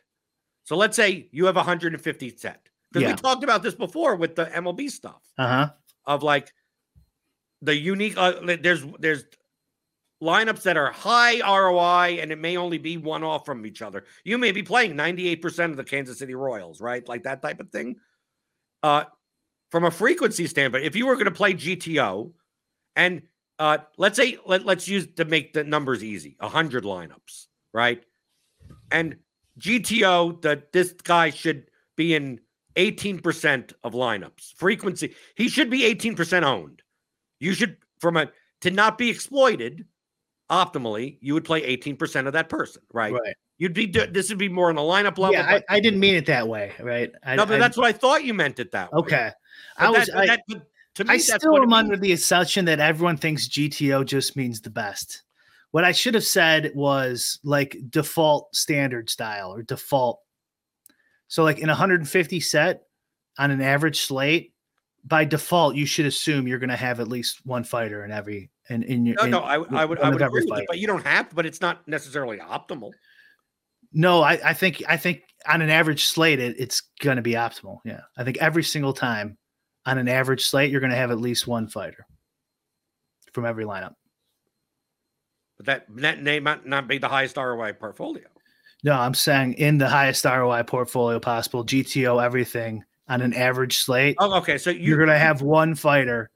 So 0.64 0.76
let's 0.76 0.96
say 0.96 1.28
you 1.32 1.46
have 1.48 1.56
150 1.56 2.38
set 2.38 2.70
because 2.92 3.02
Yeah. 3.02 3.16
we 3.16 3.16
talked 3.16 3.44
about 3.44 3.64
this 3.64 3.74
before 3.74 4.16
with 4.16 4.36
the 4.36 4.46
MLB 4.46 4.90
stuff 4.92 5.22
Uh-huh. 5.38 5.72
of 6.06 6.22
like 6.24 6.54
the 7.64 7.76
unique. 7.76 8.14
Uh, 8.16 8.56
there's 8.62 8.86
there's 9.00 9.26
lineups 10.22 10.64
that 10.64 10.78
are 10.78 10.92
high 10.92 11.40
ROI 11.40 12.20
and 12.22 12.32
it 12.32 12.40
may 12.40 12.58
only 12.58 12.78
be 12.78 12.98
one 12.98 13.24
off 13.24 13.46
from 13.46 13.66
each 13.66 13.82
other. 13.82 14.06
You 14.24 14.38
may 14.38 14.52
be 14.52 14.64
playing 14.64 14.94
98% 14.94 15.72
of 15.72 15.78
the 15.78 15.84
Kansas 15.84 16.20
City 16.20 16.36
Royals, 16.36 16.80
right? 16.80 17.08
Like 17.08 17.24
that 17.24 17.42
type 17.42 17.60
of 17.60 17.70
thing. 17.70 17.96
Uh, 18.84 19.06
from 19.72 19.86
a 19.86 19.92
frequency 19.92 20.48
standpoint, 20.48 20.86
if 20.86 20.96
you 20.96 21.08
were 21.08 21.16
going 21.16 21.26
to 21.26 21.32
play 21.32 21.54
GTO 21.54 22.32
and 22.96 23.24
uh, 23.58 23.80
let's 23.98 24.18
say 24.18 24.38
let, 24.46 24.66
let's 24.66 24.88
use 24.88 25.08
to 25.16 25.26
make 25.26 25.54
the 25.54 25.64
numbers 25.64 26.04
easy 26.04 26.36
100 26.40 26.84
lineups, 26.84 27.48
right? 27.74 28.04
And 28.92 29.18
GTO, 29.60 30.42
that 30.42 30.72
this 30.72 30.94
guy 30.94 31.30
should 31.30 31.70
be 31.96 32.16
in 32.16 32.40
18% 32.76 33.74
of 33.84 33.94
lineups. 33.94 34.54
Frequency, 34.56 35.16
he 35.36 35.50
should 35.50 35.70
be 35.70 35.82
18% 35.94 36.44
owned. 36.44 36.82
You 37.40 37.54
should, 37.54 37.78
from 38.00 38.18
a 38.18 38.32
to 38.62 38.72
not 38.72 38.98
be 38.98 39.10
exploited 39.10 39.86
optimally, 40.52 41.18
you 41.22 41.34
would 41.34 41.46
play 41.46 41.76
18% 41.78 42.28
of 42.28 42.34
that 42.34 42.50
person, 42.50 42.82
right? 42.94 43.14
Right. 43.14 43.36
You'd 43.58 43.74
be 43.74 43.86
this 43.86 44.30
would 44.30 44.38
be 44.40 44.50
more 44.50 44.70
on 44.70 44.76
the 44.76 44.82
lineup 44.82 45.18
level. 45.18 45.34
Yeah, 45.34 45.46
I, 45.48 45.54
but, 45.54 45.66
I 45.70 45.80
didn't 45.80 46.00
mean 46.00 46.16
it 46.16 46.26
that 46.26 46.48
way, 46.48 46.74
right? 46.80 47.12
I, 47.24 47.36
no, 47.36 47.46
but 47.46 47.56
I- 47.56 47.60
that's 47.60 47.78
what 47.78 47.86
I 47.88 47.92
thought 47.92 48.24
you 48.24 48.34
meant 48.34 48.60
it 48.60 48.72
that 48.72 48.92
way. 48.92 49.00
okay. 49.00 49.32
But 49.78 49.86
I 49.86 49.90
was. 49.90 50.08
that- 50.08 50.18
I, 50.18 50.26
that- 50.28 50.42
to 50.96 51.06
me, 51.06 51.14
I 51.14 51.18
still 51.18 51.56
am 51.56 51.72
under 51.72 51.96
the 51.96 52.12
assumption 52.12 52.66
that 52.66 52.82
everyone 52.82 53.16
thinks 53.16 53.48
GTO 53.48 54.06
just 54.06 54.36
means 54.36 54.60
the 54.60 54.70
best. 54.70 55.24
What 55.72 55.86
I 55.86 55.94
should 55.94 56.16
have 56.16 56.26
said 56.26 56.74
was 56.76 57.40
like 57.46 57.78
default 57.90 58.54
standard 58.54 59.10
style 59.10 59.54
or 59.54 59.64
default. 59.64 60.20
So, 61.30 61.44
like 61.44 61.60
in 61.60 61.70
a 61.70 61.72
150 61.72 62.40
set 62.42 62.84
on 63.40 63.52
an 63.52 63.62
average 63.62 64.02
slate, 64.02 64.54
by 65.06 65.24
default, 65.24 65.76
you 65.76 65.86
should 65.86 66.06
assume 66.06 66.46
you're 66.46 66.60
going 66.60 66.70
to 66.70 66.76
have 66.76 67.00
at 67.00 67.08
least 67.08 67.46
one 67.46 67.64
fighter 67.64 68.04
in 68.04 68.12
every 68.12 68.51
in 68.70 68.84
in 68.84 69.06
your. 69.06 69.16
No, 69.16 69.24
in- 69.24 69.32
no, 69.32 69.40
I, 69.40 69.56
I 69.56 69.58
would, 69.86 70.00
I 70.00 70.10
would 70.10 70.22
agree 70.22 70.46
with 70.46 70.60
it, 70.60 70.66
but 70.68 70.80
you 70.80 70.88
don't 70.88 71.06
have 71.06 71.30
to. 71.30 71.36
But 71.36 71.46
it's 71.46 71.62
not 71.62 71.88
necessarily 71.88 72.38
optimal. 72.38 72.92
No, 73.94 74.22
I, 74.22 74.40
I 74.44 74.54
think 74.54 74.82
I 74.88 74.98
think 74.98 75.24
on 75.48 75.62
an 75.62 75.70
average 75.70 76.06
slate, 76.06 76.40
it, 76.40 76.56
it's 76.58 76.82
going 77.02 77.18
to 77.18 77.22
be 77.22 77.34
optimal. 77.34 77.80
Yeah, 77.84 78.02
I 78.18 78.24
think 78.24 78.38
every 78.38 78.64
single 78.64 78.94
time 78.94 79.38
on 79.86 79.98
an 79.98 80.08
average 80.08 80.46
slate, 80.46 80.72
you're 80.72 80.80
going 80.80 80.92
to 80.92 80.98
have 80.98 81.12
at 81.12 81.20
least 81.20 81.48
one 81.48 81.68
fighter 81.68 82.06
from 83.34 83.46
every 83.46 83.66
lineup. 83.66 83.94
But 85.58 85.66
that 85.66 85.86
that 85.98 86.24
may 86.24 86.40
not, 86.40 86.66
not 86.66 86.88
be 86.88 86.98
the 86.98 87.08
highest 87.08 87.38
ROI 87.38 87.74
portfolio. 87.74 88.26
No, 88.84 88.94
I'm 88.94 89.14
saying 89.14 89.54
in 89.54 89.78
the 89.78 89.88
highest 89.88 90.26
ROI 90.26 90.64
portfolio 90.64 91.20
possible, 91.20 91.64
GTO 91.64 92.24
everything 92.24 92.84
on 93.08 93.22
an 93.22 93.34
average 93.34 93.78
slate, 93.78 94.16
Oh, 94.20 94.38
okay. 94.38 94.58
So 94.58 94.70
you, 94.70 94.80
you're 94.80 94.98
going 94.98 95.10
to 95.10 95.20
have 95.20 95.42
one 95.42 95.76
fighter 95.76 96.32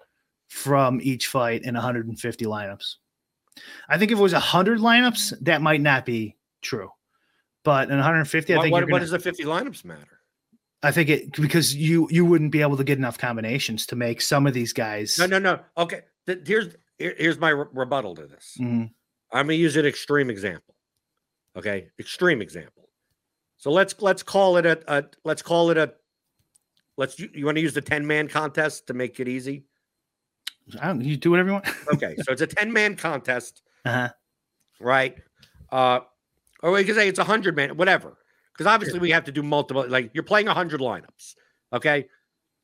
from 0.48 1.00
each 1.02 1.28
fight 1.28 1.64
in 1.64 1.74
150 1.74 2.46
lineups. 2.46 2.96
I 3.90 3.98
think 3.98 4.12
if 4.12 4.18
it 4.18 4.22
was 4.22 4.34
100 4.34 4.80
lineups, 4.80 5.34
that 5.42 5.62
might 5.62 5.82
not 5.82 6.06
be 6.06 6.36
true. 6.62 6.90
But 7.64 7.90
in 7.90 7.96
150, 7.96 8.54
I 8.54 8.58
what, 8.58 8.64
think 8.64 8.92
what 8.92 9.00
does 9.00 9.12
the 9.12 9.20
50 9.20 9.44
lineups 9.44 9.86
matter? 9.86 10.20
I 10.84 10.92
think 10.92 11.10
it 11.10 11.32
because 11.42 11.76
you 11.76 12.08
you 12.12 12.26
wouldn't 12.26 12.52
be 12.52 12.62
able 12.62 12.78
to 12.78 12.84
get 12.84 13.00
enough 13.00 13.18
combinations 13.18 13.88
to 13.88 13.96
make 13.96 14.22
some 14.22 14.46
of 14.46 14.54
these 14.54 14.72
guys. 14.72 15.18
No, 15.18 15.26
no, 15.26 15.40
no. 15.40 15.60
Okay. 15.78 16.02
Th- 16.28 16.40
here's 16.46 16.76
here- 17.00 17.16
here's 17.18 17.40
my 17.40 17.50
re- 17.50 17.66
rebuttal 17.74 18.14
to 18.16 18.28
this. 18.28 18.56
Mhm. 18.60 18.92
I'm 19.32 19.48
gonna 19.48 19.54
use 19.54 19.76
an 19.78 19.86
extreme 19.88 20.30
example. 20.30 20.76
Okay, 21.58 21.90
extreme 21.98 22.40
example. 22.40 22.90
So 23.58 23.72
let's 23.72 24.00
let's 24.00 24.22
call 24.22 24.58
it 24.58 24.68
a, 24.68 24.80
a 24.88 25.06
let's 25.24 25.42
call 25.42 25.72
it 25.72 25.78
a 25.78 25.96
let's 26.98 27.18
you, 27.18 27.30
you 27.34 27.46
want 27.46 27.58
to 27.58 27.62
use 27.62 27.74
the 27.74 27.82
10 27.82 28.06
man 28.06 28.28
contest 28.28 28.86
to 28.88 28.94
make 28.94 29.20
it 29.20 29.28
easy. 29.28 29.66
I 30.82 30.88
don't, 30.88 31.02
you 31.02 31.16
do 31.18 31.32
whatever 31.32 31.50
you 31.50 31.54
want. 31.54 31.68
Okay, 31.94 32.16
so 32.24 32.32
it's 32.32 32.42
a 32.42 32.48
10 32.48 32.74
man 32.74 32.96
contest, 32.96 33.62
uh-huh. 33.86 34.10
right? 34.80 35.16
Uh, 35.72 36.00
or 36.64 36.72
we 36.72 36.84
can 36.84 36.96
say 36.96 37.08
it's 37.08 37.20
a 37.20 37.24
hundred 37.24 37.56
man, 37.56 37.78
whatever. 37.78 38.18
Because 38.52 38.66
obviously 38.68 39.00
we 39.00 39.12
have 39.12 39.26
to 39.26 39.32
do 39.32 39.44
multiple. 39.44 39.86
Like 39.88 40.12
you're 40.14 40.24
playing 40.24 40.48
a 40.48 40.54
hundred 40.54 40.80
lineups. 40.80 41.36
Okay, 41.74 42.08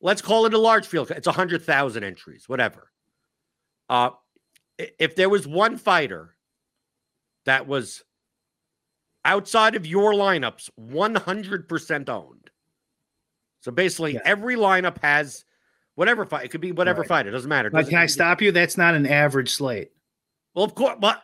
let's 0.01 0.21
call 0.21 0.45
it 0.45 0.53
a 0.53 0.57
large 0.57 0.87
field. 0.87 1.11
It's 1.11 1.27
a 1.27 1.31
hundred 1.31 1.61
thousand 1.63 2.03
entries, 2.03 2.47
whatever. 2.47 2.91
Uh, 3.89 4.11
if 4.77 5.15
there 5.15 5.29
was 5.29 5.45
one 5.45 5.77
fighter 5.77 6.35
that 7.45 7.67
was 7.67 8.03
outside 9.25 9.75
of 9.75 9.85
your 9.85 10.13
lineups, 10.13 10.69
one 10.75 11.13
hundred 11.13 11.67
percent 11.67 12.09
owned. 12.09 12.49
So 13.59 13.71
basically, 13.71 14.13
Yeah. 14.13 14.21
every 14.25 14.55
lineup 14.55 14.97
has 15.03 15.45
whatever 15.95 16.25
fight. 16.25 16.45
It 16.45 16.49
could 16.49 16.61
be 16.61 16.71
whatever 16.71 17.01
Right. 17.01 17.07
fight. 17.07 17.27
It 17.27 17.31
doesn't 17.31 17.49
matter. 17.49 17.67
It 17.69 17.73
doesn't 17.73 17.89
can 17.89 17.99
I 17.99 18.05
stop 18.05 18.41
you? 18.41 18.51
That's 18.51 18.77
not 18.77 18.95
an 18.95 19.05
average 19.05 19.49
slate. 19.51 19.89
Well, 20.55 20.65
of 20.65 20.75
course, 20.75 20.97
but 20.99 21.21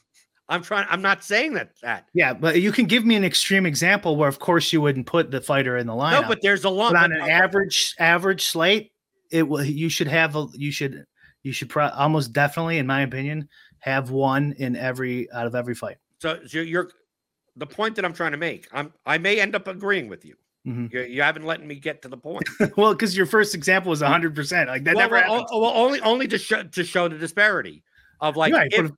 I'm 0.48 0.62
trying. 0.62 0.86
I'm 0.88 1.02
not 1.02 1.22
saying 1.24 1.54
that. 1.54 1.72
That 1.82 2.06
Yeah, 2.14 2.32
but 2.34 2.60
you 2.60 2.72
can 2.72 2.86
give 2.86 3.04
me 3.04 3.14
an 3.16 3.24
extreme 3.24 3.66
example 3.66 4.16
where, 4.16 4.28
of 4.28 4.38
course, 4.38 4.72
you 4.72 4.80
wouldn't 4.80 5.06
put 5.06 5.30
the 5.30 5.40
fighter 5.40 5.76
in 5.76 5.86
the 5.86 5.92
lineup. 5.92 6.22
no, 6.22 6.28
but 6.28 6.40
there's 6.42 6.64
a 6.64 6.70
lot. 6.70 6.92
but 6.92 7.02
on 7.02 7.12
an 7.12 7.20
average 7.20 7.94
average 7.98 8.44
slate, 8.46 8.92
it 9.30 9.42
will. 9.48 9.62
You 9.64 9.88
should 9.88 10.08
have 10.08 10.36
a. 10.36 10.46
You 10.54 10.70
should. 10.72 11.04
You 11.44 11.52
should 11.52 11.68
pro- 11.68 11.88
almost 11.90 12.32
definitely, 12.32 12.78
in 12.78 12.86
my 12.86 13.02
opinion, 13.02 13.48
have 13.78 14.10
one 14.10 14.54
in 14.58 14.74
every 14.74 15.30
out 15.32 15.46
of 15.46 15.54
every 15.54 15.74
fight. 15.74 15.96
So, 16.20 16.40
so 16.46 16.58
you're 16.58 16.90
the 17.56 17.66
point 17.66 17.94
that 17.96 18.04
I'm 18.04 18.12
trying 18.12 18.32
to 18.32 18.38
make. 18.38 18.66
I'm 18.72 18.92
I 19.06 19.18
may 19.18 19.40
end 19.40 19.54
up 19.54 19.68
agreeing 19.68 20.08
with 20.08 20.24
you. 20.24 20.34
Mhm. 20.66 20.92
You, 20.92 21.00
you 21.02 21.22
haven't 21.22 21.44
let 21.44 21.64
me 21.64 21.76
get 21.76 22.02
to 22.02 22.08
the 22.08 22.16
point. 22.16 22.42
well, 22.76 22.92
because 22.92 23.16
your 23.16 23.26
first 23.26 23.54
example 23.54 23.90
was 23.90 24.02
hundred 24.02 24.34
percent. 24.34 24.68
Like 24.68 24.84
that 24.84 24.96
well, 24.96 25.08
never 25.10 25.26
well, 25.28 25.46
well, 25.52 25.72
only 25.74 26.00
only 26.00 26.26
to 26.28 26.38
show 26.38 26.62
to 26.62 26.84
show 26.84 27.08
the 27.08 27.16
disparity 27.16 27.82
of 28.20 28.36
like 28.36 28.52
Right, 28.52 28.68
if, 28.72 28.90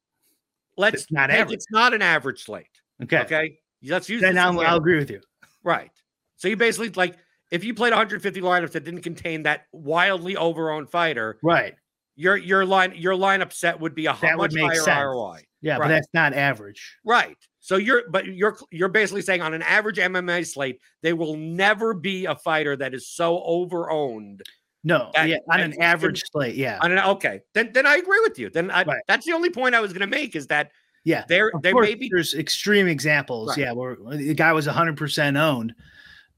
let's 0.76 1.02
it's 1.02 1.12
not 1.12 1.30
average. 1.30 1.54
It's 1.54 1.66
not 1.70 1.92
an 1.94 2.02
average 2.02 2.42
slate. 2.44 2.66
okay. 3.02 3.20
Okay, 3.20 3.58
let's 3.84 4.08
use 4.08 4.22
Then 4.22 4.38
I'll, 4.38 4.58
I'll 4.60 4.78
agree 4.78 4.96
with 4.98 5.10
you. 5.10 5.20
right. 5.62 5.90
So 6.36 6.48
you 6.48 6.56
basically 6.56 6.88
like 6.90 7.16
if 7.50 7.62
you 7.64 7.74
played 7.74 7.90
150 7.90 8.40
lineups 8.40 8.72
that 8.72 8.84
didn't 8.84 9.02
contain 9.02 9.42
that 9.42 9.66
wildly 9.72 10.36
overowned 10.36 10.88
fighter, 10.90 11.38
Right. 11.42 11.74
your 12.16 12.36
your 12.38 12.64
line 12.64 12.94
your 12.96 13.14
lineup 13.14 13.52
set 13.52 13.78
would 13.78 13.94
be 13.94 14.06
a 14.06 14.16
That 14.22 14.38
would 14.38 14.52
much 14.52 14.54
make 14.54 14.64
higher 14.72 14.80
sense. 14.80 15.04
ROI. 15.04 15.40
Yeah, 15.60 15.72
Right. 15.74 15.80
but 15.82 15.88
that's 15.88 16.08
not 16.14 16.32
average. 16.32 16.96
Right. 17.04 17.36
So 17.60 17.76
you're 17.76 18.02
but 18.10 18.26
you're 18.26 18.56
you're 18.70 18.88
basically 18.88 19.22
saying 19.22 19.42
on 19.42 19.52
an 19.54 19.62
average 19.62 19.98
MMA 19.98 20.46
slate, 20.46 20.80
they 21.02 21.12
will 21.12 21.36
never 21.36 21.92
be 21.94 22.24
a 22.24 22.34
fighter 22.34 22.74
that 22.76 22.94
is 22.94 23.06
so 23.08 23.36
overowned. 23.46 24.40
No. 24.82 25.10
That- 25.14 25.28
yeah, 25.28 25.36
on 25.52 25.60
an 25.60 25.80
average 25.80 26.22
slate. 26.32 26.54
Yeah. 26.56 26.78
On 26.80 26.90
an 26.90 26.98
okay, 26.98 27.40
then 27.54 27.70
then 27.74 27.86
I 27.86 27.96
agree 27.96 28.20
with 28.20 28.38
you. 28.38 28.48
Then 28.50 28.70
I, 28.70 28.84
Right. 28.84 29.02
that's 29.06 29.26
the 29.26 29.32
only 29.34 29.50
point 29.50 29.74
I 29.74 29.80
was 29.80 29.92
going 29.92 30.00
to 30.00 30.06
make 30.06 30.34
is 30.34 30.46
that 30.46 30.70
Yeah. 31.04 31.24
there 31.28 31.52
there 31.62 31.74
may 31.74 31.94
be 31.94 32.08
there's 32.10 32.32
extreme 32.34 32.88
examples. 32.88 33.50
Right. 33.50 33.58
Yeah, 33.58 33.72
where 33.72 33.96
the 34.10 34.32
guy 34.34 34.52
was 34.54 34.66
100% 34.66 35.36
owned. 35.38 35.74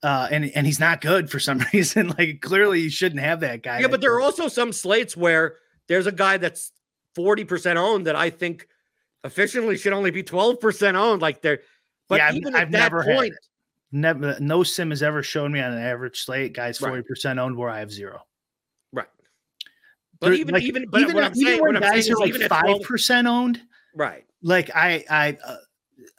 Uh, 0.03 0.27
and 0.33 0.51
and 0.57 0.67
he's 0.67 0.81
not 0.81 1.01
good 1.01 1.31
for 1.31 1.39
some 1.39 1.61
reason. 1.73 2.13
Like 2.19 2.41
clearly, 2.41 2.81
you 2.81 2.91
shouldn't 2.91 3.21
have 3.21 3.39
that 3.41 3.63
guy. 3.63 3.79
yeah, 3.79 3.87
but 3.87 4.01
there 4.01 4.13
are 4.15 4.21
also 4.21 4.49
some 4.49 4.73
slates 4.73 5.17
where 5.17 5.59
there's 5.87 6.09
a 6.09 6.13
guy 6.13 6.37
that's 6.39 6.73
40% 7.17 7.77
owned 7.77 8.07
that 8.09 8.17
I 8.17 8.31
think 8.31 8.67
efficiently 9.25 9.77
should 9.77 9.93
only 9.93 10.11
be 10.11 10.23
12% 10.23 10.95
owned. 10.95 11.23
Like 11.23 11.43
they're, 11.43 11.61
but 12.09 12.19
Yeah, 12.19 12.29
I've- 12.29 12.37
even 12.39 12.55
I've 12.55 12.63
at 12.63 12.71
that 12.73 12.79
never 12.79 13.03
had 13.03 13.17
point, 13.17 13.35
Never, 13.95 14.37
no 14.41 14.63
sim 14.63 14.89
has 14.91 15.03
ever 15.03 15.23
shown 15.23 15.53
me 15.53 15.61
on 15.61 15.73
an 15.75 15.79
average 15.83 16.25
slate, 16.25 16.55
guys, 16.55 16.79
forty 16.79 17.03
percent 17.03 17.39
owned 17.39 17.57
where 17.59 17.69
I 17.69 17.81
have 17.81 17.93
zero. 17.93 18.23
right. 18.91 19.07
But 20.19 20.33
even, 20.33 20.55
like, 20.55 20.63
even, 20.63 20.87
but 20.89 21.03
even, 21.03 21.15
what 21.15 21.25
I'm 21.25 21.33
even 21.33 21.45
saying, 21.47 21.61
when 21.63 21.75
what 21.75 21.85
I'm 21.85 22.01
saying 22.01 22.17
guys 22.17 22.51
are 22.51 22.69
like 22.71 22.81
5% 22.81 23.27
owned, 23.27 23.61
right, 23.95 24.25
like 24.43 24.71
I, 24.75 25.05
I 25.11 25.39
uh, 25.45 25.57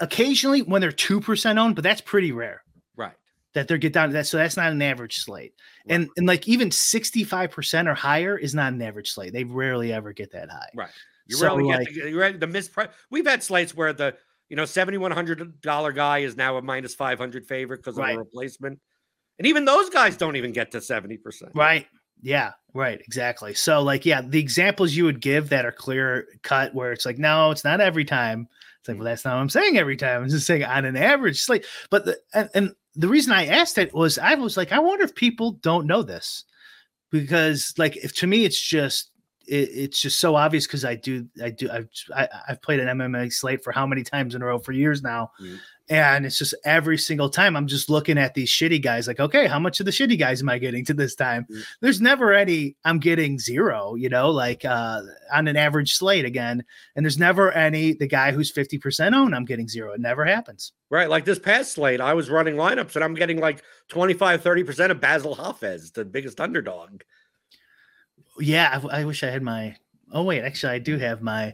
occasionally 0.02 0.62
when 0.62 0.82
they're 0.82 0.92
two 0.92 1.20
percent 1.20 1.58
owned, 1.58 1.74
but 1.76 1.84
that's 1.84 2.02
pretty 2.02 2.32
rare 2.32 2.62
right. 2.96 3.14
that 3.54 3.68
they're 3.68 3.80
get 3.80 3.94
down 3.94 4.10
to 4.10 4.14
that. 4.14 4.28
So 4.28 4.38
that's 4.38 4.56
not 4.58 4.72
an 4.72 4.82
average 4.84 5.18
slate. 5.18 5.54
And 5.88 6.10
and 6.16 6.28
like 6.28 6.48
even 6.48 6.70
sixty 6.70 7.24
five 7.24 7.50
percent 7.50 7.88
or 7.88 7.96
higher 7.96 8.38
is 8.38 8.54
not 8.54 8.72
an 8.74 8.82
average 8.84 9.10
slate. 9.12 9.34
They 9.34 9.46
rarely 9.46 9.92
ever 9.94 10.14
get 10.14 10.32
that 10.34 10.52
high. 10.52 10.70
Right. 10.76 10.92
You 11.28 11.38
So, 11.38 11.56
really 11.56 11.64
like- 11.64 11.88
get 11.88 12.04
the, 12.04 12.10
you 12.10 12.18
really- 12.18 12.38
the 12.38 12.48
misprice. 12.48 12.90
We've 13.10 13.26
had 13.26 13.44
slates 13.44 13.76
where 13.76 13.94
the 13.94 14.16
you 14.50 14.56
know 14.56 14.66
seventy 14.66 14.98
one 14.98 15.12
hundred 15.12 15.62
dollar 15.62 15.92
guy 15.92 16.20
is 16.20 16.36
now 16.36 16.58
a 16.58 16.62
minus 16.62 16.94
five 16.96 17.18
hundred 17.18 17.46
favorite 17.48 17.78
because 17.78 17.98
of 17.98 18.06
a 18.06 18.18
replacement, 18.18 18.80
and 19.40 19.48
even 19.48 19.66
those 19.66 19.90
guys 19.90 20.18
don't 20.18 20.36
even 20.36 20.52
get 20.52 20.72
to 20.72 20.82
seventy 20.82 21.18
percent. 21.18 21.52
Right. 21.56 21.88
Yeah. 22.22 22.52
Right. 22.74 23.02
Exactly. 23.02 23.54
So, 23.54 23.82
like, 23.82 24.06
yeah, 24.06 24.22
the 24.22 24.40
examples 24.40 24.94
you 24.94 25.04
would 25.06 25.20
give 25.20 25.50
that 25.50 25.66
are 25.66 25.72
clear 25.72 26.28
cut, 26.42 26.74
where 26.74 26.92
it's 26.92 27.06
like, 27.06 27.18
no, 27.18 27.52
it's 27.52 27.64
not 27.66 27.82
every 27.82 28.06
time. 28.06 28.48
It's 28.80 28.88
like, 28.88 28.98
well, 28.98 29.04
mm-hmm. 29.04 29.12
that's 29.12 29.26
not 29.26 29.36
what 29.36 29.42
I'm 29.42 29.50
saying 29.50 29.78
every 29.78 29.98
time. 29.98 30.24
I'm 30.24 30.30
just 30.30 30.48
saying 30.48 30.64
on 30.64 30.86
an 30.86 30.96
average 30.96 31.42
slate. 31.42 31.66
But 31.90 32.06
the, 32.06 32.18
and, 32.34 32.50
and 32.54 32.76
the 32.96 33.08
reason 33.10 33.34
I 33.34 33.48
asked 33.48 33.78
it 33.78 33.94
was 33.94 34.18
I 34.18 34.36
was 34.36 34.56
like, 34.58 34.72
I 34.72 34.80
wonder 34.80 35.04
if 35.04 35.16
people 35.16 35.54
don't 35.62 35.88
know 35.88 36.02
this 36.02 36.46
because, 37.12 37.74
like, 37.78 37.98
if 37.98 38.14
to 38.16 38.28
me, 38.28 38.46
it's 38.46 38.62
just 38.62 39.12
it, 39.48 39.70
it's 39.74 40.00
just 40.02 40.20
so 40.20 40.36
obvious 40.36 40.66
because 40.68 40.86
I 40.86 40.96
do 40.96 41.28
I 41.44 41.50
do 41.50 41.70
I've 41.72 41.88
I, 42.16 42.28
I've 42.50 42.62
played 42.62 42.80
an 42.80 42.98
MMA 42.98 43.32
slate 43.34 43.64
for 43.64 43.72
how 43.72 43.86
many 43.86 44.04
times 44.04 44.36
in 44.36 44.42
a 44.42 44.46
row 44.46 44.60
for 44.60 44.72
years 44.72 45.02
now, 45.02 45.32
Mhm. 45.42 45.60
and 45.90 46.26
it's 46.26 46.38
just 46.38 46.54
every 46.66 46.98
single 46.98 47.30
time 47.30 47.56
I'm 47.58 47.68
just 47.68 47.90
looking 47.90 48.18
at 48.18 48.34
these 48.34 48.50
shitty 48.50 48.82
guys 48.82 49.08
like, 49.08 49.20
okay, 49.20 49.48
how 49.48 49.60
much 49.60 49.80
of 49.80 49.86
the 49.86 49.92
shitty 49.92 50.18
guys 50.18 50.42
am 50.42 50.50
I 50.50 50.58
getting 50.58 50.86
to 50.86 50.94
this 50.94 51.14
time? 51.16 51.46
Mhm. 51.52 51.64
There's 51.82 52.00
never 52.02 52.34
any 52.34 52.76
I'm 52.86 53.00
getting 53.00 53.38
zero, 53.40 53.96
you 53.96 54.10
know, 54.10 54.30
like 54.32 54.64
uh 54.66 55.02
on 55.34 55.48
an 55.48 55.58
average 55.58 55.96
slate 55.96 56.26
again, 56.26 56.64
and 56.96 57.06
there's 57.06 57.18
never 57.20 57.52
any 57.52 57.94
the 57.94 58.08
guy 58.08 58.32
who's 58.32 58.52
50% 58.52 59.14
owned, 59.14 59.36
I'm 59.36 59.46
getting 59.46 59.68
zero. 59.68 59.94
It 59.94 60.00
never 60.02 60.24
happens. 60.26 60.72
Right. 60.90 61.10
Like 61.10 61.26
this 61.26 61.40
past 61.40 61.74
slate, 61.74 62.00
I 62.02 62.14
was 62.14 62.30
running 62.30 62.56
lineups 62.56 62.96
and 62.96 63.04
I'm 63.04 63.16
getting 63.16 63.40
like 63.40 63.64
25, 63.90 64.42
30% 64.44 64.92
of 64.92 65.02
Basil 65.02 65.36
Hafez, 65.36 65.92
the 65.94 66.06
biggest 66.06 66.40
underdog. 66.40 67.02
Yeah, 68.40 68.82
I, 68.92 69.02
I 69.02 69.06
wish 69.06 69.24
I 69.24 69.30
had 69.30 69.44
my 69.44 69.76
oh 70.12 70.24
wait, 70.24 70.42
actually 70.44 70.74
I 70.74 70.80
do 70.80 70.98
have 70.98 71.22
my 71.22 71.54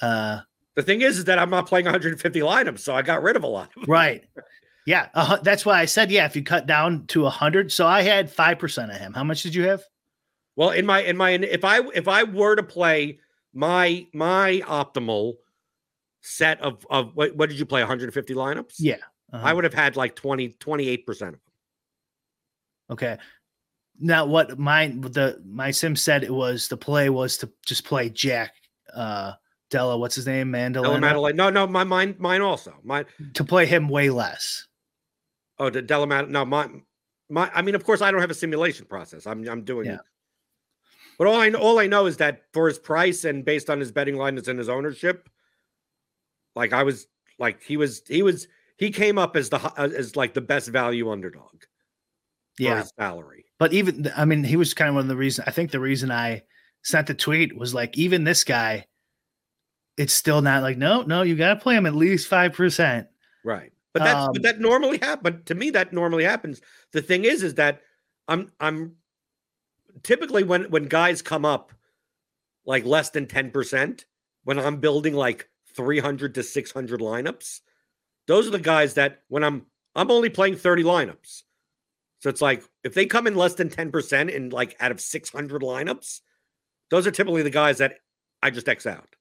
uh 0.00 0.40
The 0.74 0.82
thing 0.82 1.02
is, 1.02 1.18
is 1.18 1.24
that 1.24 1.38
I'm 1.38 1.50
not 1.50 1.66
playing 1.66 1.86
150 1.86 2.40
lineups, 2.40 2.80
so 2.80 2.94
I 2.94 3.02
got 3.02 3.22
rid 3.22 3.36
of 3.36 3.44
a 3.44 3.48
lot. 3.48 3.70
right. 3.86 4.24
Yeah, 4.86 5.08
uh, 5.12 5.36
that's 5.42 5.66
why 5.66 5.80
I 5.80 5.84
said 5.84 6.10
yeah. 6.10 6.24
If 6.24 6.34
you 6.34 6.42
cut 6.42 6.66
down 6.66 7.06
to 7.08 7.26
a 7.26 7.30
hundred, 7.30 7.70
so 7.70 7.86
I 7.86 8.00
had 8.00 8.30
five 8.30 8.58
percent 8.58 8.90
of 8.90 8.96
him. 8.96 9.12
How 9.12 9.22
much 9.22 9.42
did 9.42 9.54
you 9.54 9.68
have? 9.68 9.82
Well, 10.56 10.70
in 10.70 10.86
my 10.86 11.00
in 11.00 11.14
my 11.14 11.32
if 11.32 11.62
I 11.62 11.80
if 11.94 12.08
I 12.08 12.22
were 12.22 12.56
to 12.56 12.62
play 12.62 13.18
my 13.52 14.06
my 14.14 14.62
optimal 14.66 15.34
set 16.22 16.60
of 16.62 16.86
of 16.88 17.14
what, 17.14 17.36
what 17.36 17.50
did 17.50 17.58
you 17.58 17.66
play 17.66 17.82
150 17.82 18.32
lineups? 18.32 18.76
Yeah, 18.78 18.96
uh-huh. 19.30 19.46
I 19.46 19.52
would 19.52 19.64
have 19.64 19.74
had 19.74 19.96
like 19.96 20.16
20 20.16 20.56
28% 20.58 21.08
of 21.08 21.18
them. 21.18 21.40
Okay. 22.90 23.18
Now 23.98 24.26
what 24.26 24.58
my 24.58 24.88
the 24.88 25.42
my 25.44 25.70
sim 25.70 25.96
said 25.96 26.22
it 26.24 26.32
was 26.32 26.68
the 26.68 26.76
play 26.76 27.10
was 27.10 27.36
to 27.38 27.50
just 27.66 27.84
play 27.84 28.08
Jack 28.10 28.52
uh 28.94 29.32
Della, 29.70 29.98
what's 29.98 30.14
his 30.14 30.26
name? 30.26 30.50
Mandela. 30.52 30.98
Madeline. 30.98 31.36
No, 31.36 31.50
no, 31.50 31.66
my 31.66 31.84
mine 31.84 32.14
mine 32.18 32.40
also. 32.40 32.74
Mine 32.84 33.04
To 33.34 33.44
play 33.44 33.66
him 33.66 33.88
way 33.88 34.08
less. 34.10 34.66
oh 35.58 35.68
the 35.70 35.82
Della 35.82 36.06
Mad- 36.06 36.30
no, 36.30 36.44
my 36.44 36.68
my 37.28 37.50
I 37.54 37.60
mean, 37.62 37.74
of 37.74 37.84
course, 37.84 38.00
I 38.00 38.10
don't 38.10 38.20
have 38.20 38.30
a 38.30 38.34
simulation 38.34 38.86
process. 38.86 39.26
I'm 39.26 39.46
I'm 39.48 39.64
doing 39.64 39.86
Yeah. 39.86 39.98
But 41.18 41.26
all 41.26 41.40
I 41.40 41.48
know, 41.48 41.58
all 41.58 41.80
I 41.80 41.88
know 41.88 42.06
is 42.06 42.18
that 42.18 42.42
for 42.52 42.68
his 42.68 42.78
price 42.78 43.24
and 43.24 43.44
based 43.44 43.68
on 43.68 43.80
his 43.80 43.90
betting 43.90 44.16
line 44.16 44.38
and 44.38 44.58
his 44.58 44.68
ownership, 44.68 45.28
like 46.54 46.72
I 46.72 46.84
was 46.84 47.08
like 47.38 47.60
he 47.62 47.76
was 47.76 48.02
he 48.06 48.22
was 48.22 48.46
he 48.76 48.90
came 48.92 49.18
up 49.18 49.36
as 49.36 49.50
the 49.50 49.58
as 49.76 50.14
like 50.14 50.32
the 50.34 50.40
best 50.40 50.68
value 50.68 51.10
underdog 51.10 51.64
Yeah. 52.58 52.84
salary. 52.98 53.46
But 53.58 53.72
even 53.72 54.10
I 54.16 54.24
mean, 54.24 54.44
he 54.44 54.56
was 54.56 54.74
kind 54.74 54.88
of 54.88 54.94
one 54.94 55.02
of 55.04 55.08
the 55.08 55.16
reason 55.16 55.44
I 55.46 55.50
think 55.50 55.70
the 55.70 55.80
reason 55.80 56.10
I 56.10 56.42
sent 56.82 57.06
the 57.06 57.14
tweet 57.14 57.56
was 57.56 57.74
like, 57.74 57.96
even 57.98 58.24
this 58.24 58.44
guy, 58.44 58.86
it's 59.96 60.14
still 60.14 60.42
not 60.42 60.62
like, 60.62 60.78
no, 60.78 61.02
no, 61.02 61.22
you 61.22 61.36
gotta 61.36 61.60
play 61.60 61.76
him 61.76 61.86
at 61.86 61.94
least 61.94 62.28
five 62.28 62.52
percent. 62.52 63.08
Right. 63.44 63.72
But 63.92 64.04
that's 64.04 64.26
Um, 64.26 64.32
but 64.32 64.42
that 64.42 64.60
normally 64.60 64.98
happens. 64.98 65.22
But 65.22 65.46
to 65.46 65.54
me, 65.54 65.70
that 65.70 65.92
normally 65.92 66.24
happens. 66.24 66.60
The 66.92 67.02
thing 67.02 67.24
is, 67.24 67.42
is 67.42 67.54
that 67.54 67.80
I'm 68.28 68.52
I'm 68.60 68.96
typically 70.02 70.44
when 70.44 70.64
when 70.64 70.84
guys 70.84 71.22
come 71.22 71.44
up 71.44 71.72
like 72.64 72.84
less 72.84 73.10
than 73.10 73.26
10%, 73.26 74.04
when 74.44 74.58
I'm 74.58 74.76
building 74.76 75.14
like 75.14 75.48
300 75.74 76.34
to 76.34 76.42
600 76.42 77.00
lineups, 77.00 77.60
those 78.26 78.46
are 78.46 78.50
the 78.50 78.58
guys 78.58 78.94
that 78.94 79.22
when 79.28 79.42
I'm 79.42 79.66
I'm 79.94 80.10
only 80.10 80.28
playing 80.28 80.56
30 80.56 80.84
lineups. 80.84 81.42
So 82.20 82.28
it's 82.30 82.42
like 82.42 82.64
if 82.84 82.94
they 82.94 83.06
come 83.06 83.26
in 83.26 83.34
less 83.36 83.54
than 83.54 83.68
10% 83.70 84.30
in 84.30 84.50
like 84.50 84.76
out 84.80 84.90
of 84.90 85.00
600 85.00 85.62
lineups, 85.62 86.20
those 86.90 87.06
are 87.06 87.10
typically 87.10 87.42
the 87.42 87.50
guys 87.50 87.78
that 87.78 87.98
I 88.42 88.50
just 88.50 88.68
X 88.68 88.86
out. 88.86 89.14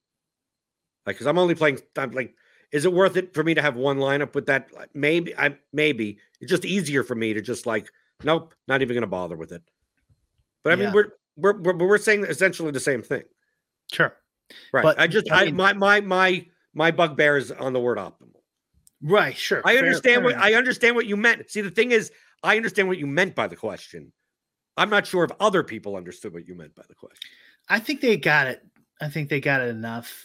Like, 1.05 1.15
because 1.15 1.27
I'm 1.27 1.37
only 1.37 1.55
playing, 1.55 1.79
I'm 1.97 2.11
like, 2.11 2.33
is 2.71 2.85
it 2.85 2.91
worth 2.93 3.15
it 3.15 3.33
for 3.33 3.43
me 3.43 3.53
to 3.53 3.61
have 3.61 3.75
one 3.75 3.97
lineup 3.97 4.35
with 4.35 4.47
that? 4.47 4.67
Maybe, 4.93 5.35
I 5.37 5.55
maybe 5.71 6.17
it's 6.41 6.49
just 6.49 6.65
easier 6.65 7.03
for 7.03 7.15
me 7.15 7.33
to 7.33 7.41
just 7.41 7.65
like, 7.65 7.87
nope, 8.23 8.53
not 8.67 8.81
even 8.81 8.93
going 8.95 9.01
to 9.01 9.07
bother 9.07 9.37
with 9.37 9.51
it. 9.51 9.61
But 10.63 10.73
I 10.73 10.75
mean, 10.75 10.85
Yeah. 10.85 10.93
we're, 10.93 11.07
we're 11.37 11.61
we're 11.61 11.87
we're 11.87 11.97
saying 11.97 12.25
essentially 12.25 12.71
the 12.71 12.79
same 12.79 13.01
thing, 13.03 13.23
Sure. 13.91 14.13
right? 14.73 14.83
But, 14.83 14.99
I 14.99 15.07
just, 15.07 15.31
I 15.31 15.45
I, 15.45 15.51
my 15.51 15.71
my 15.73 16.01
my 16.01 16.45
my 16.73 16.91
bugbear 16.91 17.37
is 17.37 17.51
on 17.51 17.71
the 17.73 17.79
word 17.79 17.97
optimal. 17.99 18.41
Right, 19.01 19.37
sure. 19.37 19.61
I 19.63 19.73
Fair- 19.75 19.83
understand 19.85 20.15
fair 20.15 20.23
what 20.23 20.33
enough. 20.33 20.43
I 20.43 20.53
understand 20.55 20.95
what 20.95 21.05
you 21.05 21.15
meant. 21.15 21.49
See, 21.49 21.61
the 21.61 21.69
thing 21.71 21.91
is, 21.91 22.11
I 22.43 22.55
understand 22.57 22.87
what 22.87 22.97
you 22.97 23.07
meant 23.07 23.35
by 23.35 23.47
the 23.47 23.55
question. 23.55 24.11
I'm 24.77 24.89
not 24.89 25.07
sure 25.07 25.23
if 25.23 25.31
other 25.39 25.63
people 25.63 25.95
understood 25.95 26.33
what 26.33 26.47
you 26.47 26.55
meant 26.55 26.75
by 26.75 26.83
the 26.87 26.95
question. 26.95 27.29
I 27.69 27.79
think 27.79 27.99
they 28.01 28.15
got 28.17 28.47
it. 28.47 28.61
I 29.01 29.09
think 29.09 29.29
they 29.29 29.39
got 29.41 29.61
it 29.61 29.69
enough 29.69 30.23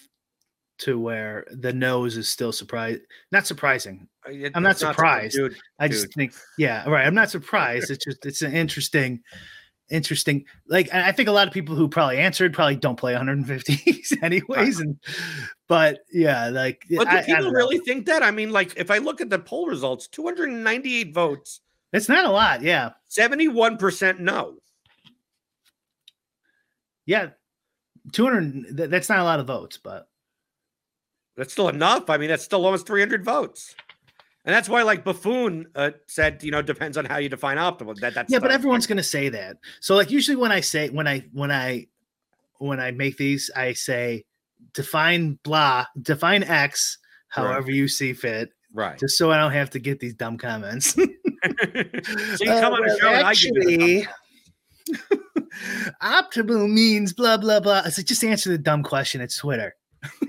to 0.81 0.99
where 0.99 1.47
the 1.51 1.73
nose 1.73 2.17
is 2.17 2.29
still 2.29 2.53
surprised. 2.53 3.01
Not 3.31 3.47
surprising. 3.47 4.09
I- 4.27 4.31
it- 4.31 4.53
I'm 4.55 4.63
not 4.63 4.79
surprised. 4.79 5.37
dude. 5.37 5.57
I 5.79 5.89
just 5.89 6.05
Dude. 6.07 6.13
think, 6.15 6.33
yeah, 6.59 6.89
right. 6.89 7.07
I'm 7.07 7.15
not 7.15 7.31
surprised. 7.31 7.91
It's 7.91 8.05
just 8.05 8.25
it's 8.27 8.43
an 8.43 8.53
interesting, 8.53 9.21
interesting. 9.91 10.45
Like, 10.69 10.93
I 10.93 11.13
think 11.13 11.29
a 11.29 11.33
lot 11.33 11.47
of 11.49 11.55
people 11.55 11.75
who 11.75 11.89
probably 11.89 12.19
answered 12.19 12.53
probably 12.53 12.77
don't 12.77 12.97
play 12.97 13.15
150s 13.15 14.17
anyways. 14.23 14.81
And 14.81 14.97
but 15.69 16.01
yeah, 16.13 16.49
like, 16.51 16.83
But 16.91 17.05
do 17.09 17.17
I- 17.17 17.19
I 17.21 17.23
people 17.23 17.43
don't 17.45 17.55
really 17.55 17.79
think 17.79 18.07
that? 18.07 18.23
I 18.23 18.31
mean, 18.31 18.51
like, 18.51 18.75
if 18.77 18.91
I 18.91 18.99
look 18.99 19.21
at 19.23 19.31
the 19.31 19.39
poll 19.39 19.67
results, 19.69 20.09
298 20.09 21.15
votes, 21.15 21.61
It's 21.93 22.09
not 22.09 22.25
a 22.25 22.31
lot. 22.31 22.63
Yeah, 22.63 22.91
71% 23.11 24.19
no. 24.21 24.57
yeah. 27.07 27.31
200. 28.13 28.91
That's 28.91 29.09
not 29.09 29.21
a 29.21 29.25
lot 29.25 29.39
of 29.39 29.47
votes, 29.47 29.79
but 29.79 30.09
That's 31.37 31.53
still 31.53 31.69
enough. 31.69 32.11
I 32.11 32.17
mean, 32.17 32.29
that's 32.29 32.43
still 32.43 32.65
almost 32.65 32.87
300 32.87 33.25
votes. 33.25 33.75
And 34.45 34.53
that's 34.53 34.69
why, 34.69 34.83
like 34.83 35.05
Buffoon 35.05 35.67
uh, 35.77 35.93
said, 36.09 36.43
you 36.43 36.51
know, 36.51 36.63
depends 36.63 36.97
on 36.97 37.05
how 37.05 37.19
you 37.19 37.29
define 37.29 37.59
optimal. 37.59 37.97
That 38.01 38.15
that's 38.15 38.33
yeah, 38.33 38.41
but 38.41 38.51
everyone's 38.51 38.89
gonna 38.89 39.03
say 39.03 39.29
that. 39.29 39.59
So 39.81 39.95
like 39.95 40.11
usually 40.11 40.37
when 40.37 40.51
I 40.51 40.59
say 40.59 40.89
when 40.89 41.07
I 41.07 41.25
when 41.33 41.53
I 41.53 41.87
when 42.59 42.81
I 42.81 42.91
make 42.91 43.17
these, 43.19 43.53
I 43.55 43.73
say 43.73 44.25
define 44.75 45.39
blah, 45.45 45.87
define 46.01 46.43
X 46.43 46.99
however 47.29 47.71
you 47.71 47.87
see 47.87 48.13
fit, 48.13 48.51
right. 48.75 48.99
just 48.99 49.17
so 49.17 49.31
I 49.31 49.39
don't 49.39 49.53
have 49.53 49.71
to 49.71 49.79
get 49.79 50.01
these 50.01 50.15
dumb 50.15 50.39
comments. 50.39 50.97
so 51.45 52.45
you 52.45 52.51
Uh, 52.53 52.61
come 52.61 52.75
on 52.75 52.83
the 52.83 52.87
well, 52.89 52.99
show 52.99 53.09
and 53.09 53.27
I 53.27 53.35
give 53.35 53.51
you 53.57 53.77
the 53.77 54.03
actually, 54.03 54.09
optimal 56.03 56.71
means 56.73 57.13
blah 57.13 57.37
blah 57.37 57.61
blah. 57.61 57.83
Like 57.85 57.95
just 58.07 58.25
answer 58.25 58.51
the 58.51 58.59
dumb 58.59 58.83
question. 58.83 59.21
It's 59.21 59.37
Twitter. 59.37 59.75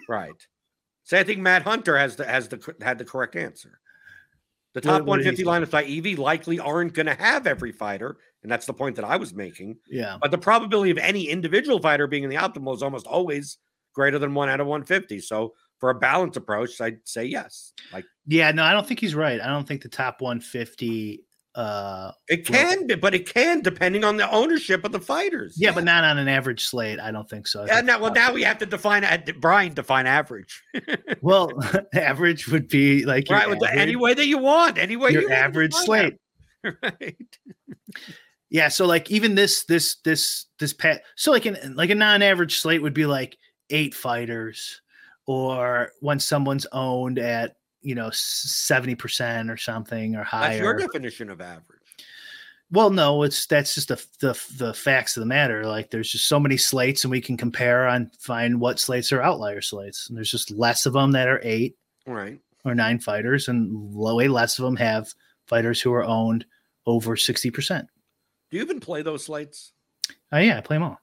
right. 0.08 0.32
So 1.04 1.18
I 1.18 1.24
think 1.24 1.40
Matt 1.40 1.64
Hunter 1.64 1.98
has 1.98 2.16
the 2.16 2.26
has 2.26 2.48
the 2.48 2.76
had 2.82 2.98
the 2.98 3.06
correct 3.06 3.36
answer. 3.36 3.80
The 4.74 4.82
top 4.82 5.04
what 5.04 5.18
did 5.18 5.38
he 5.38 5.44
150 5.44 5.70
lineups 5.70 5.72
by 5.72 5.84
EV 6.12 6.18
likely 6.18 6.60
aren't 6.60 6.94
going 6.94 7.06
to 7.06 7.14
have 7.14 7.46
every 7.46 7.72
fighter, 7.72 8.18
and 8.42 8.52
that's 8.52 8.66
the 8.66 8.74
point 8.74 8.96
that 8.96 9.06
I 9.06 9.18
was 9.18 9.34
making. 9.34 9.78
Yeah. 9.88 10.18
But 10.20 10.32
the 10.32 10.38
probability 10.40 10.90
of 10.90 10.98
any 10.98 11.30
individual 11.30 11.80
fighter 11.80 12.08
being 12.08 12.24
in 12.24 12.30
the 12.32 12.38
optimal 12.38 12.74
is 12.76 12.82
almost 12.82 13.06
always 13.06 13.60
greater 13.94 14.18
than 14.18 14.34
one 14.34 14.50
out 14.50 14.60
of 14.60 14.66
150. 14.66 15.20
So 15.20 15.54
for 15.84 15.90
a 15.90 15.96
balanced 15.96 16.38
approach, 16.38 16.80
I'd 16.80 17.00
say 17.04 17.26
yes. 17.26 17.74
Like 17.92 18.06
Yeah, 18.26 18.52
no, 18.52 18.64
I 18.64 18.72
don't 18.72 18.88
think 18.88 19.02
he's 19.02 19.16
right. 19.16 19.42
I 19.42 19.48
don't 19.48 19.68
think 19.68 19.82
the 19.82 19.90
top 19.90 20.22
150 20.22 21.26
uh 21.56 22.12
It 22.30 22.46
can 22.46 22.88
be, 22.88 22.96
but 22.96 23.14
it 23.14 23.28
can 23.28 23.60
depending 23.60 24.06
on 24.06 24.16
the 24.16 24.32
ownership 24.32 24.86
of 24.86 24.94
the 24.94 25.00
fighters. 25.02 25.56
yeah, 25.58 25.74
but 25.74 25.84
not 25.84 26.06
on 26.06 26.18
an 26.20 26.30
average 26.30 26.64
slate. 26.64 27.02
I 27.02 27.12
don't 27.12 27.30
think 27.30 27.48
so. 27.48 27.66
Yeah, 27.66 27.82
now, 27.82 28.00
well, 28.00 28.14
now 28.14 28.32
we 28.32 28.44
have 28.44 28.60
to 28.60 28.66
define 28.66 29.04
uh, 29.04 29.18
Brian 29.42 29.74
define 29.74 30.08
average, 30.08 30.64
well, 31.22 31.52
average 31.94 32.48
would 32.48 32.70
be 32.70 33.04
like 33.04 33.28
right? 33.30 33.44
Average, 33.44 33.60
any 33.74 33.98
way 33.98 34.14
that 34.14 34.28
you 34.28 34.38
want, 34.38 34.78
any 34.78 34.96
way 34.96 35.12
your 35.12 35.24
want 35.24 35.34
to 35.34 35.38
average 35.38 35.74
slate. 35.74 36.16
right? 36.64 37.38
Yeah, 38.50 38.70
so 38.70 38.86
like 38.86 39.12
even 39.12 39.36
this 39.36 39.66
this 39.66 39.98
this 40.06 40.46
this 40.60 40.72
pat 40.72 41.04
so 41.18 41.34
like 41.34 41.46
an 41.46 41.76
like 41.76 41.90
a 41.90 41.96
non-average 41.96 42.58
slate 42.58 42.82
would 42.82 42.94
be 42.94 43.06
like 43.06 43.38
eight 43.70 43.94
fighters 43.94 44.80
or 45.26 45.92
when 46.02 46.20
someone's 46.20 46.68
owned 46.72 47.20
at 47.20 47.56
you 47.82 47.96
know 47.96 48.10
70% 48.10 49.52
or 49.52 49.58
something 49.58 50.16
or 50.16 50.24
higher 50.24 50.50
that's 50.50 50.62
your 50.62 50.78
definition 50.78 51.30
of 51.30 51.42
average. 51.42 51.80
Well, 52.72 52.90
no, 52.90 53.22
it's 53.24 53.46
that's 53.46 53.76
just 53.76 53.90
the, 53.90 54.04
the 54.20 54.40
the 54.58 54.74
facts 54.74 55.16
of 55.16 55.22
the 55.22 55.28
matter. 55.28 55.66
Like 55.66 55.92
there's 55.92 56.10
just 56.12 56.28
so 56.28 56.40
many 56.40 56.58
slates 56.58 57.04
and 57.04 57.12
we 57.12 57.22
can 57.22 57.38
compare 57.38 57.88
and 57.88 58.10
find 58.20 58.60
what 58.60 58.80
slates 58.80 59.12
are 59.12 59.22
outlier 59.22 59.62
slates. 59.62 60.08
And 60.10 60.18
there's 60.18 60.32
just 60.32 60.50
less 60.50 60.86
of 60.86 60.94
them 60.94 61.12
that 61.12 61.28
are 61.28 61.40
eight 61.44 61.76
Right. 62.08 62.40
or 62.66 62.74
nine 62.74 63.00
fighters 63.00 63.48
and 63.48 63.94
way 63.94 64.28
less 64.28 64.58
of 64.58 64.66
them 64.66 64.76
have 64.78 65.14
fighters 65.46 65.82
who 65.82 65.94
are 65.94 66.04
owned 66.04 66.46
over 66.88 67.16
60%. 67.16 67.86
Do 68.50 68.58
you 68.58 68.64
even 68.64 68.80
play 68.80 69.02
those 69.04 69.26
slates? 69.26 69.72
Oh 70.32 70.40
yeah, 70.40 70.58
I 70.58 70.62
play 70.62 70.78
them 70.78 70.84
all. 70.84 71.00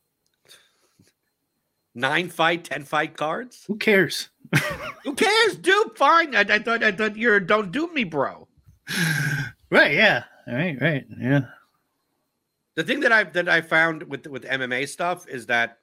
Nine 1.95 2.29
fight, 2.29 2.65
ten 2.65 2.85
fight 2.85 3.17
cards. 3.17 3.65
Who 3.67 3.77
cares? 3.77 4.29
Who 5.05 5.15
cares, 5.15 5.57
dude? 5.57 5.97
Fine. 5.97 6.37
I, 6.37 6.41
I 6.41 6.59
thought 6.59 6.85
I 6.85 6.93
thought 6.93 7.17
you're 7.17 7.41
don't 7.41 7.73
do 7.73 7.93
me, 7.93 8.05
bro. 8.05 8.47
Right, 9.73 9.95
yeah. 9.95 10.25
Right. 10.49 10.77
right, 10.81 10.83
right. 10.83 11.07
Yeah. 11.17 11.41
the 12.75 12.83
thing 12.83 12.99
that 13.01 13.13
I 13.13 13.23
that 13.23 13.49
I 13.49 13.61
found 13.61 14.03
with 14.03 14.27
with 14.27 14.43
MMA 14.43 14.89
stuff 14.89 15.29
is 15.29 15.47
that 15.47 15.79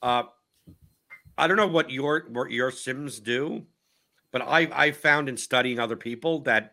uh 0.00 0.22
I 1.36 1.46
don't 1.46 1.58
know 1.58 1.66
what 1.66 1.90
your 1.90 2.24
what 2.30 2.50
your 2.50 2.70
sims 2.70 3.20
do, 3.20 3.66
but 4.32 4.40
I 4.40 4.68
I 4.72 4.90
found 4.92 5.28
in 5.28 5.36
studying 5.36 5.78
other 5.78 5.96
people 5.96 6.40
that 6.40 6.72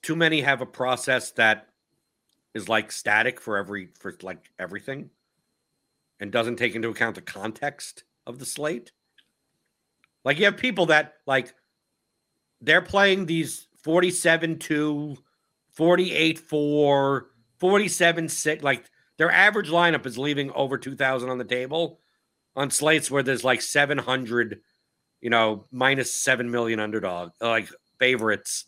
too 0.00 0.16
many 0.16 0.40
have 0.40 0.62
a 0.62 0.66
process 0.66 1.32
that 1.32 1.68
is 2.54 2.66
like 2.66 2.92
static 2.92 3.42
for 3.42 3.58
every 3.58 3.88
for 3.98 4.16
like 4.22 4.50
everything 4.58 5.10
and 6.24 6.32
doesn't 6.32 6.56
take 6.56 6.74
into 6.74 6.88
account 6.88 7.14
the 7.14 7.20
context 7.20 8.04
of 8.26 8.38
the 8.38 8.46
slate. 8.46 8.92
Like 10.24 10.38
you 10.38 10.46
have 10.46 10.56
people 10.56 10.86
that 10.86 11.16
like 11.26 11.54
they're 12.62 12.80
playing 12.80 13.26
these 13.26 13.66
47 13.82 14.58
2 14.58 15.18
48 15.74 16.38
4 16.38 17.26
47 17.58 18.28
6 18.30 18.64
like 18.64 18.90
their 19.18 19.30
average 19.30 19.68
lineup 19.68 20.06
is 20.06 20.16
leaving 20.16 20.50
over 20.52 20.78
2000 20.78 21.28
on 21.28 21.36
the 21.36 21.44
table 21.44 22.00
on 22.56 22.70
slates 22.70 23.10
where 23.10 23.22
there's 23.22 23.44
like 23.44 23.60
700 23.60 24.60
you 25.20 25.28
know 25.28 25.66
minus 25.70 26.14
7 26.14 26.50
million 26.50 26.80
underdog 26.80 27.32
like 27.38 27.68
favorites 27.98 28.64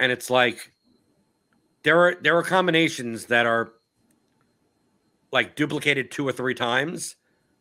and 0.00 0.10
it's 0.10 0.30
like 0.30 0.72
there 1.82 2.00
are 2.00 2.16
there 2.22 2.38
are 2.38 2.42
combinations 2.42 3.26
that 3.26 3.44
are 3.44 3.74
like 5.34 5.56
duplicated 5.56 6.10
two 6.10 6.26
or 6.26 6.32
three 6.32 6.54
times 6.54 7.16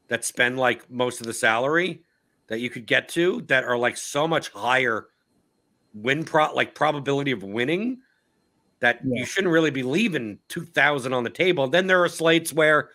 that 0.08 0.24
spend 0.24 0.58
like 0.60 0.90
most 0.90 1.20
of 1.20 1.28
the 1.28 1.34
salary 1.34 2.04
that 2.48 2.60
you 2.60 2.70
could 2.70 2.86
get 2.86 3.10
to 3.10 3.42
that 3.48 3.64
are 3.64 3.78
like 3.78 3.98
so 3.98 4.28
much 4.28 4.50
higher 4.50 5.08
win 5.96 6.24
pro 6.24 6.54
like 6.54 6.76
probability 6.76 7.32
of 7.32 7.42
winning 7.44 7.98
that 8.80 9.00
Yeah. 9.04 9.20
you 9.20 9.26
shouldn't 9.26 9.52
really 9.52 9.72
be 9.72 9.82
leaving 9.84 10.38
2000 10.50 11.14
on 11.14 11.24
the 11.24 11.30
table. 11.30 11.68
Then 11.68 11.88
there 11.88 12.04
are 12.04 12.10
slates 12.10 12.54
where 12.54 12.90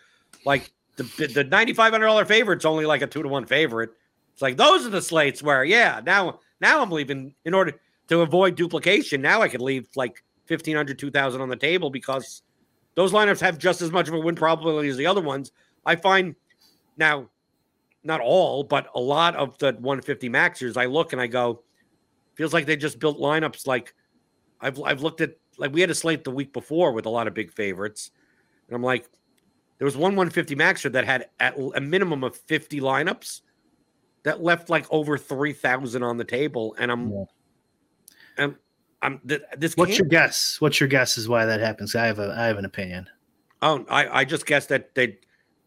like 0.45 0.71
the 0.95 1.03
the 1.03 1.43
$9500 1.45 2.25
favorite's 2.27 2.65
only 2.65 2.85
like 2.85 3.01
a 3.01 3.07
2 3.07 3.21
to 3.23 3.27
1 3.29 3.45
favorite. 3.45 3.89
It's 4.33 4.41
like 4.41 4.55
those 4.55 4.85
are 4.85 4.89
the 4.89 5.01
slates 5.01 5.43
where 5.43 5.65
yeah 5.65 5.99
now 6.05 6.39
now 6.61 6.81
i'm 6.81 6.91
leaving 6.91 7.33
in 7.43 7.53
order 7.53 7.73
to 8.07 8.21
avoid 8.21 8.55
duplication. 8.55 9.21
Now 9.21 9.41
i 9.41 9.49
could 9.49 9.61
leave 9.61 9.87
like 9.97 10.23
1500 10.47 10.97
2000 10.97 11.41
on 11.41 11.49
the 11.49 11.55
table 11.57 11.89
because 11.89 12.43
those 12.99 13.13
lineups 13.13 13.39
have 13.39 13.57
just 13.57 13.81
as 13.81 13.91
much 13.91 14.07
of 14.07 14.13
a 14.13 14.19
win 14.19 14.35
probability 14.35 14.89
as 14.89 14.97
the 14.97 15.05
other 15.05 15.21
ones. 15.21 15.51
I 15.85 15.95
find 15.95 16.35
now 16.97 17.29
not 18.03 18.21
all 18.21 18.63
but 18.63 18.87
a 18.95 18.99
lot 18.99 19.35
of 19.35 19.57
the 19.57 19.73
150 19.73 20.29
maxers 20.29 20.77
i 20.77 20.85
look 20.85 21.11
and 21.11 21.21
i 21.21 21.27
go 21.27 21.61
feels 22.33 22.53
like 22.53 22.65
they 22.65 22.77
just 22.77 22.97
built 22.97 23.19
lineups 23.19 23.67
like 23.67 23.93
I've 24.61 24.81
I've 24.81 25.01
looked 25.01 25.21
at 25.21 25.35
like 25.57 25.73
we 25.73 25.81
had 25.81 25.89
a 25.89 25.95
slate 25.95 26.23
the 26.23 26.31
week 26.31 26.53
before 26.53 26.91
with 26.91 27.05
a 27.05 27.09
lot 27.09 27.27
of 27.27 27.33
big 27.33 27.51
favorites, 27.51 28.11
and 28.67 28.75
I'm 28.75 28.83
like, 28.83 29.09
there 29.77 29.85
was 29.85 29.95
one 29.95 30.15
150 30.15 30.55
maxer 30.55 30.91
that 30.91 31.05
had 31.05 31.29
at 31.39 31.55
a 31.75 31.81
minimum 31.81 32.23
of 32.23 32.35
50 32.35 32.79
lineups 32.81 33.41
that 34.23 34.43
left 34.43 34.69
like 34.69 34.85
over 34.89 35.17
3,000 35.17 36.03
on 36.03 36.17
the 36.17 36.25
table, 36.25 36.75
and 36.77 36.91
I'm, 36.91 37.11
Yeah. 37.11 37.23
I'm, 38.37 38.57
I'm 39.01 39.19
th- 39.27 39.41
this. 39.57 39.75
What's 39.77 39.97
your 39.97 40.07
guess? 40.07 40.59
What's 40.59 40.79
your 40.79 40.89
guess 40.89 41.17
is 41.17 41.27
why 41.29 41.45
that 41.45 41.59
happens? 41.59 41.95
I 41.95 42.05
have 42.07 42.19
a 42.19 42.35
I 42.37 42.45
have 42.47 42.57
an 42.57 42.65
opinion. 42.65 43.09
Oh, 43.61 43.85
I, 43.89 44.19
I 44.21 44.25
just 44.25 44.45
guess 44.45 44.65
that 44.67 44.93
they 44.95 45.17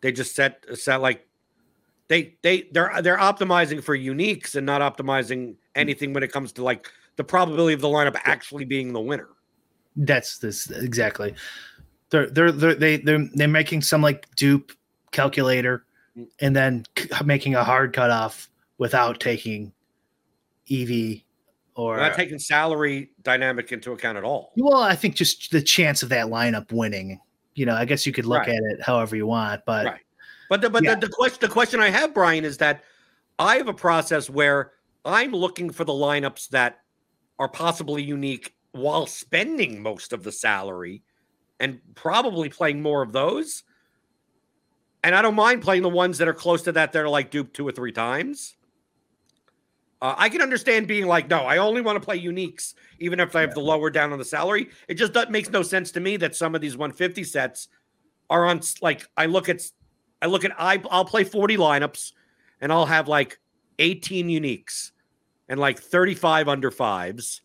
they 0.01 0.13
just 0.13 0.35
set 0.35 0.65
set 0.75 1.01
like 1.01 1.27
they 2.09 2.37
they 2.43 2.69
they're 2.73 3.01
they're 3.03 3.17
optimizing 3.19 3.83
for 3.83 3.97
uniques 3.97 4.55
and 4.55 4.67
not 4.67 4.81
optimizing 4.81 5.55
anything 5.75 6.13
when 6.13 6.23
it 6.23 6.33
comes 6.33 6.53
to 6.53 6.65
like 6.65 6.91
the 7.17 7.25
probability 7.25 7.75
of 7.75 7.81
the 7.81 7.89
lineup 7.89 8.17
actually 8.25 8.65
being 8.65 8.93
the 8.93 9.01
winner. 9.01 9.29
That's 9.97 10.39
this 10.39 10.71
exactly. 10.71 11.35
They're 12.11 12.29
they're 12.29 12.53
they're 12.53 12.75
they 12.75 12.97
they're 12.99 13.27
they're 13.35 13.49
making 13.49 13.83
some 13.83 14.03
like 14.03 14.35
dupe 14.37 14.73
calculator, 15.11 15.85
Mm. 16.17 16.29
and 16.41 16.55
then 16.55 16.85
c- 16.99 17.09
making 17.25 17.55
a 17.55 17.65
hard 17.65 17.95
cutoff 17.95 18.51
without 18.77 19.19
taking 19.19 19.73
EV 20.71 21.22
or 21.75 21.95
We're 21.95 22.01
not 22.01 22.15
taking 22.15 22.39
salary 22.39 23.11
dynamic 23.23 23.73
into 23.73 23.93
account 23.93 24.19
at 24.19 24.25
all. 24.25 24.53
well, 24.57 24.83
I 24.83 24.95
think 24.95 25.15
just 25.15 25.51
the 25.51 25.63
chance 25.63 26.03
of 26.03 26.09
that 26.11 26.27
lineup 26.27 26.71
winning. 26.73 27.21
You 27.55 27.67
know, 27.67 27.75
I 27.75 27.85
guess 27.85 28.07
you 28.07 28.13
could 28.13 28.25
look 28.27 28.41
Right. 28.41 28.51
at 28.51 28.63
it 28.73 28.83
however 28.83 29.17
you 29.17 29.27
want, 29.27 29.63
but 29.67 29.87
Right. 29.87 30.01
But 30.49 30.61
the 30.61 30.71
but 30.71 30.83
Yeah. 30.83 30.95
the, 30.97 31.07
the 31.07 31.13
question 31.13 31.39
the 31.41 31.49
question 31.53 31.81
I 31.81 31.89
have, 31.91 32.13
Brian, 32.15 32.45
is 32.45 32.59
that 32.59 32.85
I 33.39 33.57
have 33.57 33.69
a 33.69 33.75
process 33.75 34.29
where 34.29 34.73
I'm 35.05 35.33
looking 35.33 35.71
for 35.71 35.85
the 35.85 35.93
lineups 35.93 36.49
that 36.51 36.81
are 37.39 37.49
possibly 37.49 38.03
unique 38.03 38.55
while 38.73 39.07
spending 39.07 39.83
most 39.83 40.13
of 40.13 40.23
the 40.23 40.33
salary 40.33 41.03
and 41.59 41.81
probably 41.95 42.49
playing 42.49 42.83
more 42.83 43.03
of 43.03 43.13
those. 43.13 43.65
And 45.05 45.15
I 45.15 45.23
don't 45.23 45.35
mind 45.35 45.63
playing 45.63 45.83
the 45.83 45.89
ones 45.89 46.19
that 46.19 46.29
are 46.29 46.35
close 46.35 46.63
to 46.63 46.73
that 46.73 46.93
They're 46.93 47.09
like 47.09 47.31
duped 47.31 47.55
two 47.57 47.67
or 47.67 47.73
three 47.73 47.93
times. 47.93 48.55
Uh, 50.03 50.17
I 50.19 50.29
can 50.29 50.43
understand 50.43 50.89
being 50.89 51.07
like, 51.07 51.31
no, 51.31 51.43
I 51.43 51.59
only 51.59 51.81
want 51.81 51.95
to 51.95 52.05
play 52.05 52.21
uniques, 52.21 52.75
even 52.99 53.21
if 53.21 53.37
I 53.37 53.41
have 53.41 53.55
the 53.55 53.61
lower 53.61 53.89
down 53.89 54.13
on 54.13 54.19
the 54.19 54.25
salary. 54.25 54.69
It 54.89 54.95
just 54.95 55.13
does, 55.13 55.29
makes 55.29 55.49
no 55.49 55.63
sense 55.63 55.93
to 55.93 56.01
me 56.01 56.17
that 56.17 56.35
some 56.35 56.57
of 56.57 56.61
these 56.61 56.77
150 56.77 57.23
sets 57.23 57.69
are 58.29 58.47
on 58.47 58.61
like 58.81 59.07
I 59.17 59.27
look 59.27 59.49
at 59.49 59.63
I 60.21 60.27
look 60.27 60.45
at 60.45 60.51
I 60.59 60.83
I'll 60.91 61.05
play 61.05 61.23
40 61.23 61.57
lineups 61.57 62.13
and 62.61 62.73
I'll 62.73 62.87
have 62.87 63.07
like 63.07 63.39
18 63.79 64.27
uniques 64.27 64.91
and 65.49 65.61
like 65.61 65.79
35 65.79 66.49
under 66.49 66.73
fives. 66.73 67.43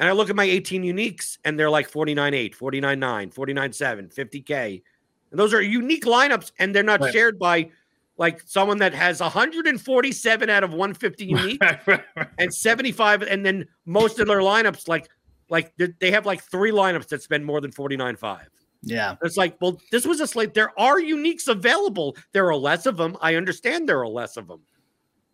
And 0.00 0.08
I 0.08 0.12
look 0.12 0.30
at 0.30 0.36
my 0.36 0.44
18 0.44 0.82
uniques 0.82 1.38
and 1.44 1.56
they're 1.56 1.70
like 1.70 1.88
49 1.88 2.34
8, 2.34 2.54
49 2.56 2.98
9, 2.98 3.30
49 3.30 3.72
7, 3.72 4.08
50K. 4.08 4.82
And 5.30 5.38
those 5.38 5.54
are 5.54 5.62
unique 5.62 6.06
lineups 6.06 6.50
and 6.58 6.74
they're 6.74 6.82
not 6.82 7.00
Right. 7.00 7.12
shared 7.12 7.38
by 7.38 7.70
like 8.18 8.42
someone 8.44 8.78
that 8.78 8.92
has 8.92 9.20
147 9.20 10.50
out 10.50 10.64
of 10.64 10.70
150 10.74 11.24
unique 11.24 11.62
and 12.38 12.52
75 12.52 13.22
and 13.22 13.46
then 13.46 13.66
most 13.86 14.18
of 14.18 14.26
their 14.26 14.40
lineups 14.40 14.86
like 14.88 15.08
like 15.48 15.72
they- 15.78 15.94
they 16.00 16.10
have 16.10 16.26
like 16.26 16.42
three 16.42 16.72
lineups 16.72 17.08
that 17.08 17.22
spend 17.22 17.44
more 17.46 17.60
than 17.60 17.70
49.5 17.70 18.40
yeah, 18.82 19.16
it's 19.22 19.36
like 19.36 19.56
well 19.60 19.80
this 19.90 20.06
was 20.06 20.20
a 20.20 20.26
slate. 20.26 20.54
There 20.54 20.78
are 20.78 21.00
uniques 21.00 21.48
available. 21.48 22.16
There 22.32 22.46
are 22.46 22.54
less 22.54 22.86
of 22.86 22.96
them 22.96 23.16
i 23.20 23.34
understand 23.34 23.88
there 23.88 24.00
are 24.00 24.08
less 24.08 24.36
of 24.36 24.46
them 24.46 24.60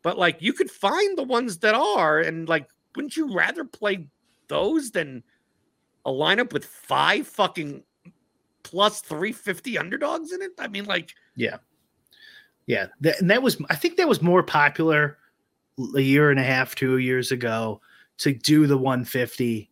but 0.02 0.16
like 0.18 0.40
you 0.40 0.52
could 0.52 0.70
find 0.70 1.18
the 1.18 1.24
ones 1.24 1.58
that 1.58 1.74
are 1.74 2.20
and 2.20 2.48
like 2.48 2.68
wouldn't 2.96 3.16
you 3.16 3.34
rather 3.34 3.64
play 3.64 4.06
those 4.48 4.90
than 4.92 5.22
a 6.06 6.10
lineup 6.10 6.52
with 6.52 6.64
five 6.64 7.26
fucking 7.26 7.82
plus 8.62 9.00
350 9.00 9.78
underdogs 9.78 10.32
in 10.32 10.40
it? 10.42 10.52
I 10.58 10.68
mean 10.68 10.84
like 10.84 11.14
yeah, 11.36 11.56
Yeah, 12.66 12.86
that- 13.00 13.20
and 13.20 13.30
that 13.30 13.42
was 13.42 13.60
I 13.70 13.76
think 13.76 13.96
that 13.96 14.08
was 14.08 14.22
more 14.22 14.42
popular 14.42 15.18
a 15.96 16.00
year 16.00 16.30
and 16.30 16.38
a 16.40 16.44
half, 16.44 16.74
two 16.74 16.98
years 16.98 17.32
ago 17.32 17.80
to 18.18 18.32
do 18.32 18.66
the 18.66 18.76
150. 18.78 19.68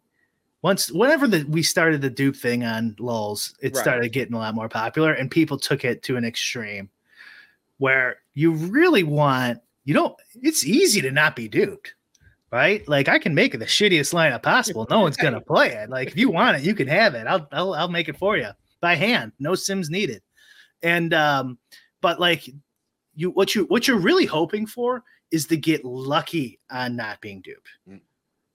Once, 0.63 0.91
whenever 0.93 1.27
the, 1.27 1.45
we 1.49 1.63
started 1.63 2.01
the 2.03 2.11
dupe 2.11 2.37
thing 2.37 2.65
on 2.65 2.95
LOLz, 3.01 3.53
it 3.61 3.75
Right. 3.75 3.83
started 3.83 4.13
getting 4.13 4.35
a 4.35 4.39
lot 4.39 4.55
more 4.55 4.69
popular, 4.69 5.13
and 5.13 5.31
people 5.31 5.59
took 5.59 5.85
it 5.85 6.03
to 6.05 6.17
an 6.17 6.25
extreme 6.25 6.89
where 7.79 8.19
you 8.35 8.53
really 8.53 9.03
want 9.03 9.61
you 9.85 9.95
don't. 9.95 10.15
It's 10.41 10.65
easy 10.65 11.01
to 11.01 11.11
not 11.11 11.35
be 11.35 11.49
duped. 11.49 11.95
right? 12.53 12.87
Like 12.87 13.09
I 13.09 13.19
can 13.19 13.35
make 13.35 13.55
it 13.55 13.59
the 13.59 13.65
shittiest 13.65 14.13
lineup 14.13 14.43
possible. 14.43 14.87
No 14.91 15.01
one's 15.01 15.17
gonna 15.17 15.41
play 15.41 15.71
it. 15.73 15.89
Like 15.91 16.09
if 16.09 16.17
you 16.19 16.31
want 16.31 16.57
it, 16.59 16.63
you 16.63 16.75
can 16.75 16.87
have 16.87 17.15
it. 17.15 17.27
I'll 17.27 17.49
I'll, 17.51 17.75
I'll 17.75 17.89
make 17.89 18.09
it 18.09 18.17
for 18.19 18.37
you 18.37 18.51
by 18.81 18.95
hand. 18.95 19.33
No 19.41 19.55
sims 19.55 19.89
needed. 19.91 20.23
And 20.83 21.13
um, 21.15 21.59
but 22.03 22.21
like 22.21 22.49
you 23.15 23.31
what 23.31 23.55
you 23.55 23.65
what 23.65 23.87
you're 23.87 23.99
really 23.99 24.27
hoping 24.27 24.67
for 24.67 25.05
is 25.31 25.47
to 25.47 25.57
get 25.57 25.85
lucky 25.85 26.59
on 26.71 26.97
not 26.97 27.21
being 27.21 27.41
duped. 27.41 27.69
Mm. 27.89 28.01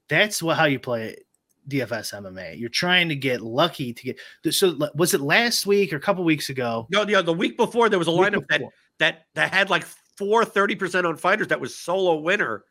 That's 0.10 0.42
what 0.42 0.58
how 0.58 0.66
you 0.66 0.80
play 0.80 1.10
it. 1.10 1.24
DFS 1.68 2.14
MMA. 2.14 2.58
You're 2.58 2.70
trying 2.70 3.10
to 3.10 3.16
get 3.16 3.42
lucky 3.42 3.94
to 3.94 4.04
get. 4.04 4.20
So 4.52 4.78
was 4.96 5.14
it 5.14 5.20
last 5.20 5.66
week 5.66 5.92
or 5.92 5.98
a 5.98 6.00
couple 6.00 6.24
weeks 6.24 6.50
ago? 6.50 6.88
No, 6.90 7.06
yeah, 7.06 7.22
the 7.22 7.34
week 7.34 7.58
before 7.58 7.90
there 7.90 8.00
was 8.00 8.08
a 8.08 8.12
lineup 8.12 8.48
that 8.48 8.62
that 9.00 9.26
that 9.36 9.54
had 9.54 9.70
like 9.70 9.84
four 10.18 10.44
30% 10.44 11.06
on 11.06 11.18
fighters 11.18 11.48
that 11.50 11.60
was 11.60 11.76
solo 11.76 12.16
winner 12.16 12.64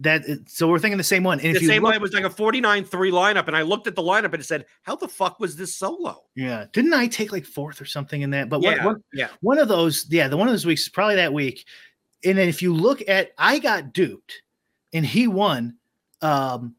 that 0.00 0.24
so 0.46 0.68
we're 0.68 0.78
thinking 0.78 0.98
the 0.98 1.04
same 1.04 1.22
one. 1.22 1.40
And 1.40 1.54
the 1.54 1.66
same 1.66 1.82
look, 1.82 1.92
line 1.92 2.02
was 2.02 2.12
like 2.12 2.24
a 2.24 2.30
49-3 2.30 2.86
lineup, 2.86 3.46
and 3.46 3.56
I 3.56 3.62
looked 3.62 3.86
at 3.86 3.94
the 3.94 4.02
lineup 4.02 4.32
and 4.32 4.36
it 4.36 4.44
said, 4.44 4.66
How 4.82 4.96
the 4.96 5.08
fuck 5.08 5.40
was 5.40 5.56
this 5.56 5.74
solo? 5.74 6.24
Yeah. 6.34 6.66
Didn't 6.72 6.94
I 6.94 7.06
take 7.06 7.32
like 7.32 7.44
fourth 7.44 7.80
or 7.80 7.84
something 7.84 8.22
in 8.22 8.30
that? 8.30 8.48
But 8.48 8.62
yeah, 8.62 8.84
one, 8.84 9.02
yeah. 9.12 9.28
one 9.40 9.58
of 9.58 9.68
those, 9.68 10.06
yeah, 10.08 10.28
the 10.28 10.36
one 10.36 10.48
of 10.48 10.52
those 10.52 10.66
weeks 10.66 10.82
is 10.82 10.88
probably 10.88 11.16
that 11.16 11.32
week. 11.32 11.66
And 12.24 12.38
then 12.38 12.48
if 12.48 12.62
you 12.62 12.74
look 12.74 13.02
at 13.08 13.32
I 13.38 13.58
got 13.58 13.92
duped 13.92 14.42
and 14.92 15.04
he 15.04 15.28
won. 15.28 15.76
Um, 16.22 16.74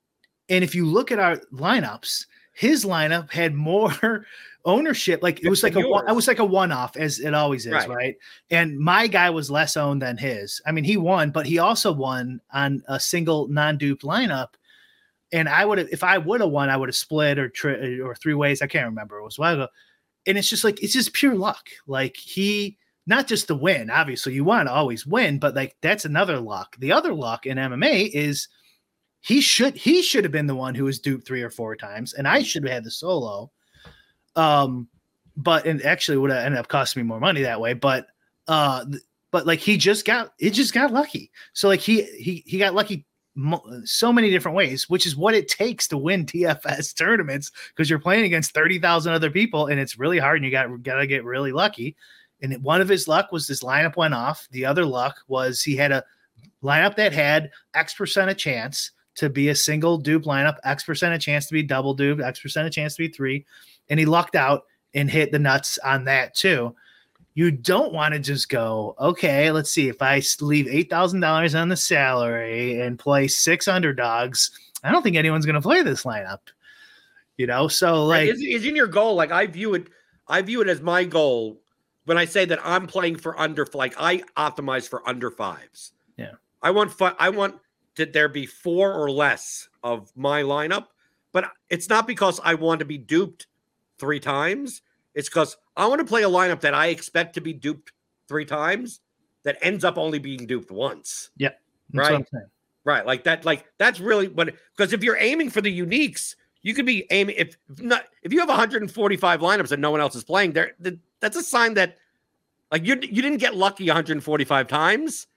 and 0.50 0.64
if 0.64 0.74
you 0.74 0.86
look 0.86 1.12
at 1.12 1.20
our 1.20 1.38
lineups, 1.54 2.26
his 2.58 2.86
lineup 2.86 3.32
had 3.32 3.54
more 3.54 4.26
ownership 4.66 5.22
like 5.22 5.44
it 5.44 5.50
was 5.50 5.62
like 5.62 5.76
a 5.76 5.88
I 6.08 6.12
was 6.12 6.28
like 6.28 6.40
a 6.40 6.46
one 6.46 6.72
off 6.72 6.98
as 6.98 7.20
it 7.20 7.36
always 7.36 7.68
is 7.68 7.72
right. 7.72 7.88
right. 7.88 8.18
and 8.50 8.78
my 8.80 9.06
guy 9.06 9.30
was 9.30 9.52
less 9.52 9.78
owned 9.78 10.02
than 10.02 10.18
his. 10.18 10.60
I 10.66 10.72
mean 10.72 10.84
he 10.84 10.98
won 10.98 11.30
but 11.30 11.46
he 11.46 11.60
also 11.60 11.92
won 11.92 12.42
on 12.52 12.82
a 12.88 13.00
single 13.00 13.48
non-duped 13.48 14.02
lineup. 14.04 14.50
And 15.32 15.48
i 15.48 15.64
would 15.64 15.78
have 15.78 15.90
if 15.92 16.04
i 16.04 16.18
would 16.18 16.42
have 16.42 16.50
won 16.50 16.70
i 16.70 16.76
would 16.76 16.90
have 16.90 16.96
split 16.96 17.38
or 17.38 17.48
tri- 17.48 18.00
or 18.04 18.16
three 18.16 18.34
ways 18.34 18.62
i 18.62 18.68
can't 18.68 18.88
remember. 18.88 19.20
It 19.20 19.24
was 19.24 19.38
a 19.38 19.42
while 19.42 19.54
ago. 19.54 19.68
And 20.26 20.38
it's 20.38 20.50
just 20.50 20.64
like 20.64 20.82
it's 20.82 20.94
just 20.94 21.14
pure 21.14 21.36
luck. 21.36 21.70
Like 21.86 22.18
he 22.18 22.78
not 23.06 23.28
just 23.28 23.48
the 23.48 23.56
win 23.56 23.92
obviously 23.92 24.34
you 24.34 24.44
want 24.44 24.68
to 24.68 24.74
always 24.74 25.06
win 25.06 25.38
but 25.38 25.54
like 25.54 25.76
that's 25.82 26.06
another 26.06 26.40
luck. 26.40 26.76
The 26.80 26.92
other 26.92 27.14
luck 27.14 27.46
in 27.46 27.60
mma 27.60 28.10
is 28.12 28.48
he 29.28 29.42
should 29.42 29.76
he 29.76 30.02
should 30.02 30.24
have 30.24 30.32
been 30.32 30.48
the 30.48 30.56
one 30.56 30.74
who 30.74 30.86
was 30.86 31.00
duped 31.00 31.28
three 31.28 31.44
or 31.44 31.50
four 31.50 31.76
times 31.76 32.14
and 32.14 32.28
i 32.28 32.42
should 32.42 32.64
have 32.64 32.74
had 32.74 32.84
the 32.84 32.92
solo 32.92 33.52
um, 34.38 34.88
but 35.36 35.66
and 35.66 35.82
actually 35.84 36.18
would 36.18 36.32
have 36.32 36.46
ended 36.46 36.60
up 36.60 36.70
costing 36.70 37.04
me 37.04 37.08
more 37.08 37.20
money 37.20 37.42
that 37.42 37.60
way. 37.60 37.74
But 37.74 38.08
uh, 38.48 38.86
but 39.32 39.46
like 39.46 39.60
he 39.60 39.76
just 39.76 40.06
got 40.06 40.34
it 40.40 40.52
just 40.52 40.74
got 40.74 40.94
lucky. 40.94 41.32
So 41.54 41.68
like 41.68 41.82
he 41.82 42.04
he 42.04 42.44
he 42.46 42.58
got 42.58 42.74
lucky 42.74 43.06
so 43.84 44.12
many 44.12 44.32
different 44.32 44.56
ways, 44.56 44.90
which 44.90 45.06
is 45.06 45.16
what 45.16 45.36
it 45.36 45.48
takes 45.48 45.88
to 45.88 45.98
win 45.98 46.26
DFS 46.26 46.96
tournaments 46.96 47.52
because 47.70 47.88
you're 47.88 48.00
playing 48.00 48.26
against 48.26 48.52
30,000 48.56 49.14
other 49.14 49.30
people 49.30 49.68
and 49.68 49.80
it's 49.80 50.00
really 50.00 50.18
hard 50.18 50.38
and 50.38 50.46
you 50.46 50.50
got 50.50 50.82
got 50.82 50.96
to 50.96 51.08
get 51.08 51.24
really 51.24 51.52
lucky. 51.52 51.96
And 52.42 52.64
one 52.64 52.82
of 52.82 52.90
his 52.90 53.08
luck 53.08 53.32
was 53.32 53.48
this 53.48 53.64
lineup 53.64 53.96
went 53.96 54.14
off. 54.14 54.48
The 54.52 54.66
other 54.66 54.86
luck 54.86 55.18
was 55.28 55.62
he 55.62 55.76
had 55.76 55.92
a 55.92 56.04
lineup 56.64 56.96
that 56.96 57.14
had 57.14 57.52
X 57.76 57.94
percent 57.94 58.32
of 58.32 58.38
chance 58.38 58.92
to 59.18 59.30
be 59.30 59.50
a 59.50 59.56
single 59.56 59.98
dupe 59.98 60.24
lineup, 60.24 60.58
X 60.64 60.84
percent 60.84 61.14
a 61.14 61.20
chance 61.20 61.46
to 61.48 61.54
be 61.54 61.62
double 61.62 61.94
dupe, 61.94 62.22
X 62.22 62.40
percent 62.40 62.68
a 62.68 62.72
chance 62.72 62.96
to 62.96 63.04
be 63.04 63.10
three 63.10 63.46
and 63.90 64.00
he 64.00 64.06
lucked 64.06 64.36
out 64.36 64.66
and 64.94 65.10
hit 65.10 65.32
the 65.32 65.40
nuts 65.40 65.78
on 65.80 66.06
that 66.06 66.34
too. 66.34 66.76
You 67.34 67.52
don't 67.52 67.94
want 67.94 68.14
to 68.16 68.20
just 68.20 68.50
go, 68.50 68.96
okay, 69.00 69.52
let's 69.52 69.70
see. 69.70 69.90
If 69.90 70.02
I 70.02 70.22
leave 70.42 70.66
$8,000 70.66 71.60
on 71.60 71.70
the 71.70 71.78
salary 71.78 72.82
and 72.82 72.98
play 72.98 73.28
six 73.28 73.68
underdogs, 73.68 74.50
I 74.84 74.92
don't 74.92 75.04
think 75.04 75.18
anyone's 75.18 75.46
going 75.46 75.56
to 75.56 75.62
play 75.62 75.84
this 75.84 76.04
lineup. 76.04 76.40
You 77.38 77.46
know, 77.46 77.68
so 77.68 78.06
like, 78.06 78.30
is, 78.30 78.42
is 78.42 78.66
in 78.66 78.76
your 78.76 78.88
goal? 78.88 79.14
Like, 79.14 79.32
I 79.32 79.46
view 79.46 79.76
it, 79.76 79.88
I 80.28 80.42
view 80.42 80.62
it 80.62 80.68
as 80.68 80.82
my 80.82 81.04
goal 81.04 81.62
when 82.06 82.18
I 82.18 82.26
say 82.26 82.46
that 82.46 82.60
I'm 82.64 82.88
playing 82.88 83.18
for 83.18 83.40
under, 83.40 83.68
like, 83.76 83.94
I 84.00 84.24
optimize 84.36 84.90
for 84.90 85.08
under 85.08 85.30
fives. 85.30 85.92
Yeah. 86.18 86.32
I 86.64 86.72
want, 86.72 87.00
I 87.20 87.30
want 87.30 87.60
that 87.98 88.14
there 88.14 88.30
be 88.30 88.46
four 88.46 88.94
or 88.94 89.12
less 89.12 89.68
of 89.84 90.12
my 90.16 90.42
lineup, 90.42 90.88
but 91.34 91.52
it's 91.70 91.90
not 91.90 92.08
because 92.08 92.40
I 92.44 92.56
want 92.56 92.80
to 92.80 92.86
be 92.86 92.98
duped 92.98 93.48
three 94.00 94.20
times. 94.20 94.82
It's 95.14 95.30
because 95.30 95.58
I 95.76 95.86
want 95.88 96.00
to 96.00 96.06
play 96.06 96.24
a 96.24 96.30
lineup 96.30 96.62
that 96.62 96.74
I 96.74 96.88
expect 96.88 97.34
to 97.36 97.42
be 97.42 97.54
duped 97.54 97.92
three 98.28 98.46
times 98.46 99.02
that 99.44 99.58
ends 99.62 99.84
up 99.84 99.98
only 99.98 100.20
being 100.20 100.46
duped 100.46 100.72
once. 100.72 101.32
Yeah. 101.38 101.52
Right. 101.94 102.26
Right. 102.84 103.06
Like 103.06 103.24
that, 103.26 103.46
like 103.46 103.66
that's 103.78 104.00
really 104.00 104.30
what 104.30 104.54
because 104.76 104.94
if 104.94 105.04
you're 105.04 105.18
aiming 105.20 105.50
for 105.50 105.62
the 105.62 105.80
uniques, 105.80 106.36
you 106.62 106.74
could 106.74 106.86
be 106.86 107.06
aiming 107.12 107.36
if 107.38 107.58
not 107.80 108.06
if 108.24 108.32
you 108.32 108.40
have 108.40 108.50
145 108.50 109.40
lineups 109.42 109.72
and 109.72 109.82
no 109.82 109.92
one 109.92 110.00
else 110.00 110.16
is 110.16 110.24
playing 110.24 110.54
there, 110.54 110.72
that's 111.20 111.36
a 111.36 111.44
sign 111.44 111.74
that 111.74 111.98
like 112.72 112.86
you 112.86 112.98
you 113.02 113.22
didn't 113.22 113.40
get 113.40 113.56
lucky 113.56 113.88
145 113.88 114.68
times. 114.68 115.28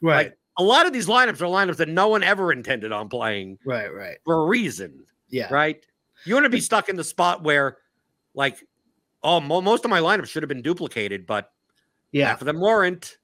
Right. 0.00 0.26
Like, 0.26 0.38
a 0.58 0.62
lot 0.62 0.86
of 0.86 0.92
these 0.92 1.06
lineups 1.06 1.40
are 1.40 1.46
lineups 1.46 1.76
that 1.76 1.88
no 1.88 2.08
one 2.08 2.22
ever 2.22 2.52
intended 2.52 2.92
on 2.92 3.08
playing. 3.08 3.58
Right, 3.64 3.92
right. 3.92 4.18
For 4.24 4.42
a 4.42 4.46
reason. 4.46 5.04
Yeah. 5.28 5.52
Right. 5.52 5.84
You 6.24 6.34
want 6.34 6.44
to 6.44 6.50
be 6.50 6.60
stuck 6.60 6.88
in 6.88 6.96
the 6.96 7.04
spot 7.04 7.42
where 7.44 7.78
like, 8.34 8.64
oh, 9.22 9.40
mo- 9.40 9.60
most 9.60 9.84
of 9.84 9.90
my 9.90 10.00
lineups 10.00 10.26
should 10.26 10.42
have 10.42 10.48
been 10.48 10.62
duplicated, 10.62 11.26
but 11.26 11.52
yeah, 12.12 12.34
for 12.34 12.44
them 12.44 12.60
weren't. 12.60 13.18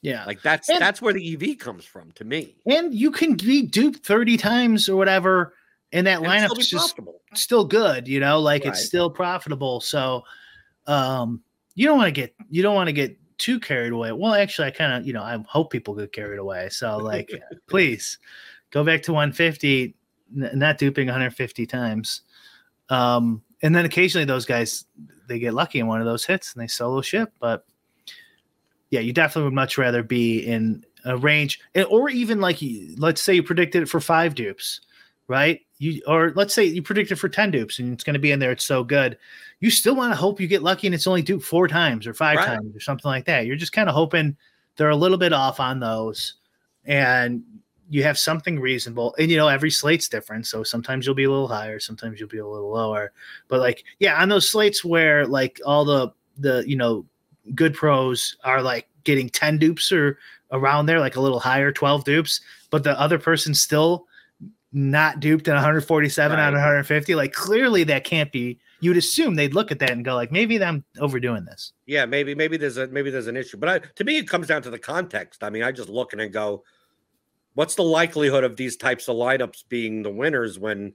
Yeah, 0.00 0.24
like 0.24 0.42
that's 0.42 0.70
and, 0.70 0.80
that's 0.80 1.02
where 1.02 1.12
the 1.12 1.34
EV 1.34 1.58
comes 1.58 1.84
from 1.84 2.12
to 2.12 2.24
me. 2.24 2.56
And 2.66 2.94
you 2.94 3.10
can 3.10 3.34
be 3.34 3.62
duped 3.62 4.06
thirty 4.06 4.36
times 4.36 4.88
or 4.88 4.96
whatever, 4.96 5.54
and 5.92 6.06
that 6.06 6.20
lineup 6.20 6.56
is 6.56 6.70
just 6.70 6.98
still 7.34 7.64
good. 7.64 8.06
You 8.06 8.20
know, 8.20 8.38
like 8.38 8.64
right. 8.64 8.72
it's 8.72 8.84
still 8.84 9.10
profitable. 9.10 9.80
So, 9.80 10.22
um, 10.86 11.42
you 11.74 11.86
don't 11.86 11.98
want 11.98 12.08
to 12.08 12.12
get 12.12 12.32
you 12.48 12.62
don't 12.62 12.76
want 12.76 12.86
to 12.86 12.92
get 12.92 13.18
too 13.38 13.60
carried 13.60 13.92
away. 13.92 14.12
Well, 14.12 14.34
actually, 14.34 14.68
I 14.68 14.70
kind 14.72 14.92
of 14.92 15.06
you 15.06 15.12
know 15.12 15.22
I 15.22 15.38
hope 15.46 15.70
people 15.70 15.94
get 15.94 16.12
carried 16.12 16.38
away. 16.38 16.68
So, 16.68 16.98
like, 16.98 17.30
please 17.68 18.18
go 18.70 18.84
back 18.84 19.02
to 19.04 19.12
150, 19.12 19.94
n- 20.36 20.50
not 20.54 20.78
duping 20.78 21.06
150 21.06 21.66
times. 21.66 22.22
Um, 22.90 23.42
and 23.62 23.74
then 23.74 23.84
occasionally 23.84 24.24
those 24.24 24.46
guys 24.46 24.86
they 25.28 25.38
get 25.38 25.54
lucky 25.54 25.78
in 25.78 25.86
one 25.86 26.00
of 26.00 26.06
those 26.06 26.24
hits 26.24 26.54
and 26.54 26.62
they 26.62 26.66
solo 26.66 27.00
ship. 27.00 27.32
But 27.40 27.64
yeah, 28.90 29.00
you 29.00 29.12
definitely 29.12 29.44
would 29.44 29.54
much 29.54 29.76
rather 29.76 30.02
be 30.02 30.38
in 30.40 30.84
a 31.04 31.16
range, 31.16 31.60
or 31.90 32.08
even 32.08 32.40
like 32.40 32.58
let's 32.96 33.20
say 33.20 33.34
you 33.34 33.42
predicted 33.42 33.82
it 33.82 33.88
for 33.88 34.00
five 34.00 34.34
dupes, 34.34 34.80
right? 35.28 35.60
You 35.78 36.02
or 36.06 36.32
let's 36.34 36.54
say 36.54 36.64
you 36.64 36.82
predicted 36.82 37.18
for 37.18 37.28
ten 37.28 37.50
dupes 37.50 37.78
and 37.78 37.92
it's 37.92 38.04
going 38.04 38.14
to 38.14 38.20
be 38.20 38.32
in 38.32 38.38
there. 38.38 38.52
It's 38.52 38.64
so 38.64 38.82
good. 38.82 39.16
You 39.60 39.70
still 39.70 39.94
want 39.94 40.12
to 40.12 40.16
hope 40.16 40.40
you 40.40 40.46
get 40.46 40.62
lucky 40.62 40.86
and 40.86 40.94
it's 40.94 41.06
only 41.06 41.22
duped 41.22 41.44
four 41.44 41.68
times 41.68 42.06
or 42.06 42.14
five 42.14 42.36
right. 42.38 42.46
times 42.46 42.74
or 42.74 42.80
something 42.80 43.08
like 43.08 43.26
that. 43.26 43.46
You're 43.46 43.56
just 43.56 43.72
kind 43.72 43.88
of 43.88 43.94
hoping 43.94 44.36
they're 44.76 44.90
a 44.90 44.96
little 44.96 45.18
bit 45.18 45.32
off 45.32 45.60
on 45.60 45.80
those, 45.80 46.34
and 46.84 47.42
you 47.90 48.02
have 48.02 48.18
something 48.18 48.60
reasonable 48.60 49.14
and 49.18 49.30
you 49.30 49.36
know 49.36 49.48
every 49.48 49.70
slate's 49.70 50.08
different 50.08 50.46
so 50.46 50.62
sometimes 50.62 51.06
you'll 51.06 51.14
be 51.14 51.24
a 51.24 51.30
little 51.30 51.48
higher 51.48 51.80
sometimes 51.80 52.20
you'll 52.20 52.28
be 52.28 52.38
a 52.38 52.46
little 52.46 52.70
lower 52.70 53.12
but 53.48 53.60
like 53.60 53.84
yeah 53.98 54.20
on 54.20 54.28
those 54.28 54.48
slates 54.48 54.84
where 54.84 55.26
like 55.26 55.60
all 55.64 55.84
the 55.84 56.12
the 56.36 56.62
you 56.66 56.76
know 56.76 57.04
good 57.54 57.74
pros 57.74 58.36
are 58.44 58.62
like 58.62 58.88
getting 59.04 59.28
10 59.28 59.58
dupes 59.58 59.90
or 59.90 60.18
around 60.52 60.86
there 60.86 61.00
like 61.00 61.16
a 61.16 61.20
little 61.20 61.40
higher 61.40 61.72
12 61.72 62.04
dupes 62.04 62.40
but 62.70 62.84
the 62.84 62.98
other 63.00 63.18
person's 63.18 63.60
still 63.60 64.06
not 64.72 65.20
duped 65.20 65.48
at 65.48 65.54
147 65.54 66.36
right. 66.36 66.42
out 66.42 66.52
of 66.52 66.58
150 66.58 67.14
like 67.14 67.32
clearly 67.32 67.84
that 67.84 68.04
can't 68.04 68.30
be. 68.30 68.58
You'd 68.80 68.96
assume 68.96 69.34
they'd 69.34 69.54
look 69.54 69.72
at 69.72 69.78
that 69.80 69.90
and 69.90 70.04
go 70.04 70.14
like 70.14 70.30
maybe 70.30 70.62
i'm 70.62 70.84
overdoing 70.98 71.44
this. 71.44 71.72
Yeah 71.86 72.04
maybe 72.04 72.34
maybe 72.34 72.56
there's 72.56 72.76
a 72.76 72.86
maybe 72.88 73.10
there's 73.10 73.28
an 73.28 73.36
issue. 73.36 73.56
But 73.56 73.68
I, 73.68 73.78
to 73.96 74.04
me 74.04 74.18
it 74.18 74.28
comes 74.28 74.46
down 74.46 74.62
to 74.62 74.70
the 74.70 74.78
context. 74.78 75.42
I 75.42 75.50
mean 75.50 75.62
i 75.62 75.72
just 75.72 75.88
look 75.88 76.12
and 76.12 76.32
go 76.32 76.64
what's 77.54 77.74
the 77.74 77.82
likelihood 77.82 78.44
of 78.44 78.56
these 78.56 78.76
types 78.76 79.08
of 79.08 79.16
lineups 79.16 79.64
being 79.68 80.02
the 80.02 80.10
winners 80.10 80.58
when 80.58 80.92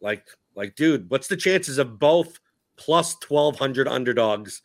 like 0.00 0.26
like 0.54 0.74
dude 0.76 1.10
what's 1.10 1.28
the 1.28 1.36
chances 1.36 1.78
of 1.78 1.98
both 1.98 2.38
plus 2.76 3.16
1200 3.28 3.86
underdogs 3.88 4.62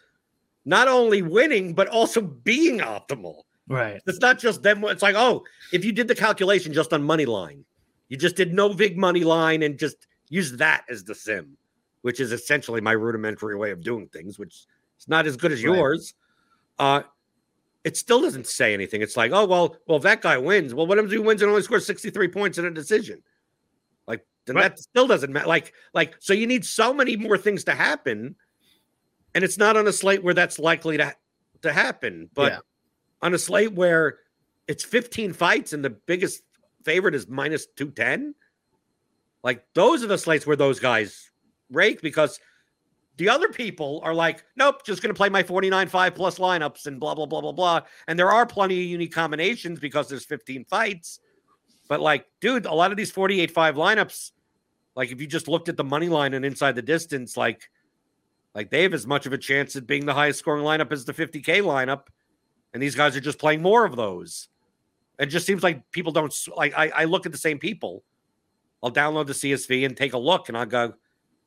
not 0.63 0.87
only 0.87 1.21
winning 1.21 1.73
but 1.73 1.87
also 1.87 2.21
being 2.21 2.79
optimal? 2.79 3.41
Right. 3.67 3.99
It's 4.05 4.19
not 4.19 4.37
just 4.37 4.61
them. 4.61 4.83
It's 4.83 5.01
like 5.01 5.15
oh 5.17 5.43
if 5.73 5.83
you 5.83 5.91
did 5.91 6.07
the 6.07 6.13
calculation 6.13 6.71
just 6.71 6.93
on 6.93 7.01
money 7.01 7.25
line 7.25 7.65
you 8.09 8.17
just 8.17 8.35
did 8.35 8.53
no 8.53 8.73
big 8.73 8.97
money 8.97 9.23
line 9.23 9.63
and 9.63 9.77
just 9.77 10.07
use 10.29 10.51
that 10.53 10.83
as 10.89 11.03
the 11.03 11.15
sim 11.15 11.57
which 12.01 12.19
is 12.19 12.31
essentially 12.31 12.81
my 12.81 12.91
rudimentary 12.91 13.55
way 13.55 13.71
of 13.71 13.81
doing 13.81 14.07
things 14.07 14.37
which 14.37 14.65
is 14.99 15.07
not 15.07 15.25
as 15.25 15.37
good 15.37 15.51
as 15.51 15.63
right. 15.63 15.75
yours 15.75 16.13
uh 16.79 17.01
it 17.85 17.95
still 17.95 18.19
doesn't 18.19 18.47
say 18.47 18.73
anything. 18.73 19.03
It's 19.03 19.15
like, 19.15 19.31
oh 19.31 19.45
well, 19.45 19.77
well, 19.87 19.99
that 19.99 20.21
guy 20.21 20.37
wins, 20.39 20.73
well, 20.73 20.87
what 20.87 20.97
happens 20.97 21.13
if 21.13 21.19
he 21.19 21.23
wins 21.23 21.43
and 21.43 21.49
only 21.49 21.61
scores 21.61 21.85
63 21.85 22.27
points 22.29 22.57
in 22.57 22.65
a 22.65 22.71
decision? 22.71 23.21
Like, 24.07 24.25
then 24.45 24.55
right. 24.55 24.63
that 24.63 24.79
still 24.79 25.05
doesn't 25.05 25.31
matter. 25.31 25.47
Like, 25.47 25.71
like, 25.93 26.15
so 26.19 26.33
you 26.33 26.47
need 26.47 26.65
so 26.65 26.93
many 26.95 27.15
more 27.15 27.37
things 27.37 27.63
to 27.65 27.73
happen, 27.73 28.35
and 29.35 29.43
it's 29.43 29.59
not 29.59 29.77
on 29.77 29.87
a 29.87 29.93
slate 29.93 30.23
where 30.23 30.33
that's 30.33 30.57
likely 30.57 30.97
to 30.97 31.15
to 31.61 31.71
happen, 31.71 32.27
but 32.33 32.53
yeah. 32.53 32.59
on 33.21 33.35
a 33.35 33.37
slate 33.37 33.73
where 33.73 34.17
it's 34.67 34.83
15 34.83 35.33
fights 35.33 35.71
and 35.71 35.85
the 35.85 35.91
biggest 35.91 36.41
favorite 36.85 37.15
is 37.15 37.27
minus 37.27 37.65
210. 37.75 38.35
Like 39.43 39.65
those 39.73 40.03
are 40.03 40.07
the 40.07 40.17
slates 40.17 40.47
where 40.47 40.55
those 40.55 40.79
guys 40.79 41.31
rake 41.69 42.01
because 42.01 42.39
the 43.17 43.29
other 43.29 43.49
people 43.49 44.01
are 44.03 44.13
like, 44.13 44.43
nope, 44.55 44.85
just 44.85 45.01
going 45.01 45.13
to 45.13 45.17
play 45.17 45.29
my 45.29 45.43
49 45.43 45.87
5 45.87 46.15
plus 46.15 46.37
lineups 46.39 46.87
and 46.87 46.99
blah, 46.99 47.15
blah, 47.15 47.25
blah, 47.25 47.41
blah, 47.41 47.51
blah. 47.51 47.81
And 48.07 48.19
there 48.19 48.31
are 48.31 48.45
plenty 48.45 48.81
of 48.81 48.89
unique 48.89 49.13
combinations 49.13 49.79
because 49.79 50.09
there's 50.09 50.25
15 50.25 50.65
fights. 50.65 51.19
But 51.87 52.01
like, 52.01 52.25
dude, 52.41 52.65
a 52.65 52.73
lot 52.73 52.91
of 52.91 52.97
these 52.97 53.11
48 53.11 53.51
5 53.51 53.75
lineups, 53.75 54.31
like 54.95 55.11
if 55.11 55.21
you 55.21 55.27
just 55.27 55.47
looked 55.47 55.69
at 55.69 55.77
the 55.77 55.83
money 55.83 56.09
line 56.09 56.33
and 56.33 56.43
inside 56.43 56.75
the 56.75 56.81
distance, 56.81 57.37
like, 57.37 57.69
like 58.53 58.69
they 58.69 58.83
have 58.83 58.93
as 58.93 59.05
much 59.05 59.25
of 59.25 59.33
a 59.33 59.37
chance 59.37 59.75
at 59.75 59.87
being 59.87 60.05
the 60.05 60.13
highest 60.13 60.39
scoring 60.39 60.63
lineup 60.63 60.91
as 60.91 61.05
the 61.05 61.13
50K 61.13 61.61
lineup. 61.61 62.07
And 62.73 62.81
these 62.81 62.95
guys 62.95 63.15
are 63.15 63.21
just 63.21 63.39
playing 63.39 63.61
more 63.61 63.85
of 63.85 63.95
those. 63.95 64.49
It 65.19 65.27
just 65.27 65.45
seems 65.45 65.63
like 65.63 65.89
people 65.91 66.11
don't 66.11 66.33
like. 66.55 66.73
I, 66.77 66.89
I 66.89 67.03
look 67.05 67.25
at 67.25 67.31
the 67.31 67.37
same 67.37 67.59
people. 67.59 68.03
I'll 68.83 68.91
download 68.91 69.27
the 69.27 69.33
CSV 69.33 69.85
and 69.85 69.95
take 69.95 70.13
a 70.13 70.17
look, 70.17 70.49
and 70.49 70.57
I'll 70.57 70.65
go, 70.65 70.93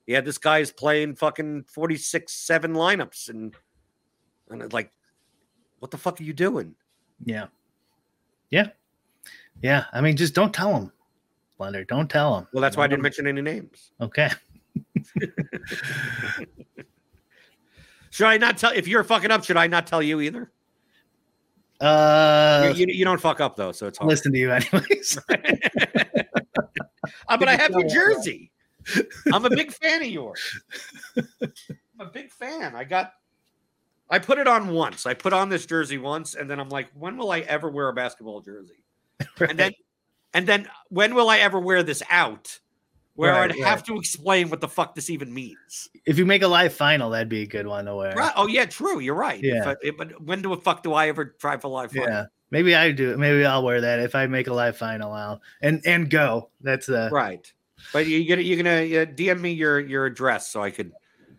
yeah, 0.09 0.23
this 0.23 0.39
guy's 0.39 0.73
playing 0.73 1.17
fucking 1.17 1.65
46 1.65 2.33
7 2.33 2.73
lineups. 2.73 3.29
And, 3.29 3.55
and 4.49 4.63
it's 4.63 4.73
like, 4.73 4.91
what 5.81 5.91
the 5.91 5.99
fuck 5.99 6.19
are 6.19 6.25
you 6.25 6.33
doing? 6.33 6.75
Yeah. 7.25 7.49
Yeah. 8.51 8.71
Yeah. 9.63 9.85
I 9.93 10.01
mean, 10.01 10.17
just 10.17 10.35
don't 10.35 10.53
tell 10.53 10.75
him, 10.75 10.91
Blender. 11.61 11.87
Don't 11.87 12.09
tell 12.09 12.39
him. 12.39 12.47
Well, 12.53 12.63
that's 12.63 12.77
why 12.77 12.85
I 12.85 12.87
didn't 12.87 13.03
mention 13.03 13.27
any 13.27 13.43
names. 13.43 13.93
Okay. 14.01 14.31
should 18.11 18.27
I 18.27 18.39
not 18.39 18.57
tell 18.57 18.73
if 18.73 18.89
you're 18.89 19.05
fucking 19.05 19.31
up? 19.31 19.45
Should 19.45 19.59
I 19.59 19.67
not 19.67 19.87
tell 19.87 20.03
you 20.03 20.23
either? 20.23 20.51
Uh, 21.81 22.73
you, 22.75 22.87
you, 22.87 22.95
you 22.99 23.05
don't 23.05 23.21
fuck 23.21 23.41
up 23.41 23.57
though, 23.57 23.73
so 23.73 23.87
it's 23.87 23.99
hard. 23.99 24.09
listen 24.09 24.33
to 24.33 24.39
you 24.39 24.51
anyways. 24.51 25.19
uh, 27.29 27.37
but 27.37 27.49
I 27.49 27.57
have 27.57 27.71
your 27.71 27.89
jersey. 27.89 28.51
I'm 29.33 29.45
a 29.45 29.51
big 29.51 29.73
fan 29.73 30.03
of 30.03 30.09
yours. 30.09 30.61
I'm 31.17 31.53
a 32.01 32.07
big 32.07 32.31
fan. 32.31 32.75
I 32.75 32.85
got 32.85 33.13
I 34.11 34.19
put 34.19 34.39
it 34.39 34.47
on 34.47 34.69
once. 34.69 35.07
I 35.07 35.15
put 35.15 35.33
on 35.33 35.49
this 35.49 35.67
jersey 35.67 35.99
once, 35.99 36.35
and 36.35 36.49
then 36.49 36.59
I'm 36.59 36.69
like, 36.69 36.89
when 36.95 37.17
will 37.17 37.31
I 37.31 37.41
ever 37.41 37.69
wear 37.69 37.89
a 37.89 37.93
basketball 37.93 38.41
jersey? 38.41 38.85
Right. 39.39 39.51
And 39.51 39.59
then 39.59 39.73
and 40.35 40.47
then 40.47 40.69
when 40.89 41.15
will 41.15 41.29
I 41.29 41.39
ever 41.39 41.61
wear 41.61 41.83
this 41.83 42.03
out? 42.11 42.59
Where 43.19 43.33
right, 43.33 43.51
I'd 43.51 43.57
right. 43.57 43.65
have 43.65 43.83
to 43.87 43.97
explain 43.97 44.49
what 44.49 44.61
the 44.61 44.69
fuck 44.69 44.95
this 44.95 45.11
even 45.11 45.35
means. 45.35 45.89
If 46.07 46.19
you 46.19 46.25
make 46.25 46.43
a 46.43 46.47
live 46.47 46.73
final, 46.73 47.11
that'd 47.11 47.29
be 47.29 47.43
a 47.43 47.47
good 47.47 47.67
one 47.67 47.87
to 47.87 47.97
wear. 47.97 48.15
Right. 48.15 48.33
Oh 48.37 48.47
yeah, 48.47 48.65
true. 48.65 49.01
You're 49.01 49.17
right. 49.17 49.43
Yeah. 49.43 49.75
I, 49.83 49.91
but 49.91 50.23
when 50.23 50.41
do 50.41 50.53
a 50.53 50.57
fuck 50.57 50.85
do 50.85 50.93
I 50.93 51.09
ever 51.09 51.25
try 51.25 51.57
for 51.57 51.67
live 51.67 51.91
final? 51.91 52.09
Yeah. 52.09 52.27
Maybe 52.53 52.77
I 52.77 52.93
do. 52.93 53.17
Maybe 53.17 53.45
I'll 53.45 53.65
wear 53.65 53.81
that 53.81 53.99
if 53.99 54.15
I 54.15 54.29
make 54.29 54.47
a 54.47 54.55
live 54.55 54.77
final. 54.77 55.11
I'll 55.11 55.43
and 55.63 55.83
and 55.85 56.09
go. 56.09 56.51
That's 56.61 56.89
uh 56.89 57.09
right. 57.11 57.53
But 57.93 58.07
you're 58.07 58.37
gonna 58.37 58.47
you're 58.47 58.57
gonna 58.57 59.03
uh, 59.03 59.07
DM 59.07 59.41
me 59.41 59.51
your 59.51 59.81
your 59.81 60.07
address 60.07 60.49
so 60.49 60.63
I 60.63 60.71
could. 60.71 60.93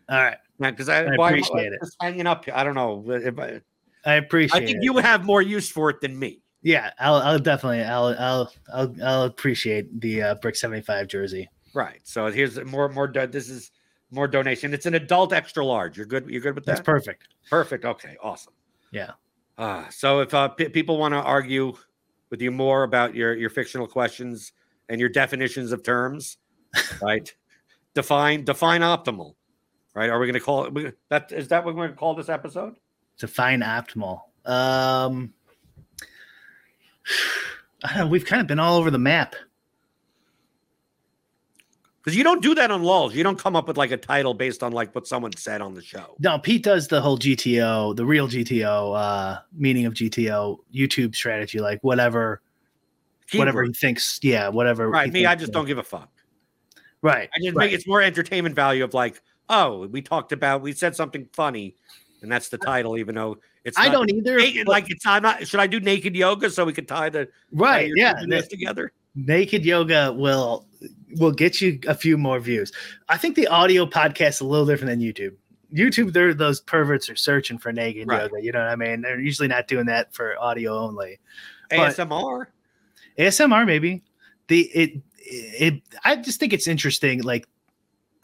All 0.09 0.21
right. 0.21 0.37
Because 0.59 0.89
I, 0.89 1.05
I 1.05 1.15
why, 1.15 1.29
appreciate 1.29 1.71
it. 1.71 1.79
Just 1.81 1.95
hanging 2.01 2.27
up. 2.27 2.43
I 2.53 2.65
don't 2.65 2.75
know. 2.75 3.05
If 3.09 3.39
I, 3.39 3.61
I 4.05 4.15
appreciate. 4.15 4.61
I 4.61 4.65
think 4.65 4.79
it. 4.79 4.83
you 4.83 4.91
would 4.91 5.05
have 5.05 5.23
more 5.23 5.41
use 5.41 5.71
for 5.71 5.89
it 5.89 6.01
than 6.01 6.19
me. 6.19 6.41
Yeah, 6.61 6.91
I'll, 6.99 7.15
I'll 7.15 7.39
definitely, 7.39 7.83
I'll, 7.83 8.13
I'll, 8.19 8.51
I'll, 8.73 8.95
I'll 9.01 9.23
appreciate 9.23 10.01
the 10.01 10.21
uh, 10.23 10.35
Bric 10.35 10.57
seventy 10.57 10.81
five 10.81 11.07
jersey. 11.07 11.47
Right. 11.73 12.01
So 12.03 12.31
here's 12.31 12.63
more, 12.65 12.89
more. 12.89 13.07
This 13.07 13.49
is 13.49 13.71
more 14.11 14.27
donation. 14.27 14.73
It's 14.73 14.85
an 14.85 14.95
adult 14.95 15.33
extra 15.33 15.65
large. 15.65 15.97
You're 15.97 16.05
good. 16.05 16.29
You're 16.29 16.41
good 16.41 16.55
with 16.55 16.65
that. 16.65 16.77
That's 16.77 16.85
perfect. 16.85 17.27
Perfect. 17.49 17.85
Okay. 17.85 18.17
Awesome. 18.21 18.53
Yeah. 18.91 19.11
Uh, 19.57 19.87
so 19.89 20.19
if 20.21 20.33
uh, 20.33 20.47
p- 20.47 20.69
people 20.69 20.97
want 20.97 21.13
to 21.13 21.21
argue 21.21 21.73
with 22.29 22.41
you 22.41 22.51
more 22.51 22.83
about 22.83 23.13
your 23.13 23.35
your 23.35 23.49
fictional 23.49 23.87
questions 23.87 24.53
and 24.87 24.99
your 24.99 25.09
definitions 25.09 25.71
of 25.71 25.83
terms, 25.83 26.37
right? 27.01 27.33
define 27.93 28.43
define 28.45 28.81
optimal, 28.81 29.35
right? 29.93 30.09
Are 30.09 30.19
we 30.19 30.25
going 30.25 30.33
to 30.33 30.39
call 30.39 30.65
it 30.65 30.97
that? 31.09 31.31
Is 31.31 31.47
that 31.49 31.63
what 31.63 31.75
we're 31.75 31.81
going 31.81 31.91
to 31.91 31.97
call 31.97 32.15
this 32.15 32.29
episode? 32.29 32.75
Define 33.17 33.61
optimal. 33.61 34.21
Um, 34.45 35.33
I 37.83 37.89
don't 37.89 37.97
know. 37.97 38.07
We've 38.07 38.25
kind 38.25 38.41
of 38.41 38.47
been 38.47 38.59
all 38.59 38.77
over 38.77 38.91
the 38.91 38.99
map. 38.99 39.35
Because 42.01 42.15
you 42.15 42.23
don't 42.23 42.41
do 42.41 42.55
that 42.55 42.71
on 42.71 42.81
LOLz. 42.81 43.13
You 43.13 43.23
don't 43.23 43.37
come 43.37 43.55
up 43.55 43.67
with 43.67 43.77
like 43.77 43.91
a 43.91 43.97
title 43.97 44.33
based 44.33 44.63
on 44.63 44.71
like 44.71 44.95
what 44.95 45.05
someone 45.05 45.33
said 45.35 45.61
on 45.61 45.73
the 45.73 45.81
show. 45.81 46.15
No, 46.19 46.39
Pete 46.39 46.63
does 46.63 46.87
the 46.87 47.01
whole 47.01 47.17
GTO, 47.17 47.95
the 47.95 48.05
real 48.05 48.27
GTO, 48.27 48.97
uh, 48.97 49.39
meaning 49.51 49.85
of 49.85 49.93
GTO 49.93 50.59
YouTube 50.73 51.13
strategy, 51.13 51.59
like 51.59 51.83
whatever, 51.83 52.41
whatever 53.33 53.63
he 53.63 53.73
thinks. 53.73 54.19
Yeah, 54.23 54.47
whatever. 54.47 54.89
Right. 54.89 55.11
Me, 55.11 55.25
I 55.25 55.35
just 55.35 55.51
don't 55.51 55.65
give 55.65 55.77
a 55.77 55.83
fuck. 55.83 56.09
Right. 57.01 57.29
I 57.35 57.39
just 57.43 57.55
right. 57.55 57.71
it's 57.71 57.87
more 57.87 58.01
entertainment 58.01 58.55
value 58.55 58.83
of 58.83 58.93
like, 58.93 59.21
oh, 59.49 59.87
we 59.87 60.01
talked 60.01 60.31
about, 60.31 60.61
we 60.61 60.71
said 60.71 60.95
something 60.95 61.27
funny, 61.33 61.75
and 62.21 62.31
that's 62.31 62.47
the 62.47 62.57
title, 62.57 62.97
even 62.97 63.15
though 63.15 63.39
it's. 63.65 63.77
I 63.77 63.89
don't 63.89 64.09
either. 64.09 64.37
Naked, 64.37 64.67
like 64.69 64.89
it's 64.89 65.05
I'm 65.05 65.23
not. 65.23 65.45
Should 65.45 65.59
I 65.59 65.67
do 65.67 65.81
naked 65.81 66.15
yoga 66.15 66.49
so 66.49 66.63
we 66.63 66.73
could 66.73 66.87
tie 66.87 67.09
the 67.09 67.27
right? 67.51 67.91
yeah, 67.93 68.21
this 68.25 68.47
together. 68.47 68.93
Naked 69.15 69.65
yoga 69.65 70.13
will 70.13 70.65
will 71.17 71.31
get 71.31 71.61
you 71.61 71.79
a 71.87 71.95
few 71.95 72.17
more 72.17 72.39
views. 72.39 72.71
I 73.07 73.17
think 73.17 73.35
the 73.35 73.47
audio 73.47 73.85
podcast 73.85 74.29
is 74.29 74.41
a 74.41 74.45
little 74.45 74.65
different 74.65 74.91
than 74.91 74.99
YouTube. 74.99 75.35
YouTube, 75.73 76.13
they're 76.13 76.33
those 76.33 76.61
perverts 76.61 77.09
are 77.09 77.15
searching 77.15 77.57
for 77.57 77.71
naked 77.71 78.07
right. 78.07 78.23
yoga. 78.23 78.43
You 78.43 78.51
know 78.51 78.59
what 78.59 78.69
I 78.69 78.75
mean? 78.75 79.01
They're 79.01 79.19
usually 79.19 79.47
not 79.47 79.67
doing 79.67 79.85
that 79.85 80.13
for 80.13 80.37
audio 80.39 80.77
only. 80.77 81.19
ASMR. 81.71 82.45
But 83.17 83.23
ASMR, 83.23 83.65
maybe. 83.65 84.03
The 84.47 84.61
it 84.73 85.01
it 85.19 85.81
I 86.03 86.15
just 86.15 86.39
think 86.39 86.53
it's 86.53 86.67
interesting, 86.67 87.21
like 87.21 87.47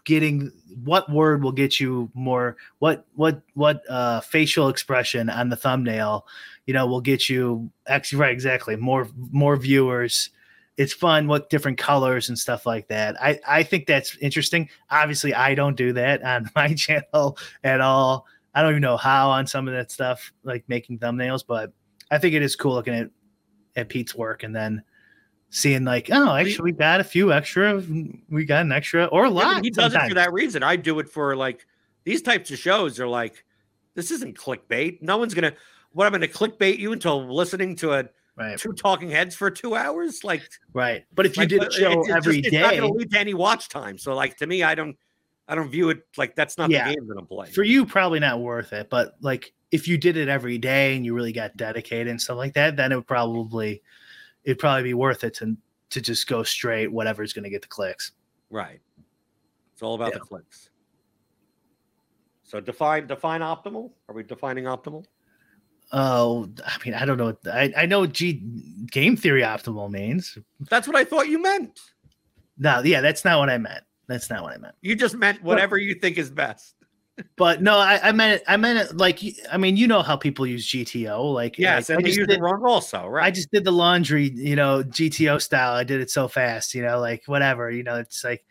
getting 0.06 0.52
what 0.84 1.10
word 1.12 1.44
will 1.44 1.52
get 1.52 1.80
you 1.80 2.10
more 2.14 2.56
what 2.80 3.06
what 3.16 3.42
what 3.56 3.82
uh 3.90 4.22
facial 4.22 4.70
expression 4.70 5.30
on 5.30 5.50
the 5.50 5.56
thumbnail 5.56 6.28
you 6.68 6.74
know 6.74 6.86
will 6.86 7.02
get 7.02 7.28
you 7.28 7.70
actually 7.88 8.20
right 8.20 8.32
exactly 8.32 8.76
more 8.76 9.10
more 9.32 9.58
viewers 9.58 10.30
it's 10.78 10.94
fun 10.94 11.28
what 11.28 11.50
different 11.50 11.78
colors 11.78 12.30
and 12.30 12.38
stuff 12.38 12.66
like 12.66 12.88
that. 12.90 13.22
I 13.22 13.40
I 13.48 13.64
think 13.64 13.88
that's 13.88 14.18
interesting. 14.18 14.70
Obviously, 14.90 15.34
I 15.34 15.56
don't 15.56 15.76
do 15.76 15.94
that 15.94 16.24
on 16.24 16.50
my 16.56 16.74
channel 16.74 17.38
at 17.64 17.82
all. 17.82 18.26
I 18.54 18.62
don't 18.62 18.72
even 18.72 18.82
know 18.82 18.98
how 18.98 19.30
on 19.32 19.48
some 19.48 19.68
of 19.68 19.74
that 19.74 19.92
stuff, 19.92 20.32
like 20.44 20.64
making 20.68 21.00
thumbnails, 21.00 21.44
but 21.46 21.74
I 22.12 22.18
think 22.18 22.36
it 22.36 22.42
is 22.42 22.56
cool 22.56 22.74
looking 22.74 22.94
at 22.94 23.10
at 23.76 23.90
Pete's 23.90 24.16
work 24.16 24.44
and 24.44 24.56
then 24.56 24.84
seeing 25.50 25.84
like, 25.84 26.10
oh, 26.12 26.36
actually, 26.36 26.72
we 26.72 26.78
got 26.78 27.00
a 27.00 27.04
few 27.04 27.32
extra. 27.34 27.82
We 28.30 28.46
got 28.46 28.62
an 28.62 28.72
extra 28.72 29.06
or 29.06 29.26
a 29.26 29.30
lot. 29.30 29.56
Yeah, 29.56 29.62
he 29.62 29.70
does 29.70 29.92
sometimes. 29.92 30.06
it 30.06 30.10
for 30.10 30.16
that 30.16 30.34
reason. 30.34 30.64
I 30.64 30.76
do 30.76 31.00
it 31.00 31.10
for 31.10 31.36
like 31.36 31.66
these 32.04 32.22
types 32.22 32.52
of 32.52 32.58
shows 32.60 33.00
are 33.00 33.08
like, 33.08 33.44
this 33.94 34.12
isn't 34.12 34.38
clickbait. 34.38 35.02
No 35.02 35.18
one's 35.18 35.34
gonna. 35.34 35.54
What 35.92 36.06
I'm 36.06 36.12
gonna 36.12 36.28
clickbait 36.28 36.78
you 36.78 36.92
until 36.92 37.34
listening 37.34 37.78
to 37.78 37.94
a 37.94 38.06
right. 38.38 38.58
two 38.58 38.74
talking 38.74 39.10
heads 39.10 39.36
for 39.36 39.50
two 39.50 39.76
hours. 39.76 40.24
Like, 40.24 40.50
right. 40.74 41.06
But 41.14 41.26
if 41.26 41.38
you 41.38 41.42
like, 41.42 41.50
did 41.50 41.64
a 41.64 41.72
show 41.72 42.02
it's, 42.02 42.10
every 42.10 42.42
just, 42.42 42.52
day, 42.52 42.58
it's 42.58 42.64
not 42.64 42.78
going 42.78 42.92
to 42.92 42.98
lead 42.98 43.12
to 43.12 43.20
any 43.20 43.34
watch 43.34 43.70
time. 43.70 43.98
So, 43.98 44.16
like 44.16 44.38
to 44.38 44.48
me, 44.48 44.64
I 44.64 44.76
don't, 44.76 44.98
I 45.48 45.56
don't 45.56 45.70
view 45.70 45.90
it 45.90 46.00
like 46.18 46.36
that's 46.36 46.58
not 46.58 46.70
yeah. 46.70 46.88
the 46.88 46.96
game 46.96 47.08
that 47.08 47.18
I'm 47.18 47.28
playing. 47.28 47.54
For 47.54 47.64
you, 47.64 47.86
probably 47.86 48.20
not 48.20 48.40
worth 48.40 48.74
it. 48.74 48.90
But 48.90 49.16
like, 49.22 49.54
if 49.72 49.88
you 49.88 49.98
did 49.98 50.18
it 50.18 50.28
every 50.28 50.58
day 50.58 50.96
and 50.96 51.06
you 51.06 51.14
really 51.14 51.34
got 51.34 51.56
dedicated 51.58 52.08
and 52.08 52.22
stuff 52.22 52.38
like 52.38 52.54
that, 52.54 52.76
then 52.76 52.92
it 52.92 52.96
would 52.96 53.08
probably, 53.08 53.82
it'd 54.44 54.60
probably 54.60 54.84
be 54.84 54.94
worth 54.94 55.24
it 55.24 55.34
to 55.36 55.58
to 55.92 56.02
just 56.02 56.28
go 56.28 56.44
straight 56.44 56.92
whatever's 56.92 57.32
going 57.32 57.44
to 57.44 57.50
get 57.50 57.62
the 57.62 57.68
clicks. 57.68 58.12
Right. 58.50 58.80
It's 59.74 59.82
all 59.82 59.96
about 59.96 60.14
yeah. 60.14 60.20
the 60.20 60.26
clicks. 60.26 60.70
So 62.44 62.60
define 62.60 63.08
define 63.08 63.42
optimal. 63.42 63.92
Are 64.08 64.16
we 64.16 64.24
defining 64.24 64.66
optimal? 64.66 65.06
Oh, 65.92 66.50
I 66.66 66.78
mean, 66.84 66.94
I 66.94 67.06
don't 67.06 67.18
know. 67.18 67.38
I, 67.52 67.74
I 67.78 67.86
know 67.86 68.06
G 68.06 68.42
game 68.92 69.16
theory 69.16 69.42
optimal 69.42 69.90
means. 69.90 70.38
That's 70.70 70.88
what 70.88 70.96
I 70.96 71.04
thought 71.04 71.28
you 71.30 71.42
meant. 71.42 71.80
No, 72.58 72.82
yeah, 72.84 73.02
that's 73.02 73.26
not 73.26 73.40
what 73.40 73.50
I 73.50 73.58
meant. 73.58 73.84
That's 74.08 74.30
not 74.30 74.44
what 74.44 74.54
I 74.54 74.58
meant. 74.58 74.76
You 74.82 74.96
just 74.96 75.16
meant 75.16 75.44
whatever 75.44 75.78
you 75.78 75.96
think 75.96 76.18
is 76.18 76.30
best. 76.30 76.76
but 77.38 77.62
no, 77.62 77.78
I, 77.78 78.10
I 78.10 78.12
meant 78.12 78.42
it. 78.42 78.44
I 78.48 78.58
meant 78.58 78.80
it 78.80 78.98
like 78.98 79.22
I 79.52 79.58
mean, 79.58 79.78
you 79.78 79.88
know 79.88 80.02
how 80.02 80.16
people 80.16 80.46
use 80.46 80.68
GTO. 80.68 81.34
Like 81.34 81.58
yes, 81.58 81.90
like, 81.90 81.98
and 81.98 82.06
I 82.06 82.08
just 82.08 82.18
use 82.18 82.28
did, 82.28 82.38
it 82.38 82.42
wrong 82.42 82.64
also, 82.66 83.08
right? 83.08 83.26
I 83.26 83.32
just 83.32 83.52
did 83.52 83.64
the 83.64 83.72
laundry, 83.72 84.30
you 84.30 84.56
know, 84.56 84.84
GTO 84.84 85.42
style. 85.42 85.74
I 85.74 85.84
did 85.84 86.02
it 86.02 86.10
so 86.10 86.28
fast, 86.28 86.74
you 86.74 86.84
know, 86.84 87.00
like 87.00 87.24
whatever, 87.26 87.72
you 87.72 87.84
know, 87.84 87.96
it's 87.96 88.24
like 88.24 88.44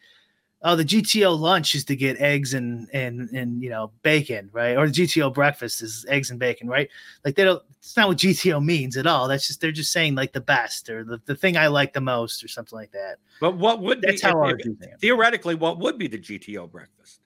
oh, 0.64 0.74
the 0.74 0.84
GTO 0.84 1.38
lunch 1.38 1.74
is 1.74 1.84
to 1.84 1.94
get 1.94 2.18
eggs 2.20 2.54
and 2.54 2.88
and 2.92 3.28
and 3.30 3.62
you 3.62 3.70
know 3.70 3.92
bacon, 4.02 4.48
right? 4.52 4.76
Or 4.76 4.88
the 4.88 4.92
GTO 4.92 5.32
breakfast 5.32 5.82
is 5.82 6.04
eggs 6.08 6.30
and 6.30 6.40
bacon, 6.40 6.68
right? 6.68 6.88
Like 7.24 7.36
they 7.36 7.44
don't. 7.44 7.62
It's 7.78 7.96
not 7.96 8.08
what 8.08 8.16
GTO 8.16 8.64
means 8.64 8.96
at 8.96 9.06
all. 9.06 9.28
That's 9.28 9.46
just 9.46 9.60
they're 9.60 9.70
just 9.70 9.92
saying 9.92 10.14
like 10.14 10.32
the 10.32 10.40
best 10.40 10.88
or 10.88 11.04
the, 11.04 11.20
the 11.26 11.36
thing 11.36 11.56
I 11.56 11.66
like 11.66 11.92
the 11.92 12.00
most 12.00 12.42
or 12.42 12.48
something 12.48 12.76
like 12.76 12.92
that. 12.92 13.18
But 13.40 13.56
what 13.56 13.82
would 13.82 14.00
that's 14.00 14.22
be, 14.22 14.26
how 14.28 14.42
if, 14.44 14.58
theoretically 15.00 15.54
what 15.54 15.78
would 15.78 15.98
be 15.98 16.08
the 16.08 16.18
GTO 16.18 16.70
breakfast? 16.70 17.20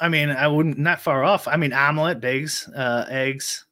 I 0.00 0.08
mean, 0.08 0.30
I 0.30 0.48
wouldn't 0.48 0.78
not 0.78 1.00
far 1.00 1.22
off. 1.22 1.46
I 1.46 1.56
mean, 1.56 1.72
omelet, 1.72 2.18
bigs, 2.18 2.68
uh, 2.74 3.06
eggs, 3.08 3.66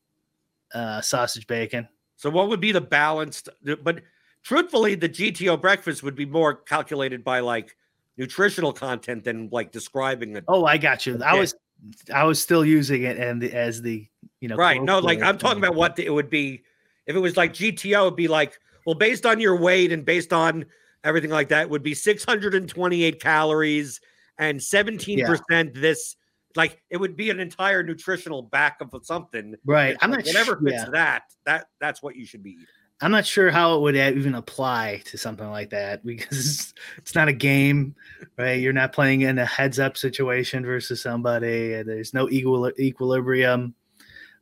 uh, 0.72 1.00
sausage, 1.00 1.48
bacon. 1.48 1.88
So 2.14 2.30
what 2.30 2.48
would 2.48 2.60
be 2.60 2.70
the 2.70 2.80
balanced? 2.80 3.48
But 3.82 4.02
truthfully, 4.44 4.94
the 4.94 5.08
GTO 5.08 5.60
breakfast 5.60 6.04
would 6.04 6.14
be 6.14 6.26
more 6.26 6.54
calculated 6.54 7.24
by 7.24 7.40
like 7.40 7.74
nutritional 8.16 8.72
content 8.72 9.24
than 9.24 9.48
like 9.50 9.72
describing 9.72 10.36
it. 10.36 10.44
Oh, 10.48 10.64
I 10.64 10.78
got 10.78 11.06
you. 11.06 11.20
I 11.24 11.38
was 11.38 11.54
I 12.12 12.24
was 12.24 12.40
still 12.40 12.64
using 12.64 13.04
it 13.04 13.16
and 13.16 13.40
the, 13.40 13.52
as 13.52 13.82
the 13.82 14.06
you 14.40 14.48
know 14.48 14.56
right. 14.56 14.82
No, 14.82 14.98
like 14.98 15.22
I'm 15.22 15.38
talking 15.38 15.62
about 15.62 15.74
what 15.74 15.98
it 15.98 16.12
would 16.12 16.30
be 16.30 16.62
if 17.06 17.16
it 17.16 17.20
was 17.20 17.36
like 17.36 17.52
GTO, 17.52 18.02
it'd 18.02 18.16
be 18.16 18.28
like, 18.28 18.58
well, 18.86 18.94
based 18.94 19.26
on 19.26 19.40
your 19.40 19.56
weight 19.56 19.92
and 19.92 20.04
based 20.04 20.32
on 20.32 20.64
everything 21.02 21.30
like 21.30 21.48
that, 21.48 21.62
it 21.62 21.70
would 21.70 21.82
be 21.82 21.94
628 21.94 23.20
calories 23.20 24.00
and 24.38 24.60
17% 24.60 25.74
this. 25.74 26.16
Like 26.56 26.82
it 26.90 26.96
would 26.96 27.16
be 27.16 27.30
an 27.30 27.38
entire 27.38 27.82
nutritional 27.82 28.42
back 28.42 28.80
of 28.80 28.92
something. 29.04 29.54
right. 29.64 29.96
I'm 30.00 30.10
not 30.10 30.24
whatever 30.24 30.52
sure, 30.52 30.60
fits 30.60 30.82
yeah. 30.84 30.90
that. 30.92 31.22
That 31.46 31.66
that's 31.80 32.02
what 32.02 32.16
you 32.16 32.26
should 32.26 32.42
be 32.42 32.50
eating. 32.50 32.66
I'm 33.02 33.10
not 33.10 33.24
sure 33.24 33.50
how 33.50 33.76
it 33.76 33.80
would 33.80 33.96
even 33.96 34.34
apply 34.34 35.02
to 35.06 35.16
something 35.16 35.48
like 35.50 35.70
that 35.70 36.04
because 36.06 36.74
it's 36.98 37.14
not 37.14 37.28
a 37.28 37.32
game, 37.32 37.94
right? 38.36 38.60
You're 38.60 38.72
not 38.72 38.92
playing 38.92 39.22
in 39.22 39.38
a 39.38 39.46
heads 39.46 39.78
up 39.78 39.96
situation 39.96 40.64
versus 40.64 41.02
somebody. 41.02 41.82
There's 41.82 42.12
no 42.12 42.28
equal 42.28 42.70
equilibrium, 42.78 43.74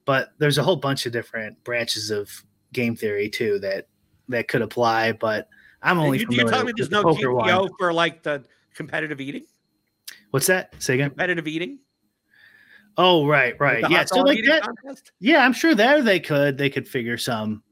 but 0.04 0.32
there's 0.38 0.58
a 0.58 0.62
whole 0.62 0.76
bunch 0.76 1.06
of 1.06 1.12
different 1.12 1.62
branches 1.64 2.10
of 2.10 2.30
game 2.72 2.96
theory 2.96 3.28
too 3.28 3.58
that 3.60 3.88
that 4.28 4.48
could 4.48 4.62
apply. 4.62 5.12
But 5.12 5.48
I'm 5.82 5.98
only 5.98 6.18
You, 6.18 6.26
you're 6.30 6.48
telling 6.48 6.66
me 6.66 6.72
there's 6.76 6.88
the 6.88 7.02
no 7.02 7.14
GTO 7.14 7.60
one. 7.60 7.70
for 7.78 7.92
like 7.92 8.22
the 8.22 8.44
competitive 8.74 9.20
eating? 9.20 9.46
What's 10.30 10.46
that? 10.48 10.74
Say 10.78 10.94
again. 10.94 11.10
Competitive 11.10 11.46
eating? 11.46 11.78
Oh, 12.96 13.26
right, 13.26 13.54
right. 13.60 13.88
Yeah. 13.88 14.04
So 14.04 14.20
like 14.22 14.40
that. 14.46 14.62
contest? 14.62 15.12
Yeah, 15.20 15.44
I'm 15.44 15.52
sure 15.52 15.74
there 15.74 16.02
they 16.02 16.18
could 16.18 16.58
they 16.58 16.68
could 16.68 16.88
figure 16.88 17.16
some 17.16 17.62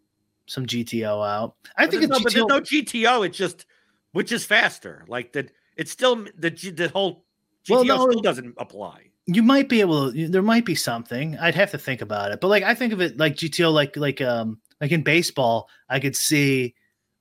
some 0.47 0.67
GTO 0.67 1.27
out. 1.27 1.55
I 1.77 1.87
think 1.87 2.01
there's 2.01 2.11
no, 2.11 2.19
but 2.23 2.33
GTO. 2.33 2.35
there's 2.35 2.47
no 2.49 2.61
GTO. 2.61 3.27
It's 3.27 3.37
just 3.39 3.67
which 4.13 4.33
is 4.33 4.45
faster. 4.45 5.05
Like 5.09 5.33
the 5.33 5.49
it's 5.77 5.91
still 5.91 6.25
the 6.39 6.51
the 6.51 6.89
whole 6.93 7.25
GTO 7.67 7.71
Well, 7.71 7.85
no, 7.85 8.09
still 8.11 8.21
doesn't 8.21 8.55
apply. 8.59 9.11
you 9.27 9.43
might 9.43 9.69
be 9.69 9.81
able 9.81 10.13
to 10.13 10.29
there 10.29 10.41
might 10.43 10.65
be 10.65 10.77
something 10.77 11.37
i'd 11.39 11.57
have 11.57 11.73
to 11.73 11.79
think 11.79 12.01
about 12.01 12.31
it 12.31 12.41
but 12.41 12.47
like 12.47 12.63
i 12.63 12.73
think 12.77 12.93
of 12.93 13.01
it 13.01 13.19
like 13.19 13.35
gto 13.35 13.73
like 13.73 13.97
like 13.97 14.21
um 14.21 14.61
like 14.81 14.93
in 14.93 15.03
baseball 15.03 15.69
i 15.91 15.99
could 15.99 16.15
see 16.15 16.73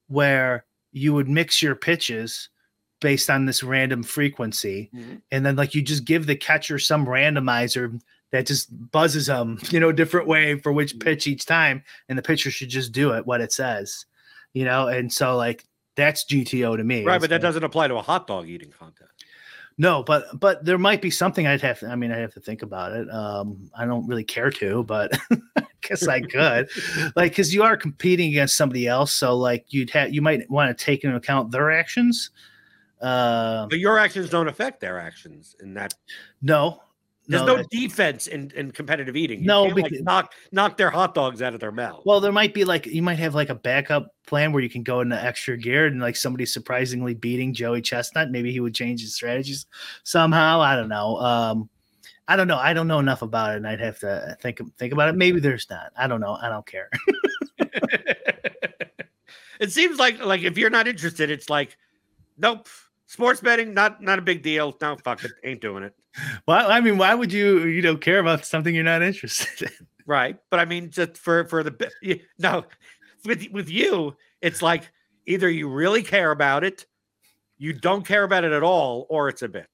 where 0.07 0.65
you 0.91 1.15
would 1.15 1.27
mix 1.27 1.63
your 1.63 1.73
pitches 1.75 2.49
based 3.01 3.27
on 3.29 3.45
this 3.47 3.63
random 3.63 4.03
frequency 4.03 4.91
Mhm. 4.93 5.21
and 5.31 5.43
then 5.43 5.55
like 5.55 5.73
you 5.73 5.81
just 5.81 6.05
give 6.05 6.27
the 6.27 6.35
catcher 6.35 6.77
some 6.77 7.07
randomizer 7.07 7.99
that 8.31 8.45
just 8.45 8.69
buzzes 8.91 9.27
them 9.27 9.59
you 9.69 9.79
know 9.79 9.91
different 9.91 10.27
way 10.27 10.57
for 10.59 10.71
which 10.71 10.99
pitch 10.99 11.27
each 11.27 11.45
time 11.45 11.83
and 12.09 12.17
the 12.17 12.23
pitcher 12.23 12.51
should 12.51 12.69
just 12.69 12.91
do 12.91 13.11
it 13.11 13.25
what 13.25 13.41
it 13.41 13.51
says 13.53 14.05
you 14.53 14.65
know 14.65 14.87
and 14.87 15.11
so 15.11 15.35
like 15.35 15.65
that's 15.95 16.25
gto 16.25 16.75
to 16.75 16.83
me 16.83 17.05
Right, 17.05 17.21
but 17.21 17.29
that 17.29 17.41
doesn't 17.41 17.63
apply 17.63 17.87
to 17.87 17.95
a 17.95 18.01
hot 18.01 18.27
dog 18.27 18.47
eating 18.49 18.71
contest. 18.71 19.11
no, 19.77 20.03
but 20.03 20.25
but 20.39 20.63
there 20.65 20.77
might 20.77 21.01
be 21.01 21.09
something 21.11 21.47
I'd 21.47 21.61
have. 21.61 21.79
To, 21.79 21.87
I 21.87 21.95
mean, 21.95 22.11
I'd 22.11 22.19
have 22.19 22.33
to 22.33 22.39
think 22.39 22.61
about 22.61 22.93
it. 22.93 23.09
Um, 23.11 23.69
I 23.77 23.85
don't 23.85 24.07
really 24.07 24.23
care 24.23 24.49
to, 24.49 24.83
but 24.83 25.17
I 25.57 25.65
guess 25.81 26.07
I 26.07 26.21
could, 26.21 26.69
like, 27.15 27.31
because 27.31 27.53
you 27.53 27.63
are 27.63 27.75
competing 27.77 28.29
against 28.29 28.55
somebody 28.57 28.87
else, 28.87 29.13
so 29.13 29.35
like 29.37 29.65
you'd 29.73 29.89
have 29.91 30.13
you 30.13 30.21
might 30.21 30.49
want 30.49 30.75
to 30.77 30.83
take 30.85 31.03
into 31.03 31.15
account 31.17 31.51
their 31.51 31.71
actions. 31.71 32.29
Uh, 33.01 33.67
But 33.67 33.79
your 33.79 33.99
actions 33.99 34.29
don't 34.29 34.47
affect 34.47 34.79
their 34.79 34.97
actions 34.99 35.55
in 35.61 35.73
that 35.75 35.93
no, 36.41 36.81
there's 37.27 37.43
no. 37.43 37.57
no, 37.57 37.63
defense 37.71 38.27
in, 38.27 38.51
in 38.55 38.71
competitive 38.71 39.15
eating. 39.15 39.41
You 39.41 39.47
No, 39.47 39.65
can't, 39.65 39.81
like, 39.81 39.93
knock 40.01 40.33
knock 40.51 40.77
their 40.77 40.89
hot 40.89 41.15
dogs 41.15 41.41
out 41.41 41.53
of 41.53 41.59
their 41.59 41.71
mouth. 41.71 42.03
well, 42.05 42.19
there 42.19 42.31
might 42.31 42.53
be 42.53 42.65
like 42.65 42.85
you 42.85 43.01
might 43.01 43.19
have 43.19 43.33
like 43.33 43.49
a 43.49 43.55
backup 43.55 44.07
plan 44.27 44.53
where 44.53 44.61
you 44.61 44.69
can 44.69 44.83
go 44.83 45.01
into 45.01 45.21
extra 45.21 45.57
gear 45.57 45.87
and 45.87 45.99
like 45.99 46.15
somebody 46.15 46.45
surprisingly 46.45 47.13
beating 47.13 47.53
Joey 47.53 47.81
Chestnut. 47.81 48.31
Maybe 48.31 48.51
he 48.51 48.59
would 48.59 48.75
change 48.75 49.01
his 49.01 49.15
strategies 49.15 49.65
somehow. 50.03 50.61
I 50.61 50.75
don't 50.75 50.89
know. 50.89 51.17
Um, 51.17 51.69
I 52.27 52.35
don't 52.35 52.47
know. 52.47 52.57
I 52.57 52.73
don't 52.73 52.87
know 52.87 52.99
enough 52.99 53.21
about 53.21 53.53
it, 53.53 53.57
and 53.57 53.67
I'd 53.67 53.79
have 53.79 53.99
to 53.99 54.37
think 54.41 54.59
think 54.77 54.93
about 54.93 55.09
it. 55.09 55.15
Maybe 55.15 55.39
there's 55.39 55.67
not. 55.69 55.91
I 55.97 56.07
don't 56.07 56.21
know. 56.21 56.37
I 56.39 56.49
don't 56.49 56.65
care. 56.65 56.89
it 59.59 59.71
seems 59.71 59.97
like 59.97 60.23
like 60.23 60.41
if 60.41 60.57
you're 60.57 60.69
not 60.69 60.87
interested, 60.87 61.29
it's 61.29 61.49
like, 61.49 61.77
nope. 62.37 62.67
Sports 63.07 63.39
betting, 63.41 63.73
not 63.73 64.01
not 64.01 64.19
a 64.19 64.21
big 64.21 64.41
deal. 64.41 64.75
No, 64.81 64.97
fuck 65.03 65.23
it, 65.23 65.31
ain't 65.43 65.61
doing 65.61 65.83
it. 65.83 65.93
Well, 66.47 66.71
I 66.71 66.81
mean, 66.81 66.97
why 66.97 67.13
would 67.13 67.31
you 67.31 67.65
you 67.65 67.81
know 67.81 67.95
care 67.97 68.19
about 68.19 68.45
something 68.45 68.73
you're 68.73 68.83
not 68.83 69.01
interested 69.01 69.63
in? 69.69 69.87
Right, 70.07 70.37
but 70.51 70.59
I 70.59 70.65
mean, 70.65 70.91
just 70.91 71.17
for 71.17 71.45
for 71.47 71.63
the 71.63 71.91
you- 72.01 72.19
no, 72.37 72.65
with 73.25 73.47
with 73.51 73.69
you, 73.71 74.15
it's 74.39 74.61
like 74.61 74.91
either 75.25 75.49
you 75.49 75.67
really 75.67 76.03
care 76.03 76.29
about 76.29 76.63
it, 76.63 76.85
you 77.57 77.73
don't 77.73 78.05
care 78.05 78.23
about 78.23 78.43
it 78.43 78.51
at 78.51 78.61
all, 78.61 79.07
or 79.09 79.29
it's 79.29 79.41
a 79.41 79.47
bit. 79.47 79.67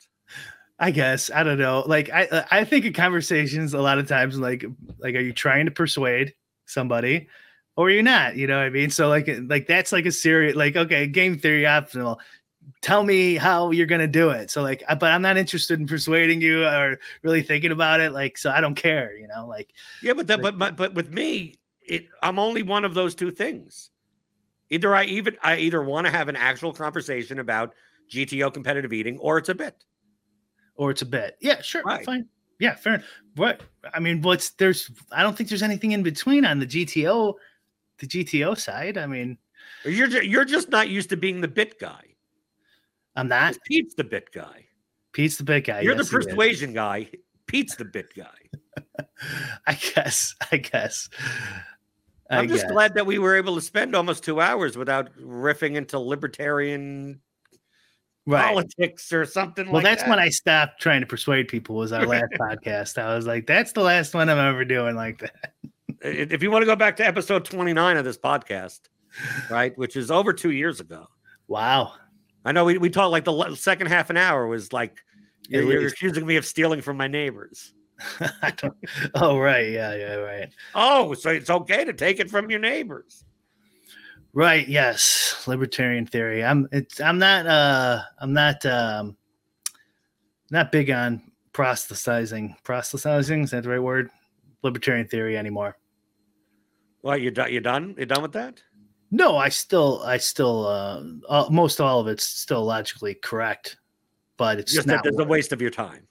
I 0.79 0.91
guess 0.91 1.29
I 1.29 1.43
don't 1.43 1.59
know. 1.59 1.83
Like 1.85 2.09
I 2.11 2.45
I 2.49 2.63
think 2.63 2.85
in 2.85 2.93
conversations 2.93 3.73
a 3.73 3.81
lot 3.81 3.99
of 3.99 4.07
times 4.07 4.39
like 4.39 4.63
like 4.99 5.15
are 5.15 5.19
you 5.19 5.33
trying 5.33 5.65
to 5.65 5.71
persuade 5.71 6.33
somebody 6.65 7.27
or 7.75 7.91
you're 7.91 8.01
not? 8.01 8.37
You 8.37 8.47
know 8.47 8.57
what 8.57 8.65
I 8.65 8.69
mean? 8.69 8.89
So 8.89 9.09
like 9.09 9.29
like 9.49 9.67
that's 9.67 9.91
like 9.91 10.05
a 10.05 10.11
serious 10.13 10.55
like 10.55 10.77
okay 10.77 11.07
game 11.07 11.37
theory 11.37 11.67
optional. 11.67 12.19
Tell 12.81 13.03
me 13.03 13.35
how 13.35 13.71
you're 13.71 13.85
gonna 13.87 14.07
do 14.07 14.29
it. 14.31 14.49
So 14.49 14.61
like, 14.61 14.83
I- 14.89 14.95
but 14.95 15.11
I'm 15.11 15.21
not 15.21 15.37
interested 15.37 15.79
in 15.79 15.85
persuading 15.87 16.41
you 16.41 16.65
or 16.65 16.99
really 17.23 17.41
thinking 17.43 17.71
about 17.71 17.99
it. 17.99 18.11
Like, 18.11 18.37
so 18.37 18.49
I 18.51 18.61
don't 18.61 18.75
care. 18.75 19.15
You 19.17 19.27
know, 19.27 19.47
like 19.47 19.71
Yeah, 20.01 20.13
but 20.13 20.27
that, 20.27 20.41
Like- 20.41 20.57
but 20.57 20.59
but 20.59 20.75
but 20.77 20.93
with 20.95 21.11
me, 21.13 21.55
it 21.81 22.07
I'm 22.23 22.39
only 22.39 22.63
one 22.63 22.85
of 22.85 22.93
those 22.93 23.13
two 23.15 23.31
things. 23.31 23.91
Either 24.69 24.95
I 24.95 25.03
even 25.05 25.37
I 25.43 25.57
either 25.57 25.83
want 25.83 26.07
to 26.07 26.11
have 26.11 26.27
an 26.29 26.35
actual 26.35 26.71
conversation 26.73 27.39
about 27.39 27.73
GTO 28.09 28.51
competitive 28.53 28.93
eating, 28.93 29.17
or 29.19 29.37
it's 29.37 29.49
a 29.49 29.55
bit. 29.55 29.75
or 30.75 30.89
it's 30.89 31.01
a 31.03 31.05
bit. 31.05 31.37
Yeah, 31.41 31.61
sure, 31.61 31.83
Right. 31.83 32.03
fine. 32.05 32.27
Yeah, 32.57 32.75
fair. 32.75 32.95
enough. 32.95 33.05
What 33.35 33.61
I 33.93 33.99
mean, 33.99 34.21
what's 34.21 34.51
there's 34.51 34.89
I 35.11 35.21
don't 35.21 35.35
think 35.37 35.49
there's 35.49 35.61
anything 35.61 35.91
in 35.91 36.01
between 36.01 36.43
on 36.45 36.57
the 36.59 36.65
GTO, 36.65 37.35
the 37.99 38.07
GTO 38.07 38.55
side. 38.57 38.97
I 38.97 39.05
mean, 39.05 39.37
You're 39.85 40.07
ju- 40.07 40.25
you're 40.25 40.45
just 40.45 40.69
not 40.69 40.89
used 40.89 41.09
to 41.09 41.17
being 41.17 41.41
the 41.41 41.47
bit 41.47 41.77
guy. 41.79 42.10
I'm 43.15 43.27
not. 43.27 43.57
Pete's 43.65 43.95
the 43.95 44.03
bit 44.03 44.31
guy. 44.31 44.67
Pete's 45.13 45.37
the 45.37 45.43
bit 45.43 45.65
guy. 45.65 45.81
You're 45.81 45.95
yes, 45.95 46.09
the 46.09 46.17
persuasion 46.17 46.73
guy. 46.73 47.09
Pete's 47.47 47.75
the 47.75 47.85
bit 47.85 48.13
guy. 48.15 49.05
I 49.67 49.73
guess. 49.73 50.35
I 50.51 50.57
guess. 50.57 51.09
I 52.29 52.37
I'm 52.39 52.47
just 52.47 52.63
guess. 52.63 52.71
glad 52.71 52.93
that 52.93 53.05
we 53.05 53.19
were 53.19 53.35
able 53.35 53.55
to 53.55 53.61
spend 53.61 53.93
almost 53.95 54.23
two 54.23 54.39
hours 54.39 54.77
without 54.77 55.13
riffing 55.17 55.75
into 55.75 55.99
libertarian 55.99 57.19
right. 58.25 58.47
politics 58.47 59.11
or 59.11 59.25
something 59.25 59.65
Well, 59.65 59.75
like 59.75 59.83
that's 59.83 60.03
that. 60.03 60.09
when 60.09 60.19
I 60.19 60.29
stopped 60.29 60.81
trying 60.81 61.01
to 61.01 61.07
persuade 61.07 61.49
people. 61.49 61.75
Was 61.75 61.91
our 61.91 62.05
last 62.05 62.31
podcast? 62.39 62.97
I 62.97 63.13
was 63.15 63.27
like, 63.27 63.47
that's 63.47 63.73
the 63.73 63.81
last 63.81 64.13
one 64.13 64.29
I'm 64.29 64.37
ever 64.37 64.63
doing 64.63 64.95
like 64.95 65.19
that. 65.19 65.53
If 66.01 66.41
you 66.41 66.49
want 66.49 66.61
to 66.61 66.65
go 66.65 66.75
back 66.77 66.95
to 66.97 67.05
episode 67.05 67.45
29 67.45 67.97
of 67.97 68.05
this 68.05 68.17
podcast, 68.17 68.79
right, 69.49 69.77
which 69.77 69.95
is 69.95 70.09
over 70.09 70.31
two 70.31 70.51
years 70.51 70.79
ago. 70.79 71.07
Wow. 71.47 71.93
I 72.45 72.51
know 72.51 72.65
we, 72.65 72.77
we 72.77 72.89
talked 72.89 73.11
like 73.11 73.25
the 73.25 73.55
second 73.55 73.87
half 73.87 74.09
an 74.09 74.17
hour 74.17 74.47
was 74.47 74.73
like 74.73 74.97
At 75.53 75.63
you're 75.63 75.87
accusing 75.87 76.25
me 76.25 76.37
of 76.37 76.45
stealing 76.45 76.81
from 76.81 76.97
my 76.97 77.07
neighbors. 77.07 77.73
Oh 79.13 79.37
right, 79.37 79.69
yeah, 79.69 79.93
yeah, 79.95 80.15
right, 80.15 80.49
Oh, 80.73 81.13
so 81.13 81.29
it's 81.29 81.49
okay 81.51 81.85
to 81.85 81.93
take 81.93 82.19
it 82.19 82.31
from 82.31 82.49
your 82.49 82.59
neighbors. 82.59 83.23
right. 84.33 84.67
Yes, 84.67 85.43
libertarian 85.47 86.05
theory. 86.07 86.43
I'm. 86.43 86.67
It's. 86.71 86.99
I'm 86.99 87.19
not. 87.19 87.45
Uh. 87.45 88.01
I'm 88.19 88.33
not. 88.33 88.65
Um. 88.65 89.17
Not 90.49 90.71
big 90.71 90.89
on 90.89 91.21
proselytizing. 91.53 92.55
Proselytizing 92.63 93.43
is 93.43 93.51
that 93.51 93.63
the 93.63 93.69
right 93.69 93.79
word? 93.79 94.09
Libertarian 94.63 95.07
theory 95.07 95.37
anymore. 95.37 95.77
Well, 97.03 97.17
you 97.17 97.29
done? 97.31 97.51
You 97.53 97.59
done? 97.59 97.95
You 97.97 98.05
done 98.05 98.21
with 98.23 98.33
that? 98.33 98.61
No, 99.11 99.37
I 99.37 99.49
still. 99.49 100.01
I 100.05 100.17
still. 100.17 100.65
Uh. 100.65 101.03
uh 101.29 101.47
most 101.51 101.81
all 101.81 101.99
of 101.99 102.07
it's 102.07 102.23
still 102.25 102.63
logically 102.63 103.13
correct, 103.15 103.77
but 104.37 104.57
it's 104.59 104.73
Just 104.73 104.87
that 104.87 105.03
there's 105.03 105.17
a 105.19 105.23
waste 105.25 105.51
of 105.51 105.61
your 105.61 105.69
time. 105.71 106.07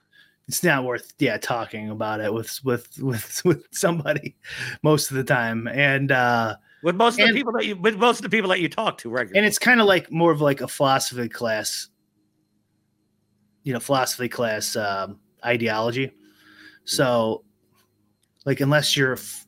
it's 0.48 0.62
not 0.62 0.84
worth 0.84 1.12
yeah 1.18 1.36
talking 1.38 1.90
about 1.90 2.20
it 2.20 2.32
with 2.32 2.58
with 2.64 2.88
with 3.00 3.40
with 3.44 3.66
somebody 3.70 4.36
most 4.82 5.10
of 5.10 5.16
the 5.16 5.24
time 5.24 5.68
and 5.68 6.10
uh 6.12 6.56
With 6.82 6.96
most 6.96 7.20
of 7.20 7.28
the 7.28 7.34
people 7.34 7.52
that 7.52 7.64
you, 7.66 7.76
with 7.76 7.96
most 7.96 8.18
of 8.18 8.22
the 8.24 8.28
people 8.30 8.50
that 8.50 8.60
you 8.60 8.68
talk 8.68 8.98
to 8.98 9.10
regularly. 9.10 9.38
and 9.38 9.46
it's 9.46 9.58
kind 9.58 9.80
of 9.80 9.86
like 9.86 10.10
more 10.10 10.32
of 10.32 10.40
like 10.40 10.60
a 10.60 10.66
philosophy 10.68 11.28
class 11.28 11.88
you 13.62 13.72
know 13.72 13.80
philosophy 13.80 14.28
class 14.28 14.74
um 14.76 15.20
ideology 15.44 16.10
so 16.84 17.44
like 18.44 18.60
unless 18.60 18.96
you're 18.96 19.12
f- 19.14 19.46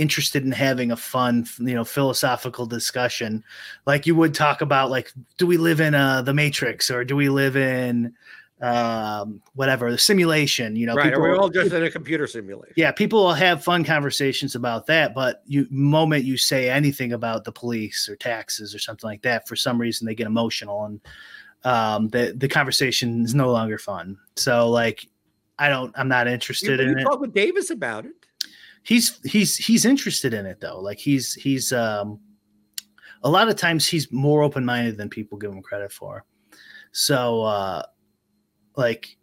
interested 0.00 0.44
in 0.44 0.52
having 0.52 0.90
a 0.90 0.96
fun 0.96 1.46
you 1.58 1.74
know 1.74 1.84
philosophical 1.84 2.64
discussion 2.64 3.44
like 3.86 4.06
you 4.06 4.14
would 4.14 4.34
talk 4.34 4.62
about 4.62 4.90
like 4.90 5.12
do 5.36 5.46
we 5.46 5.56
live 5.56 5.80
in 5.80 5.94
uh 5.94 6.22
the 6.22 6.32
matrix 6.32 6.90
or 6.90 7.04
do 7.04 7.14
we 7.14 7.28
live 7.28 7.56
in 7.56 8.14
um, 8.60 9.40
whatever 9.54 9.90
the 9.90 9.98
simulation. 9.98 10.76
You 10.76 10.86
know, 10.86 10.94
right? 10.94 11.04
people 11.04 11.24
Are 11.24 11.32
we 11.32 11.38
all 11.38 11.48
just 11.48 11.72
in 11.72 11.82
a 11.82 11.90
computer 11.90 12.26
simulation? 12.26 12.74
yeah, 12.76 12.92
people 12.92 13.24
will 13.24 13.32
have 13.32 13.64
fun 13.64 13.84
conversations 13.84 14.54
about 14.54 14.86
that, 14.86 15.14
but 15.14 15.42
you 15.46 15.66
moment 15.70 16.24
you 16.24 16.36
say 16.36 16.68
anything 16.68 17.12
about 17.12 17.44
the 17.44 17.52
police 17.52 18.08
or 18.08 18.16
taxes 18.16 18.74
or 18.74 18.78
something 18.78 19.08
like 19.08 19.22
that, 19.22 19.48
for 19.48 19.56
some 19.56 19.80
reason 19.80 20.06
they 20.06 20.14
get 20.14 20.26
emotional 20.26 20.84
and 20.84 21.00
um, 21.64 22.08
the 22.08 22.34
the 22.36 22.48
conversation 22.48 23.24
is 23.24 23.34
no 23.34 23.50
longer 23.50 23.78
fun. 23.78 24.18
So 24.36 24.68
like, 24.68 25.06
I 25.58 25.68
don't, 25.68 25.92
I'm 25.98 26.08
not 26.08 26.26
interested 26.26 26.80
you 26.80 26.88
in 26.88 26.98
it. 26.98 27.04
talk 27.04 27.20
with 27.20 27.34
Davis 27.34 27.70
about 27.70 28.06
it. 28.06 28.19
He's 28.82 29.20
he's 29.24 29.56
he's 29.56 29.84
interested 29.84 30.34
in 30.34 30.46
it 30.46 30.60
though. 30.60 30.80
Like 30.80 30.98
he's 30.98 31.34
he's 31.34 31.72
um, 31.72 32.20
a 33.22 33.30
lot 33.30 33.48
of 33.48 33.56
times 33.56 33.86
he's 33.86 34.10
more 34.10 34.42
open 34.42 34.64
minded 34.64 34.96
than 34.96 35.08
people 35.08 35.38
give 35.38 35.52
him 35.52 35.62
credit 35.62 35.92
for. 35.92 36.24
So 36.92 37.42
uh, 37.42 37.82
like, 38.76 39.16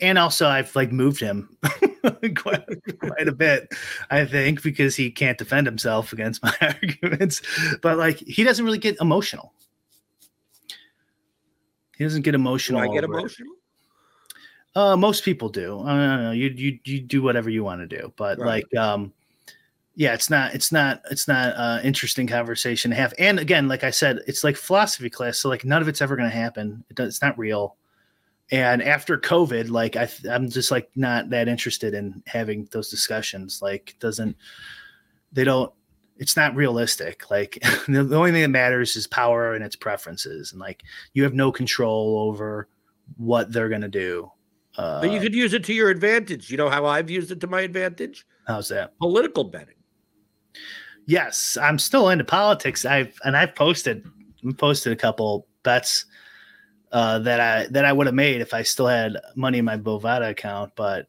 and 0.00 0.18
also 0.18 0.46
I've 0.46 0.74
like 0.76 0.92
moved 0.92 1.20
him 1.20 1.56
quite, 2.36 2.64
quite 3.00 3.28
a 3.28 3.32
bit, 3.32 3.68
I 4.10 4.24
think, 4.24 4.62
because 4.62 4.94
he 4.96 5.10
can't 5.10 5.38
defend 5.38 5.66
himself 5.66 6.12
against 6.12 6.42
my 6.42 6.54
arguments. 6.60 7.42
But 7.82 7.98
like, 7.98 8.18
he 8.18 8.44
doesn't 8.44 8.64
really 8.64 8.78
get 8.78 8.96
emotional. 9.00 9.52
He 11.96 12.04
doesn't 12.04 12.22
get 12.22 12.32
Do 12.32 12.36
emotional. 12.36 12.80
I 12.80 12.88
get 12.94 13.04
emotional? 13.04 13.54
Uh, 14.78 14.96
most 14.96 15.24
people 15.24 15.48
do. 15.48 15.80
I 15.80 15.88
don't 15.88 16.22
know. 16.22 16.30
You 16.30 16.50
you 16.50 16.78
you 16.84 17.00
do 17.00 17.20
whatever 17.20 17.50
you 17.50 17.64
want 17.64 17.80
to 17.80 17.98
do, 17.98 18.12
but 18.14 18.38
Right. 18.38 18.64
like, 18.72 18.80
um, 18.80 19.12
yeah, 19.96 20.14
it's 20.14 20.30
not 20.30 20.54
it's 20.54 20.70
not 20.70 21.02
it's 21.10 21.26
not 21.26 21.54
uh 21.56 21.80
interesting 21.82 22.28
conversation 22.28 22.92
to 22.92 22.96
have. 22.96 23.12
And 23.18 23.40
again, 23.40 23.66
like 23.66 23.82
I 23.82 23.90
said, 23.90 24.20
it's 24.28 24.44
like 24.44 24.56
philosophy 24.56 25.10
class, 25.10 25.40
so 25.40 25.48
like 25.48 25.64
none 25.64 25.82
of 25.82 25.88
it's 25.88 26.00
ever 26.00 26.14
going 26.14 26.30
to 26.30 26.36
happen. 26.36 26.84
It 26.90 26.94
does, 26.94 27.08
it's 27.08 27.22
not 27.22 27.36
real. 27.36 27.74
And 28.52 28.80
after 28.80 29.18
COVID, 29.18 29.68
like 29.68 29.96
I 29.96 30.08
I'm 30.30 30.48
just 30.48 30.70
like 30.70 30.88
not 30.94 31.28
that 31.30 31.48
interested 31.48 31.92
in 31.92 32.22
having 32.28 32.68
those 32.70 32.88
discussions. 32.88 33.60
Like, 33.60 33.96
doesn't 33.98 34.36
they 35.32 35.42
don't 35.42 35.72
it's 36.18 36.36
not 36.36 36.54
realistic. 36.54 37.28
Like 37.32 37.58
the, 37.88 38.04
the 38.04 38.16
only 38.16 38.30
thing 38.30 38.42
that 38.42 38.48
matters 38.48 38.94
is 38.94 39.08
power 39.08 39.54
and 39.54 39.64
its 39.64 39.74
preferences, 39.74 40.52
and 40.52 40.60
like 40.60 40.84
you 41.14 41.24
have 41.24 41.34
no 41.34 41.50
control 41.50 42.20
over 42.20 42.68
what 43.16 43.52
they're 43.52 43.68
going 43.68 43.80
to 43.80 43.88
do. 43.88 44.30
Uh, 44.78 45.00
But 45.00 45.10
you 45.10 45.20
could 45.20 45.34
use 45.34 45.52
it 45.52 45.64
to 45.64 45.74
your 45.74 45.90
advantage. 45.90 46.50
You 46.50 46.56
know 46.56 46.70
how 46.70 46.86
I've 46.86 47.10
used 47.10 47.30
it 47.32 47.40
to 47.40 47.46
my 47.46 47.60
advantage? 47.62 48.24
how's 48.46 48.68
that? 48.68 48.96
Political 48.98 49.44
betting. 49.44 49.74
Yes, 51.06 51.56
I'm 51.60 51.78
still 51.78 52.10
into 52.10 52.24
politics. 52.24 52.84
I've 52.84 53.18
and 53.24 53.36
I've 53.36 53.54
posted 53.54 54.06
posted 54.56 54.92
a 54.92 54.96
couple 54.96 55.46
bets 55.62 56.04
uh, 56.92 57.18
that 57.20 57.40
I 57.40 57.66
that 57.70 57.84
I 57.84 57.92
would 57.92 58.06
have 58.06 58.14
made 58.14 58.40
if 58.40 58.52
I 58.54 58.62
still 58.62 58.86
had 58.86 59.16
money 59.34 59.58
in 59.58 59.64
my 59.64 59.76
Bovada 59.76 60.30
account, 60.30 60.72
but 60.76 61.06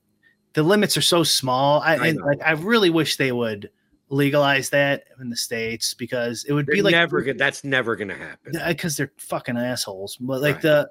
the 0.54 0.64
limits 0.64 0.98
are 0.98 1.02
so 1.02 1.24
small. 1.24 1.82
I, 1.82 1.96
I 1.96 2.12
like 2.12 2.40
I 2.46 2.52
really 2.52 2.90
wish 2.90 3.18
they 3.18 3.32
would 3.32 3.70
legalize 4.10 4.70
that 4.72 5.04
in 5.22 5.30
the 5.30 5.36
states 5.38 5.94
because 5.94 6.44
it 6.46 6.54
would 6.54 6.66
They're 6.66 6.76
be 6.76 6.82
like 6.82 6.94
never. 6.94 7.22
That's 7.34 7.64
never 7.64 7.96
going 7.96 8.08
to 8.08 8.16
happen. 8.16 8.54
because 8.68 8.98
they're 8.98 9.12
fucking 9.18 9.58
assholes. 9.58 10.18
But 10.20 10.42
like 10.42 10.56
Right. 10.56 10.62
the 10.64 10.90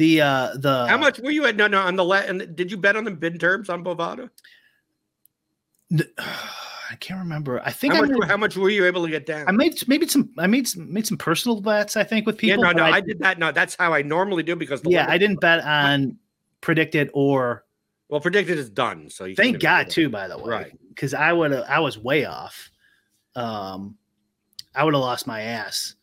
the 0.00 0.22
uh 0.22 0.50
the 0.56 0.86
How 0.88 0.96
much 0.96 1.18
were 1.18 1.30
you 1.30 1.44
at? 1.44 1.56
No, 1.56 1.66
no, 1.66 1.78
on 1.78 1.94
the 1.94 2.04
la- 2.04 2.16
and 2.26 2.56
did 2.56 2.70
you 2.70 2.78
bet 2.78 2.96
on 2.96 3.04
the 3.04 3.10
bid 3.10 3.38
terms 3.38 3.68
on 3.68 3.84
Bovada? 3.84 4.30
I 6.18 6.96
can't 6.98 7.20
remember. 7.20 7.60
I 7.64 7.70
think 7.70 7.92
How 7.92 7.98
I 8.00 8.02
much, 8.06 8.10
made, 8.10 8.28
how 8.28 8.36
much 8.38 8.56
were 8.56 8.70
you 8.70 8.84
able 8.86 9.04
to 9.04 9.10
get 9.10 9.26
down? 9.26 9.46
I 9.46 9.52
made 9.52 9.86
maybe 9.86 10.08
some 10.08 10.30
I 10.38 10.46
made 10.46 10.66
some 10.66 10.90
made 10.92 11.06
some 11.06 11.18
personal 11.18 11.60
bets. 11.60 11.96
I 11.98 12.02
think 12.02 12.26
with 12.26 12.38
people. 12.38 12.64
yeah, 12.64 12.72
no, 12.72 12.76
no, 12.78 12.84
I- 12.84 12.96
I, 12.96 13.00
did 13.02 13.18
that. 13.20 13.38
No, 13.38 13.52
that's 13.52 13.76
how 13.78 13.92
I 13.92 14.00
normally 14.02 14.42
do 14.42 14.56
because 14.56 14.80
the 14.80 14.90
yeah, 14.90 15.04
I 15.08 15.18
didn't 15.18 15.40
bet 15.40 15.62
on 15.62 16.16
PredictIt 16.62 17.10
or 17.12 17.64
Well, 18.08 18.22
PredictIt 18.22 18.48
is 18.48 18.70
done. 18.70 19.10
So 19.10 19.26
you 19.26 19.36
thank 19.36 19.60
God 19.60 19.90
too. 19.90 20.08
By 20.08 20.28
the 20.28 20.38
way, 20.38 20.48
Right. 20.50 20.72
Because 20.88 21.12
I 21.12 21.32
would 21.32 21.50
have 21.52 21.64
I 21.68 21.78
was 21.80 21.98
way 21.98 22.24
off. 22.24 22.70
Um, 23.36 23.96
I 24.74 24.82
would 24.82 24.94
have 24.94 25.02
lost 25.02 25.26
my 25.26 25.42
ass. 25.42 25.94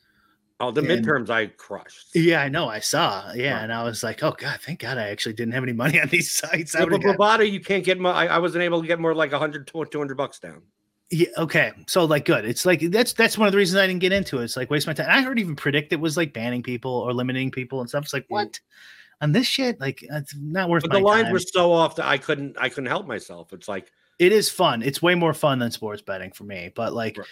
Oh, 0.60 0.72
the 0.72 0.82
and- 0.82 1.06
midterms 1.06 1.30
I 1.30 1.48
crushed. 1.48 2.08
Yeah, 2.16 2.42
I 2.42 2.50
know. 2.50 2.68
I 2.68 2.80
saw. 2.80 3.32
Yeah, 3.34 3.60
and 3.62 3.72
I 3.72 3.84
was 3.84 4.02
like, 4.04 4.24
oh 4.24 4.32
God, 4.38 4.60
thank 4.62 4.80
God 4.80 4.98
I 4.98 5.10
actually 5.10 5.34
didn't 5.34 5.54
have 5.54 5.62
any 5.64 5.74
money 5.74 6.02
on 6.02 6.08
these 6.10 6.32
sites. 6.38 6.76
I 6.76 6.80
Yeah, 6.80 6.86
but 6.88 7.02
Bovada, 7.02 7.50
you 7.50 7.60
can't 7.60 7.84
get. 7.84 8.04
I, 8.04 8.28
I 8.28 8.38
wasn't 8.40 8.64
able 8.64 8.82
to 8.82 8.88
get 8.88 9.00
more 9.00 9.14
like 9.14 9.32
100, 9.32 9.68
200 9.68 10.18
bucks 10.18 10.40
down. 10.40 10.64
Yeah. 11.12 11.28
Okay. 11.38 11.72
So 11.88 12.04
like, 12.06 12.26
good. 12.26 12.44
It's 12.44 12.66
like 12.66 12.82
that's 12.92 13.14
that's 13.14 13.38
one 13.38 13.48
of 13.48 13.52
the 13.52 13.58
reasons 13.58 13.80
I 13.80 13.88
didn't 13.88 14.02
get 14.02 14.12
into 14.12 14.40
it. 14.40 14.44
It's 14.46 14.58
like 14.58 14.70
waste 14.72 14.88
my 14.88 14.94
time. 14.94 15.06
I 15.10 15.22
heard 15.22 15.40
even 15.40 15.56
PredictIt 15.56 16.00
was 16.00 16.18
like 16.18 16.34
banning 16.34 16.64
people 16.64 16.92
or 16.92 17.14
limiting 17.14 17.50
people 17.52 17.80
and 17.80 17.88
stuff. 17.88 18.04
It's 18.06 18.14
like 18.14 18.26
what 18.28 18.60
on 19.22 19.32
this 19.32 19.48
shit? 19.48 19.80
Like 19.80 20.04
it's 20.04 20.36
not 20.36 20.70
worth 20.70 20.84
But 20.84 20.92
the 20.92 21.00
lines 21.00 21.24
time. 21.26 21.34
were 21.34 21.40
so 21.40 21.72
off 21.72 21.96
that 21.96 22.08
I 22.08 22.18
couldn't. 22.18 22.58
I 22.60 22.68
couldn't 22.68 22.90
help 22.90 23.08
myself. 23.08 23.54
It's 23.54 23.68
like 23.70 23.92
it 24.20 24.32
is 24.34 24.50
fun. 24.50 24.82
It's 24.82 25.02
way 25.02 25.14
more 25.16 25.34
fun 25.34 25.60
than 25.60 25.72
sports 25.72 26.02
betting 26.02 26.32
for 26.32 26.44
me. 26.44 26.74
But 26.76 26.94
like, 26.94 27.18
Right. 27.20 27.28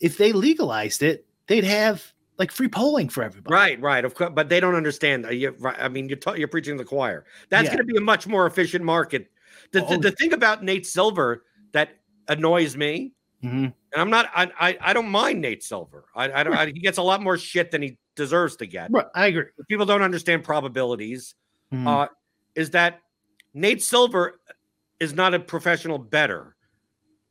if 0.00 0.16
they 0.18 0.32
legalized 0.32 1.02
it, 1.04 1.24
they'd 1.46 1.62
have 1.64 2.02
like 2.38 2.50
free 2.50 2.68
polling 2.68 3.08
for 3.08 3.22
everybody. 3.22 3.52
right, 3.54 3.80
right. 3.80 4.04
Of 4.04 4.14
course, 4.14 4.30
but 4.34 4.48
they 4.48 4.58
don't 4.60 4.74
understand. 4.74 5.26
Uh, 5.26 5.30
You, 5.30 5.54
I 5.64 5.88
mean, 5.88 6.08
you're 6.08 6.18
ta- 6.18 6.32
you're 6.34 6.48
preaching 6.48 6.76
to 6.76 6.82
the 6.82 6.88
choir. 6.88 7.24
That's 7.50 7.64
Yeah. 7.66 7.70
going 7.76 7.86
to 7.86 7.92
be 7.92 7.96
a 7.98 8.00
much 8.00 8.26
more 8.26 8.46
efficient 8.46 8.84
market. 8.84 9.30
The, 9.72 9.80
the, 9.80 9.86
Oh. 9.94 9.96
the 9.98 10.10
thing 10.12 10.32
about 10.32 10.64
Nate 10.64 10.86
Silver 10.86 11.44
that 11.72 11.90
annoys 12.28 12.76
me, 12.76 13.12
Mhm. 13.44 13.64
and 13.64 13.74
I'm 13.96 14.10
not. 14.10 14.30
I 14.34 14.50
I, 14.58 14.78
I 14.80 14.92
don't 14.92 15.08
mind 15.10 15.40
Nate 15.40 15.62
Silver. 15.62 16.06
I, 16.14 16.32
I 16.32 16.42
don't. 16.42 16.54
I, 16.54 16.66
he 16.66 16.80
gets 16.80 16.98
a 16.98 17.02
lot 17.02 17.22
more 17.22 17.36
shit 17.36 17.70
than 17.70 17.82
he 17.82 17.98
deserves 18.16 18.56
to 18.56 18.66
get. 18.66 18.90
Right. 18.90 19.06
I 19.14 19.26
agree. 19.26 19.44
People 19.68 19.86
don't 19.86 20.02
understand 20.02 20.44
probabilities. 20.44 21.34
Mhm. 21.72 21.86
uh, 21.86 22.08
is 22.54 22.70
that 22.70 23.00
Nate 23.54 23.82
Silver 23.82 24.40
is 25.00 25.12
not 25.14 25.32
a 25.34 25.40
professional 25.40 25.98
bettor, 25.98 26.54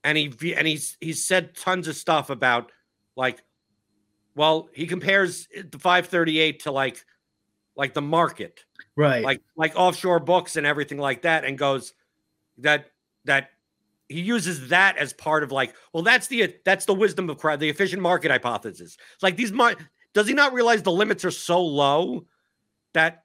and 0.04 0.18
he 0.18 0.54
and 0.56 0.68
he's 0.68 0.98
he's 1.00 1.24
said 1.24 1.56
tons 1.56 1.88
of 1.88 1.96
stuff 1.96 2.30
about 2.30 2.72
like, 3.16 3.42
well, 4.36 4.70
he 4.74 4.88
compares 4.88 5.48
the 5.48 5.80
538 5.80 6.64
to 6.64 6.72
like 6.72 7.04
like 7.76 7.94
the 7.94 8.02
market, 8.02 8.66
right. 8.96 9.24
like 9.24 9.42
like 9.56 9.74
offshore 9.76 10.20
books 10.20 10.56
and 10.56 10.66
everything 10.66 10.98
like 10.98 11.24
that, 11.24 11.46
and 11.46 11.58
goes 11.58 11.94
that 12.60 12.92
that 13.26 13.50
he 14.08 14.22
uses 14.22 14.70
that 14.70 14.98
as 14.98 15.14
part 15.14 15.44
of 15.44 15.52
like, 15.52 15.74
well, 15.94 16.04
that's 16.04 16.28
the 16.28 16.54
that's 16.66 16.86
the 16.86 16.94
wisdom 16.94 17.30
of 17.30 17.38
crowd, 17.38 17.60
the 17.60 17.70
efficient 17.70 18.02
market 18.02 18.32
hypothesis. 18.32 18.98
It's 19.14 19.24
like 19.24 19.38
these 19.38 19.52
mar- 19.52 19.76
does 20.14 20.28
he 20.28 20.34
not 20.34 20.54
realize 20.54 20.84
the 20.84 20.92
limits 20.92 21.24
are 21.26 21.32
so 21.32 21.62
low 21.62 22.26
that 22.94 23.24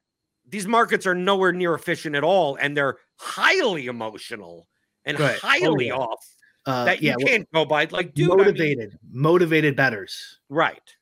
these 0.48 0.66
markets 0.66 1.06
are 1.06 1.14
nowhere 1.14 1.52
near 1.52 1.74
efficient 1.74 2.14
at 2.14 2.22
all, 2.22 2.56
and 2.56 2.76
they're 2.76 2.98
highly 3.16 3.86
emotional 3.86 4.68
and 5.04 5.18
Right. 5.18 5.38
Oh, 5.42 5.46
highly 5.46 5.86
yeah. 5.88 5.94
off 5.94 6.26
uh, 6.66 6.84
that 6.84 7.02
you 7.02 7.14
yeah. 7.18 7.26
can't 7.26 7.52
go 7.52 7.64
by. 7.64 7.86
Like, 7.90 8.14
dude, 8.14 8.30
I 8.30 8.34
mean- 8.34 8.44
motivated, 8.46 8.98
motivated 9.10 9.76
bettors. 9.76 10.38
right? 10.48 10.95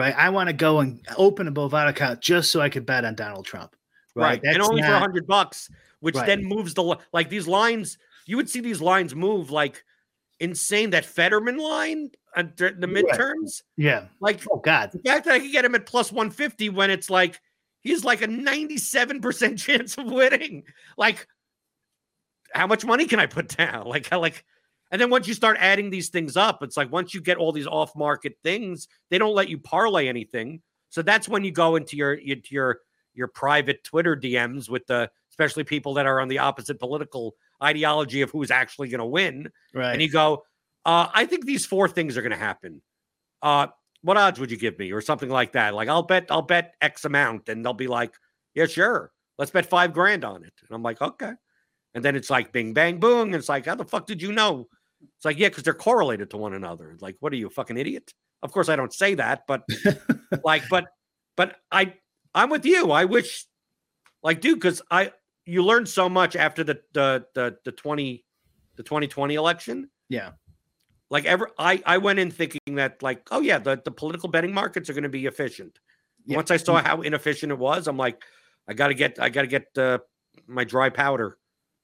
Right. 0.00 0.14
I 0.16 0.30
want 0.30 0.48
to 0.48 0.52
go 0.52 0.80
and 0.80 1.00
open 1.16 1.46
a 1.46 1.52
Bovada 1.52 1.90
account 1.90 2.20
just 2.20 2.50
so 2.50 2.60
I 2.60 2.68
could 2.68 2.86
bet 2.86 3.04
on 3.04 3.14
Donald 3.14 3.44
Trump. 3.44 3.76
Right. 4.14 4.40
And 4.42 4.56
That's 4.56 4.68
only 4.68 4.82
for 4.82 4.88
a 4.92 4.98
hundred 4.98 5.26
bucks, 5.26 5.70
which 6.00 6.14
Right. 6.16 6.26
then 6.26 6.44
moves 6.44 6.74
the 6.74 6.98
like 7.12 7.28
these 7.28 7.46
lines. 7.46 7.98
You 8.26 8.36
would 8.36 8.48
see 8.50 8.60
these 8.60 8.80
lines 8.80 9.14
move 9.14 9.50
like 9.50 9.84
insane. 10.40 10.90
That 10.90 11.04
Fetterman 11.04 11.58
line 11.58 12.10
uh, 12.36 12.40
at 12.40 12.56
the 12.56 12.70
the 12.78 12.88
Right. 12.88 13.04
midterms, 13.04 13.62
Yeah. 13.76 14.06
like 14.20 14.40
Oh 14.50 14.58
God. 14.58 14.90
the 14.92 14.98
fact 15.00 15.26
that 15.26 15.34
I 15.34 15.38
could 15.40 15.52
get 15.52 15.64
him 15.64 15.74
at 15.74 15.86
plus 15.86 16.10
150 16.12 16.70
when 16.70 16.90
it's 16.90 17.10
like 17.10 17.40
he's 17.80 18.04
like 18.04 18.22
a 18.22 18.26
97% 18.28 19.58
chance 19.64 19.96
of 19.98 20.06
winning. 20.06 20.64
Like, 20.96 21.26
how 22.54 22.66
much 22.66 22.84
money 22.84 23.06
can 23.06 23.20
I 23.20 23.26
put 23.26 23.48
down? 23.56 23.86
Like, 23.86 24.08
how 24.08 24.20
like, 24.20 24.44
and 24.90 25.00
then 25.00 25.10
once 25.10 25.28
you 25.28 25.34
start 25.34 25.56
adding 25.60 25.90
these 25.90 26.08
things 26.08 26.36
up, 26.36 26.62
it's 26.62 26.76
like 26.76 26.90
once 26.90 27.14
you 27.14 27.20
get 27.20 27.36
all 27.36 27.52
these 27.52 27.66
off-market 27.66 28.34
things, 28.42 28.88
they 29.10 29.18
don't 29.18 29.34
let 29.34 29.48
you 29.48 29.58
parlay 29.58 30.08
anything. 30.08 30.60
So 30.88 31.02
that's 31.02 31.28
when 31.28 31.44
you 31.44 31.52
go 31.52 31.76
into 31.76 31.96
your 31.96 32.14
into 32.14 32.54
your 32.54 32.80
your 33.14 33.28
private 33.28 33.82
Twitter 33.84 34.16
DMs 34.16 34.68
with 34.68 34.86
the 34.86 35.10
especially 35.30 35.64
people 35.64 35.94
that 35.94 36.06
are 36.06 36.20
on 36.20 36.28
the 36.28 36.38
opposite 36.38 36.78
political 36.78 37.34
ideology 37.62 38.22
of 38.22 38.30
who's 38.30 38.50
actually 38.50 38.88
going 38.88 38.98
to 39.00 39.06
win 39.06 39.50
Right. 39.74 39.92
and 39.92 40.00
you 40.02 40.10
go, 40.10 40.44
uh, 40.86 41.08
I 41.12 41.26
think 41.26 41.44
these 41.46 41.64
four 41.66 41.88
things 41.88 42.16
are 42.16 42.22
going 42.22 42.30
to 42.32 42.36
happen. 42.38 42.82
Uh, 43.42 43.68
what 44.02 44.16
odds 44.16 44.40
would 44.40 44.50
you 44.50 44.56
give 44.56 44.78
me, 44.78 44.92
or 44.92 45.00
something 45.00 45.28
like 45.28 45.52
that? 45.52 45.74
Like 45.74 45.88
I'll 45.88 46.02
bet, 46.02 46.26
I'll 46.30 46.42
bet 46.42 46.74
X 46.80 47.04
amount, 47.04 47.48
and 47.48 47.64
they'll 47.64 47.72
be 47.74 47.86
like, 47.88 48.14
Yeah, 48.54 48.66
sure, 48.66 49.12
let's 49.38 49.50
bet 49.50 49.66
five 49.66 49.92
grand 49.92 50.24
on 50.24 50.42
it. 50.44 50.52
And 50.66 50.74
I'm 50.74 50.82
like, 50.82 51.00
Okay. 51.02 51.32
And 51.94 52.04
then 52.04 52.16
it's 52.16 52.30
like 52.30 52.52
Bing 52.52 52.72
Bang 52.72 52.98
Boom. 53.00 53.34
It's 53.34 53.48
like, 53.48 53.66
How 53.66 53.74
the 53.74 53.84
fuck 53.84 54.06
did 54.06 54.22
you 54.22 54.32
know? 54.32 54.68
It's 55.02 55.24
like, 55.24 55.38
Yeah, 55.38 55.48
because 55.48 55.64
they're 55.64 55.74
correlated 55.74 56.30
to 56.30 56.36
one 56.36 56.54
another. 56.54 56.96
Like, 57.00 57.16
what 57.20 57.32
are 57.32 57.36
you, 57.36 57.48
fucking 57.50 57.76
idiot? 57.76 58.12
Of 58.42 58.52
course, 58.52 58.68
I 58.68 58.76
don't 58.76 58.92
say 58.92 59.14
that, 59.16 59.42
but 59.46 59.62
like, 60.44 60.62
but, 60.70 60.86
but 61.36 61.56
I, 61.70 61.94
I'm 62.34 62.50
with 62.50 62.64
you. 62.64 62.90
I 62.90 63.04
wish, 63.04 63.44
like, 64.22 64.40
dude, 64.40 64.60
because 64.60 64.80
I, 64.90 65.12
you 65.44 65.64
learned 65.64 65.88
so 65.88 66.08
much 66.08 66.36
after 66.36 66.62
the 66.62 66.80
the 66.92 67.24
the 67.34 67.56
the 67.64 67.72
twenty, 67.72 68.24
the 68.76 68.84
2020 68.84 69.34
election 69.34 69.90
yeah. 70.08 70.30
like 71.08 71.24
ever 71.24 71.50
I 71.58 71.82
I 71.86 71.98
went 71.98 72.18
in 72.18 72.30
thinking 72.30 72.76
that 72.76 73.02
like 73.02 73.26
oh 73.30 73.40
yeah 73.40 73.58
the, 73.58 73.80
the 73.84 73.90
political 73.90 74.28
betting 74.28 74.52
markets 74.52 74.90
are 74.90 74.92
going 74.92 75.04
to 75.04 75.08
be 75.08 75.26
efficient. 75.26 75.78
Yeah. 76.26 76.36
Once 76.36 76.50
I 76.50 76.56
saw 76.58 76.82
how 76.82 77.00
inefficient 77.00 77.50
it 77.50 77.58
was, 77.58 77.88
I'm 77.88 77.96
like 77.96 78.22
I 78.68 78.74
got 78.74 78.88
to 78.88 78.94
get 78.94 79.18
I 79.18 79.28
got 79.30 79.42
to 79.42 79.46
get 79.46 79.66
uh, 79.76 79.98
my 80.46 80.64
dry 80.64 80.90
powder 80.90 81.38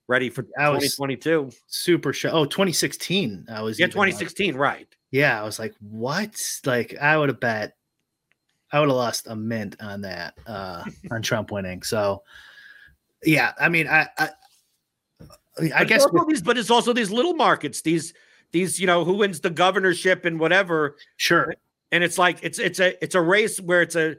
ready 0.09 0.31
for 0.31 0.43
I 0.59 0.67
2022. 0.67 1.51
Super 1.67 2.13
show. 2.13 2.31
Oh, 2.31 2.45
2016. 2.45 3.47
I 3.51 3.63
was 3.63 3.79
Yeah, 3.79 3.87
even 3.87 3.99
like- 3.99 4.09
2016, 4.11 4.55
right. 4.57 4.89
yeah, 5.11 5.41
I 5.41 5.45
was 5.45 5.59
like, 5.59 5.75
what? 5.81 6.41
Like, 6.65 6.97
I 6.99 7.17
would 7.17 7.29
have 7.29 7.41
bet, 7.41 7.77
I 8.73 8.81
would 8.81 8.89
have 8.89 8.97
lost 8.97 9.27
a 9.27 9.37
mint 9.37 9.77
on 9.81 10.01
that, 10.03 10.35
uh, 10.47 10.85
on 11.11 11.23
Trump 11.23 11.51
winning. 11.51 11.83
So, 11.83 12.23
yeah, 13.25 13.53
I 13.61 13.69
mean, 13.69 13.89
I, 13.89 14.09
I, 14.19 14.29
I 15.59 15.69
But 15.79 15.89
guess 15.89 16.07
these, 16.29 16.43
but 16.43 16.59
it's 16.59 16.71
also 16.71 16.93
these 16.93 17.11
little 17.11 17.35
markets, 17.35 17.81
these 17.81 18.13
these 18.53 18.79
you 18.79 18.87
know 18.87 19.05
who 19.05 19.15
wins 19.15 19.41
the 19.41 19.51
governorship 19.51 20.25
and 20.27 20.39
whatever, 20.39 20.97
sure. 21.17 21.55
and 21.93 22.05
it's 22.05 22.19
like 22.19 22.39
it's 22.43 22.59
it's 22.59 22.79
a 22.79 23.03
it's 23.03 23.15
a 23.15 23.21
race 23.21 23.59
where 23.59 23.81
it's 23.81 23.97
a 23.97 24.17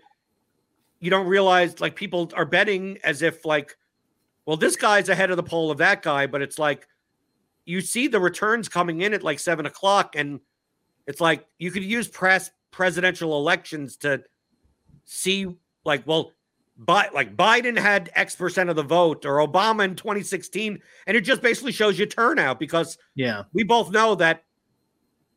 you 0.99 1.11
don't 1.11 1.27
realize 1.27 1.79
like 1.79 1.95
people 1.95 2.31
are 2.35 2.43
betting 2.45 2.97
as 3.03 3.21
if 3.21 3.45
like 3.45 3.77
well 4.47 4.57
this 4.57 4.75
guy's 4.75 5.09
ahead 5.09 5.29
of 5.29 5.37
the 5.37 5.43
poll 5.43 5.69
of 5.69 5.77
that 5.77 6.01
guy, 6.01 6.25
but 6.25 6.41
it's 6.41 6.57
like 6.57 6.87
you 7.65 7.81
see 7.81 8.07
the 8.07 8.19
returns 8.19 8.67
coming 8.69 9.01
in 9.01 9.13
at 9.13 9.21
like 9.21 9.37
seven 9.39 9.67
o'clock, 9.67 10.15
and 10.15 10.39
it's 11.05 11.21
like 11.21 11.45
you 11.59 11.69
could 11.69 11.83
use 11.83 12.07
press 12.07 12.49
presidential 12.71 13.37
elections 13.37 13.97
to 13.97 14.23
see 15.05 15.45
like 15.85 16.07
well. 16.07 16.31
But 16.79 17.11
like 17.13 17.35
Biden 17.35 17.77
had 17.77 18.11
X 18.15 18.35
percent 18.35 18.69
of 18.69 18.75
the 18.75 18.83
vote, 18.83 19.25
or 19.25 19.45
Obama 19.45 19.83
in 19.83 19.95
2016, 19.95 20.79
and 21.07 21.17
it 21.17 21.21
just 21.21 21.41
basically 21.41 21.71
shows 21.71 21.97
you 21.99 22.05
turnout 22.05 22.59
because 22.59 22.97
Yeah. 23.15 23.43
we 23.51 23.63
both 23.63 23.91
know 23.91 24.13
that 24.15 24.43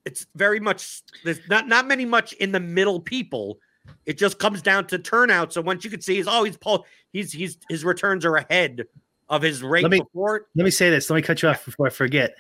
it's 0.05 0.27
very 0.35 0.61
much 0.61 1.03
there's 1.25 1.41
not 1.49 1.67
not 1.67 1.87
many 1.89 2.05
much 2.05 2.35
in 2.35 2.53
the 2.53 2.61
middle 2.61 3.01
people. 3.01 3.59
It 4.07 4.19
just 4.19 4.39
comes 4.39 4.63
down 4.63 4.87
to 4.89 4.99
turnout. 4.99 5.53
So 5.53 5.61
once 5.61 5.85
you 5.85 5.91
can 5.91 6.01
see 6.01 6.19
is 6.19 6.27
oh 6.29 6.45
he's 6.45 6.57
Paul 6.57 6.87
he's 7.13 7.33
he's 7.33 7.59
his 7.69 7.85
returns 7.85 8.25
are 8.25 8.37
ahead 8.37 8.87
of 9.29 9.43
his 9.43 9.63
rate 9.63 9.83
Let 9.83 9.93
me- 9.93 10.01
before. 10.01 10.47
Let 10.55 10.65
me 10.65 10.71
say 10.71 10.91
this. 10.91 11.09
Let 11.11 11.17
me 11.17 11.23
cut 11.23 11.43
you 11.43 11.49
off 11.49 11.65
before 11.65 11.87
I 11.87 11.91
forget. 11.91 12.35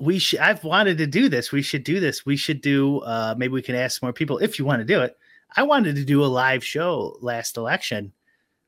We 0.00 0.18
should. 0.18 0.38
I've 0.38 0.62
wanted 0.64 0.98
to 0.98 1.06
do 1.06 1.28
this. 1.28 1.50
We 1.52 1.60
should 1.62 1.84
do 1.84 1.98
this. 2.00 2.24
We 2.24 2.36
should 2.36 2.60
do. 2.60 3.00
Uh, 3.00 3.34
maybe 3.36 3.52
we 3.52 3.62
can 3.62 3.74
ask 3.74 4.02
more 4.02 4.12
people 4.12 4.38
if 4.38 4.58
you 4.58 4.64
want 4.64 4.80
to 4.80 4.84
do 4.84 5.00
it. 5.00 5.16
I 5.54 5.64
wanted 5.64 5.96
to 5.96 6.04
do 6.04 6.24
a 6.24 6.26
live 6.26 6.64
show 6.64 7.16
last 7.20 7.56
election. 7.56 8.12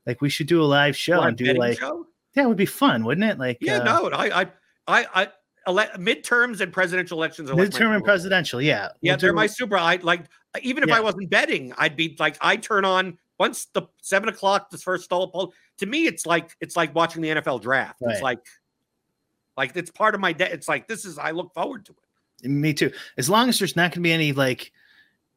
Like 0.05 0.21
we 0.21 0.29
should 0.29 0.47
do 0.47 0.61
a 0.61 0.65
live 0.65 0.95
show 0.95 1.17
Live 1.17 1.27
and 1.29 1.37
do 1.37 1.53
like 1.53 1.79
show? 1.79 2.05
that 2.35 2.47
would 2.47 2.57
be 2.57 2.65
fun, 2.65 3.03
wouldn't 3.03 3.25
it? 3.29 3.39
Like 3.39 3.57
yeah 3.61 3.79
uh, 3.79 3.83
no 3.83 4.09
I 4.09 4.41
I 4.41 4.45
I 4.87 5.07
I 5.15 5.27
ele- 5.67 5.89
midterms 5.97 6.61
and 6.61 6.71
presidential 6.71 7.17
elections 7.17 7.49
are 7.49 7.55
like 7.55 7.69
midterm 7.69 7.87
and 7.93 7.95
super- 7.95 8.01
presidential. 8.01 8.61
Yeah, 8.61 8.89
Yeah, 9.01 9.13
We'll 9.13 9.17
they're 9.19 9.29
do- 9.31 9.35
my 9.35 9.47
super. 9.47 9.77
I 9.77 9.97
like 9.97 10.25
even 10.61 10.83
if 10.83 10.89
Yeah. 10.89 10.97
I 10.97 10.99
wasn't 11.01 11.29
betting, 11.29 11.73
I'd 11.77 11.95
be 11.95 12.15
like 12.19 12.37
I 12.41 12.55
turn 12.57 12.85
on 12.85 13.17
once 13.39 13.65
the 13.73 13.83
seven 14.01 14.29
o'clock 14.29 14.69
the 14.69 14.77
first 14.77 15.03
stall 15.05 15.27
poll. 15.29 15.53
To 15.79 15.85
me, 15.85 16.05
it's 16.07 16.25
like 16.25 16.55
it's 16.61 16.75
like 16.75 16.93
watching 16.95 17.21
the 17.21 17.29
NFL 17.29 17.59
draft. 17.61 17.97
It's 18.01 18.21
like 18.21 18.39
like 19.57 19.75
it's 19.75 19.91
part 19.91 20.15
of 20.15 20.21
my 20.21 20.33
day. 20.33 20.49
It's 20.51 20.67
like 20.67 20.87
this 20.87 21.05
is 21.05 21.17
I 21.17 21.31
look 21.31 21.53
forward 21.53 21.85
to 21.85 21.93
it. 22.43 22.49
Me 22.49 22.73
too. 22.73 22.91
As 23.17 23.29
long 23.29 23.49
as 23.49 23.59
there's 23.59 23.75
not 23.75 23.91
going 23.91 23.91
to 23.91 23.99
be 24.01 24.11
any 24.11 24.31
like 24.33 24.71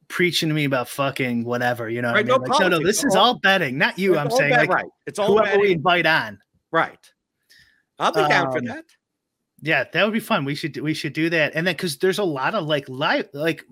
preaching 0.09 0.48
to 0.48 0.55
me 0.55 0.64
about 0.64 0.88
fucking 0.88 1.44
whatever, 1.44 1.88
you 1.88 2.00
know. 2.02 2.09
what 2.09 2.16
I 2.16 2.18
Right, 2.20 2.26
no 2.26 2.38
mean? 2.38 2.48
Like, 2.50 2.60
no, 2.60 2.68
no, 2.68 2.78
this 2.84 3.05
is 3.05 3.14
all- 3.14 3.26
all 3.26 3.38
betting, 3.38 3.76
not 3.78 3.98
you. 3.98 4.16
I'm 4.18 4.30
saying 4.30 4.50
bet- 4.50 4.60
like 4.60 4.70
right. 4.70 4.84
It's 5.06 5.18
all 5.18 5.28
whoever 5.36 5.56
we 5.59 5.62
betting. 5.64 5.76
invite 5.76 6.06
on. 6.06 6.38
right. 6.72 7.12
I'll 8.00 8.12
be 8.12 8.20
down 8.28 8.52
for 8.52 8.59
Um, 8.59 8.64
that. 8.66 8.84
Yeah, 9.60 9.85
that 9.93 10.05
would 10.05 10.12
be 10.12 10.20
fun. 10.20 10.44
We 10.44 10.55
should 10.55 10.76
we 10.78 10.94
should 10.94 11.12
do 11.12 11.28
that. 11.30 11.52
And 11.55 11.66
then 11.66 11.74
because 11.74 11.98
there's 11.98 12.18
a 12.18 12.24
lot 12.24 12.55
of 12.55 12.66
like 12.66 12.89
live 12.89 13.28
like 13.32 13.64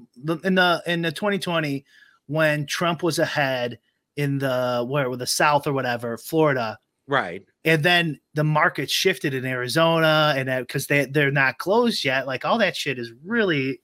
in 0.45 0.57
the 0.57 0.83
in 0.87 1.03
the 1.03 1.13
2020 1.13 1.85
when 2.27 2.67
Trump 2.67 3.03
was 3.03 3.19
ahead 3.19 3.79
in 4.17 4.39
the 4.39 4.85
where 4.89 5.09
with 5.11 5.21
the 5.21 5.27
South 5.27 5.67
or 5.67 5.73
whatever, 5.73 6.19
Florida, 6.19 6.79
Right. 7.07 7.45
and 7.65 7.83
then 7.83 8.19
the 8.35 8.43
market 8.43 8.91
shifted 8.91 9.33
in 9.33 9.45
Arizona 9.45 10.35
and 10.37 10.49
because 10.67 10.89
they 10.89 11.05
they're 11.07 11.31
not 11.31 11.59
closed 11.59 12.05
yet. 12.05 12.27
Like 12.27 12.45
all 12.45 12.59
that 12.59 12.77
shit 12.77 12.99
is 12.99 13.13
really 13.25 13.81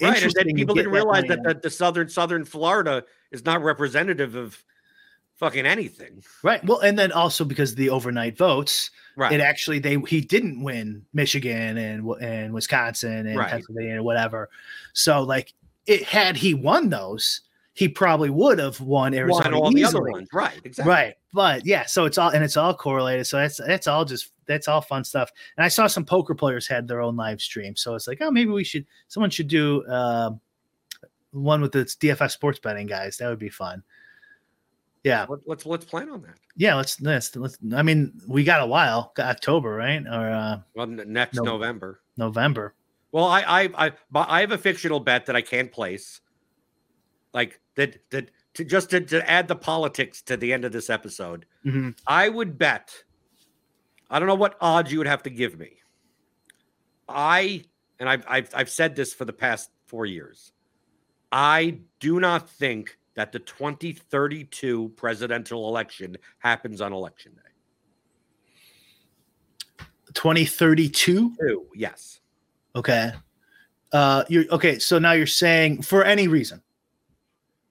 Right. 0.00 0.22
And 0.22 0.32
then 0.32 0.54
people 0.54 0.74
didn't 0.74 0.92
realize 0.92 1.24
that 1.28 1.42
the, 1.42 1.54
the 1.54 1.70
southern 1.70 2.08
southern 2.08 2.44
Florida 2.44 3.04
is 3.32 3.44
not 3.44 3.62
representative 3.62 4.34
of 4.34 4.62
fucking 5.36 5.66
anything. 5.66 6.22
right. 6.42 6.64
Well, 6.64 6.80
and 6.80 6.98
then 6.98 7.12
also 7.12 7.44
because 7.44 7.74
the 7.74 7.90
overnight 7.90 8.36
votes, 8.36 8.90
Right. 9.16 9.32
it 9.32 9.40
actually 9.40 9.78
they 9.78 9.96
he 10.08 10.20
didn't 10.20 10.62
win 10.62 11.04
Michigan 11.14 11.78
and 11.78 12.06
and 12.20 12.52
Wisconsin 12.52 13.26
and 13.26 13.36
Right. 13.38 13.50
Pennsylvania 13.50 13.94
and 13.96 14.04
whatever. 14.04 14.50
So 14.92 15.22
like 15.22 15.52
it 15.86 16.02
had 16.02 16.36
he 16.36 16.52
won 16.52 16.90
those, 16.90 17.40
he 17.72 17.88
probably 17.88 18.28
would 18.30 18.58
have 18.58 18.80
won 18.80 19.14
Arizona 19.14 19.52
Won 19.52 19.54
all 19.54 19.70
the 19.70 19.80
easily. 19.80 20.10
other 20.10 20.12
ones. 20.12 20.28
Right. 20.32 20.60
Exactly. 20.64 20.90
Right. 20.92 21.14
But 21.32 21.64
yeah, 21.66 21.84
so 21.86 22.04
it's 22.06 22.18
all 22.18 22.30
and 22.30 22.42
it's 22.44 22.56
all 22.56 22.74
correlated. 22.74 23.26
So 23.26 23.38
that's 23.38 23.56
that's 23.58 23.86
all 23.86 24.04
just 24.04 24.32
that's 24.46 24.68
all 24.68 24.80
fun 24.80 25.02
stuff. 25.04 25.30
And 25.56 25.64
I 25.64 25.68
saw 25.68 25.86
some 25.86 26.04
poker 26.04 26.34
players 26.34 26.66
had 26.66 26.86
their 26.88 27.00
own 27.00 27.16
live 27.16 27.40
stream. 27.40 27.74
So 27.76 27.94
it's 27.94 28.06
like, 28.08 28.18
oh, 28.20 28.30
maybe 28.30 28.50
we 28.50 28.64
should 28.64 28.86
someone 29.08 29.30
should 29.30 29.48
do 29.48 29.84
uh, 29.86 30.30
one 31.32 31.60
with 31.60 31.72
the 31.72 31.80
DFS 31.84 32.32
sports 32.32 32.58
betting 32.58 32.86
guys. 32.86 33.16
That 33.18 33.28
would 33.28 33.38
be 33.38 33.48
fun. 33.50 33.82
Yeah. 35.06 35.24
Let, 35.28 35.38
let's 35.46 35.64
let's 35.66 35.84
plan 35.84 36.10
on 36.10 36.20
that. 36.22 36.34
Yeah, 36.56 36.74
let's 36.74 37.00
let's 37.00 37.36
let's 37.36 37.56
I 37.72 37.82
mean, 37.82 38.20
we 38.26 38.42
got 38.42 38.60
a 38.60 38.66
while, 38.66 39.12
October, 39.20 39.70
right? 39.70 40.04
Or 40.04 40.30
uh 40.30 40.58
Well, 40.74 40.88
next 40.88 41.36
No. 41.36 41.44
November. 41.44 42.00
November. 42.16 42.74
Well, 43.12 43.26
I 43.26 43.42
I 43.42 43.86
I 43.86 43.92
but 44.10 44.28
I 44.28 44.40
have 44.40 44.50
a 44.50 44.58
fictional 44.58 44.98
bet 44.98 45.26
that 45.26 45.36
I 45.36 45.42
can't 45.42 45.70
place. 45.70 46.20
Like 47.32 47.60
that 47.76 47.98
that 48.10 48.32
to 48.54 48.64
just 48.64 48.90
to, 48.90 49.00
to 49.00 49.30
add 49.30 49.46
the 49.46 49.54
politics 49.54 50.22
to 50.22 50.36
the 50.36 50.52
end 50.52 50.64
of 50.64 50.72
this 50.72 50.90
episode. 50.90 51.46
Mhm. 51.64 51.96
I 52.04 52.28
would 52.28 52.58
bet. 52.58 52.92
I 54.10 54.18
don't 54.18 54.26
know 54.26 54.34
what 54.34 54.56
odds 54.60 54.90
you 54.90 54.98
would 54.98 55.06
have 55.06 55.22
to 55.22 55.30
give 55.30 55.56
me. 55.56 55.76
I 57.08 57.62
and 58.00 58.08
I've 58.08 58.24
I've, 58.26 58.50
I've 58.54 58.70
said 58.70 58.96
this 58.96 59.14
for 59.14 59.24
the 59.24 59.32
past 59.32 59.70
four 59.86 60.04
years. 60.04 60.50
I 61.30 61.78
do 62.00 62.18
not 62.18 62.50
think 62.50 62.98
that 63.16 63.32
the 63.32 63.38
2032 63.40 64.90
presidential 64.90 65.68
election 65.68 66.16
happens 66.38 66.80
on 66.80 66.92
election 66.92 67.32
day. 67.34 67.40
2032. 70.14 71.34
Two, 71.38 71.66
yes. 71.74 72.20
Okay. 72.74 73.12
Uh 73.92 74.24
you're 74.28 74.44
okay, 74.50 74.78
so 74.78 74.98
now 74.98 75.12
you're 75.12 75.26
saying 75.26 75.82
for 75.82 76.04
any 76.04 76.28
reason. 76.28 76.62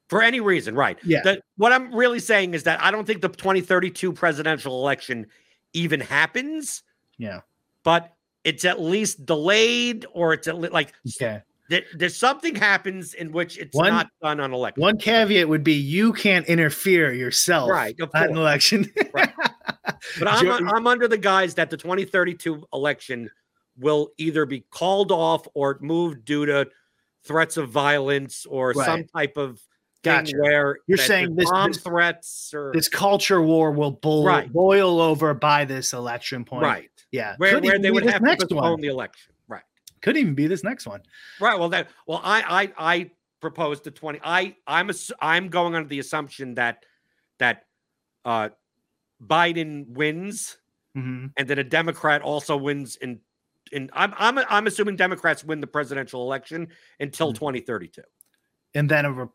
For 0.07 0.21
any 0.21 0.39
reason, 0.39 0.75
right? 0.75 0.97
Yeah. 1.03 1.21
That 1.23 1.41
what 1.57 1.71
I'm 1.71 1.93
really 1.93 2.19
saying 2.19 2.53
is 2.53 2.63
that 2.63 2.81
I 2.81 2.91
don't 2.91 3.05
think 3.05 3.21
the 3.21 3.29
2032 3.29 4.13
presidential 4.13 4.79
election 4.81 5.27
even 5.73 5.99
happens, 5.99 6.83
Yeah. 7.17 7.41
but 7.83 8.13
it's 8.43 8.63
at 8.65 8.79
least 8.79 9.25
delayed 9.25 10.05
or 10.13 10.33
it's 10.33 10.47
at 10.47 10.57
least 10.59 10.73
like 10.73 10.93
Okay. 11.21 11.41
There, 11.69 11.83
there's 11.95 12.15
something 12.17 12.55
happens 12.55 13.13
in 13.13 13.31
which 13.31 13.57
it's 13.57 13.75
One- 13.75 13.89
not 13.91 14.07
done 14.21 14.39
on 14.39 14.53
election. 14.53 14.81
One 14.81 14.97
caveat 14.97 15.47
would 15.49 15.63
be 15.63 15.73
you 15.73 16.13
can't 16.13 16.45
interfere 16.47 17.11
yourself 17.13 17.69
Right, 17.69 17.95
at 18.13 18.29
an 18.29 18.37
election. 18.37 18.91
Right. 19.13 19.31
But 20.19 20.27
I'm, 20.27 20.69
I'm 20.69 20.87
under 20.87 21.07
the 21.07 21.17
guise 21.17 21.55
that 21.55 21.69
the 21.71 21.77
2032 21.77 22.65
election 22.73 23.29
will 23.77 24.09
either 24.17 24.45
be 24.45 24.61
called 24.71 25.11
off 25.11 25.47
or 25.55 25.77
moved 25.81 26.25
due 26.25 26.45
to 26.45 26.67
threats 27.23 27.57
of 27.57 27.69
violence 27.69 28.45
or 28.45 28.73
some 28.73 29.05
type 29.05 29.35
of 29.37 29.59
Gotcha. 30.03 30.35
where 30.37 30.77
You're 30.87 30.97
saying 30.99 31.35
this- 31.35 31.49
bomb 31.49 31.71
this- 31.71 31.81
threats 31.81 32.51
or 32.53 32.71
this 32.73 32.87
culture 32.87 33.41
war 33.41 33.71
will 33.71 33.91
boil, 33.91 34.25
Right. 34.25 34.51
boil 34.51 35.01
over 35.01 35.33
by 35.33 35.65
this 35.65 35.93
election 35.93 36.45
point. 36.45 36.63
right 36.63 36.89
Yeah. 37.11 37.35
where, 37.37 37.59
where 37.59 37.79
they 37.79 37.89
would 37.91 38.05
have 38.05 38.21
to 38.21 38.35
postpone 38.37 38.71
one. 38.73 38.81
the 38.81 38.87
election. 38.87 39.33
Could 40.05 40.17
even 40.17 40.35
be 40.35 40.47
this 40.47 40.63
next 40.63 40.85
one. 40.87 41.01
Right. 41.41 41.59
Well, 41.59 41.69
that 41.69 41.89
well, 42.07 42.21
I 42.23 42.71
I 42.77 42.93
I 42.93 43.11
proposed 43.41 43.83
the 43.83 43.91
twenty. 43.91 44.19
I 44.23 44.55
I'm 44.67 44.89
ass- 44.89 45.11
I'm 45.19 45.49
going 45.49 45.75
under 45.75 45.89
the 45.89 45.99
assumption 45.99 46.53
that 46.55 46.85
that 47.39 47.65
uh 48.23 48.49
Biden 49.21 49.87
wins 49.89 50.57
Mhm. 50.95 51.31
and 51.37 51.47
that 51.47 51.59
a 51.59 51.63
Democrat 51.63 52.21
also 52.21 52.55
wins 52.55 52.95
in 52.97 53.19
in 53.71 53.89
I'm 53.93 54.13
I'm 54.17 54.37
I'm 54.49 54.67
assuming 54.67 54.95
Democrats 54.95 55.43
win 55.43 55.59
the 55.59 55.67
presidential 55.67 56.21
election 56.21 56.67
until 56.99 57.31
Mhm. 57.31 57.35
2032. 57.35 58.01
And 58.75 58.89
then 58.89 59.05
a 59.05 59.29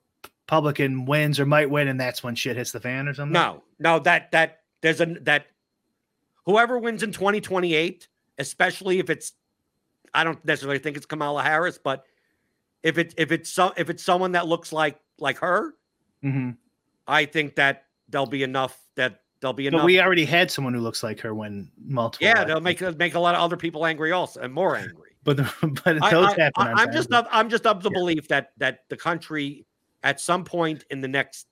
Republican 0.48 1.04
wins 1.04 1.40
or 1.40 1.46
might 1.46 1.68
win, 1.68 1.88
and 1.88 2.00
that's 2.00 2.22
when 2.22 2.34
shit 2.34 2.56
hits 2.56 2.72
the 2.72 2.80
fan 2.80 3.08
or 3.08 3.14
something. 3.14 3.32
No, 3.32 3.62
no, 3.78 3.98
that 4.00 4.30
that 4.32 4.62
there's 4.82 5.00
a 5.00 5.06
that 5.22 5.46
whoever 6.46 6.78
wins 6.78 7.02
in 7.02 7.12
2028, 7.12 8.08
especially 8.38 8.98
if 8.98 9.10
it's 9.10 9.32
I 10.14 10.24
don't 10.24 10.42
necessarily 10.44 10.78
think 10.78 10.96
it's 10.96 11.06
Kamala 11.06 11.42
Harris, 11.42 11.78
but 11.82 12.04
if 12.82 12.98
it 12.98 13.14
if 13.16 13.30
it's 13.32 13.50
so 13.50 13.72
if 13.76 13.90
it's 13.90 14.02
someone 14.02 14.32
that 14.32 14.46
looks 14.46 14.72
like 14.72 14.98
like 15.18 15.38
her, 15.38 15.74
Mhm. 16.24 16.56
I 17.06 17.24
think 17.26 17.56
that 17.56 17.84
there'll 18.08 18.26
be 18.26 18.42
enough 18.42 18.78
that 18.96 19.20
there'll 19.40 19.52
be 19.54 19.66
enough. 19.66 19.80
But 19.82 19.86
we 19.86 20.00
already 20.00 20.24
had 20.24 20.50
someone 20.50 20.74
who 20.74 20.80
looks 20.80 21.02
like 21.02 21.20
her 21.20 21.34
when 21.34 21.70
multiple. 21.78 22.26
yeah, 22.26 22.44
they'll 22.44 22.60
make 22.60 22.80
make 22.98 23.14
a 23.14 23.20
lot 23.20 23.34
of 23.34 23.40
other 23.40 23.56
people 23.56 23.86
angry 23.86 24.12
also 24.12 24.40
and 24.40 24.52
more 24.52 24.76
angry. 24.76 25.16
But 25.24 25.36
but 25.84 26.02
I, 26.02 26.10
those 26.10 26.26
I, 26.34 26.42
happen. 26.42 26.52
on 26.56 26.78
am 26.80 26.92
just 26.92 27.12
of 27.12 27.26
I'm 27.30 27.48
just 27.50 27.66
of 27.66 27.82
the 27.82 27.90
Yeah. 27.90 27.98
belief 27.98 28.28
that 28.28 28.52
that 28.58 28.80
the 28.88 28.96
country 28.96 29.66
at 30.02 30.18
some 30.20 30.44
point 30.44 30.84
in 30.90 31.00
the 31.02 31.08
next 31.08 31.46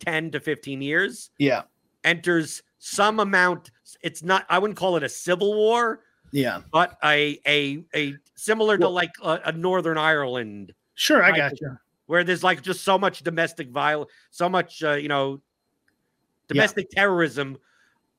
10 0.00 0.30
to 0.32 0.40
15 0.40 0.82
years 0.82 1.30
Yeah. 1.38 1.62
enters 2.04 2.62
some 2.78 3.18
amount 3.20 3.70
it's 4.02 4.22
not. 4.22 4.44
I 4.50 4.58
wouldn't 4.58 4.76
call 4.76 4.96
it 4.96 5.02
a 5.02 5.08
civil 5.08 5.54
war, 5.54 6.00
Yeah. 6.34 6.60
but 6.72 6.98
a 7.04 7.38
a 7.46 7.84
a 7.94 8.14
similar 8.34 8.76
to 8.78 8.88
like 8.88 9.12
a, 9.22 9.40
a 9.46 9.52
Northern 9.52 9.96
Ireland 9.98 10.72
Sure, 10.94 11.22
I 11.22 11.34
got 11.36 11.58
you. 11.60 11.76
where 12.06 12.24
there's 12.24 12.42
like 12.44 12.60
just 12.62 12.82
so 12.84 12.98
much 12.98 13.22
domestic 13.22 13.70
violence, 13.70 14.10
so 14.30 14.48
much 14.48 14.82
uh, 14.82 14.92
you 14.92 15.08
know 15.08 15.40
domestic 16.48 16.90
terrorism 16.90 17.56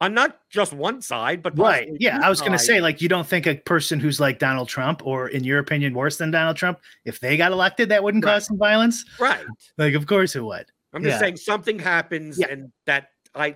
on 0.01 0.13
not 0.13 0.39
just 0.49 0.73
one 0.73 1.01
side, 1.01 1.41
but 1.41 1.57
Right. 1.57 1.87
Yeah. 1.99 2.19
I 2.21 2.27
was 2.29 2.41
going 2.41 2.51
to 2.51 2.59
say, 2.59 2.81
like, 2.81 3.01
you 3.01 3.07
don't 3.07 3.25
think 3.25 3.47
a 3.47 3.55
person 3.55 3.97
who's 3.97 4.19
like 4.19 4.39
Donald 4.39 4.67
Trump, 4.67 5.05
or 5.07 5.29
in 5.29 5.45
your 5.45 5.59
opinion, 5.59 5.93
worse 5.93 6.17
than 6.17 6.31
Donald 6.31 6.57
Trump, 6.57 6.79
if 7.05 7.21
they 7.21 7.37
got 7.37 7.53
elected, 7.53 7.87
that 7.89 8.03
wouldn't 8.03 8.25
Right. 8.25 8.33
cause 8.33 8.45
some 8.47 8.57
violence? 8.57 9.05
right. 9.19 9.45
Like, 9.77 9.93
of 9.93 10.05
course 10.05 10.35
it 10.35 10.43
would. 10.43 10.65
I'm 10.93 11.01
just 11.03 11.19
saying 11.19 11.37
something 11.37 11.79
happens 11.79 12.37
Yeah. 12.37 12.47
and 12.49 12.71
that 12.85 13.09
I 13.33 13.55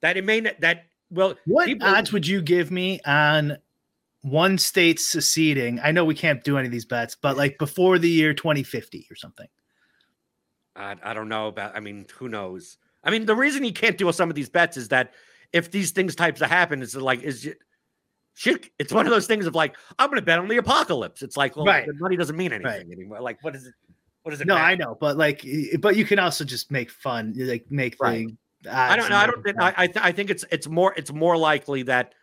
that 0.00 0.16
it 0.16 0.24
may 0.24 0.40
not 0.40 0.60
that 0.60 0.86
well 1.10 1.34
What 1.46 1.66
people- 1.66 1.86
odds 1.88 2.12
would 2.12 2.26
you 2.26 2.40
give 2.42 2.70
me 2.70 3.00
on 3.06 3.58
one 4.22 4.58
state 4.58 5.00
seceding? 5.00 5.80
I 5.80 5.92
know 5.92 6.04
we 6.04 6.14
can't 6.14 6.42
do 6.44 6.58
any 6.58 6.66
of 6.66 6.72
these 6.72 6.84
bets, 6.84 7.16
but 7.20 7.36
like 7.36 7.58
before 7.58 7.98
the 7.98 8.08
year 8.08 8.34
2050 8.34 9.06
or 9.10 9.16
something. 9.16 9.48
I, 10.76 10.96
I 11.02 11.14
don't 11.14 11.28
know 11.28 11.48
about 11.48 11.76
I 11.76 11.80
mean 11.80 12.06
who 12.14 12.28
knows 12.28 12.78
I 13.04 13.10
mean 13.10 13.26
the 13.26 13.34
reason 13.34 13.64
you 13.64 13.72
can't 13.72 13.98
do 13.98 14.10
some 14.12 14.30
of 14.30 14.36
these 14.36 14.48
bets 14.48 14.76
is 14.76 14.88
that 14.88 15.12
if 15.52 15.70
these 15.70 15.90
things 15.90 16.14
types 16.14 16.40
of 16.40 16.48
happen 16.48 16.80
is 16.80 16.94
like 16.94 17.22
is 17.22 17.44
it 17.46 17.58
shit 18.34 18.70
it's 18.78 18.92
one 18.92 19.04
of 19.04 19.10
those 19.10 19.26
things 19.26 19.46
of 19.46 19.54
like 19.56 19.76
I'm 19.98 20.08
gonna 20.08 20.22
bet 20.22 20.38
on 20.38 20.46
the 20.48 20.58
apocalypse 20.58 21.22
it's 21.22 21.36
like 21.36 21.56
well 21.56 21.66
Right. 21.66 21.86
the 21.86 21.94
money 21.94 22.16
doesn't 22.16 22.36
mean 22.36 22.52
anything 22.52 22.70
Right. 22.86 22.86
anymore 22.92 23.20
like 23.20 23.42
what 23.42 23.56
is 23.56 23.66
it 23.66 23.74
what 24.22 24.30
does 24.30 24.40
it 24.42 24.46
No, 24.46 24.54
matter? 24.54 24.66
I 24.66 24.74
know, 24.74 24.96
but 25.00 25.16
like, 25.16 25.46
but 25.80 25.96
you 25.96 26.04
can 26.04 26.18
also 26.18 26.44
just 26.44 26.70
make 26.70 26.90
fun, 26.90 27.32
like 27.38 27.64
make 27.70 27.96
Right. 27.98 28.26
the. 28.28 28.36
I 28.70 28.96
don't 28.96 29.10
know 29.10 29.16
I 29.16 29.26
don't 29.26 29.42
think 29.42 29.56
I 29.60 29.74
I, 29.76 29.86
th- 29.86 30.04
I 30.04 30.12
think 30.12 30.30
it's 30.30 30.44
it's 30.50 30.66
more 30.66 30.94
it's 30.96 31.12
more 31.12 31.36
likely 31.36 31.82
that 31.84 32.14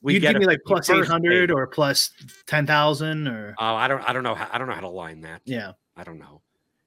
we 0.00 0.14
you 0.14 0.20
get 0.20 0.32
give 0.32 0.40
me 0.40 0.46
like 0.46 0.60
800 0.68 1.46
date. 1.46 1.52
or 1.52 1.66
plus 1.66 2.10
10,000 2.46 3.28
or 3.28 3.54
oh 3.58 3.74
I 3.74 3.88
don't 3.88 4.00
I 4.08 4.12
don't 4.12 4.22
know 4.22 4.34
how 4.34 4.48
I 4.52 4.58
don't 4.58 4.68
know 4.68 4.74
how 4.74 4.80
to 4.80 4.88
line 4.88 5.20
that 5.22 5.42
yeah. 5.44 5.72
I 5.96 6.04
don't 6.04 6.18
know. 6.18 6.42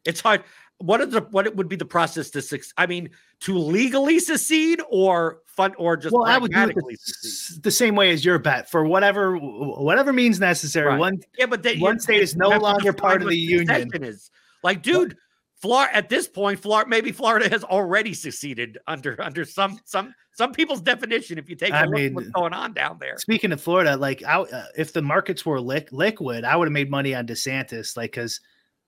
It's 0.06 0.22
hard. 0.22 0.44
What 0.78 1.02
is 1.02 1.10
the 1.10 1.22
what 1.32 1.48
it 1.48 1.56
would 1.56 1.70
be 1.70 1.76
the 1.76 1.86
process 1.86 2.30
to 2.32 2.42
suc 2.42 2.62
I 2.78 2.86
mean, 2.86 3.10
to 3.42 3.58
legally 3.58 4.20
secede 4.20 4.82
or 4.90 5.40
fun 5.46 5.74
or 5.78 5.96
just 5.98 6.14
Well, 6.14 6.26
I 6.26 6.38
would 6.38 6.52
do 6.52 6.64
it 6.64 6.76
the, 6.76 7.60
the 7.64 7.72
same 7.72 7.96
way 7.96 8.12
as 8.12 8.26
your 8.26 8.38
bet 8.40 8.70
for 8.70 8.84
whatever 8.84 9.38
whatever 9.38 10.12
means 10.12 10.40
necessary. 10.40 10.88
Right. 10.88 11.00
One 11.00 11.20
Yeah, 11.38 11.46
but 11.46 11.64
they, 11.64 11.78
one 11.78 12.00
state 12.00 12.22
is 12.22 12.36
no 12.36 12.48
you 12.48 12.52
have 12.52 12.62
to 12.62 12.66
longer 12.66 12.94
part 12.94 13.22
of 13.22 13.30
the 13.30 13.38
union. 13.38 13.90
Is 14.04 14.30
like, 14.64 14.82
dude, 14.82 15.18
Florida 15.66 15.96
at 15.96 16.10
this 16.10 16.28
point, 16.28 16.60
Florida 16.60 16.88
maybe 16.88 17.12
Florida 17.12 17.50
has 17.50 17.64
already 17.64 18.14
succeeded 18.14 18.78
under 18.86 19.20
under 19.20 19.44
some 19.46 19.80
some 19.84 20.14
some 20.34 20.52
people's 20.52 20.82
definition. 20.82 21.40
If 21.40 21.50
you 21.50 21.56
take 21.56 21.72
a 21.72 21.76
I 21.76 21.86
look 21.86 21.96
at 21.96 22.02
mean, 22.02 22.14
what's 22.14 22.30
going 22.30 22.54
on 22.54 22.74
down 22.74 22.98
there, 23.00 23.18
Speaking 23.18 23.52
of 23.52 23.60
Florida, 23.60 23.98
like 23.98 24.24
I, 24.24 24.42
uh, 24.42 24.66
if 24.78 24.94
the 24.94 25.02
markets 25.02 25.44
were 25.44 25.60
lick, 25.60 25.92
liquid, 25.92 26.44
I 26.44 26.56
would 26.56 26.68
have 26.68 26.74
made 26.74 26.92
money 26.92 27.16
on 27.16 27.26
DeSantis, 27.26 27.98
like 27.98 28.12
because 28.12 28.42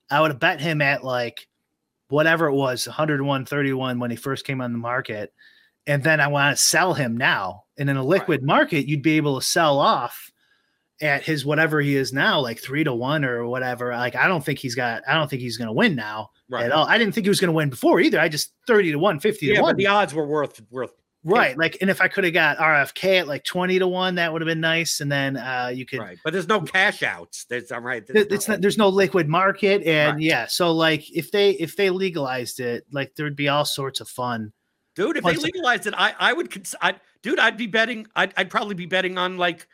I 0.08 0.20
would 0.20 0.30
have 0.30 0.38
bet 0.38 0.60
him 0.60 0.80
at 0.80 1.02
like 1.02 1.48
whatever 2.10 2.46
it 2.46 2.54
was, 2.54 2.86
101, 2.86 3.44
31 3.44 3.98
when 3.98 4.10
he 4.10 4.16
first 4.16 4.46
came 4.46 4.60
on 4.60 4.72
the 4.72 4.78
market, 4.78 5.32
and 5.88 6.04
then 6.04 6.20
I 6.20 6.28
want 6.28 6.56
to 6.56 6.62
sell 6.62 6.94
him 6.94 7.16
now. 7.16 7.64
And 7.76 7.90
in 7.90 7.96
a 7.96 8.04
liquid 8.04 8.44
market, 8.44 8.86
you'd 8.86 9.02
be 9.02 9.16
able 9.16 9.40
to 9.40 9.44
sell 9.44 9.80
off 9.80 10.30
at 11.00 11.22
his 11.22 11.44
whatever 11.46 11.80
he 11.80 11.94
is 11.96 12.12
now, 12.12 12.40
like 12.40 12.58
three 12.60 12.82
to 12.84 12.92
one 12.92 13.24
or 13.24 13.46
whatever. 13.46 13.90
Like 13.92 14.16
I 14.16 14.26
don't 14.26 14.44
think 14.44 14.58
he's 14.58 14.74
got, 14.74 15.02
I 15.08 15.14
don't 15.14 15.28
think 15.30 15.42
he's 15.42 15.56
going 15.56 15.68
to 15.68 15.72
win 15.72 15.94
now 15.94 16.30
at 16.56 16.72
all. 16.72 16.86
I 16.86 16.98
didn't 16.98 17.14
think 17.14 17.24
he 17.24 17.28
was 17.28 17.40
going 17.40 17.48
to 17.48 17.52
win 17.56 17.70
before 17.70 18.00
either. 18.00 18.18
I 18.18 18.28
just 18.28 18.52
thirty 18.66 18.90
to 18.92 18.98
one, 18.98 19.20
50 19.20 19.46
to 19.46 19.52
Yeah, 19.54 19.60
one. 19.60 19.76
the 19.76 19.86
odds 19.86 20.12
were 20.14 20.26
worth 20.26 20.60
worth. 20.70 20.92
Right. 21.24 21.58
Like, 21.58 21.76
and 21.80 21.90
if 21.90 22.00
I 22.00 22.06
could 22.08 22.22
have 22.24 22.32
got 22.32 22.58
RFK 22.58 23.20
at 23.20 23.28
like 23.28 23.42
20 23.44 23.80
to 23.80 23.88
1, 23.88 24.14
that 24.14 24.32
would 24.32 24.40
have 24.40 24.46
been 24.46 24.60
nice. 24.60 25.00
And 25.00 25.10
then 25.10 25.36
uh 25.36 25.70
you 25.74 25.84
could 25.84 25.98
Right, 25.98 26.16
but 26.24 26.32
there's 26.32 26.48
no 26.48 26.60
cash 26.60 27.02
outs. 27.02 27.44
There's 27.50 27.70
I'm 27.72 27.84
right. 27.84 28.06
th- 28.06 28.28
it's 28.30 28.48
not 28.48 28.60
there's 28.60 28.78
no 28.78 28.88
liquid 28.88 29.28
market. 29.28 29.82
And 29.82 30.14
Right. 30.14 30.22
yeah, 30.22 30.46
so 30.46 30.72
like 30.72 31.04
if 31.14 31.30
they 31.32 31.50
if 31.50 31.76
they 31.76 31.90
legalized 31.90 32.60
it, 32.60 32.86
like 32.92 33.14
there'd 33.16 33.36
be 33.36 33.48
all 33.48 33.64
sorts 33.64 34.00
of 34.00 34.08
fun. 34.08 34.52
dude. 34.94 35.16
If 35.16 35.24
they 35.24 35.34
legalized 35.36 35.86
it, 35.86 35.94
I 35.96 36.14
I 36.18 36.32
would. 36.32 36.50
Cons- 36.50 36.74
I, 36.80 36.94
dude, 37.22 37.38
I'd 37.40 37.56
be 37.56 37.66
betting. 37.66 38.06
I'd, 38.16 38.32
I'd 38.36 38.48
probably 38.48 38.74
be 38.76 38.86
betting 38.86 39.18
on 39.18 39.36
like 39.36 39.66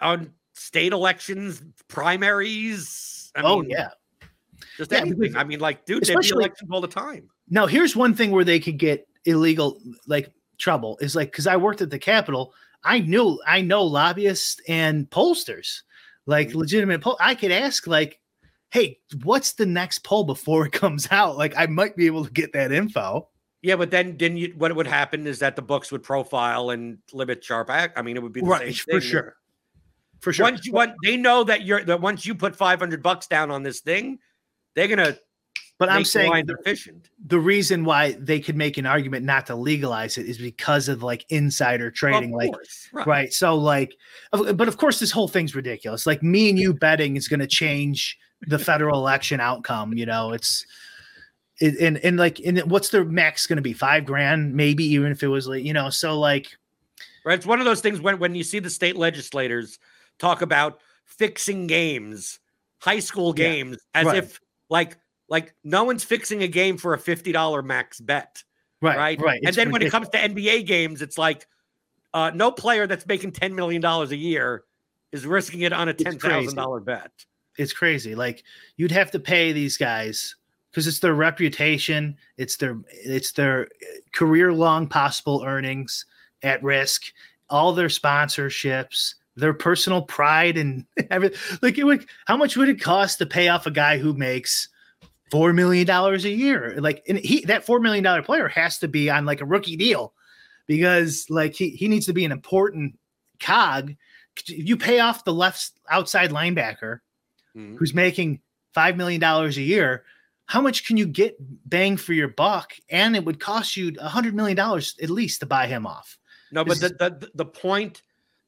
on 0.00 0.32
state 0.54 0.92
elections, 0.92 1.62
primaries. 1.88 3.30
I 3.34 3.42
oh 3.42 3.60
mean, 3.60 3.70
yeah. 3.70 3.90
just 4.76 4.92
Yeah, 4.92 5.04
I 5.36 5.44
mean, 5.44 5.60
like, 5.60 5.84
dude, 5.86 6.06
be 6.06 6.12
elections 6.12 6.70
all 6.72 6.80
the 6.80 6.88
time. 6.88 7.28
Now 7.48 7.66
here's 7.66 7.94
one 7.96 8.14
thing 8.14 8.30
where 8.30 8.44
they 8.44 8.60
could 8.60 8.78
get 8.78 9.06
illegal 9.24 9.80
like 10.06 10.32
trouble 10.58 10.98
is 11.00 11.14
like 11.14 11.30
because 11.30 11.46
I 11.46 11.56
worked 11.56 11.80
at 11.80 11.90
the 11.90 11.98
Capitol, 11.98 12.54
I 12.84 13.00
knew 13.00 13.40
I 13.46 13.60
know 13.60 13.82
lobbyists 13.84 14.60
and 14.68 15.08
pollsters, 15.10 15.82
like 16.26 16.48
Mhm. 16.50 16.54
legitimate 16.56 17.00
poll. 17.02 17.16
I 17.20 17.34
could 17.34 17.52
ask 17.52 17.86
like, 17.86 18.20
hey, 18.70 18.98
what's 19.22 19.52
the 19.52 19.66
next 19.66 20.04
poll 20.04 20.24
before 20.24 20.66
it 20.66 20.72
comes 20.84 21.08
out? 21.10 21.36
Like 21.36 21.54
I 21.56 21.66
might 21.66 21.96
be 21.96 22.06
able 22.06 22.24
to 22.24 22.30
get 22.30 22.52
that 22.52 22.72
info. 22.72 23.28
Yeah, 23.62 23.76
but 23.76 23.90
then 23.90 24.16
then 24.16 24.36
you 24.36 24.54
what 24.56 24.74
would 24.74 24.86
happen 24.86 25.26
is 25.26 25.38
that 25.40 25.54
the 25.56 25.62
books 25.62 25.92
would 25.92 26.02
profile 26.02 26.70
and 26.70 26.98
limit 27.12 27.44
sharp 27.44 27.68
act. 27.70 27.98
I 27.98 28.02
mean, 28.02 28.16
it 28.16 28.22
would 28.22 28.32
be 28.32 28.40
the 28.40 28.46
Right, 28.46 28.74
same 28.74 28.84
for 28.90 29.00
sure. 29.00 29.36
For 30.20 30.32
sure. 30.32 30.44
Once 30.44 30.66
you 30.66 30.72
want, 30.72 30.92
they 31.02 31.16
know 31.16 31.44
that 31.44 31.64
you're 31.64 31.82
that 31.84 32.00
once 32.00 32.26
you 32.26 32.34
put 32.34 32.54
five 32.54 32.78
hundred 32.78 33.02
bucks 33.02 33.26
down 33.26 33.50
on 33.50 33.62
this 33.62 33.80
thing, 33.80 34.18
they're 34.74 34.88
gonna. 34.88 35.16
but 35.78 35.88
I'm 35.88 36.04
saying 36.04 36.46
the, 36.46 36.56
efficient. 36.60 37.08
the 37.26 37.38
reason 37.38 37.84
why 37.84 38.12
they 38.12 38.38
could 38.38 38.56
make 38.56 38.76
an 38.76 38.84
argument 38.84 39.24
not 39.24 39.46
to 39.46 39.54
legalize 39.54 40.18
it 40.18 40.26
is 40.26 40.36
because 40.36 40.88
of 40.88 41.02
like 41.02 41.24
insider 41.30 41.90
trading, 41.90 42.34
Of 42.34 42.36
like 42.36 42.52
course, 42.52 42.88
right. 42.92 43.06
right. 43.06 43.32
So 43.32 43.54
like, 43.56 43.96
but 44.30 44.68
of 44.68 44.76
course, 44.76 44.98
this 45.00 45.10
whole 45.10 45.26
thing's 45.28 45.54
ridiculous. 45.54 46.06
Like 46.06 46.22
me 46.22 46.50
and 46.50 46.58
you 46.58 46.74
betting 46.74 47.16
is 47.16 47.26
going 47.28 47.40
to 47.40 47.46
change 47.46 48.18
the 48.46 48.58
federal 48.58 48.98
election 48.98 49.40
outcome. 49.40 49.94
You 49.94 50.04
know, 50.04 50.32
it's 50.32 50.66
it, 51.60 51.78
and 51.80 51.96
and 52.04 52.18
like, 52.18 52.40
and 52.44 52.58
what's 52.70 52.90
the 52.90 53.04
max 53.06 53.46
going 53.46 53.56
to 53.56 53.62
be? 53.62 53.72
Five 53.72 54.04
grand, 54.04 54.54
maybe, 54.54 54.84
even 54.84 55.12
if 55.12 55.22
it 55.22 55.28
was 55.28 55.48
like 55.48 55.64
you 55.64 55.72
know. 55.72 55.88
So 55.88 56.18
like, 56.20 56.58
Right. 57.24 57.36
It's 57.38 57.46
one 57.46 57.58
of 57.58 57.66
those 57.66 57.80
things 57.80 58.00
when 58.00 58.18
when 58.18 58.34
you 58.34 58.42
see 58.44 58.58
the 58.58 58.70
state 58.70 58.96
legislators 58.96 59.78
talk 60.20 60.42
about 60.42 60.80
fixing 61.04 61.66
games, 61.66 62.38
high 62.78 63.00
school 63.00 63.32
Yeah, 63.36 63.48
games, 63.48 63.78
as 63.94 64.06
right. 64.06 64.16
if 64.18 64.40
like 64.68 64.96
like 65.28 65.54
no 65.64 65.84
one's 65.84 66.04
fixing 66.04 66.42
a 66.42 66.48
game 66.48 66.76
for 66.76 66.94
a 66.94 66.98
fifty 66.98 67.32
dollar 67.32 67.62
max 67.62 68.00
bet, 68.00 68.44
right, 68.80 68.96
right? 68.96 69.20
right. 69.20 69.40
And 69.40 69.48
It's 69.48 69.56
then 69.56 69.70
when 69.70 69.82
it 69.82 69.90
comes 69.90 70.08
to 70.10 70.18
NBA 70.18 70.66
games, 70.66 71.02
it's 71.02 71.18
like 71.18 71.46
uh, 72.14 72.30
no 72.34 72.50
player 72.52 72.86
that's 72.86 73.06
making 73.06 73.32
ten 73.32 73.54
million 73.54 73.80
dollars 73.82 74.12
a 74.12 74.16
year 74.16 74.64
is 75.12 75.26
risking 75.26 75.62
it 75.62 75.72
on 75.72 75.88
a 75.88 75.94
ten 75.94 76.18
thousand 76.18 76.54
dollar 76.56 76.80
bet. 76.80 77.10
it's 77.56 77.72
crazy. 77.72 78.14
Like 78.14 78.44
you'd 78.76 78.90
have 78.92 79.10
to 79.12 79.20
pay 79.20 79.52
these 79.52 79.76
guys 79.76 80.36
because 80.70 80.86
it's 80.86 81.00
their 81.00 81.14
reputation, 81.14 82.16
it's 82.36 82.56
their 82.56 82.78
it's 82.90 83.32
their 83.32 83.68
career 84.12 84.52
long 84.52 84.86
possible 84.86 85.42
earnings 85.44 86.06
at 86.42 86.62
risk, 86.62 87.04
all 87.48 87.72
their 87.72 87.88
sponsorships, 87.88 89.14
their 89.36 89.54
personal 89.54 90.02
pride, 90.02 90.56
and 90.56 90.84
everything. 91.10 91.38
Like 91.62 91.78
it 91.78 91.84
would, 91.84 92.06
how 92.26 92.36
much 92.36 92.56
would 92.56 92.68
it 92.68 92.80
cost 92.80 93.18
to 93.18 93.26
pay 93.26 93.48
off 93.48 93.66
a 93.66 93.70
guy 93.70 93.98
who 93.98 94.12
makes 94.14 94.68
four 95.30 95.52
million 95.52 95.86
dollars 95.86 96.24
a 96.24 96.30
year? 96.30 96.74
Like, 96.78 97.02
and 97.08 97.18
he 97.18 97.44
that 97.46 97.64
four 97.64 97.80
million 97.80 98.04
dollar 98.04 98.22
player 98.22 98.48
has 98.48 98.78
to 98.78 98.88
be 98.88 99.10
on 99.10 99.24
like 99.26 99.40
a 99.40 99.46
rookie 99.46 99.76
deal 99.76 100.12
because 100.66 101.26
like 101.30 101.54
he 101.54 101.70
he 101.70 101.88
needs 101.88 102.06
to 102.06 102.12
be 102.12 102.24
an 102.24 102.32
important 102.32 102.98
cog. 103.40 103.94
If 104.36 104.68
You 104.68 104.76
pay 104.76 105.00
off 105.00 105.24
the 105.24 105.34
left 105.34 105.72
outside 105.90 106.30
linebacker 106.30 107.00
Mhm. 107.56 107.76
who's 107.76 107.92
making 107.92 108.40
five 108.72 108.96
million 108.96 109.20
dollars 109.20 109.56
a 109.56 109.62
year, 109.62 110.04
how 110.46 110.60
much 110.60 110.86
can 110.86 110.96
you 110.96 111.06
get 111.06 111.36
bang 111.68 111.96
for 111.96 112.12
your 112.12 112.28
buck? 112.28 112.74
And 112.88 113.16
it 113.16 113.24
would 113.24 113.40
cost 113.40 113.76
you 113.76 113.92
a 114.00 114.08
hundred 114.08 114.34
million 114.34 114.56
dollars 114.56 114.94
at 115.02 115.10
least 115.10 115.40
to 115.40 115.46
buy 115.46 115.66
him 115.66 115.86
off. 115.86 116.16
No, 116.52 116.64
but 116.64 116.80
the, 116.80 116.88
the 116.90 117.30
the 117.34 117.44
point 117.44 118.02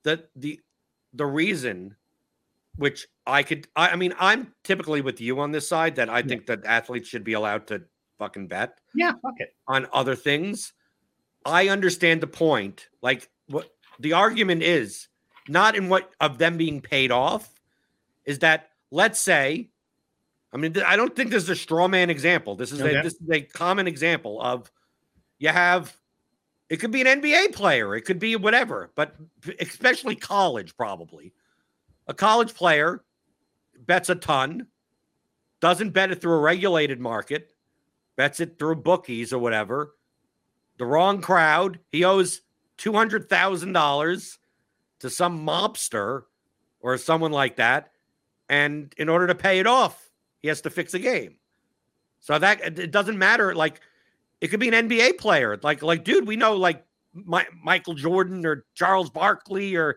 that 0.05 0.31
the 0.37 0.61
the 1.13 1.27
reason 1.27 1.97
which 2.77 3.07
I 3.27 3.43
could 3.43 3.69
I, 3.77 3.91
I 3.91 3.97
mean 3.97 4.15
I'm 4.19 4.53
typically 4.65 5.01
with 5.03 5.21
you 5.21 5.41
on 5.41 5.53
this 5.53 5.69
side 5.69 5.97
that 5.97 6.09
I 6.09 6.23
think 6.23 6.47
that 6.47 6.65
athletes 6.65 7.09
should 7.09 7.25
be 7.25 7.35
allowed 7.35 7.67
to 7.69 7.83
fucking 8.19 8.49
bet 8.49 8.79
Yeah, 8.95 9.13
fuck 9.23 9.35
it. 9.39 9.55
on 9.69 9.87
other 9.93 10.15
things. 10.17 10.73
I 11.45 11.69
understand 11.69 12.21
the 12.21 12.27
point. 12.29 12.89
Like 13.03 13.29
what 13.49 13.69
the 14.01 14.15
argument 14.15 14.63
is 14.63 15.09
not 15.49 15.77
in 15.77 15.89
what 15.89 16.13
of 16.21 16.39
them 16.39 16.57
being 16.57 16.81
paid 16.81 17.11
off 17.11 17.53
is 18.25 18.39
that 18.39 18.71
let's 18.91 19.21
say 19.21 19.69
I 20.53 20.57
mean 20.57 20.75
I 20.81 20.97
don't 20.97 21.15
think 21.15 21.31
this 21.31 21.43
is 21.43 21.51
a 21.51 21.57
straw 21.57 21.89
man 21.89 22.09
example. 22.09 22.57
This 22.57 22.73
is 22.73 22.81
Okay. 22.81 22.99
a 22.99 23.03
this 23.03 23.15
is 23.15 23.29
a 23.31 23.43
common 23.43 23.87
example 23.87 24.41
of 24.41 24.71
you 25.39 25.49
have 25.51 25.95
it 26.73 26.81
could 26.81 26.91
be 26.91 27.03
an 27.03 27.21
NBA 27.21 27.53
player, 27.53 27.95
it 27.95 28.07
could 28.07 28.19
be 28.19 28.35
whatever, 28.35 28.91
but 28.95 29.15
especially 29.61 30.17
college 30.17 30.75
probably. 30.75 31.35
A 32.07 32.15
college 32.15 32.55
player 32.55 33.05
bets 33.79 34.09
a 34.09 34.15
ton, 34.15 34.67
doesn't 35.61 35.91
bet 35.91 36.11
it 36.11 36.23
through 36.23 36.33
a 36.33 36.41
regulated 36.41 36.99
market, 36.99 37.53
bets 38.17 38.41
it 38.41 38.59
through 38.59 38.77
bookies 38.77 39.35
or 39.35 39.39
whatever. 39.39 39.97
The 40.79 40.87
wrong 40.87 41.21
crowd, 41.21 41.79
he 41.91 42.05
owes 42.05 42.41
two 42.79 42.95
hundred 42.95 43.29
thousand 43.29 43.75
dollars 43.75 44.39
to 45.01 45.11
some 45.11 45.47
mobster 45.47 46.23
or 46.81 46.97
someone 46.97 47.33
like 47.33 47.57
that, 47.57 47.93
and 48.49 48.95
in 48.97 49.11
order 49.11 49.27
to 49.27 49.35
pay 49.35 49.59
it 49.59 49.67
off, 49.67 50.11
he 50.41 50.49
has 50.49 50.63
to 50.63 50.71
fix 50.71 50.95
a 50.95 50.99
game. 50.99 51.37
So 52.21 52.39
that 52.39 52.79
it 52.79 52.91
doesn't 52.91 53.19
matter. 53.19 53.55
Like 53.55 53.83
it 54.43 54.49
could 54.49 54.61
be 54.61 54.69
an 54.69 54.89
NBA 54.89 55.17
player. 55.19 55.59
Like 55.63 55.83
like 55.83 56.05
dude, 56.05 56.27
we 56.27 56.37
know 56.37 56.57
like 56.57 56.85
My, 57.15 57.47
Michael 57.63 57.95
Jordan 57.95 58.45
or 58.45 58.67
Charles 58.75 59.09
Barkley 59.09 59.77
or 59.77 59.97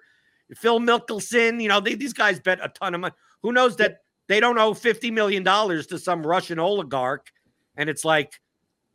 Phil 0.55 0.79
Mickelson. 0.79 1.61
You 1.61 1.67
know 1.67 1.81
they, 1.81 1.95
these 1.95 2.13
guys 2.13 2.39
bet 2.39 2.59
a 2.61 2.69
ton 2.69 2.93
of 2.93 3.01
money. 3.01 3.15
Who 3.41 3.51
knows 3.51 3.75
that 3.77 3.97
they 4.27 4.39
don't 4.39 4.59
owe 4.59 4.75
fifty 4.75 5.09
million 5.09 5.43
dollars 5.43 5.87
to 5.87 5.99
some 5.99 6.25
Russian 6.25 6.59
oligarch, 6.59 7.31
and 7.75 7.89
it's 7.89 8.05
like 8.05 8.39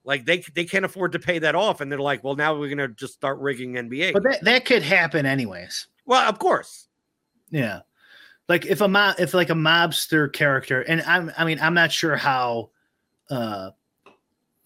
like 0.05 0.24
they 0.24 0.39
they 0.55 0.64
can't 0.64 0.85
afford 0.85 1.12
to 1.12 1.18
pay 1.18 1.40
that 1.40 1.56
off, 1.56 1.81
and 1.81 1.90
they're 1.90 1.98
like, 1.98 2.22
well, 2.22 2.36
now 2.36 2.56
we're 2.56 2.70
gonna 2.70 2.89
just 2.89 3.14
start 3.14 3.40
rigging 3.40 3.72
NBA. 3.72 4.12
But 4.12 4.22
that, 4.22 4.44
that 4.44 4.64
could 4.64 4.85
happen 4.85 5.27
anyways. 5.27 5.89
well, 6.06 6.27
of 6.28 6.39
course, 6.39 6.86
Yeah. 7.51 7.81
Like 8.48 8.66
if 8.66 8.81
a 8.81 8.89
mob 8.89 9.16
if 9.18 9.35
like 9.35 9.51
a 9.51 9.55
mobster 9.55 10.32
character, 10.32 10.82
and 10.82 11.02
I'm 11.02 11.32
I 11.36 11.44
mean, 11.44 11.59
I'm 11.60 11.74
not 11.74 11.90
sure 11.93 12.16
how 12.16 12.70
uh, 13.31 13.70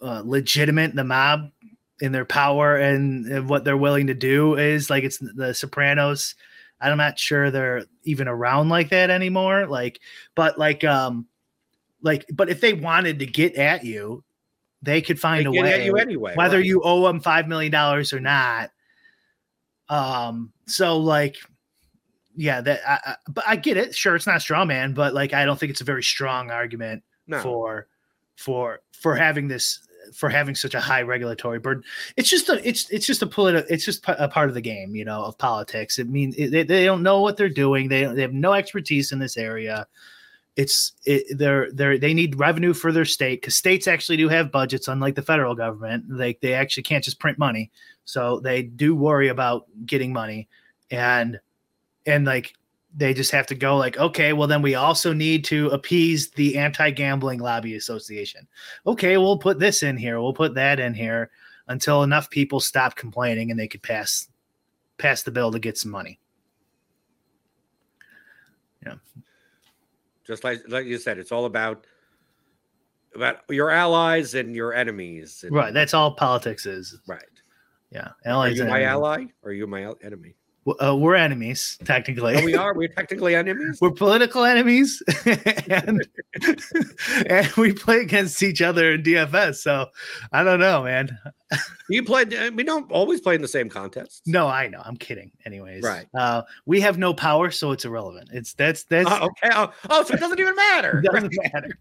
uh 0.00 0.22
legitimate 0.24 0.94
the 0.94 1.04
mob 1.04 1.50
in 2.00 2.12
their 2.12 2.24
power 2.24 2.76
and, 2.76 3.26
and 3.26 3.48
what 3.48 3.64
they're 3.64 3.76
willing 3.76 4.08
to 4.08 4.14
do 4.14 4.56
is. 4.56 4.90
Like 4.90 5.04
it's 5.04 5.18
the 5.18 5.54
Sopranos. 5.54 6.34
I'm 6.80 6.98
not 6.98 7.18
sure 7.18 7.50
they're 7.50 7.84
even 8.02 8.28
around 8.28 8.68
like 8.68 8.90
that 8.90 9.10
anymore. 9.10 9.66
Like, 9.66 10.00
but 10.34 10.58
like 10.58 10.84
um 10.84 11.26
like 12.02 12.26
but 12.32 12.50
if 12.50 12.60
they 12.60 12.74
wanted 12.74 13.18
to 13.20 13.26
get 13.26 13.54
at 13.54 13.84
you, 13.84 14.22
they 14.82 15.00
could 15.00 15.18
find 15.18 15.46
they 15.46 15.50
a 15.50 15.52
get 15.52 15.62
way 15.62 15.72
at 15.72 15.84
you 15.84 15.96
anyway. 15.96 16.34
whether 16.34 16.58
right. 16.58 16.66
you 16.66 16.82
owe 16.82 17.04
them 17.06 17.20
five 17.20 17.48
million 17.48 17.72
dollars 17.72 18.12
or 18.12 18.20
not. 18.20 18.70
Um, 19.88 20.52
so 20.66 20.98
like, 20.98 21.36
yeah, 22.36 22.60
that 22.60 22.80
I, 22.86 22.98
I, 23.12 23.16
but 23.28 23.44
I 23.46 23.56
get 23.56 23.76
it. 23.76 23.94
Sure, 23.94 24.16
it's 24.16 24.26
not 24.26 24.42
straw 24.42 24.64
man, 24.64 24.92
but 24.92 25.14
like, 25.14 25.32
I 25.32 25.44
don't 25.44 25.58
think 25.58 25.70
it's 25.70 25.80
a 25.80 25.84
very 25.84 26.02
strong 26.02 26.50
argument 26.50 27.02
no. 27.26 27.40
for 27.40 27.86
for 28.36 28.80
for 28.92 29.14
having 29.14 29.48
this 29.48 29.80
for 30.12 30.28
having 30.28 30.54
such 30.54 30.74
a 30.74 30.80
high 30.80 31.02
regulatory 31.02 31.58
burden. 31.58 31.82
It's 32.16 32.30
just 32.30 32.48
a 32.48 32.66
it's 32.66 32.90
it's 32.90 33.06
just 33.06 33.22
a 33.22 33.26
political 33.26 33.66
it's 33.70 33.84
just 33.84 34.04
a 34.06 34.28
part 34.28 34.48
of 34.48 34.54
the 34.54 34.60
game, 34.60 34.94
you 34.94 35.04
know, 35.04 35.24
of 35.24 35.38
politics. 35.38 35.98
It 35.98 36.08
means 36.08 36.36
they, 36.36 36.62
they 36.62 36.84
don't 36.84 37.02
know 37.02 37.20
what 37.20 37.36
they're 37.36 37.48
doing. 37.48 37.88
They 37.88 38.04
they 38.04 38.22
have 38.22 38.32
no 38.32 38.52
expertise 38.52 39.12
in 39.12 39.18
this 39.18 39.36
area. 39.36 39.86
It's 40.56 40.92
it, 41.04 41.36
they're 41.36 41.72
they're 41.72 41.98
they 41.98 42.14
need 42.14 42.38
revenue 42.38 42.74
for 42.74 42.92
their 42.92 43.04
state 43.04 43.40
because 43.40 43.56
states 43.56 43.88
actually 43.88 44.16
do 44.16 44.28
have 44.28 44.52
budgets, 44.52 44.88
unlike 44.88 45.16
the 45.16 45.22
federal 45.22 45.54
government. 45.54 46.04
They 46.08 46.38
they 46.40 46.54
actually 46.54 46.84
can't 46.84 47.04
just 47.04 47.18
print 47.18 47.38
money, 47.38 47.70
so 48.04 48.40
they 48.40 48.62
do 48.62 48.94
worry 48.94 49.28
about 49.28 49.66
getting 49.84 50.12
money, 50.12 50.48
and 50.90 51.40
and 52.06 52.24
like 52.24 52.54
they 52.96 53.12
just 53.12 53.30
have 53.32 53.46
to 53.48 53.54
go 53.54 53.76
like, 53.76 53.96
okay, 53.98 54.32
well 54.32 54.46
then 54.46 54.62
we 54.62 54.74
also 54.76 55.12
need 55.12 55.44
to 55.46 55.68
appease 55.70 56.30
the 56.30 56.56
anti-gambling 56.56 57.40
lobby 57.40 57.74
association. 57.74 58.46
Okay, 58.86 59.16
we'll 59.16 59.38
put 59.38 59.58
this 59.58 59.82
in 59.82 59.96
here, 59.96 60.20
we'll 60.20 60.32
put 60.32 60.54
that 60.54 60.78
in 60.78 60.94
here 60.94 61.30
until 61.68 62.02
enough 62.02 62.30
people 62.30 62.60
stop 62.60 62.94
complaining 62.94 63.50
and 63.50 63.58
they 63.58 63.66
could 63.68 63.82
pass 63.82 64.28
pass 64.98 65.22
the 65.24 65.30
bill 65.30 65.50
to 65.50 65.58
get 65.58 65.76
some 65.76 65.90
money. 65.90 66.20
Yeah. 68.86 68.94
Just 70.26 70.44
like 70.44 70.60
like 70.68 70.86
you 70.86 70.98
said, 70.98 71.18
it's 71.18 71.32
all 71.32 71.46
about 71.46 71.86
about 73.14 73.38
your 73.48 73.70
allies 73.70 74.34
and 74.34 74.54
your 74.54 74.74
enemies. 74.74 75.42
and- 75.44 75.54
Right, 75.54 75.72
that's 75.72 75.94
all 75.94 76.14
politics 76.14 76.66
is. 76.66 76.98
right. 77.06 77.22
Yeah, 77.90 78.08
Allies. 78.24 78.58
Are 78.60 78.64
you 78.64 78.70
my 78.70 78.76
enemies. 78.80 78.88
ally 78.90 79.24
or 79.42 79.50
are 79.50 79.52
you 79.52 79.66
my 79.68 79.94
enemy? 80.02 80.34
Uh, 80.82 80.96
we're 80.96 81.14
enemies 81.14 81.78
technically. 81.84 82.36
Oh, 82.36 82.44
we 82.44 82.54
are. 82.54 82.74
We're 82.74 82.88
technically 82.88 83.34
enemies. 83.34 83.78
we're 83.82 83.90
political 83.90 84.44
enemies 84.44 85.02
and, 85.68 86.06
and 87.26 87.46
we 87.56 87.72
play 87.72 87.98
against 88.00 88.42
each 88.42 88.62
other 88.62 88.92
in 88.92 89.02
DFS. 89.02 89.56
So 89.56 89.86
I 90.32 90.42
don't 90.42 90.60
know, 90.60 90.84
man. 90.84 91.18
You 91.88 92.02
played. 92.02 92.32
uh, 92.34 92.50
We 92.54 92.64
don't 92.64 92.90
always 92.90 93.20
play 93.20 93.34
in 93.34 93.42
the 93.42 93.48
same 93.48 93.68
contests. 93.68 94.22
No, 94.26 94.48
I 94.48 94.68
know. 94.68 94.80
I'm 94.84 94.96
kidding. 94.96 95.30
Anyways, 95.44 95.82
Right. 95.84 96.06
Uh, 96.14 96.42
we 96.66 96.80
have 96.80 96.96
no 96.98 97.12
power, 97.14 97.50
so 97.50 97.70
it's 97.72 97.84
irrelevant. 97.84 98.30
It's 98.32 98.54
that's 98.54 98.84
that's 98.84 99.08
Oh, 99.10 99.26
okay. 99.26 99.50
Oh, 99.54 99.70
oh, 99.90 100.02
so 100.04 100.14
it 100.14 100.20
doesn't 100.20 100.40
even 100.40 100.56
matter. 100.56 101.02
doesn't 101.04 101.34
matter. 101.52 101.78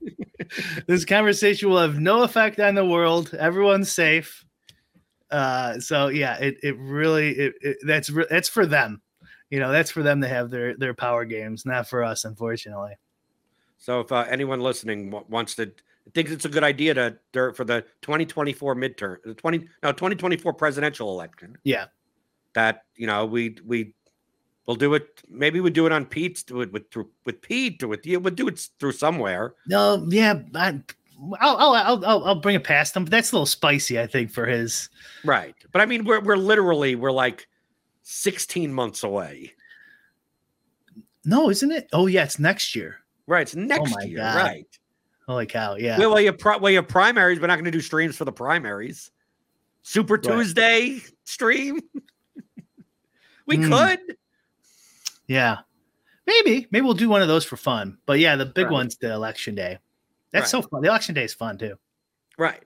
this 0.88 1.05
conversation 1.05 1.69
will 1.69 1.80
have 1.80 1.99
no 1.99 2.23
effect 2.23 2.60
on 2.60 2.76
the 2.76 2.85
world. 2.85 3.34
Everyone's 3.34 3.91
safe. 3.91 4.43
Uh, 5.31 5.79
so 5.79 6.07
yeah, 6.09 6.37
it 6.37 6.57
it 6.63 6.77
really 6.77 7.29
it, 7.31 7.53
it 7.61 7.77
that's 7.85 8.09
re- 8.09 8.27
that's 8.29 8.49
for 8.49 8.65
them. 8.65 9.01
You 9.49 9.59
know, 9.59 9.71
that's 9.71 9.91
for 9.91 10.03
them 10.03 10.21
to 10.21 10.27
have 10.27 10.49
their 10.49 10.75
their 10.75 10.93
power 10.93 11.25
games, 11.25 11.65
not 11.65 11.87
for 11.87 12.03
us, 12.03 12.25
unfortunately. 12.25 12.93
So 13.77 13.99
if 13.99 14.11
uh, 14.11 14.25
anyone 14.29 14.61
listening 14.61 15.11
wa- 15.11 15.23
wants 15.27 15.55
to 15.55 15.71
thinks 16.13 16.31
it's 16.31 16.45
a 16.45 16.49
good 16.49 16.63
idea 16.63 16.93
to 17.33 17.53
for 17.53 17.63
the 17.63 17.81
2024 18.01 18.75
midterm, 18.75 19.17
the 19.23 19.33
20 19.33 19.59
no 19.81 19.91
2024 19.91 20.53
presidential 20.53 21.09
election, 21.11 21.57
Yeah. 21.63 21.85
that 22.53 22.83
you 22.95 23.07
know 23.07 23.25
we 23.25 23.57
we 23.65 23.93
we'll 24.65 24.75
do 24.75 24.93
it. 24.93 25.21
Maybe 25.29 25.59
we 25.59 25.69
do 25.69 25.85
it 25.85 25.91
on 25.91 26.05
Pete's 26.05 26.43
do 26.43 26.61
it 26.61 26.71
with 26.71 26.89
through 26.91 27.09
with 27.25 27.41
Pete 27.41 27.81
or 27.83 27.87
with 27.87 28.05
you. 28.05 28.19
We'll 28.19 28.33
do 28.33 28.47
it 28.47 28.67
through 28.79 28.93
somewhere. 28.93 29.53
No, 29.67 30.05
yeah, 30.09 30.41
I, 30.55 30.81
I'll, 31.40 31.57
I'll 31.57 32.06
I'll 32.06 32.23
I'll 32.26 32.35
bring 32.35 32.56
it 32.56 32.64
past 32.64 32.95
him. 32.95 33.06
But 33.06 33.11
that's 33.11 33.31
a 33.31 33.35
little 33.35 33.45
spicy, 33.45 33.99
I 33.99 34.07
think, 34.07 34.31
for 34.31 34.45
his. 34.45 34.90
Right. 35.23 35.56
But 35.72 35.81
I 35.81 35.85
mean, 35.85 36.03
we're 36.06 36.19
we're 36.22 36.35
literally 36.38 36.95
we're 36.95 37.11
like 37.11 37.48
16 38.03 38.73
months 38.73 39.03
away. 39.03 39.53
No, 41.26 41.49
isn't 41.49 41.72
it? 41.72 41.88
Oh 41.94 42.07
yeah, 42.07 42.23
it's 42.23 42.40
next 42.40 42.76
year. 42.76 42.98
Right. 43.27 43.41
It's 43.44 43.56
next 43.56 43.95
my 43.95 44.03
year. 44.03 44.18
God. 44.18 44.35
Right. 44.35 44.80
Holy 45.27 45.45
cow! 45.45 45.76
Yeah. 45.76 45.98
Well, 45.98 46.11
well, 46.11 46.19
you 46.22 46.34
pro- 46.34 46.57
well, 46.57 46.69
you 46.69 46.77
have 46.80 46.88
primaries. 46.90 47.40
We're 47.40 47.48
not 47.48 47.56
going 47.56 47.64
to 47.65 47.72
do 47.72 47.80
streams 47.80 48.18
for 48.18 48.26
the 48.26 48.31
primaries. 48.34 49.10
Super 49.84 50.18
Tuesday 50.18 50.99
stream. 51.23 51.80
we 53.48 53.56
Hmm. 53.57 53.69
could. 53.72 53.99
Yeah. 55.27 55.60
Maybe. 56.27 56.68
Maybe 56.72 56.84
we'll 56.85 56.94
do 56.94 57.07
one 57.10 57.22
of 57.22 57.27
those 57.30 57.45
for 57.45 57.56
fun. 57.57 57.98
But 58.06 58.19
yeah, 58.19 58.35
the 58.35 58.45
big 58.45 58.65
Right. 58.65 58.73
one's 58.73 58.98
the 58.98 59.14
election 59.14 59.56
day. 59.56 59.77
That's 60.34 60.51
so 60.51 60.61
fun. 60.61 60.81
The 60.81 60.89
election 60.89 61.15
day 61.15 61.23
is 61.23 61.34
fun 61.34 61.57
too. 61.57 61.76
Right. 62.38 62.64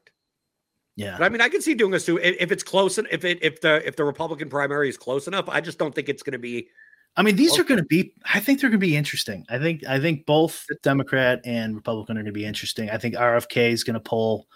Yeah. 0.95 1.18
But 1.18 1.26
I 1.26 1.30
mean, 1.30 1.41
I 1.41 1.49
can 1.49 1.61
see 1.61 1.76
doing 1.76 1.94
a 1.94 1.99
suit 1.99 2.22
if 2.23 2.52
it's 2.52 2.64
close 2.64 2.98
and 2.98 3.07
if 3.11 3.23
it 3.23 3.39
if 3.44 3.61
the 3.61 3.85
if 3.88 3.95
the 3.95 4.03
Republican 4.03 4.49
primary 4.49 4.89
is 4.89 4.98
close 4.98 5.27
enough. 5.27 5.48
I 5.48 5.61
just 5.61 5.77
don't 5.77 5.94
think 5.94 6.10
it's 6.10 6.23
going 6.23 6.34
to 6.34 6.39
be. 6.39 6.68
I 7.15 7.23
mean, 7.23 7.35
these 7.35 7.57
are 7.60 7.64
going 7.64 7.80
to 7.80 7.85
be. 7.85 8.14
I 8.34 8.39
think 8.39 8.61
they're 8.61 8.69
going 8.69 8.80
to 8.80 8.85
be 8.85 8.95
interesting. 8.95 9.45
I 9.49 9.60
think. 9.60 9.85
I 9.88 9.99
think 9.99 10.26
both 10.26 10.65
Democrat 10.81 11.41
and 11.45 11.76
Republican 11.76 12.18
are 12.18 12.22
going 12.22 12.34
to 12.34 12.39
be 12.39 12.45
interesting. 12.45 12.89
I 12.89 12.98
think 12.98 13.15
RFK 13.15 13.72
is 13.72 13.84
going 13.84 13.95
to 13.95 13.99
poll. 13.99 14.48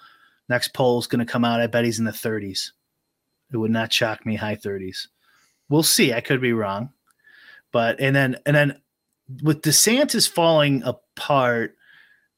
Next 0.50 0.74
poll 0.74 1.00
is 1.00 1.08
going 1.08 1.26
to 1.26 1.32
come 1.32 1.46
out. 1.46 1.62
I 1.62 1.68
bet 1.68 1.86
he's 1.86 2.00
in 2.00 2.06
the 2.06 2.12
30s. 2.12 2.72
It 3.54 3.58
would 3.58 3.72
not 3.72 3.94
shock 3.94 4.26
me. 4.26 4.36
High 4.36 4.56
30s. 4.56 5.08
We'll 5.70 5.84
see. 5.84 6.14
I 6.14 6.22
could 6.22 6.42
be 6.42 6.54
wrong, 6.54 6.90
but 7.72 8.00
and 8.00 8.16
then 8.16 8.38
and 8.46 8.56
then 8.56 8.82
with 9.44 9.62
DeSantis 9.62 10.30
falling 10.30 10.84
apart, 10.84 11.76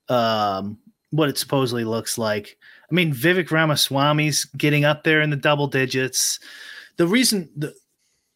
um, 0.09 0.77
what 1.11 1.29
it 1.29 1.37
supposedly 1.37 1.83
looks 1.83 2.17
like. 2.17 2.57
I 2.89 2.93
mean, 2.93 3.13
Vivek 3.13 3.49
Ramaswamy's 3.49 4.45
getting 4.57 4.85
up 4.85 5.03
there 5.03 5.21
in 5.21 5.29
the 5.29 5.35
double 5.35 5.67
digits. 5.67 6.39
The 6.97 7.07
reason 7.07 7.49
the 7.55 7.73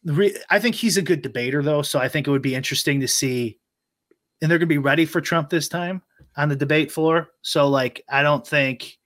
the 0.04 0.12
re- 0.12 0.36
I 0.50 0.58
think 0.58 0.74
he's 0.74 0.96
a 0.96 1.02
good 1.02 1.22
debater, 1.22 1.62
though. 1.62 1.82
So 1.82 1.98
I 1.98 2.08
think 2.08 2.26
it 2.26 2.30
would 2.30 2.42
be 2.42 2.54
interesting 2.54 3.00
to 3.00 3.08
see, 3.08 3.58
and 4.40 4.50
they're 4.50 4.58
going 4.58 4.68
to 4.68 4.74
be 4.74 4.78
ready 4.78 5.04
for 5.04 5.20
Trump 5.20 5.50
this 5.50 5.68
time 5.68 6.02
on 6.36 6.48
the 6.48 6.56
debate 6.56 6.90
floor. 6.90 7.30
So, 7.42 7.68
like, 7.68 8.04
I 8.08 8.22
don't 8.22 8.46
think 8.46 8.98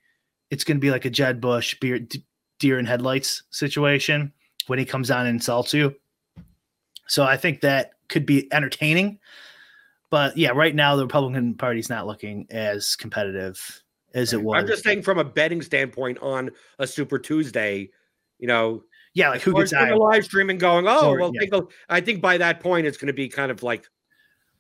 it's 0.51 0.65
going 0.65 0.77
to 0.77 0.81
be 0.81 0.91
like 0.91 1.05
a 1.05 1.11
Jeb 1.11 1.41
Bush 1.41 1.75
beer, 1.81 1.99
d- 1.99 2.25
deer 2.59 2.79
in 2.79 2.87
headlights 2.87 3.43
situation 3.51 4.33
when 4.67 4.79
he 4.79 4.85
comes 4.85 5.11
on 5.11 5.27
and 5.27 5.37
insults 5.37 5.75
you. 5.75 5.95
So 7.09 7.25
I 7.25 7.37
think 7.37 7.61
that 7.61 7.93
could 8.09 8.27
be 8.27 8.53
entertaining. 8.53 9.19
But 10.13 10.37
yeah, 10.37 10.51
right 10.51 10.75
now 10.75 10.95
the 10.95 11.05
Republican 11.07 11.55
Party's 11.55 11.89
not 11.89 12.07
looking 12.07 12.47
as 12.51 12.97
competitive 12.97 13.83
as 14.15 14.35
it 14.35 14.43
was. 14.43 14.61
I'm 14.61 14.67
just 14.69 14.85
saying 14.85 15.03
from 15.03 15.19
a 15.19 15.25
betting 15.25 15.63
standpoint 15.63 16.19
on 16.21 16.51
a 16.79 16.87
Super 16.87 17.19
Tuesday. 17.19 17.89
You 18.39 18.47
know, 18.47 18.83
yeah, 19.15 19.31
like 19.31 19.41
who 19.41 19.55
gets 19.55 19.73
Iowa? 19.73 19.97
live 19.97 20.25
stream 20.27 20.51
and 20.51 20.61
going, 20.61 20.87
oh 20.87 21.13
Or- 21.13 21.19
well, 21.19 21.31
yeah. 21.33 21.41
think 21.49 21.65
I 21.89 22.03
think 22.03 22.21
by 22.21 22.37
that 22.37 22.61
point 22.61 22.87
it's 22.87 22.99
going 22.99 23.07
to 23.07 23.15
be 23.15 23.31
kind 23.31 23.51
of 23.51 23.63
like 23.63 23.89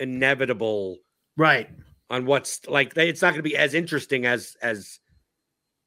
inevitable 0.00 0.98
Right. 1.36 1.68
on 2.10 2.24
what's 2.26 2.66
like. 2.66 2.96
It's 2.96 3.20
not 3.20 3.28
going 3.34 3.38
to 3.38 3.42
be 3.42 3.56
as 3.56 3.74
interesting 3.74 4.24
as 4.24 4.56
as 4.62 5.00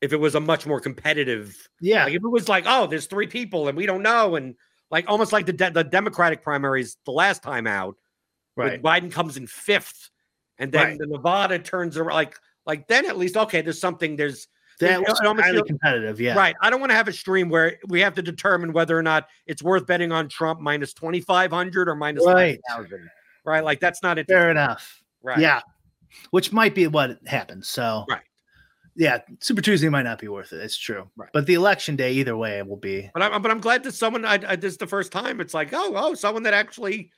if 0.02 0.14
it 0.14 0.18
was 0.20 0.36
a 0.36 0.40
much 0.40 0.68
more 0.68 0.80
competitive. 0.80 1.56
Yeah. 1.82 2.04
Like 2.04 2.14
if 2.14 2.24
it 2.24 2.28
was 2.30 2.48
like, 2.48 2.66
oh, 2.68 2.86
there's 2.86 3.08
three 3.08 3.28
people 3.28 3.68
and 3.68 3.76
we 3.76 3.88
don't 3.88 4.04
know, 4.04 4.36
and 4.36 4.54
like 4.92 5.06
almost 5.08 5.34
like 5.34 5.48
the 5.48 5.54
de- 5.54 5.72
the 5.72 5.84
Democratic 5.84 6.44
primaries 6.44 6.98
the 7.06 7.12
last 7.12 7.42
time 7.42 7.66
out, 7.66 7.96
right. 8.56 8.82
Biden 8.82 9.12
comes 9.12 9.38
in 9.38 9.48
fifth, 9.48 10.10
and 10.58 10.72
then 10.72 10.88
Right. 10.90 10.98
the 11.00 11.08
Nevada 11.08 11.60
turns 11.60 11.98
around. 11.98 12.16
Like 12.16 12.38
like 12.66 12.88
then 12.88 13.06
at 13.06 13.18
least 13.18 13.38
okay, 13.38 13.62
there's 13.62 13.80
something. 13.80 14.16
There's 14.16 14.48
That 14.80 15.00
was 15.02 15.20
highly 15.20 15.64
competitive. 15.64 16.20
Yeah. 16.20 16.36
Right. 16.36 16.56
I 16.62 16.70
don't 16.70 16.80
want 16.80 16.90
to 16.92 16.96
have 16.96 17.08
a 17.08 17.14
stream 17.14 17.50
where 17.50 17.78
we 17.88 18.02
have 18.02 18.14
to 18.16 18.22
determine 18.22 18.74
whether 18.74 18.98
or 18.98 19.04
not 19.04 19.28
it's 19.46 19.64
worth 19.64 19.86
betting 19.86 20.12
on 20.12 20.28
Trump 20.28 20.60
minus 20.60 20.94
2,500 20.94 21.88
or 21.88 21.96
minus 21.96 22.26
Right. 22.26 22.60
5,000. 22.70 23.10
Right. 23.46 23.64
Like 23.64 23.80
that's 23.80 24.02
not 24.04 24.18
it. 24.18 24.28
Fair 24.28 24.52
enough. 24.52 25.02
Right. 25.24 25.38
Yeah. 25.40 25.62
Which 26.32 26.52
might 26.52 26.76
be 26.76 26.88
what 26.88 27.20
happens. 27.28 27.68
So 27.70 28.06
Right. 28.10 28.22
yeah, 28.96 29.20
Super 29.40 29.62
Tuesday 29.62 29.90
might 29.90 30.04
not 30.04 30.20
be 30.20 30.28
worth 30.28 30.52
it. 30.54 30.62
It's 30.62 30.78
true. 30.78 31.10
Right. 31.16 31.30
But 31.34 31.46
the 31.46 31.54
election 31.54 31.96
day, 31.96 32.14
either 32.14 32.36
way, 32.36 32.58
it 32.58 32.68
will 32.68 32.78
be. 32.78 33.10
But 33.14 33.22
I'm, 33.22 33.42
but 33.42 33.52
I'm 33.52 33.60
glad 33.60 33.84
that 33.84 33.94
someone, 33.94 34.26
I, 34.26 34.40
I, 34.48 34.56
this 34.56 34.74
is 34.74 34.78
the 34.78 34.88
first 34.88 35.12
time 35.12 35.40
it's 35.40 35.54
like, 35.54 35.70
oh, 35.74 35.94
oh, 35.96 36.14
someone 36.16 36.44
that 36.44 36.54
actually 36.54 37.12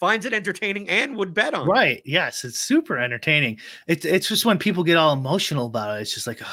finds 0.00 0.26
it 0.26 0.32
entertaining 0.32 0.88
and 0.88 1.16
would 1.16 1.32
bet 1.34 1.54
on 1.54 1.66
it. 1.68 1.70
Right. 1.70 2.02
Yes. 2.04 2.44
It's 2.44 2.58
super 2.58 2.98
entertaining. 2.98 3.58
It's 3.86 4.04
it's 4.04 4.28
just 4.28 4.44
when 4.44 4.58
people 4.58 4.84
get 4.84 4.96
all 4.96 5.12
emotional 5.12 5.66
about 5.66 5.98
it. 5.98 6.02
It's 6.02 6.14
just 6.14 6.26
like, 6.26 6.42
ugh. 6.42 6.48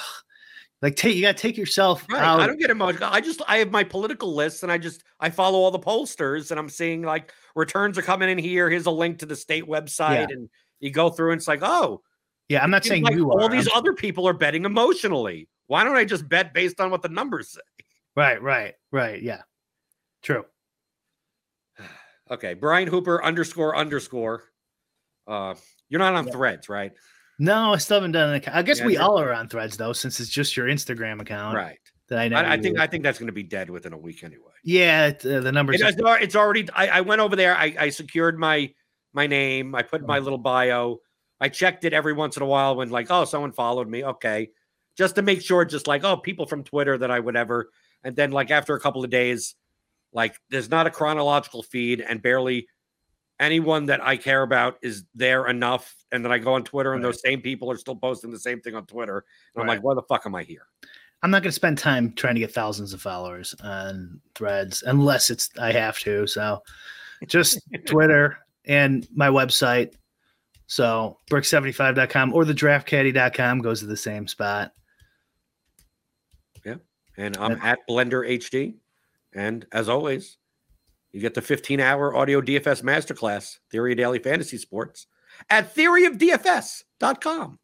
like 0.82 0.96
take 0.96 1.16
you 1.16 1.22
gotta 1.22 1.38
take 1.38 1.58
yourself 1.58 2.06
Right. 2.10 2.22
out. 2.22 2.40
I 2.40 2.48
don't 2.48 2.60
get 2.60 2.70
emotional. 2.70 3.10
I 3.12 3.22
just 3.22 3.42
I 3.48 3.58
have 3.58 3.72
my 3.72 3.84
political 3.84 4.34
list 4.34 4.64
and 4.64 4.72
I 4.72 4.78
just 4.78 5.04
I 5.20 5.30
follow 5.30 5.60
all 5.60 5.72
the 5.72 5.80
pollsters 5.80 6.52
and 6.52 6.60
I'm 6.60 6.70
seeing 6.70 7.02
like 7.02 7.34
returns 7.56 7.98
are 7.98 8.02
coming 8.04 8.30
in 8.30 8.38
here. 8.38 8.70
Here's 8.70 8.86
a 8.86 8.92
link 8.92 9.20
to 9.20 9.26
the 9.26 9.36
state 9.36 9.66
website 9.66 10.28
Yeah. 10.30 10.36
and 10.36 10.50
you 10.80 10.90
go 10.92 11.10
through 11.10 11.32
and 11.32 11.40
it's 11.40 11.48
like, 11.48 11.60
oh, 11.62 12.02
yeah, 12.50 12.64
I'm 12.64 12.72
not 12.72 12.84
saying 12.84 13.04
like 13.04 13.14
you 13.16 13.30
all 13.32 13.44
are. 13.44 13.50
these 13.50 13.68
I'm- 13.68 13.78
other 13.78 13.94
people 13.94 14.28
are 14.28 14.34
betting 14.34 14.66
emotionally. 14.66 15.48
Why 15.68 15.84
don't 15.84 15.96
I 15.96 16.04
just 16.06 16.28
bet 16.28 16.54
based 16.54 16.82
on 16.82 16.90
what 16.92 17.02
the 17.02 17.10
numbers 17.10 17.52
say? 17.52 17.62
right, 18.16 18.42
right, 18.42 18.74
right. 18.92 19.22
Yeah. 19.22 19.42
True. 20.22 20.44
Okay, 22.32 22.54
Brian 22.54 22.88
Hooper 22.88 23.24
underscore 23.24 23.76
underscore. 23.76 24.44
Uh, 25.28 25.54
you're 25.90 26.00
not 26.00 26.16
on 26.16 26.26
Yeah. 26.26 26.32
Threads, 26.34 26.70
right? 26.70 26.92
No, 27.40 27.74
I 27.74 27.78
still 27.78 27.98
haven't 27.98 28.14
done 28.14 28.30
an 28.30 28.36
account. 28.36 28.56
I 28.58 28.62
guess 28.62 28.80
Yeah, 28.80 28.86
we 28.86 28.98
all 28.98 29.20
are 29.20 29.34
on 29.34 29.50
threads 29.50 29.76
though, 29.78 29.94
since 29.94 30.20
it's 30.20 30.30
just 30.30 30.56
your 30.56 30.68
Instagram 30.68 31.20
account 31.22 31.56
Right. 31.56 31.80
that 32.08 32.20
I 32.20 32.28
never 32.28 32.48
I, 32.48 32.54
I 32.54 32.58
think. 32.58 32.80
I 32.80 32.88
think 32.88 33.04
that's 33.04 33.20
going 33.20 33.28
to 33.28 33.34
be 33.34 33.44
dead 33.44 33.70
within 33.70 33.94
a 33.94 33.98
week 33.98 34.24
anyway. 34.24 34.52
yeah, 34.64 35.08
it, 35.08 35.26
uh, 35.26 35.40
the 35.42 35.52
numbers. 35.52 35.82
It, 35.82 35.88
it's, 36.00 36.02
it's 36.24 36.36
already. 36.36 36.68
I, 36.74 36.88
I 36.88 37.02
went 37.02 37.20
over 37.22 37.36
there. 37.36 37.56
I, 37.56 37.76
I 37.80 37.90
secured 37.90 38.40
my 38.40 38.72
my 39.14 39.28
name. 39.28 39.76
I 39.76 39.82
put 39.82 40.06
my 40.06 40.20
little 40.20 40.38
bio. 40.38 41.00
I 41.40 41.50
checked 41.50 41.84
it 41.86 41.94
every 41.94 42.14
once 42.14 42.38
in 42.38 42.44
a 42.44 42.46
while 42.46 42.76
when 42.76 42.90
like, 42.90 43.08
oh, 43.10 43.26
someone 43.26 43.52
followed 43.52 43.90
me. 43.90 44.04
Okay, 44.06 44.50
just 44.96 45.16
to 45.16 45.22
make 45.22 45.42
sure. 45.42 45.66
Just 45.66 45.88
like, 45.88 46.04
oh, 46.04 46.18
people 46.18 46.46
from 46.46 46.64
Twitter 46.64 46.98
that 47.00 47.12
I 47.12 47.20
would 47.20 47.36
ever. 47.36 47.72
And 48.04 48.16
then 48.16 48.32
like 48.32 48.52
after 48.52 48.76
a 48.76 48.80
couple 48.80 49.04
of 49.04 49.10
days, 49.10 49.56
like 50.14 50.36
there's 50.50 50.70
not 50.70 50.88
a 50.88 50.92
chronological 50.92 51.64
feed 51.64 52.02
and 52.02 52.22
barely 52.22 52.68
anyone 53.40 53.86
that 53.88 54.02
I 54.06 54.18
care 54.18 54.44
about 54.44 54.78
is 54.82 55.04
there 55.16 55.48
enough. 55.48 55.96
And 56.12 56.24
then 56.24 56.32
I 56.32 56.38
go 56.38 56.54
on 56.54 56.64
Twitter 56.64 56.94
and 56.94 57.04
Right. 57.04 57.10
those 57.10 57.22
same 57.22 57.42
people 57.42 57.72
are 57.72 57.78
still 57.78 57.96
posting 57.96 58.30
the 58.30 58.40
same 58.40 58.62
thing 58.62 58.76
on 58.76 58.86
Twitter. 58.86 59.26
And 59.56 59.62
I'm 59.62 59.68
like, 59.68 59.82
why 59.82 59.96
the 59.96 60.04
fuck 60.04 60.26
am 60.26 60.36
I 60.36 60.44
here? 60.44 60.68
I'm 61.24 61.32
not 61.32 61.42
going 61.44 61.50
to 61.50 61.56
spend 61.56 61.78
time 61.78 62.14
trying 62.14 62.36
to 62.36 62.40
get 62.40 62.54
thousands 62.54 62.94
of 62.94 63.02
followers 63.02 63.56
on 63.64 64.20
threads 64.36 64.84
unless 64.86 65.30
it's 65.30 65.50
I 65.60 65.72
have 65.72 65.98
to. 66.00 66.28
So 66.28 66.62
just 67.28 67.60
Twitter 67.86 68.38
and 68.66 69.08
my 69.16 69.28
website. 69.30 69.94
So 70.68 71.18
bric75.com 71.30 72.34
or 72.34 72.46
the 72.46 72.54
draftcaddy.com 72.54 73.60
goes 73.60 73.80
to 73.82 73.86
the 73.88 73.98
same 73.98 74.28
spot. 74.28 74.72
Yeah. 76.66 76.76
And 77.18 77.38
I'm 77.38 77.60
at 77.62 77.80
Blender 77.90 78.28
HD. 78.28 78.76
And 79.34 79.66
as 79.72 79.88
always, 79.90 80.38
you 81.12 81.22
get 81.22 81.34
the 81.34 81.42
15 81.42 81.80
hour 81.80 82.16
audio 82.16 82.42
DFS 82.42 82.84
masterclass, 82.84 83.60
Theory 83.70 83.94
of 83.94 83.98
Daily 83.98 84.20
Fantasy 84.20 84.58
Sports, 84.58 85.08
at 85.50 85.76
theoryofdfs.com. 85.76 87.60